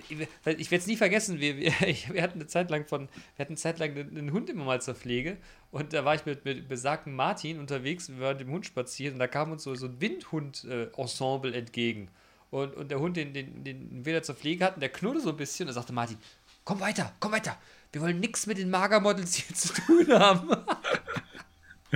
Ich, 0.09 0.19
werde 0.19 0.77
es 0.77 0.87
nie 0.87 0.97
vergessen. 0.97 1.41
Wir, 1.41 1.57
wir, 1.57 1.73
wir 2.13 2.23
hatten 2.23 2.41
eine 2.41 2.47
Zeit 2.47 2.71
lang 2.71 2.87
von, 2.87 3.09
wir 3.37 3.45
hatten 3.45 3.53
eine 3.53 3.57
Zeit 3.57 3.79
lang 3.79 3.97
einen, 3.97 4.33
Hund 4.33 4.51
immer 4.51 4.65
mal 4.65 4.81
zur 4.81 4.95
Pflege 4.95 5.37
und 5.71 5.93
da 5.93 6.05
war 6.05 6.15
ich 6.15 6.27
mit, 6.27 6.45
mit 6.45 6.69
besagten 6.69 7.15
Martin 7.15 7.61
unterwegs. 7.61 8.09
Wir 8.09 8.21
waren 8.21 8.37
mit 8.37 8.47
dem 8.47 8.53
Hund 8.53 8.67
spazieren 8.67 9.15
und 9.15 9.21
da 9.21 9.29
kam 9.29 9.53
uns 9.53 9.63
so, 9.63 9.75
so 9.75 9.87
ein 9.87 10.01
Windhund-Ensemble 10.01 11.55
entgegen. 11.55 12.09
Und, 12.51 12.75
und 12.75 12.91
der 12.91 13.01
Hund, 13.01 13.17
den, 13.17 13.33
den, 13.33 13.65
den 13.65 14.05
wir 14.05 14.15
da 14.15 14.23
zur 14.23 14.35
Pflege 14.35 14.65
hatten, 14.65 14.81
der 14.81 14.89
knurrte 14.89 15.21
so 15.21 15.31
ein 15.31 15.37
bisschen 15.37 15.69
und 15.69 15.75
sagte 15.75 15.93
Martin: 15.93 16.17
Komm 16.65 16.81
weiter, 16.81 17.13
komm 17.21 17.33
weiter. 17.33 17.57
Wir 17.93 18.03
wollen 18.03 18.21
nichts 18.21 18.47
mit 18.47 18.59
den 18.59 18.71
Magermodels 18.71 19.35
hier 19.35 19.55
zu 19.55 19.73
tun 19.73 20.09
haben. 20.09 20.51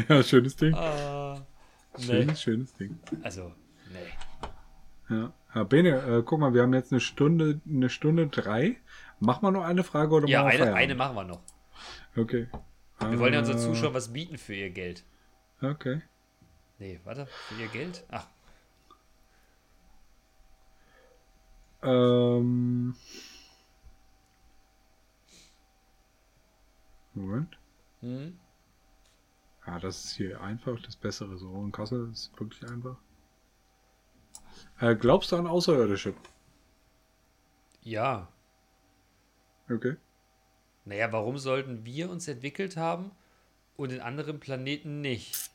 Ja, 0.09 0.23
schönes 0.23 0.55
Ding. 0.57 0.73
Ah, 0.73 1.45
nee. 1.99 2.05
Schönes, 2.05 2.43
schönes 2.43 2.75
Ding. 2.75 2.99
Also, 3.23 3.53
nee. 3.93 5.15
Ja. 5.15 5.33
Ja 5.55 5.65
Bene, 5.65 5.89
äh, 6.19 6.23
guck 6.25 6.41
mal, 6.41 6.55
wir 6.55 6.63
haben 6.63 6.75
jetzt 6.75 6.93
eine 6.93 7.01
Stunde, 7.01 7.61
eine 7.69 7.91
Stunde 7.91 8.29
drei. 8.29 8.77
Machen 9.19 9.43
wir 9.43 9.51
noch 9.51 9.65
eine 9.65 9.85
Frage 9.85 10.15
oder 10.15 10.29
Ja, 10.29 10.43
machen 10.45 10.47
wir 10.47 10.53
eine, 10.53 10.59
Feierabend? 10.59 10.83
eine 10.83 10.95
machen 10.95 11.17
wir 11.17 11.25
noch. 11.25 11.41
Okay. 12.17 12.49
Wir 13.01 13.19
wollen 13.19 13.33
ja 13.33 13.41
unseren 13.41 13.57
Äh, 13.57 13.61
Zuschauern 13.61 13.95
was 13.95 14.13
bieten 14.13 14.39
für 14.39 14.55
ihr 14.55 14.71
Geld. 14.71 15.05
Okay. 15.63 16.03
Nee, 16.79 17.01
warte, 17.05 17.27
für 17.27 17.61
ihr 17.63 17.69
Geld? 17.69 18.05
Ach, 18.11 18.27
Ähm. 21.83 22.95
Moment. 27.15 27.59
hm? 28.01 28.39
Ja, 29.67 29.79
das 29.79 30.05
ist 30.05 30.13
hier 30.17 30.41
einfach, 30.41 30.81
das 30.83 30.97
bessere 30.97 31.37
so. 31.39 31.53
In 31.65 31.73
Kassel 31.73 32.11
ist 32.13 32.33
wirklich 32.39 32.69
einfach. 32.71 32.97
Äh, 34.81 34.95
glaubst 34.95 35.33
du 35.33 35.37
an 35.37 35.47
Außerirdische? 35.47 36.15
Ja. 37.83 38.29
Okay. 39.69 39.97
Naja, 40.85 41.13
warum 41.13 41.39
sollten 41.39 41.85
wir 41.85 42.11
uns 42.11 42.27
entwickelt 42.29 42.77
haben 42.77 43.11
und 43.77 43.93
in 43.93 44.01
anderen 44.01 44.41
Planeten 44.41 45.01
nicht? 45.01 45.51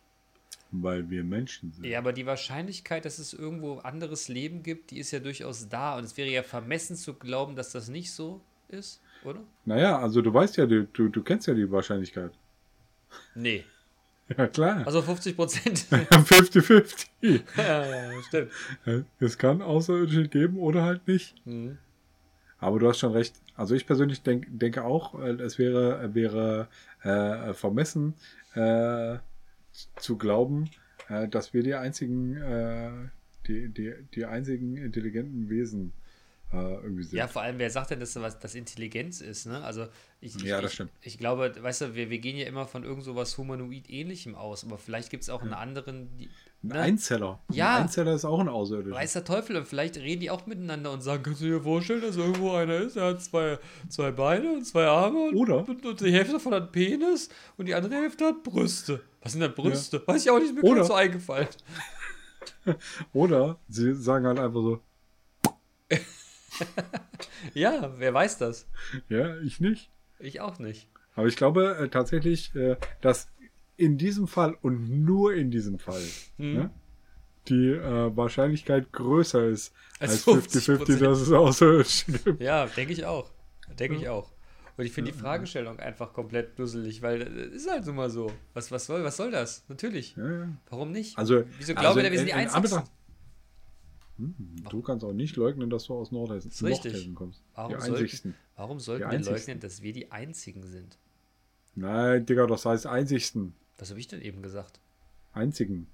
Weil 0.71 1.09
wir 1.09 1.23
Menschen 1.23 1.71
sind. 1.71 1.85
Ja, 1.85 1.99
aber 1.99 2.13
die 2.13 2.25
Wahrscheinlichkeit, 2.25 3.05
dass 3.05 3.19
es 3.19 3.33
irgendwo 3.33 3.77
anderes 3.79 4.27
Leben 4.27 4.63
gibt, 4.63 4.91
die 4.91 4.99
ist 4.99 5.11
ja 5.11 5.19
durchaus 5.19 5.69
da. 5.69 5.97
Und 5.97 6.03
es 6.03 6.17
wäre 6.17 6.29
ja 6.29 6.43
vermessen 6.43 6.95
zu 6.95 7.13
glauben, 7.13 7.55
dass 7.55 7.71
das 7.71 7.87
nicht 7.87 8.11
so 8.11 8.41
ist, 8.67 9.01
oder? 9.23 9.41
Naja, 9.65 9.99
also 9.99 10.21
du 10.21 10.33
weißt 10.33 10.57
ja, 10.57 10.65
du, 10.65 10.85
du, 10.85 11.09
du 11.09 11.23
kennst 11.23 11.47
ja 11.47 11.53
die 11.53 11.71
Wahrscheinlichkeit. 11.71 12.31
Nee. 13.35 13.63
Ja, 14.35 14.47
klar. 14.47 14.85
Also 14.85 15.01
50 15.01 15.35
Prozent. 15.35 15.79
50-50. 15.91 17.07
ja, 17.57 18.21
stimmt. 18.27 18.51
Es 19.19 19.37
kann 19.37 19.61
Außerirdische 19.61 20.27
geben 20.27 20.57
oder 20.57 20.83
halt 20.83 21.07
nicht. 21.07 21.35
Mhm. 21.45 21.77
Aber 22.57 22.79
du 22.79 22.87
hast 22.87 22.99
schon 22.99 23.11
recht. 23.11 23.35
Also 23.55 23.75
ich 23.75 23.85
persönlich 23.85 24.23
denk, 24.23 24.47
denke 24.49 24.83
auch, 24.83 25.19
äh, 25.19 25.33
es 25.33 25.59
wäre, 25.59 26.13
wäre 26.15 26.67
äh, 27.03 27.53
vermessen 27.53 28.15
äh, 28.55 29.17
zu 29.97 30.17
glauben, 30.17 30.69
äh, 31.09 31.27
dass 31.27 31.53
wir 31.53 31.61
die 31.61 31.75
einzigen, 31.75 32.35
äh, 32.37 32.91
die, 33.47 33.69
die, 33.69 33.93
die 34.15 34.25
einzigen 34.25 34.77
intelligenten 34.77 35.49
Wesen 35.49 35.91
äh, 35.91 36.04
irgendwie 36.61 37.03
sind. 37.03 37.17
Ja, 37.17 37.27
vor 37.27 37.41
allem, 37.41 37.57
wer 37.59 37.69
sagt 37.69 37.91
denn, 37.91 37.99
dass 37.99 38.15
was 38.15 38.39
das 38.39 38.55
Intelligenz 38.55 39.21
ist, 39.21 39.45
ne? 39.45 39.63
Also 39.63 39.87
ich, 40.21 40.35
ich, 40.35 40.43
Ja, 40.43 40.61
das 40.61 40.73
stimmt. 40.73 40.91
ich 41.01 41.17
glaube, 41.17 41.53
weißt 41.61 41.81
du, 41.81 41.95
wir, 41.95 42.09
wir 42.09 42.19
gehen 42.19 42.37
ja 42.37 42.47
immer 42.47 42.65
von 42.67 42.83
irgend 42.83 43.03
so 43.03 43.15
was 43.15 43.37
Humanoid-ähnlichem 43.37 44.35
aus, 44.35 44.63
aber 44.65 44.77
vielleicht 44.77 45.09
gibt 45.09 45.23
es 45.23 45.29
auch 45.29 45.41
einen 45.41 45.53
anderen, 45.53 46.15
die, 46.17 46.25
Ein 46.25 46.31
Ne? 46.69 46.79
Einzeller. 46.79 47.39
Ja. 47.51 47.75
Ein 47.75 47.81
Einzeller 47.83 48.13
ist 48.15 48.25
auch 48.25 48.39
ein 48.39 48.49
Außerirdischer. 48.49 48.95
Weiß 48.95 49.13
der 49.13 49.23
Teufel, 49.23 49.55
und 49.55 49.67
vielleicht 49.67 49.97
reden 49.97 50.21
die 50.21 50.31
auch 50.31 50.47
miteinander 50.47 50.91
und 50.91 51.01
sagen, 51.01 51.21
kannst 51.21 51.41
du 51.41 51.45
dir 51.45 51.61
vorstellen, 51.61 52.01
dass 52.01 52.17
irgendwo 52.17 52.53
einer 52.53 52.77
ist, 52.77 52.95
der 52.95 53.03
hat 53.05 53.21
zwei, 53.21 53.59
zwei 53.87 54.09
Beine 54.11 54.51
und 54.53 54.65
zwei 54.65 54.85
Arme 54.87 55.19
und, 55.29 55.35
Oder? 55.35 55.67
und, 55.67 55.85
und 55.85 56.01
die 56.01 56.11
Hälfte 56.11 56.33
davon 56.33 56.53
hat 56.55 56.71
Penis 56.71 57.29
und 57.57 57.67
die 57.67 57.75
andere 57.75 57.93
Hälfte 57.95 58.25
hat 58.25 58.41
Brüste. 58.41 59.01
Was 59.21 59.33
sind 59.33 59.41
denn 59.41 59.53
Brüste? 59.53 60.01
Weiß 60.07 60.23
ich 60.23 60.31
auch 60.31 60.39
nicht, 60.39 60.55
mir 60.55 60.63
Oder- 60.63 60.75
gerade 60.77 60.87
so 60.87 60.93
eingefallen. 60.95 61.47
Oder 63.13 63.59
sie 63.67 63.93
sagen 63.93 64.25
halt 64.25 64.39
einfach 64.39 64.61
so, 64.61 64.81
Ja, 67.53 67.93
wer 67.97 68.13
weiß 68.13 68.37
das? 68.37 68.67
ja, 69.09 69.37
ich 69.41 69.59
nicht. 69.59 69.89
Ich 70.19 70.41
auch 70.41 70.59
nicht. 70.59 70.87
Aber 71.15 71.27
ich 71.27 71.35
glaube 71.35 71.77
äh, 71.79 71.89
tatsächlich, 71.89 72.53
äh, 72.55 72.77
dass 73.01 73.27
in 73.77 73.97
diesem 73.97 74.27
Fall 74.27 74.57
und 74.61 74.89
nur 75.05 75.33
in 75.33 75.51
diesem 75.51 75.79
Fall 75.79 76.01
Hm. 76.37 76.53
ne, 76.53 76.69
die 77.47 77.69
äh, 77.71 78.15
Wahrscheinlichkeit 78.15 78.91
größer 78.91 79.47
ist 79.47 79.73
Als 79.99 80.27
als 80.27 80.53
50-50, 80.55 80.97
dass 80.99 81.19
es 81.21 81.31
Außerirdische 81.31 82.11
gibt. 82.23 82.41
Ja, 82.41 82.65
denke 82.67 82.93
ich 82.93 83.05
auch. 83.05 83.29
Denke 83.79 83.97
ich 83.97 84.09
auch. 84.09 84.31
Und 84.77 84.85
ich 84.85 84.91
finde 84.91 85.11
die 85.13 85.17
Fragestellung 85.17 85.79
einfach 85.79 86.11
komplett 86.11 86.59
dusselig, 86.59 87.01
weil 87.01 87.21
es 87.21 87.63
ist 87.63 87.71
halt 87.71 87.85
so 87.85 87.93
mal 87.93 88.09
so. 88.09 88.31
Was, 88.53 88.71
was, 88.71 88.85
soll, 88.85 89.03
was 89.05 89.15
soll 89.15 89.31
das? 89.31 89.63
Natürlich. 89.69 90.15
Ja, 90.17 90.29
ja. 90.29 90.47
Warum 90.69 90.91
nicht? 90.91 91.17
Also, 91.17 91.43
Wieso 91.57 91.73
also 91.73 91.81
glauben 91.81 92.01
wir, 92.03 92.11
wir 92.11 92.17
sind 92.19 92.27
in- 92.29 92.35
die 92.37 92.41
in 92.43 92.49
Einzigen? 92.49 92.83
Hm, 94.17 94.35
du 94.69 94.81
kannst 94.81 95.03
auch 95.03 95.13
nicht 95.13 95.35
leugnen, 95.35 95.69
dass 95.69 95.85
du 95.85 95.93
aus 95.93 96.11
Nordhessen. 96.11 96.51
Nordhessen 96.67 97.15
kommst. 97.15 97.43
Warum 97.53 97.73
die 97.73 97.81
sollten-. 97.81 98.35
Warum 98.55 98.79
sollten 98.79 99.11
wir 99.11 99.19
leugnen, 99.19 99.59
dass 99.59 99.81
wir 99.81 99.93
die 99.93 100.11
Einzigen 100.11 100.63
sind? 100.63 100.97
Nein, 101.75 102.25
Digga, 102.25 102.47
das 102.47 102.65
heißt 102.65 102.87
einzigsten. 102.87 103.53
Was 103.77 103.89
habe 103.89 103.99
ich 103.99 104.07
denn 104.07 104.21
eben 104.21 104.41
gesagt? 104.41 104.79
Einzigen. 105.33 105.87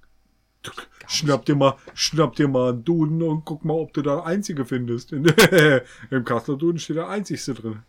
Schnapp 1.07 1.45
dir 1.45 1.55
mal, 1.55 1.75
schnapp 1.95 2.35
dir 2.35 2.47
mal 2.47 2.73
einen 2.73 2.83
Duden 2.83 3.23
und 3.23 3.45
guck 3.45 3.65
mal, 3.65 3.73
ob 3.73 3.93
du 3.93 4.03
da 4.03 4.23
Einzige 4.23 4.65
findest. 4.65 5.11
In, 5.11 5.25
Im 6.11 6.23
Kasseler 6.23 6.57
Duden 6.57 6.79
steht 6.79 6.97
der 6.97 7.09
Einzigste 7.09 7.55
drin. 7.55 7.81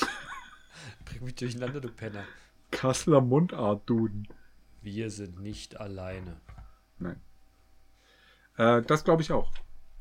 Bring 1.04 1.24
mich 1.24 1.34
durcheinander, 1.34 1.82
du 1.82 1.88
Penner. 1.88 2.24
Kasseler 2.70 3.20
Mundart 3.20 3.88
Duden. 3.88 4.26
Wir 4.80 5.10
sind 5.10 5.40
nicht 5.40 5.78
alleine. 5.78 6.40
Nein. 6.98 7.20
Äh, 8.56 8.82
das 8.82 9.04
glaube 9.04 9.22
ich 9.22 9.32
auch. 9.32 9.50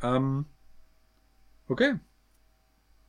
Ähm, 0.01 0.45
okay. 1.67 1.95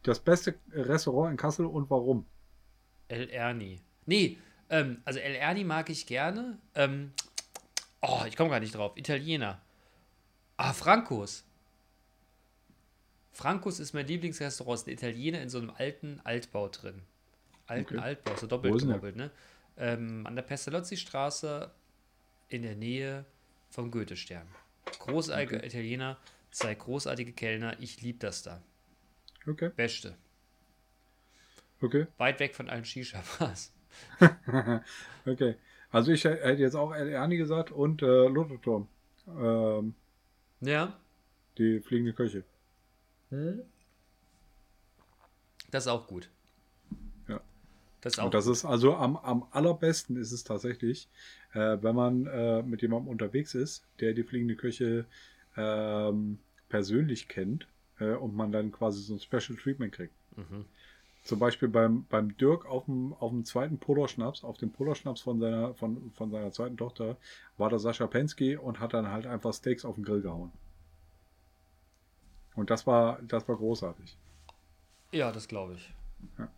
Das 0.02 0.20
beste 0.20 0.54
Restaurant 0.72 1.32
in 1.32 1.36
Kassel 1.36 1.66
und 1.66 1.90
warum? 1.90 2.26
El 3.08 3.28
Erni. 3.30 3.80
Nee, 4.06 4.38
ähm, 4.70 5.02
also 5.04 5.18
El 5.18 5.34
Erni 5.34 5.64
mag 5.64 5.90
ich 5.90 6.06
gerne. 6.06 6.58
Ähm, 6.74 7.12
oh, 8.02 8.22
ich 8.26 8.36
komme 8.36 8.50
gar 8.50 8.60
nicht 8.60 8.74
drauf. 8.74 8.96
Italiener. 8.96 9.60
Ah, 10.56 10.72
Francos. 10.72 11.44
Francos 13.32 13.80
ist 13.80 13.92
mein 13.92 14.06
Lieblingsrestaurant. 14.06 14.80
Ist 14.80 14.86
ein 14.86 14.92
Italiener 14.92 15.42
in 15.42 15.50
so 15.50 15.58
einem 15.58 15.70
alten 15.70 16.20
Altbau 16.24 16.68
drin. 16.68 17.02
Alten 17.66 17.96
Okay. 17.96 18.04
Altbau, 18.04 18.36
so 18.36 18.46
doppelt 18.46 18.78
gemoppelt, 18.78 19.16
ne? 19.16 19.30
Ähm, 19.76 20.26
an 20.26 20.36
der 20.36 20.42
Pestalozzi-Straße 20.42 21.70
in 22.48 22.62
der 22.62 22.76
Nähe 22.76 23.26
vom 23.70 23.90
Goethe-Stern. 23.90 24.46
Großartiger 24.98 25.64
Italiener, 25.64 26.18
zwei 26.50 26.74
großartige 26.74 27.32
Kellner. 27.32 27.76
Ich 27.80 28.00
liebe 28.02 28.18
das 28.18 28.42
da. 28.42 28.62
Okay, 29.46 29.70
Beste. 29.76 30.16
okay, 31.80 32.06
Weit 32.18 32.40
weg 32.40 32.54
von 32.54 32.68
allen 32.68 32.84
Shisha-Bars. 32.84 33.72
okay. 35.26 35.54
Also 35.90 36.12
ich 36.12 36.24
hätte 36.24 36.60
jetzt 36.60 36.74
auch 36.74 36.92
El 36.92 37.08
Erni 37.08 37.36
gesagt 37.36 37.70
und 37.70 38.02
äh, 38.02 38.28
Lottoturm. 38.28 38.88
Ähm, 39.28 39.94
Ja, 40.60 40.98
die 41.58 41.80
fliegende 41.80 42.12
Köche. 42.12 42.44
Das 45.70 45.84
ist 45.84 45.88
auch 45.88 46.06
gut. 46.06 46.28
Ja. 47.28 47.40
Das 48.00 48.14
ist 48.14 48.18
auch 48.18 48.26
Und 48.26 48.34
das 48.34 48.46
ist 48.46 48.64
also 48.64 48.94
am, 48.96 49.16
am 49.16 49.46
allerbesten 49.50 50.16
ist 50.16 50.32
es 50.32 50.44
tatsächlich, 50.44 51.08
äh, 51.56 51.82
wenn 51.82 51.94
man 51.94 52.26
äh, 52.26 52.62
mit 52.62 52.82
jemandem 52.82 53.08
unterwegs 53.08 53.54
ist, 53.54 53.84
der 54.00 54.12
die 54.12 54.22
fliegende 54.22 54.56
Köche 54.56 55.06
ähm, 55.56 56.38
persönlich 56.68 57.28
kennt 57.28 57.66
äh, 57.98 58.12
und 58.12 58.36
man 58.36 58.52
dann 58.52 58.70
quasi 58.72 59.00
so 59.00 59.14
ein 59.14 59.20
Special 59.20 59.58
Treatment 59.58 59.92
kriegt. 59.92 60.12
Mhm. 60.36 60.66
Zum 61.24 61.38
Beispiel 61.40 61.68
beim, 61.68 62.04
beim 62.04 62.36
Dirk 62.36 62.66
auf 62.66 62.84
dem, 62.84 63.14
auf 63.14 63.30
dem 63.30 63.44
zweiten 63.44 63.78
Polarschnaps, 63.78 64.44
auf 64.44 64.58
dem 64.58 64.70
Polarschnaps 64.70 65.22
von 65.22 65.40
seiner, 65.40 65.74
von, 65.74 66.12
von 66.12 66.30
seiner 66.30 66.52
zweiten 66.52 66.76
Tochter, 66.76 67.16
war 67.56 67.70
der 67.70 67.78
Sascha 67.78 68.06
Pensky 68.06 68.56
und 68.56 68.78
hat 68.78 68.94
dann 68.94 69.10
halt 69.10 69.26
einfach 69.26 69.52
Steaks 69.52 69.84
auf 69.84 69.96
den 69.96 70.04
Grill 70.04 70.20
gehauen. 70.20 70.52
Und 72.54 72.70
das 72.70 72.86
war, 72.86 73.20
das 73.22 73.48
war 73.48 73.56
großartig. 73.56 74.16
Ja, 75.10 75.32
das 75.32 75.48
glaube 75.48 75.74
ich. 75.74 75.92
Ja. 76.38 76.48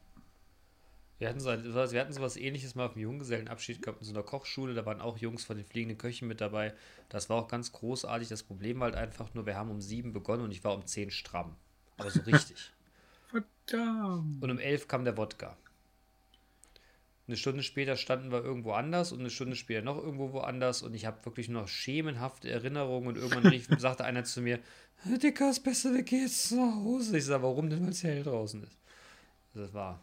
Wir 1.19 1.29
hatten, 1.29 1.41
so 1.41 1.51
wir 1.51 2.01
hatten 2.01 2.13
sowas 2.13 2.37
ähnliches 2.37 2.77
mal 2.77 2.87
auf 2.87 2.93
dem 2.93 3.03
Junggesellenabschied 3.03 3.83
gehabt 3.83 4.01
in 4.01 4.07
so 4.07 4.13
einer 4.13 4.23
Kochschule. 4.23 4.75
Da 4.75 4.87
waren 4.87 5.01
auch 5.01 5.19
Jungs 5.19 5.45
von 5.45 5.57
den 5.57 5.67
fliegenden 5.67 5.99
Köchen 5.99 6.29
mit 6.29 6.41
dabei. 6.41 6.75
Das 7.09 7.29
war 7.29 7.37
auch 7.37 7.49
ganz 7.49 7.73
großartig. 7.73 8.29
Das 8.29 8.45
Problem 8.45 8.79
war 8.79 8.87
halt 8.87 8.97
einfach 8.97 9.35
nur, 9.35 9.45
wir 9.45 9.57
haben 9.57 9.71
um 9.71 9.81
sieben 9.81 10.13
begonnen 10.13 10.45
und 10.45 10.53
ich 10.53 10.63
war 10.63 10.75
um 10.75 10.87
zehn 10.87 11.11
stramm. 11.11 11.57
Aber 11.97 12.11
so 12.11 12.21
richtig. 12.21 12.73
Verdammt. 13.67 14.43
und 14.43 14.51
um 14.51 14.59
elf 14.59 14.89
kam 14.89 15.05
der 15.05 15.17
Wodka. 15.17 15.57
Eine 17.27 17.37
Stunde 17.37 17.63
später 17.63 17.97
standen 17.97 18.33
wir 18.33 18.43
irgendwo 18.43 18.73
anders 18.73 19.13
und 19.13 19.21
eine 19.21 19.29
Stunde 19.29 19.55
später 19.55 19.83
noch 19.83 19.99
irgendwo 19.99 20.33
woanders 20.33 20.81
und 20.81 20.95
ich 20.95 21.05
habe 21.05 21.23
wirklich 21.27 21.51
nur 21.51 21.63
noch 21.63 21.69
schemenhafte 21.69 22.49
Erinnerungen 22.49 23.09
und 23.09 23.17
irgendwann 23.17 23.47
rief, 23.49 23.69
sagte 23.79 24.05
einer 24.05 24.25
zu 24.25 24.41
mir, 24.41 24.61
Dicker, 25.05 25.51
ist 25.51 25.61
besser, 25.61 25.93
wir 25.93 26.05
gehen 26.05 26.23
jetzt 26.23 26.53
nach 26.53 26.75
Hause. 26.75 27.19
Ich 27.19 27.27
sage, 27.27 27.43
warum 27.43 27.69
denn, 27.69 27.83
weil 27.83 27.91
es 27.91 28.03
hell 28.03 28.23
draußen 28.23 28.63
ist. 28.63 28.79
Das 29.53 29.75
war, 29.75 30.01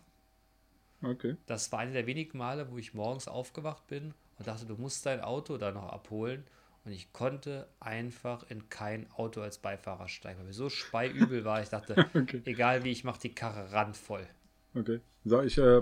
Okay. 1.06 1.36
das 1.45 1.72
war 1.72 1.80
eine 1.80 1.93
der 1.93 2.08
wenigen 2.08 2.38
Male, 2.38 2.70
wo 2.72 2.78
ich 2.78 2.93
morgens 2.93 3.28
aufgewacht 3.28 3.88
bin 3.88 4.14
und 4.38 4.47
dachte, 4.47 4.66
du 4.66 4.76
musst 4.76 5.06
dein 5.06 5.22
Auto 5.22 5.58
da 5.58 5.72
noch 5.72 5.89
abholen. 5.89 6.43
Und 6.84 6.91
ich 6.91 7.12
konnte 7.14 7.68
einfach 7.80 8.47
in 8.51 8.70
kein 8.70 9.10
Auto 9.14 9.41
als 9.41 9.58
Beifahrer 9.58 10.08
steigen, 10.08 10.38
weil 10.39 10.45
mir 10.45 10.53
so 10.53 10.70
speiübel 10.70 11.43
war. 11.43 11.64
Ich 11.64 11.70
dachte, 11.70 11.95
Okay. 12.14 12.41
egal 12.45 12.84
wie, 12.84 12.91
ich 12.91 13.03
mache 13.03 13.20
die 13.20 13.34
Karre 13.34 13.72
randvoll. 13.72 14.28
Okay. 14.76 14.99
So, 15.24 15.41
ich 15.41 15.58
äh, 15.58 15.82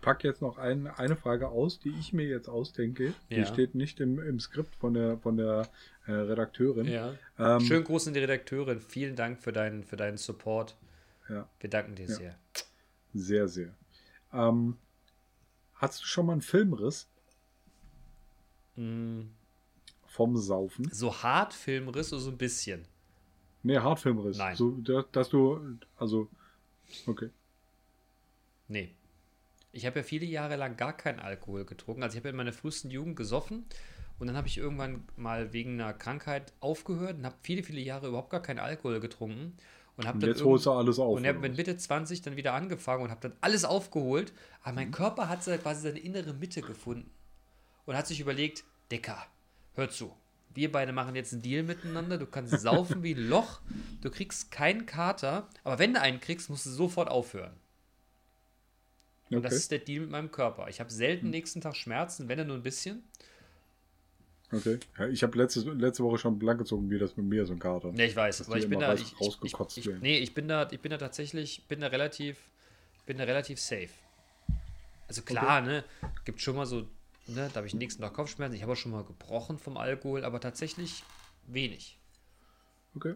packe 0.00 0.26
jetzt 0.26 0.40
noch 0.40 0.56
ein, 0.56 0.86
eine 0.86 1.16
Frage 1.16 1.48
aus, 1.48 1.80
die 1.80 1.90
ich 2.00 2.14
mir 2.14 2.24
jetzt 2.26 2.48
ausdenke. 2.48 3.08
Ja. 3.28 3.36
Die 3.38 3.44
steht 3.44 3.74
nicht 3.74 4.00
im, 4.00 4.18
im 4.18 4.40
Skript 4.40 4.74
von 4.76 4.94
der, 4.94 5.18
von 5.18 5.36
der 5.36 5.68
äh, 6.06 6.12
Redakteurin. 6.12 6.86
Ja. 6.86 7.12
Ähm, 7.38 7.60
Schönen 7.60 7.84
Gruß 7.84 8.08
an 8.08 8.14
die 8.14 8.20
Redakteurin. 8.20 8.80
Vielen 8.80 9.16
Dank 9.16 9.38
für 9.38 9.52
deinen, 9.52 9.84
für 9.84 9.96
deinen 9.96 10.16
Support. 10.16 10.76
Ja. 11.28 11.46
Wir 11.60 11.68
danken 11.68 11.94
dir 11.94 12.06
Ja. 12.06 12.14
sehr. 12.14 12.34
Sehr, 13.12 13.48
sehr. 13.48 13.74
Ähm, 14.32 14.76
hast 15.74 16.02
du 16.02 16.06
schon 16.06 16.26
mal 16.26 16.32
einen 16.32 16.42
Filmriss 16.42 17.08
Mm, 18.76 19.22
vom 20.06 20.36
Saufen? 20.36 20.90
So 20.92 21.22
hart 21.22 21.54
Filmriss 21.54 22.12
oder 22.12 22.20
so 22.20 22.30
ein 22.30 22.38
bisschen. 22.38 22.86
Nee, 23.62 23.78
Hartfilmriss. 23.78 24.38
Nein. 24.38 24.56
So, 24.56 24.70
dass, 24.72 25.06
dass 25.12 25.28
du, 25.28 25.60
also, 25.96 26.28
okay. 27.06 27.30
Nee. 28.68 28.94
Ich 29.72 29.84
habe 29.86 29.98
ja 30.00 30.02
viele 30.02 30.26
Jahre 30.26 30.56
lang 30.56 30.76
gar 30.76 30.96
keinen 30.96 31.20
Alkohol 31.20 31.64
getrunken. 31.64 32.02
Also 32.02 32.16
ich 32.16 32.20
habe 32.20 32.30
in 32.30 32.36
meiner 32.36 32.52
frühesten 32.52 32.90
Jugend 32.90 33.16
gesoffen 33.16 33.66
und 34.18 34.26
dann 34.28 34.36
habe 34.36 34.48
ich 34.48 34.58
irgendwann 34.58 35.04
mal 35.16 35.52
wegen 35.52 35.80
einer 35.80 35.92
Krankheit 35.92 36.52
aufgehört 36.60 37.18
und 37.18 37.26
habe 37.26 37.36
viele, 37.42 37.62
viele 37.62 37.80
Jahre 37.80 38.08
überhaupt 38.08 38.30
gar 38.30 38.42
keinen 38.42 38.58
Alkohol 38.60 39.00
getrunken. 39.00 39.56
Und, 39.96 40.06
hab 40.06 40.14
Und 40.14 40.22
dann 40.22 40.30
jetzt 40.30 40.44
holst 40.44 40.66
du 40.66 40.72
alles 40.72 40.98
auf. 40.98 41.16
Und 41.16 41.26
habe 41.26 41.38
mit? 41.38 41.56
Mitte 41.56 41.76
20 41.76 42.20
dann 42.22 42.36
wieder 42.36 42.52
angefangen 42.52 43.04
und 43.04 43.10
habe 43.10 43.20
dann 43.22 43.32
alles 43.40 43.64
aufgeholt. 43.64 44.32
Aber 44.62 44.72
Mhm. 44.72 44.76
mein 44.76 44.90
Körper 44.90 45.28
hat 45.28 45.42
quasi 45.42 45.80
seine 45.82 45.98
innere 45.98 46.34
Mitte 46.34 46.60
gefunden. 46.60 47.10
Und 47.86 47.96
hat 47.96 48.06
sich 48.06 48.20
überlegt, 48.20 48.64
Dicker, 48.90 49.24
hör 49.74 49.88
zu. 49.88 50.12
Wir 50.54 50.72
beide 50.72 50.92
machen 50.92 51.14
jetzt 51.14 51.32
einen 51.32 51.42
Deal 51.42 51.62
miteinander. 51.62 52.18
Du 52.18 52.26
kannst 52.26 52.60
saufen 52.60 53.02
wie 53.02 53.14
ein 53.14 53.28
Loch. 53.28 53.60
Du 54.00 54.10
kriegst 54.10 54.50
keinen 54.50 54.86
Kater. 54.86 55.48
Aber 55.64 55.78
wenn 55.78 55.94
du 55.94 56.00
einen 56.00 56.20
kriegst, 56.20 56.50
musst 56.50 56.66
du 56.66 56.70
sofort 56.70 57.08
aufhören. 57.10 57.54
Und 59.30 59.42
das 59.42 59.52
okay. 59.52 59.56
ist 59.56 59.70
der 59.72 59.78
Deal 59.80 60.02
mit 60.02 60.10
meinem 60.10 60.30
Körper. 60.30 60.68
Ich 60.68 60.78
habe 60.80 60.90
selten 60.90 61.30
nächsten 61.30 61.60
Tag 61.60 61.74
Schmerzen, 61.76 62.28
wenn 62.28 62.38
er 62.38 62.44
nur 62.44 62.56
ein 62.56 62.62
bisschen. 62.62 63.02
Okay. 64.56 64.78
Ja, 64.98 65.08
ich 65.08 65.22
habe 65.22 65.36
letzte, 65.38 65.60
letzte 65.72 66.02
Woche 66.04 66.18
schon 66.18 66.38
blank 66.38 66.58
gezogen, 66.58 66.90
wie 66.90 66.98
das 66.98 67.16
mit 67.16 67.26
mir 67.26 67.44
so 67.46 67.52
ein 67.52 67.58
Kater. 67.58 67.92
Ne, 67.92 68.06
ich 68.06 68.16
weiß, 68.16 68.46
aber 68.46 68.58
ich 68.58 68.68
bin 68.68 68.80
da. 68.80 68.88
weiß 68.88 69.00
Ich, 69.00 69.12
ich, 69.12 69.20
rausgekotzt 69.20 69.78
ich, 69.78 69.88
nee, 70.00 70.18
ich 70.18 70.34
bin 70.34 70.48
da, 70.48 70.68
ich 70.70 70.80
bin 70.80 70.90
da 70.90 70.98
tatsächlich, 70.98 71.64
bin 71.68 71.80
da 71.80 71.88
relativ, 71.88 72.38
bin 73.06 73.18
da 73.18 73.24
relativ 73.24 73.60
safe. 73.60 73.90
Also 75.08 75.22
klar, 75.22 75.60
ne, 75.60 75.84
gibt 76.24 76.40
schon 76.40 76.56
mal 76.56 76.66
so, 76.66 76.80
ne, 77.26 77.48
da 77.52 77.56
habe 77.56 77.66
ich 77.66 77.74
nächsten 77.74 78.02
Tag 78.02 78.14
Kopfschmerzen. 78.14 78.56
Ich 78.56 78.62
habe 78.62 78.72
auch 78.72 78.76
schon 78.76 78.92
mal 78.92 79.04
gebrochen 79.04 79.58
vom 79.58 79.76
Alkohol, 79.76 80.24
aber 80.24 80.40
tatsächlich 80.40 81.02
wenig, 81.46 81.98
Okay. 82.94 83.14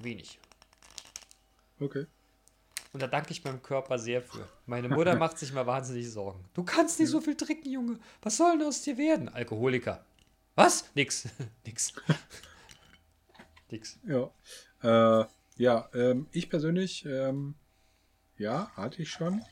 wenig. 0.00 0.38
Okay. 1.80 2.06
Und 2.94 3.02
da 3.02 3.08
danke 3.08 3.32
ich 3.32 3.42
meinem 3.42 3.60
Körper 3.60 3.98
sehr 3.98 4.22
für. 4.22 4.48
Meine 4.66 4.88
Mutter 4.88 5.16
macht 5.18 5.36
sich 5.36 5.52
mal 5.52 5.66
wahnsinnig 5.66 6.08
Sorgen. 6.08 6.44
Du 6.54 6.62
kannst 6.62 7.00
nicht 7.00 7.10
so 7.10 7.20
viel 7.20 7.36
trinken, 7.36 7.68
Junge. 7.68 7.98
Was 8.22 8.36
soll 8.36 8.56
denn 8.56 8.66
aus 8.66 8.82
dir 8.82 8.96
werden? 8.96 9.28
Alkoholiker. 9.28 10.04
Was? 10.54 10.90
Nix. 10.94 11.28
Nix. 11.66 11.92
Nix. 13.70 13.98
Ja. 14.06 14.30
Äh, 14.82 15.26
ja, 15.56 15.88
ähm, 15.94 16.26
ich 16.32 16.48
persönlich, 16.50 17.04
ähm, 17.06 17.54
ja, 18.38 18.70
hatte 18.76 19.02
ich 19.02 19.10
schon. 19.10 19.42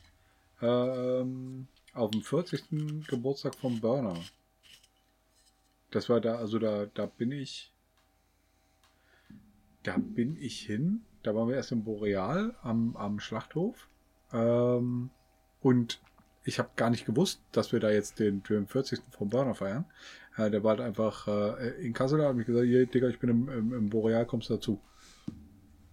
Ähm, 0.60 1.68
auf 1.92 2.10
dem 2.10 2.22
40. 2.22 3.06
Geburtstag 3.08 3.54
vom 3.56 3.80
Burner. 3.80 4.16
Das 5.90 6.08
war 6.08 6.20
da, 6.20 6.36
also 6.36 6.58
da, 6.58 6.86
da 6.86 7.06
bin 7.06 7.32
ich. 7.32 7.72
Da 9.82 9.96
bin 9.98 10.36
ich 10.36 10.60
hin. 10.60 11.04
Da 11.22 11.34
waren 11.34 11.48
wir 11.48 11.56
erst 11.56 11.72
im 11.72 11.84
Boreal 11.84 12.56
am, 12.62 12.96
am 12.96 13.20
Schlachthof. 13.20 13.88
Ähm, 14.32 15.10
und 15.60 16.00
ich 16.44 16.58
habe 16.58 16.70
gar 16.76 16.90
nicht 16.90 17.06
gewusst, 17.06 17.40
dass 17.52 17.72
wir 17.72 17.80
da 17.80 17.90
jetzt 17.90 18.18
den, 18.18 18.42
den 18.44 18.66
40. 18.66 19.00
vom 19.10 19.28
Burner 19.28 19.54
feiern. 19.54 19.84
Äh, 20.36 20.50
der 20.50 20.62
war 20.64 20.70
halt 20.70 20.80
einfach 20.80 21.28
äh, 21.28 21.84
in 21.84 21.92
Kassel, 21.92 22.18
da 22.18 22.28
hat 22.28 22.36
mich 22.36 22.46
gesagt, 22.46 22.66
hier, 22.66 22.86
Digga, 22.86 23.08
ich 23.08 23.18
bin 23.18 23.30
im, 23.30 23.48
im, 23.48 23.72
im 23.72 23.90
Boreal, 23.90 24.26
kommst 24.26 24.50
du 24.50 24.54
dazu. 24.54 24.80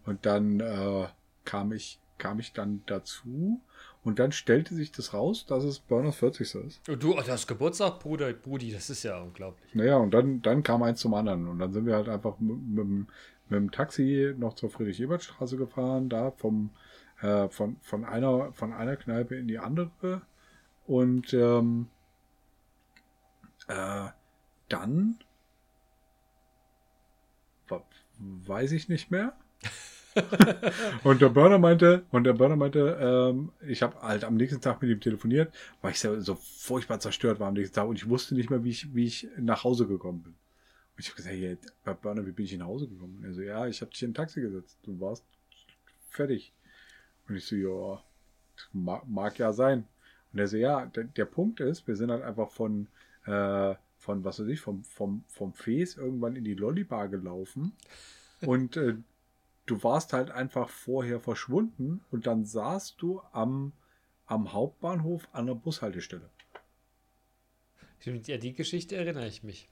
Und 0.06 0.26
dann 0.26 0.60
äh, 0.60 1.08
kam 1.46 1.72
ich 1.72 2.00
kam 2.20 2.40
ich 2.40 2.54
dann 2.54 2.84
dazu 2.86 3.62
und 4.04 4.20
dann 4.20 4.32
stellte 4.32 4.76
sich 4.76 4.92
das 4.92 5.14
raus, 5.14 5.46
dass 5.48 5.64
es 5.64 5.80
Burners 5.80 6.18
40. 6.18 6.56
ist. 6.56 6.88
Und 6.88 7.02
du, 7.02 7.18
oh, 7.18 7.22
du 7.22 7.28
hast 7.28 7.48
Geburtstag, 7.48 8.00
Bruder, 8.00 8.32
Brudi, 8.34 8.72
das 8.72 8.90
ist 8.90 9.04
ja 9.04 9.20
unglaublich. 9.20 9.74
Naja, 9.74 9.98
und 9.98 10.14
dann, 10.14 10.42
dann 10.42 10.62
kam 10.62 10.84
eins 10.84 11.00
zum 11.00 11.16
anderen. 11.16 11.48
Und 11.48 11.60
dann 11.60 11.74
sind 11.74 11.86
wir 11.86 11.96
halt 11.96 12.08
einfach 12.08 12.40
mit, 12.40 12.58
mit, 12.62 12.88
mit 12.88 13.08
dem 13.50 13.72
Taxi 13.72 14.34
noch 14.38 14.54
zur 14.54 14.70
Friedrich-Ebert-Straße 14.70 15.58
gefahren, 15.58 16.10
da 16.10 16.32
vom, 16.32 16.70
äh, 17.22 17.50
von, 17.50 17.78
von, 17.82 18.06
einer, 18.06 18.54
von 18.54 18.74
einer 18.74 18.96
Kneipe 18.96 19.36
in 19.36 19.48
die 19.48 19.60
andere. 19.60 20.22
Und 20.86 21.34
ähm, 21.34 21.88
äh, 23.68 24.08
dann 24.70 25.20
weiß 28.20 28.72
ich 28.74 28.90
nicht 28.90 29.12
mehr. 29.12 29.34
und 31.04 31.22
der 31.22 31.30
Burner 31.30 31.60
meinte, 31.60 32.04
und 32.12 32.24
der 32.24 32.34
Burner 32.34 32.56
meinte, 32.56 32.98
ähm, 33.00 33.52
ich 33.62 33.82
habe 33.82 34.02
halt 34.02 34.24
am 34.24 34.36
nächsten 34.36 34.60
Tag 34.60 34.82
mit 34.82 34.90
ihm 34.90 35.00
telefoniert, 35.00 35.54
weil 35.82 35.92
ich 35.92 36.00
so, 36.00 36.36
furchtbar 36.36 37.00
zerstört 37.00 37.40
war 37.40 37.48
am 37.48 37.54
nächsten 37.54 37.76
Tag 37.76 37.88
und 37.88 37.96
ich 37.96 38.10
wusste 38.10 38.36
nicht 38.36 38.50
mehr, 38.50 38.64
wie 38.64 38.72
ich, 38.72 38.94
wie 38.94 39.06
ich 39.06 39.28
nach 39.38 39.64
Hause 39.64 39.88
gekommen 39.88 40.24
bin. 40.24 40.34
Und 40.34 41.00
ich 41.00 41.08
habe 41.08 41.18
gesagt, 41.18 41.36
hey, 41.36 41.58
bei 41.84 41.94
Burner, 41.94 42.26
wie 42.26 42.32
bin 42.32 42.46
ich 42.46 42.58
nach 42.58 42.66
Hause 42.66 42.88
gekommen? 42.88 43.18
Und 43.20 43.26
er 43.26 43.34
so, 43.34 43.42
ja, 43.42 43.68
ich 43.68 43.82
habe 43.82 43.92
dich 43.92 44.04
in 44.04 44.12
ein 44.12 44.16
Taxi 44.16 44.42
gesetzt. 44.42 44.78
Du 44.84 45.00
warst 45.00 45.24
fertig. 46.10 46.54
Und 47.28 47.38
ich 47.38 47.46
so, 47.46 47.56
ja, 47.56 48.04
mag, 48.74 49.08
mag 49.08 49.38
ja 49.38 49.54
sein. 49.54 49.88
Und 50.34 50.40
er 50.40 50.48
so, 50.48 50.58
ja, 50.58 50.88
der, 50.88 51.06
der 51.06 51.26
Punkt 51.26 51.60
ist, 51.60 51.88
wir 51.88 51.96
sind 51.96 52.12
halt 52.12 52.24
einfach 52.24 52.50
von, 52.50 52.88
äh, 53.26 53.76
von, 54.00 54.24
was 54.24 54.40
weiß 54.40 54.48
ich, 54.48 54.62
vom, 54.62 54.84
vom, 54.84 55.24
vom 55.28 55.54
Fes 55.54 55.98
irgendwann 55.98 56.36
in 56.36 56.44
die 56.44 56.56
Lollibar 56.56 57.10
gelaufen. 57.10 57.74
Und 58.42 58.78
äh, 58.78 58.96
du 59.66 59.84
warst 59.84 60.14
halt 60.14 60.32
einfach 60.32 60.70
vorher 60.70 61.20
verschwunden 61.20 62.02
und 62.10 62.26
dann 62.26 62.46
saßt 62.46 62.96
du 63.00 63.22
am, 63.34 63.74
am 64.26 64.54
Hauptbahnhof 64.54 65.28
an 65.34 65.46
der 65.46 65.56
Bushaltestelle. 65.56 66.30
Ja, 68.02 68.38
die 68.38 68.54
Geschichte 68.54 68.96
erinnere 68.96 69.28
ich 69.28 69.44
mich. 69.44 69.68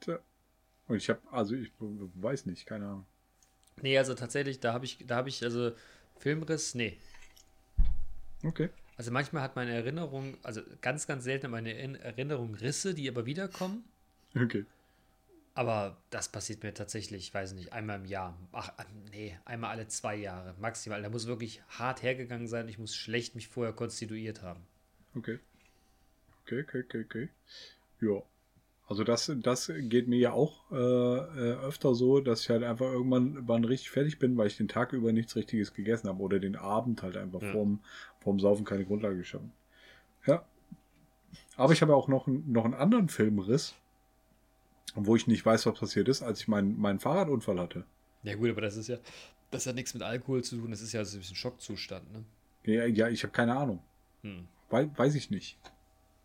Tja. 0.00 0.18
Und 0.88 0.96
ich 0.98 1.08
habe, 1.08 1.20
also 1.32 1.54
ich 1.54 1.72
weiß 1.78 2.46
nicht, 2.46 2.66
keine 2.66 2.86
Ahnung. 2.86 3.06
Nee, 3.80 3.96
also 3.98 4.14
tatsächlich, 4.14 4.60
da 4.60 4.72
habe 4.74 4.84
ich, 4.84 4.98
da 5.06 5.16
habe 5.16 5.28
ich, 5.30 5.42
also 5.42 5.72
Filmriss, 6.18 6.74
nee. 6.74 6.98
Okay. 8.44 8.68
Also 8.96 9.10
manchmal 9.10 9.42
hat 9.42 9.56
meine 9.56 9.74
Erinnerung, 9.74 10.38
also 10.42 10.62
ganz, 10.80 11.06
ganz 11.06 11.24
selten 11.24 11.50
meine 11.50 11.74
Erinnerung 12.00 12.54
Risse, 12.54 12.94
die 12.94 13.08
aber 13.08 13.26
wiederkommen. 13.26 13.84
Okay. 14.34 14.64
Aber 15.54 15.96
das 16.10 16.30
passiert 16.30 16.62
mir 16.62 16.74
tatsächlich, 16.74 17.28
ich 17.28 17.34
weiß 17.34 17.52
nicht, 17.54 17.72
einmal 17.72 18.00
im 18.00 18.04
Jahr. 18.04 18.36
Ach, 18.52 18.72
nee, 19.10 19.38
einmal 19.46 19.70
alle 19.70 19.88
zwei 19.88 20.14
Jahre 20.14 20.54
maximal. 20.60 21.00
Da 21.00 21.08
muss 21.08 21.26
wirklich 21.26 21.62
hart 21.68 22.02
hergegangen 22.02 22.46
sein. 22.46 22.68
Ich 22.68 22.78
muss 22.78 22.94
schlecht 22.94 23.34
mich 23.34 23.48
vorher 23.48 23.72
konstituiert 23.72 24.42
haben. 24.42 24.60
Okay. 25.14 25.38
Okay, 26.44 26.60
okay, 26.60 26.84
okay, 26.86 27.04
okay. 27.04 27.28
Ja. 28.00 28.22
Also 28.88 29.02
das, 29.02 29.32
das 29.42 29.72
geht 29.76 30.06
mir 30.06 30.18
ja 30.18 30.32
auch 30.32 30.70
äh, 30.70 30.76
äh, 30.76 31.56
öfter 31.64 31.94
so, 31.94 32.20
dass 32.20 32.42
ich 32.42 32.50
halt 32.50 32.62
einfach 32.62 32.86
irgendwann 32.86 33.48
wann 33.48 33.64
richtig 33.64 33.90
fertig 33.90 34.18
bin, 34.18 34.36
weil 34.36 34.46
ich 34.46 34.56
den 34.56 34.68
Tag 34.68 34.92
über 34.92 35.12
nichts 35.12 35.34
Richtiges 35.34 35.74
gegessen 35.74 36.08
habe 36.08 36.22
oder 36.22 36.38
den 36.38 36.54
Abend 36.54 37.02
halt 37.02 37.16
einfach 37.16 37.42
ja. 37.42 37.50
vorm, 37.50 37.80
vorm 38.20 38.38
Saufen 38.38 38.64
keine 38.64 38.84
Grundlage 38.84 39.16
geschaffen. 39.16 39.52
Ja. 40.24 40.44
Aber 41.56 41.72
ich 41.72 41.82
habe 41.82 41.96
auch 41.96 42.06
noch, 42.06 42.28
noch 42.28 42.64
einen 42.64 42.74
anderen 42.74 43.08
Filmriss 43.08 43.74
wo 44.96 45.14
ich 45.14 45.26
nicht 45.26 45.44
weiß, 45.44 45.66
was 45.66 45.78
passiert 45.78 46.08
ist, 46.08 46.22
als 46.22 46.40
ich 46.40 46.48
meinen 46.48 46.78
mein 46.78 46.98
Fahrradunfall 46.98 47.60
hatte. 47.60 47.84
Ja 48.22 48.34
gut, 48.34 48.50
aber 48.50 48.62
das 48.62 48.76
ist 48.76 48.88
ja, 48.88 48.98
das 49.50 49.66
hat 49.66 49.74
nichts 49.74 49.94
mit 49.94 50.02
Alkohol 50.02 50.42
zu 50.42 50.56
tun, 50.56 50.70
das 50.70 50.80
ist 50.80 50.92
ja 50.92 51.04
so 51.04 51.16
ein 51.16 51.20
bisschen 51.20 51.36
Schockzustand, 51.36 52.12
ne? 52.12 52.24
Ja, 52.64 52.86
ja 52.86 53.08
ich 53.08 53.22
habe 53.22 53.32
keine 53.32 53.56
Ahnung. 53.56 53.82
Hm. 54.22 54.48
We 54.70 54.90
weiß 54.96 55.14
ich 55.14 55.30
nicht. 55.30 55.58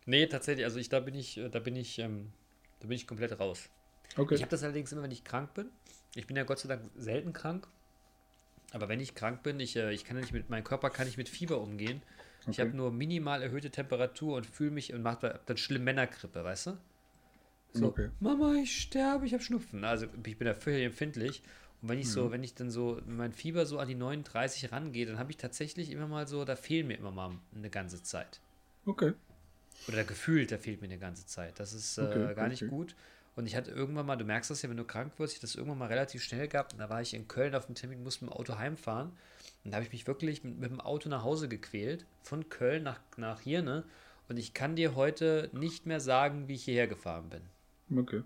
Nee, 0.06 0.26
tatsächlich, 0.26 0.64
also 0.64 0.78
ich, 0.78 0.88
da 0.88 0.98
bin 0.98 1.14
ich, 1.14 1.40
da 1.52 1.60
bin 1.60 1.76
ich, 1.76 1.98
ähm, 1.98 2.32
da 2.82 2.88
bin 2.88 2.96
ich 2.96 3.06
komplett 3.06 3.38
raus. 3.38 3.68
Okay. 4.16 4.34
Ich 4.34 4.42
habe 4.42 4.50
das 4.50 4.64
allerdings 4.64 4.90
immer, 4.90 5.02
wenn 5.02 5.12
ich 5.12 5.22
krank 5.22 5.54
bin. 5.54 5.70
Ich 6.16 6.26
bin 6.26 6.36
ja 6.36 6.42
Gott 6.42 6.58
sei 6.58 6.68
Dank 6.68 6.82
selten 6.96 7.32
krank. 7.32 7.68
Aber 8.72 8.88
wenn 8.88 8.98
ich 8.98 9.14
krank 9.14 9.42
bin, 9.44 9.60
ich, 9.60 9.76
äh, 9.76 9.92
ich 9.92 10.04
kann 10.04 10.16
ja 10.16 10.22
nicht 10.22 10.32
mit, 10.32 10.50
mein 10.50 10.64
Körper 10.64 10.90
kann 10.90 11.06
nicht 11.06 11.16
mit 11.16 11.28
Fieber 11.28 11.60
umgehen. 11.60 12.02
Okay. 12.40 12.50
Ich 12.50 12.60
habe 12.60 12.70
nur 12.70 12.90
minimal 12.90 13.40
erhöhte 13.40 13.70
Temperatur 13.70 14.36
und 14.36 14.46
fühle 14.46 14.72
mich 14.72 14.92
und 14.92 15.02
mache 15.02 15.40
dann 15.46 15.56
schlimm 15.56 15.84
Männergrippe, 15.84 16.42
weißt 16.42 16.66
du? 16.66 16.78
So, 17.74 17.86
okay. 17.86 18.10
Mama, 18.18 18.56
ich 18.56 18.82
sterbe, 18.82 19.26
ich 19.26 19.32
habe 19.32 19.42
Schnupfen. 19.42 19.84
Also 19.84 20.06
ich 20.26 20.36
bin 20.36 20.46
da 20.46 20.54
völlig 20.54 20.84
empfindlich. 20.84 21.42
Und 21.80 21.88
wenn 21.88 21.98
ich 21.98 22.06
mhm. 22.06 22.10
so, 22.10 22.30
wenn 22.32 22.42
ich 22.42 22.54
dann 22.54 22.70
so 22.70 23.00
mein 23.06 23.32
Fieber 23.32 23.64
so 23.64 23.78
an 23.78 23.86
die 23.86 23.94
39 23.94 24.72
rangehe, 24.72 25.06
dann 25.06 25.18
habe 25.18 25.30
ich 25.30 25.36
tatsächlich 25.36 25.90
immer 25.90 26.08
mal 26.08 26.26
so, 26.26 26.44
da 26.44 26.56
fehlen 26.56 26.88
mir 26.88 26.98
immer 26.98 27.12
mal 27.12 27.38
eine 27.54 27.70
ganze 27.70 28.02
Zeit. 28.02 28.40
Okay. 28.86 29.12
Oder 29.88 30.04
gefühlt, 30.04 30.52
da 30.52 30.58
fehlt 30.58 30.80
mir 30.80 30.86
eine 30.86 30.98
ganze 30.98 31.26
Zeit. 31.26 31.58
Das 31.58 31.72
ist 31.72 31.98
äh, 31.98 32.02
okay, 32.02 32.34
gar 32.34 32.48
nicht 32.48 32.68
gut. 32.68 32.94
Und 33.34 33.46
ich 33.46 33.56
hatte 33.56 33.70
irgendwann 33.70 34.06
mal, 34.06 34.16
du 34.16 34.24
merkst 34.24 34.50
das 34.50 34.62
ja, 34.62 34.68
wenn 34.68 34.76
du 34.76 34.84
krank 34.84 35.12
wirst, 35.18 35.34
ich 35.34 35.40
das 35.40 35.54
irgendwann 35.54 35.78
mal 35.78 35.88
relativ 35.88 36.22
schnell 36.22 36.48
gehabt. 36.48 36.74
Und 36.74 36.80
da 36.80 36.90
war 36.90 37.00
ich 37.00 37.14
in 37.14 37.28
Köln 37.28 37.54
auf 37.54 37.66
dem 37.66 37.74
Termin, 37.74 38.02
musste 38.02 38.24
mit 38.24 38.32
dem 38.32 38.38
Auto 38.38 38.58
heimfahren. 38.58 39.12
Und 39.64 39.70
da 39.70 39.76
habe 39.76 39.86
ich 39.86 39.92
mich 39.92 40.06
wirklich 40.06 40.44
mit, 40.44 40.58
mit, 40.58 40.70
dem 40.70 40.80
Auto 40.80 41.08
nach 41.08 41.24
Hause 41.24 41.48
gequält, 41.48 42.04
von 42.22 42.48
Köln 42.48 42.82
nach, 42.82 43.00
nach 43.16 43.40
hier, 43.40 43.62
ne? 43.62 43.84
Und 44.28 44.36
ich 44.36 44.54
kann 44.54 44.76
dir 44.76 44.94
heute 44.94 45.50
nicht 45.52 45.86
mehr 45.86 46.00
sagen, 46.00 46.48
wie 46.48 46.54
ich 46.54 46.64
hierher 46.64 46.86
gefahren 46.86 47.28
bin. 47.28 47.98
Okay. 47.98 48.22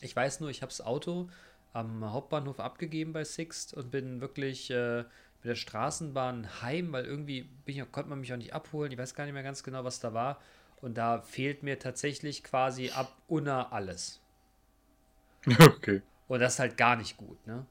Ich 0.00 0.16
weiß 0.16 0.40
nur, 0.40 0.50
ich 0.50 0.62
habe 0.62 0.70
das 0.70 0.80
Auto 0.80 1.28
am 1.72 2.10
Hauptbahnhof 2.12 2.58
abgegeben 2.58 3.12
bei 3.12 3.24
Sixt 3.24 3.74
und 3.74 3.90
bin 3.90 4.20
wirklich 4.20 4.70
äh, 4.70 5.04
mit 5.42 5.50
der 5.50 5.56
Straßenbahn 5.56 6.62
heim, 6.62 6.92
weil 6.92 7.04
irgendwie 7.04 7.48
ich, 7.64 7.80
konnte 7.92 8.10
man 8.10 8.20
mich 8.20 8.32
auch 8.32 8.36
nicht 8.36 8.52
abholen. 8.52 8.92
Ich 8.92 8.98
weiß 8.98 9.14
gar 9.14 9.24
nicht 9.24 9.34
mehr 9.34 9.42
ganz 9.42 9.62
genau, 9.62 9.84
was 9.84 10.00
da 10.00 10.12
war. 10.12 10.40
Und 10.80 10.96
da 10.96 11.20
fehlt 11.20 11.62
mir 11.62 11.78
tatsächlich 11.78 12.42
quasi 12.42 12.90
ab 12.90 13.16
Unna 13.28 13.70
alles. 13.70 14.20
Okay. 15.58 16.02
Und 16.28 16.40
das 16.40 16.54
ist 16.54 16.58
halt 16.60 16.76
gar 16.76 16.96
nicht 16.96 17.16
gut, 17.16 17.44
ne? 17.46 17.66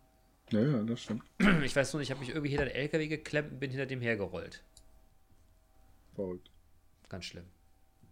Ja, 0.52 0.60
ja, 0.60 0.84
das 0.84 1.04
stimmt. 1.04 1.24
Ich 1.64 1.76
weiß 1.76 1.94
nur, 1.94 2.02
ich 2.02 2.12
habe 2.12 2.20
mich 2.20 2.30
irgendwie 2.30 2.50
hinter 2.50 2.66
den 2.66 2.76
LKW 2.76 3.08
geklemmt 3.08 3.52
und 3.52 3.60
bin 3.60 3.70
hinter 3.70 3.86
dem 3.86 4.02
hergerollt. 4.02 4.64
Verrückt. 6.16 6.50
Ganz 7.08 7.26
schlimm. 7.26 7.46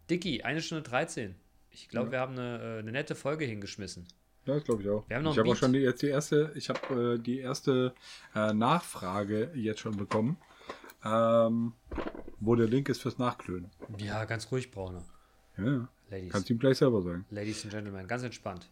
Dicky, 0.10 0.44
eine 0.44 0.62
Stunde 0.62 0.84
13. 0.84 1.36
Ich 1.72 1.90
glaube, 1.90 2.08
ja. 2.08 2.12
wir 2.14 2.20
haben 2.22 2.34
eine, 2.34 2.60
äh, 2.60 2.80
eine, 2.80 2.92
nette 2.92 3.16
Folge 3.16 3.46
hingeschmissen. 3.46 4.08
Ja, 4.48 4.54
das 4.56 4.64
glaube 4.64 4.82
ich 4.82 4.90
auch. 4.90 5.04
Wir 5.10 5.18
haben 5.18 5.24
noch 5.24 5.34
ich 5.34 5.40
habe 5.40 5.50
auch 5.50 5.56
schon 5.56 5.74
die, 5.74 5.80
jetzt 5.80 6.02
die 6.02 6.08
erste, 6.08 6.54
ich 6.56 6.70
habe 6.70 7.16
äh, 7.16 7.20
die 7.20 7.40
erste 7.40 7.94
äh, 8.34 8.54
Nachfrage 8.54 9.52
jetzt 9.54 9.82
schon 9.82 9.98
bekommen, 9.98 10.38
ähm, 11.04 11.74
wo 12.40 12.56
der 12.56 12.68
Link 12.68 12.88
ist 12.88 13.02
fürs 13.02 13.18
Nachklönen. 13.18 13.70
Ja, 13.98 14.24
ganz 14.24 14.50
ruhig, 14.50 14.72
Braune. 14.72 15.04
Ja, 15.58 15.90
Ladies. 16.10 16.32
kannst 16.32 16.50
du 16.50 16.54
ihm 16.54 16.60
gleich 16.60 16.78
selber 16.78 17.02
sagen. 17.02 17.26
Ladies 17.30 17.64
and 17.64 17.74
Gentlemen, 17.74 18.08
ganz 18.08 18.24
entspannt. 18.24 18.70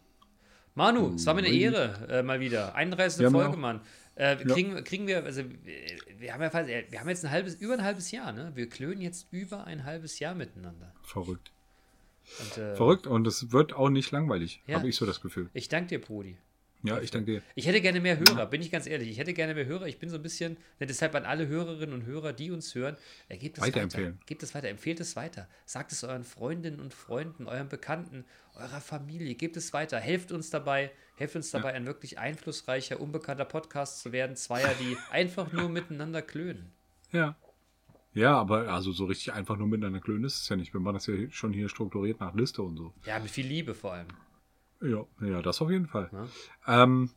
Manu, 0.74 1.14
es 1.14 1.26
war 1.26 1.34
mir 1.34 1.40
eine 1.40 1.54
Ehre, 1.54 2.06
äh, 2.08 2.22
mal 2.22 2.40
wieder. 2.40 2.74
31. 2.74 3.28
Folge, 3.30 3.56
Mann. 3.56 3.80
Äh, 4.14 4.36
kriegen, 4.36 4.76
ja. 4.76 4.80
kriegen 4.80 5.06
wir, 5.06 5.24
also 5.24 5.42
wir 6.18 6.32
haben 6.32 6.40
ja 6.40 6.48
fast, 6.48 6.68
wir 6.68 7.00
haben 7.00 7.08
jetzt 7.08 7.24
ein 7.24 7.30
halbes, 7.30 7.54
über 7.56 7.74
ein 7.74 7.82
halbes 7.82 8.10
Jahr, 8.10 8.32
ne? 8.32 8.52
Wir 8.54 8.66
klönen 8.68 9.02
jetzt 9.02 9.26
über 9.30 9.64
ein 9.64 9.84
halbes 9.84 10.18
Jahr 10.20 10.34
miteinander. 10.34 10.94
Verrückt. 11.02 11.52
Und, 12.40 12.58
äh, 12.58 12.76
Verrückt 12.76 13.06
und 13.06 13.26
es 13.26 13.52
wird 13.52 13.72
auch 13.74 13.88
nicht 13.88 14.10
langweilig, 14.10 14.62
ja. 14.66 14.76
habe 14.76 14.88
ich 14.88 14.96
so 14.96 15.06
das 15.06 15.20
Gefühl. 15.20 15.48
Ich 15.54 15.68
danke 15.68 15.88
dir, 15.88 16.00
Brudi. 16.00 16.36
Ja, 16.82 17.00
ich 17.00 17.10
danke 17.10 17.32
dir. 17.32 17.42
Ich 17.54 17.66
hätte 17.66 17.80
gerne 17.80 18.00
mehr 18.00 18.18
Hörer, 18.18 18.46
bin 18.46 18.60
ich 18.60 18.70
ganz 18.70 18.86
ehrlich. 18.86 19.08
Ich 19.08 19.18
hätte 19.18 19.32
gerne 19.32 19.54
mehr 19.54 19.66
Hörer. 19.66 19.86
Ich 19.86 19.98
bin 19.98 20.08
so 20.08 20.16
ein 20.16 20.22
bisschen, 20.22 20.56
ne, 20.78 20.86
deshalb 20.86 21.14
an 21.14 21.24
alle 21.24 21.48
Hörerinnen 21.48 21.94
und 21.94 22.04
Hörer, 22.04 22.32
die 22.32 22.50
uns 22.50 22.74
hören, 22.74 22.96
äh, 23.28 23.36
gebt 23.38 23.58
es 23.58 23.64
weiter. 23.64 24.12
Gebt 24.26 24.42
es 24.42 24.54
weiter, 24.54 24.68
empfehlt 24.68 25.00
es 25.00 25.16
weiter. 25.16 25.48
Sagt 25.64 25.92
es 25.92 26.04
euren 26.04 26.22
Freundinnen 26.22 26.80
und 26.80 26.94
Freunden, 26.94 27.48
euren 27.48 27.68
Bekannten, 27.68 28.24
eurer 28.54 28.80
Familie. 28.80 29.34
Gebt 29.34 29.56
es 29.56 29.72
weiter. 29.72 29.98
Helft 29.98 30.30
uns 30.30 30.50
dabei, 30.50 30.92
helft 31.16 31.34
uns 31.34 31.50
dabei, 31.50 31.70
ja. 31.70 31.74
ein 31.74 31.86
wirklich 31.86 32.18
einflussreicher, 32.18 33.00
unbekannter 33.00 33.46
Podcast 33.46 34.00
zu 34.00 34.12
werden. 34.12 34.36
Zweier, 34.36 34.74
die 34.78 34.96
einfach 35.10 35.52
nur 35.52 35.68
miteinander 35.68 36.22
klönen. 36.22 36.72
Ja. 37.10 37.36
Ja, 38.16 38.38
aber 38.38 38.68
also 38.72 38.92
so 38.92 39.04
richtig 39.04 39.34
einfach 39.34 39.58
nur 39.58 39.68
miteinander 39.68 40.00
klönen 40.00 40.24
ist 40.24 40.40
es 40.40 40.48
ja 40.48 40.56
nicht. 40.56 40.72
Wir 40.72 40.80
machen 40.80 40.94
das 40.94 41.06
ja 41.06 41.14
schon 41.30 41.52
hier 41.52 41.68
strukturiert 41.68 42.18
nach 42.18 42.32
Liste 42.34 42.62
und 42.62 42.78
so. 42.78 42.94
Ja, 43.04 43.18
mit 43.18 43.30
viel 43.30 43.46
Liebe 43.46 43.74
vor 43.74 43.92
allem. 43.92 44.06
Ja, 44.80 45.04
ja, 45.20 45.42
das 45.42 45.60
auf 45.60 45.70
jeden 45.70 45.86
Fall. 45.86 46.08
Ja. 46.66 46.82
Ähm, 46.82 47.10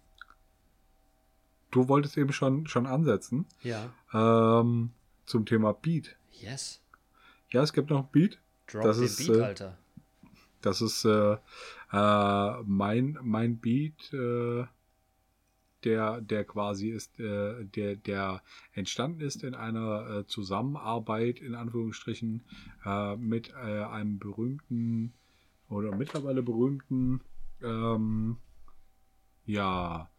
du 1.72 1.88
wolltest 1.88 2.18
eben 2.18 2.34
schon, 2.34 2.68
schon 2.68 2.86
ansetzen 2.86 3.46
Ja. 3.64 3.90
ähm, 4.14 4.92
zum 5.26 5.46
Thema 5.46 5.72
Beat. 5.74 6.18
Yes. 6.34 6.82
Ja, 7.50 7.64
es 7.64 7.72
gibt 7.72 7.90
noch 7.90 8.08
Beat. 8.08 8.38
Drop 8.68 8.84
Das 8.84 8.98
ist, 8.98 9.26
Beat, 9.26 9.38
äh, 9.38 9.42
Alter. 9.42 9.78
Das 10.62 10.82
ist 10.82 11.06
äh, 11.06 11.38
äh, 11.94 12.62
mein, 12.66 13.18
mein 13.22 13.58
Beat, 13.58 14.12
äh, 14.12 14.66
der, 15.84 16.22
der 16.22 16.44
quasi 16.46 16.90
ist, 16.90 17.20
äh, 17.20 17.66
der, 17.66 17.96
der 17.96 18.42
entstanden 18.74 19.22
ist 19.22 19.44
in 19.44 19.56
einer 19.56 20.10
äh, 20.10 20.28
Zusammenarbeit, 20.28 21.40
in 21.40 21.56
Anführungsstrichen, 21.56 22.44
äh, 22.86 23.16
mit 23.16 23.50
äh, 23.50 23.84
einem 23.84 24.20
berühmten 24.20 25.14
oder 25.70 25.96
mittlerweile 25.96 26.42
berühmten, 26.44 27.22
ähm, 27.62 28.38
ja, 29.46 30.10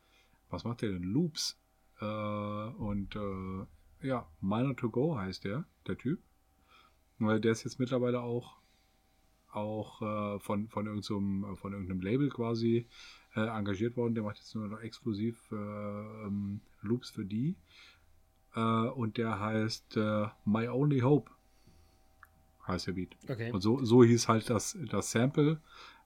was 0.49 0.65
macht 0.65 0.83
der 0.83 0.91
denn? 0.91 1.03
Loops. 1.03 1.59
Äh, 2.01 2.05
und 2.05 3.17
äh, 3.17 4.07
ja, 4.07 4.29
Miner 4.41 4.75
to 4.77 4.91
Go 4.91 5.17
heißt 5.17 5.45
der, 5.45 5.65
der 5.87 5.99
Typ. 5.99 6.21
Der 7.19 7.53
ist 7.53 7.65
jetzt 7.65 7.79
mittlerweile 7.79 8.23
auch 8.23 8.61
auch 9.53 10.01
äh, 10.01 10.39
von, 10.39 10.69
von, 10.69 10.87
irgendeinem, 10.87 11.57
von 11.57 11.73
irgendeinem 11.73 12.01
Label 12.01 12.29
quasi 12.29 12.87
äh, 13.35 13.41
engagiert 13.41 13.97
worden. 13.97 14.15
Der 14.15 14.25
macht 14.25 14.39
jetzt 14.39 14.55
nur 14.55 14.69
noch 14.69 14.81
exklusiv 14.81 15.51
äh, 15.53 15.55
ähm, 15.55 16.61
Loops 16.83 17.11
für 17.11 17.25
die. 17.25 17.57
Äh, 18.55 18.61
und 18.61 19.17
der 19.17 19.41
heißt 19.41 19.97
äh, 19.97 20.27
My 20.45 20.69
Only 20.69 21.01
Hope. 21.01 21.31
Heißt 22.67 22.87
der 22.87 22.93
Beat. 22.93 23.17
Okay. 23.29 23.51
Und 23.53 23.61
so, 23.61 23.85
so 23.85 24.05
hieß 24.05 24.29
halt 24.29 24.51
das, 24.51 24.77
das 24.91 25.11
Sample 25.11 25.61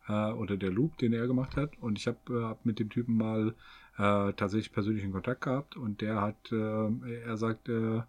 äh, 0.09 0.33
oder 0.33 0.57
der 0.57 0.71
Loop, 0.71 0.99
den 0.99 1.13
er 1.13 1.27
gemacht 1.27 1.57
hat. 1.57 1.71
Und 1.81 1.99
ich 1.99 2.07
habe 2.07 2.19
äh, 2.31 2.43
hab 2.45 2.65
mit 2.65 2.79
dem 2.79 2.91
Typen 2.91 3.17
mal 3.17 3.55
äh, 3.99 4.33
tatsächlich 4.33 4.73
persönlichen 4.73 5.13
Kontakt 5.13 5.43
gehabt 5.43 5.77
und 5.77 6.01
der 6.01 6.21
hat, 6.21 6.53
äh, 6.53 7.21
er 7.23 7.37
sagt, 7.37 7.69
äh, 7.69 8.03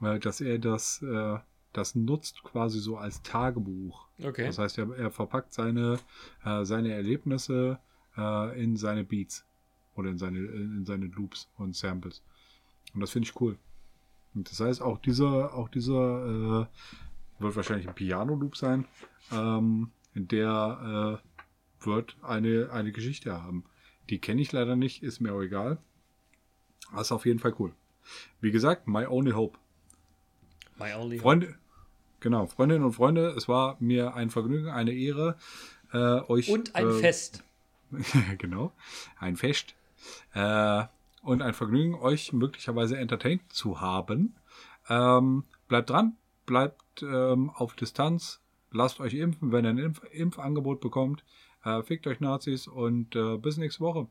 äh, 0.00 0.18
dass 0.18 0.40
er 0.40 0.58
das, 0.58 1.02
äh, 1.02 1.38
das 1.72 1.94
nutzt 1.94 2.42
quasi 2.42 2.78
so 2.78 2.96
als 2.96 3.22
Tagebuch. 3.22 4.06
Okay. 4.22 4.46
Das 4.46 4.58
heißt, 4.58 4.78
er, 4.78 4.94
er 4.96 5.10
verpackt 5.10 5.52
seine, 5.52 5.98
äh, 6.44 6.64
seine 6.64 6.92
Erlebnisse 6.92 7.78
äh, 8.16 8.62
in 8.62 8.76
seine 8.76 9.04
Beats 9.04 9.44
oder 9.94 10.10
in 10.10 10.18
seine, 10.18 10.38
in 10.38 10.84
seine 10.84 11.06
Loops 11.06 11.48
und 11.56 11.76
Samples. 11.76 12.22
Und 12.94 13.00
das 13.00 13.10
finde 13.10 13.28
ich 13.28 13.40
cool. 13.40 13.58
Und 14.34 14.50
das 14.50 14.60
heißt, 14.60 14.82
auch 14.82 14.98
dieser, 14.98 15.54
auch 15.54 15.68
dieser 15.68 16.62
äh, 16.62 16.66
wird 17.42 17.56
wahrscheinlich 17.56 17.88
ein 17.88 17.94
Piano-Loop 17.94 18.56
sein. 18.56 18.86
Ähm, 19.30 19.90
der 20.14 21.20
äh, 21.22 21.86
wird 21.86 22.16
eine, 22.22 22.70
eine 22.72 22.92
Geschichte 22.92 23.42
haben. 23.42 23.64
Die 24.10 24.18
kenne 24.18 24.40
ich 24.40 24.52
leider 24.52 24.76
nicht, 24.76 25.02
ist 25.02 25.20
mir 25.20 25.32
auch 25.32 25.42
egal. 25.42 25.78
Aber 26.90 27.00
ist 27.00 27.12
auf 27.12 27.26
jeden 27.26 27.38
Fall 27.38 27.54
cool. 27.58 27.72
Wie 28.40 28.50
gesagt, 28.50 28.88
My 28.88 29.06
Only 29.06 29.32
Hope. 29.32 29.58
My 30.78 30.92
only 30.94 31.18
Freunde, 31.18 31.54
genau, 32.20 32.46
Freundinnen 32.46 32.84
und 32.84 32.92
Freunde, 32.92 33.28
es 33.36 33.46
war 33.46 33.76
mir 33.78 34.14
ein 34.14 34.30
Vergnügen, 34.30 34.68
eine 34.68 34.92
Ehre, 34.92 35.36
äh, 35.92 35.98
euch. 35.98 36.48
Und 36.48 36.74
ein 36.74 36.88
äh, 36.88 36.92
Fest. 36.94 37.44
genau, 38.38 38.72
ein 39.18 39.36
Fest. 39.36 39.74
Äh, 40.34 40.84
und 41.22 41.40
ein 41.42 41.54
Vergnügen, 41.54 41.94
euch 41.94 42.32
möglicherweise 42.32 42.96
entertained 42.98 43.42
zu 43.52 43.80
haben. 43.80 44.34
Ähm, 44.88 45.44
bleibt 45.68 45.90
dran, 45.90 46.16
bleibt 46.46 47.02
ähm, 47.02 47.50
auf 47.50 47.74
Distanz, 47.74 48.40
lasst 48.72 48.98
euch 49.00 49.14
impfen, 49.14 49.52
wenn 49.52 49.64
ihr 49.64 49.70
ein 49.70 49.78
Impf 49.78 50.02
Impfangebot 50.12 50.80
bekommt. 50.80 51.24
Äh, 51.64 51.82
fickt 51.84 52.08
euch 52.08 52.18
Nazis 52.18 52.66
und 52.66 53.14
äh, 53.14 53.36
bis 53.36 53.56
nächste 53.56 53.80
Woche. 53.84 54.08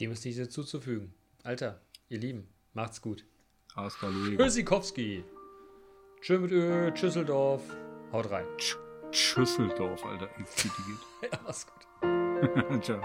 Dem 0.00 0.12
ist 0.12 0.24
nichts 0.24 0.40
hinzuzufügen. 0.40 1.12
Alter, 1.42 1.80
ihr 2.08 2.18
Lieben, 2.18 2.48
macht's 2.72 3.02
gut. 3.02 3.24
Hasta 3.74 4.08
luego. 4.08 4.42
Tschüssikowski. 4.42 5.22
Tschö 6.22 6.38
mit 6.38 6.52
Ö, 6.52 6.90
Tschüsseldorf. 6.92 7.62
Haut 8.12 8.30
rein. 8.30 8.46
Sch- 8.56 8.76
Schüsseldorf, 9.12 10.02
Alter. 10.06 10.30
Tüte 10.56 10.74
geht. 10.86 11.30
Ja, 11.32 11.38
mach's 11.44 11.66
gut. 11.66 12.82
Ciao. 12.84 13.02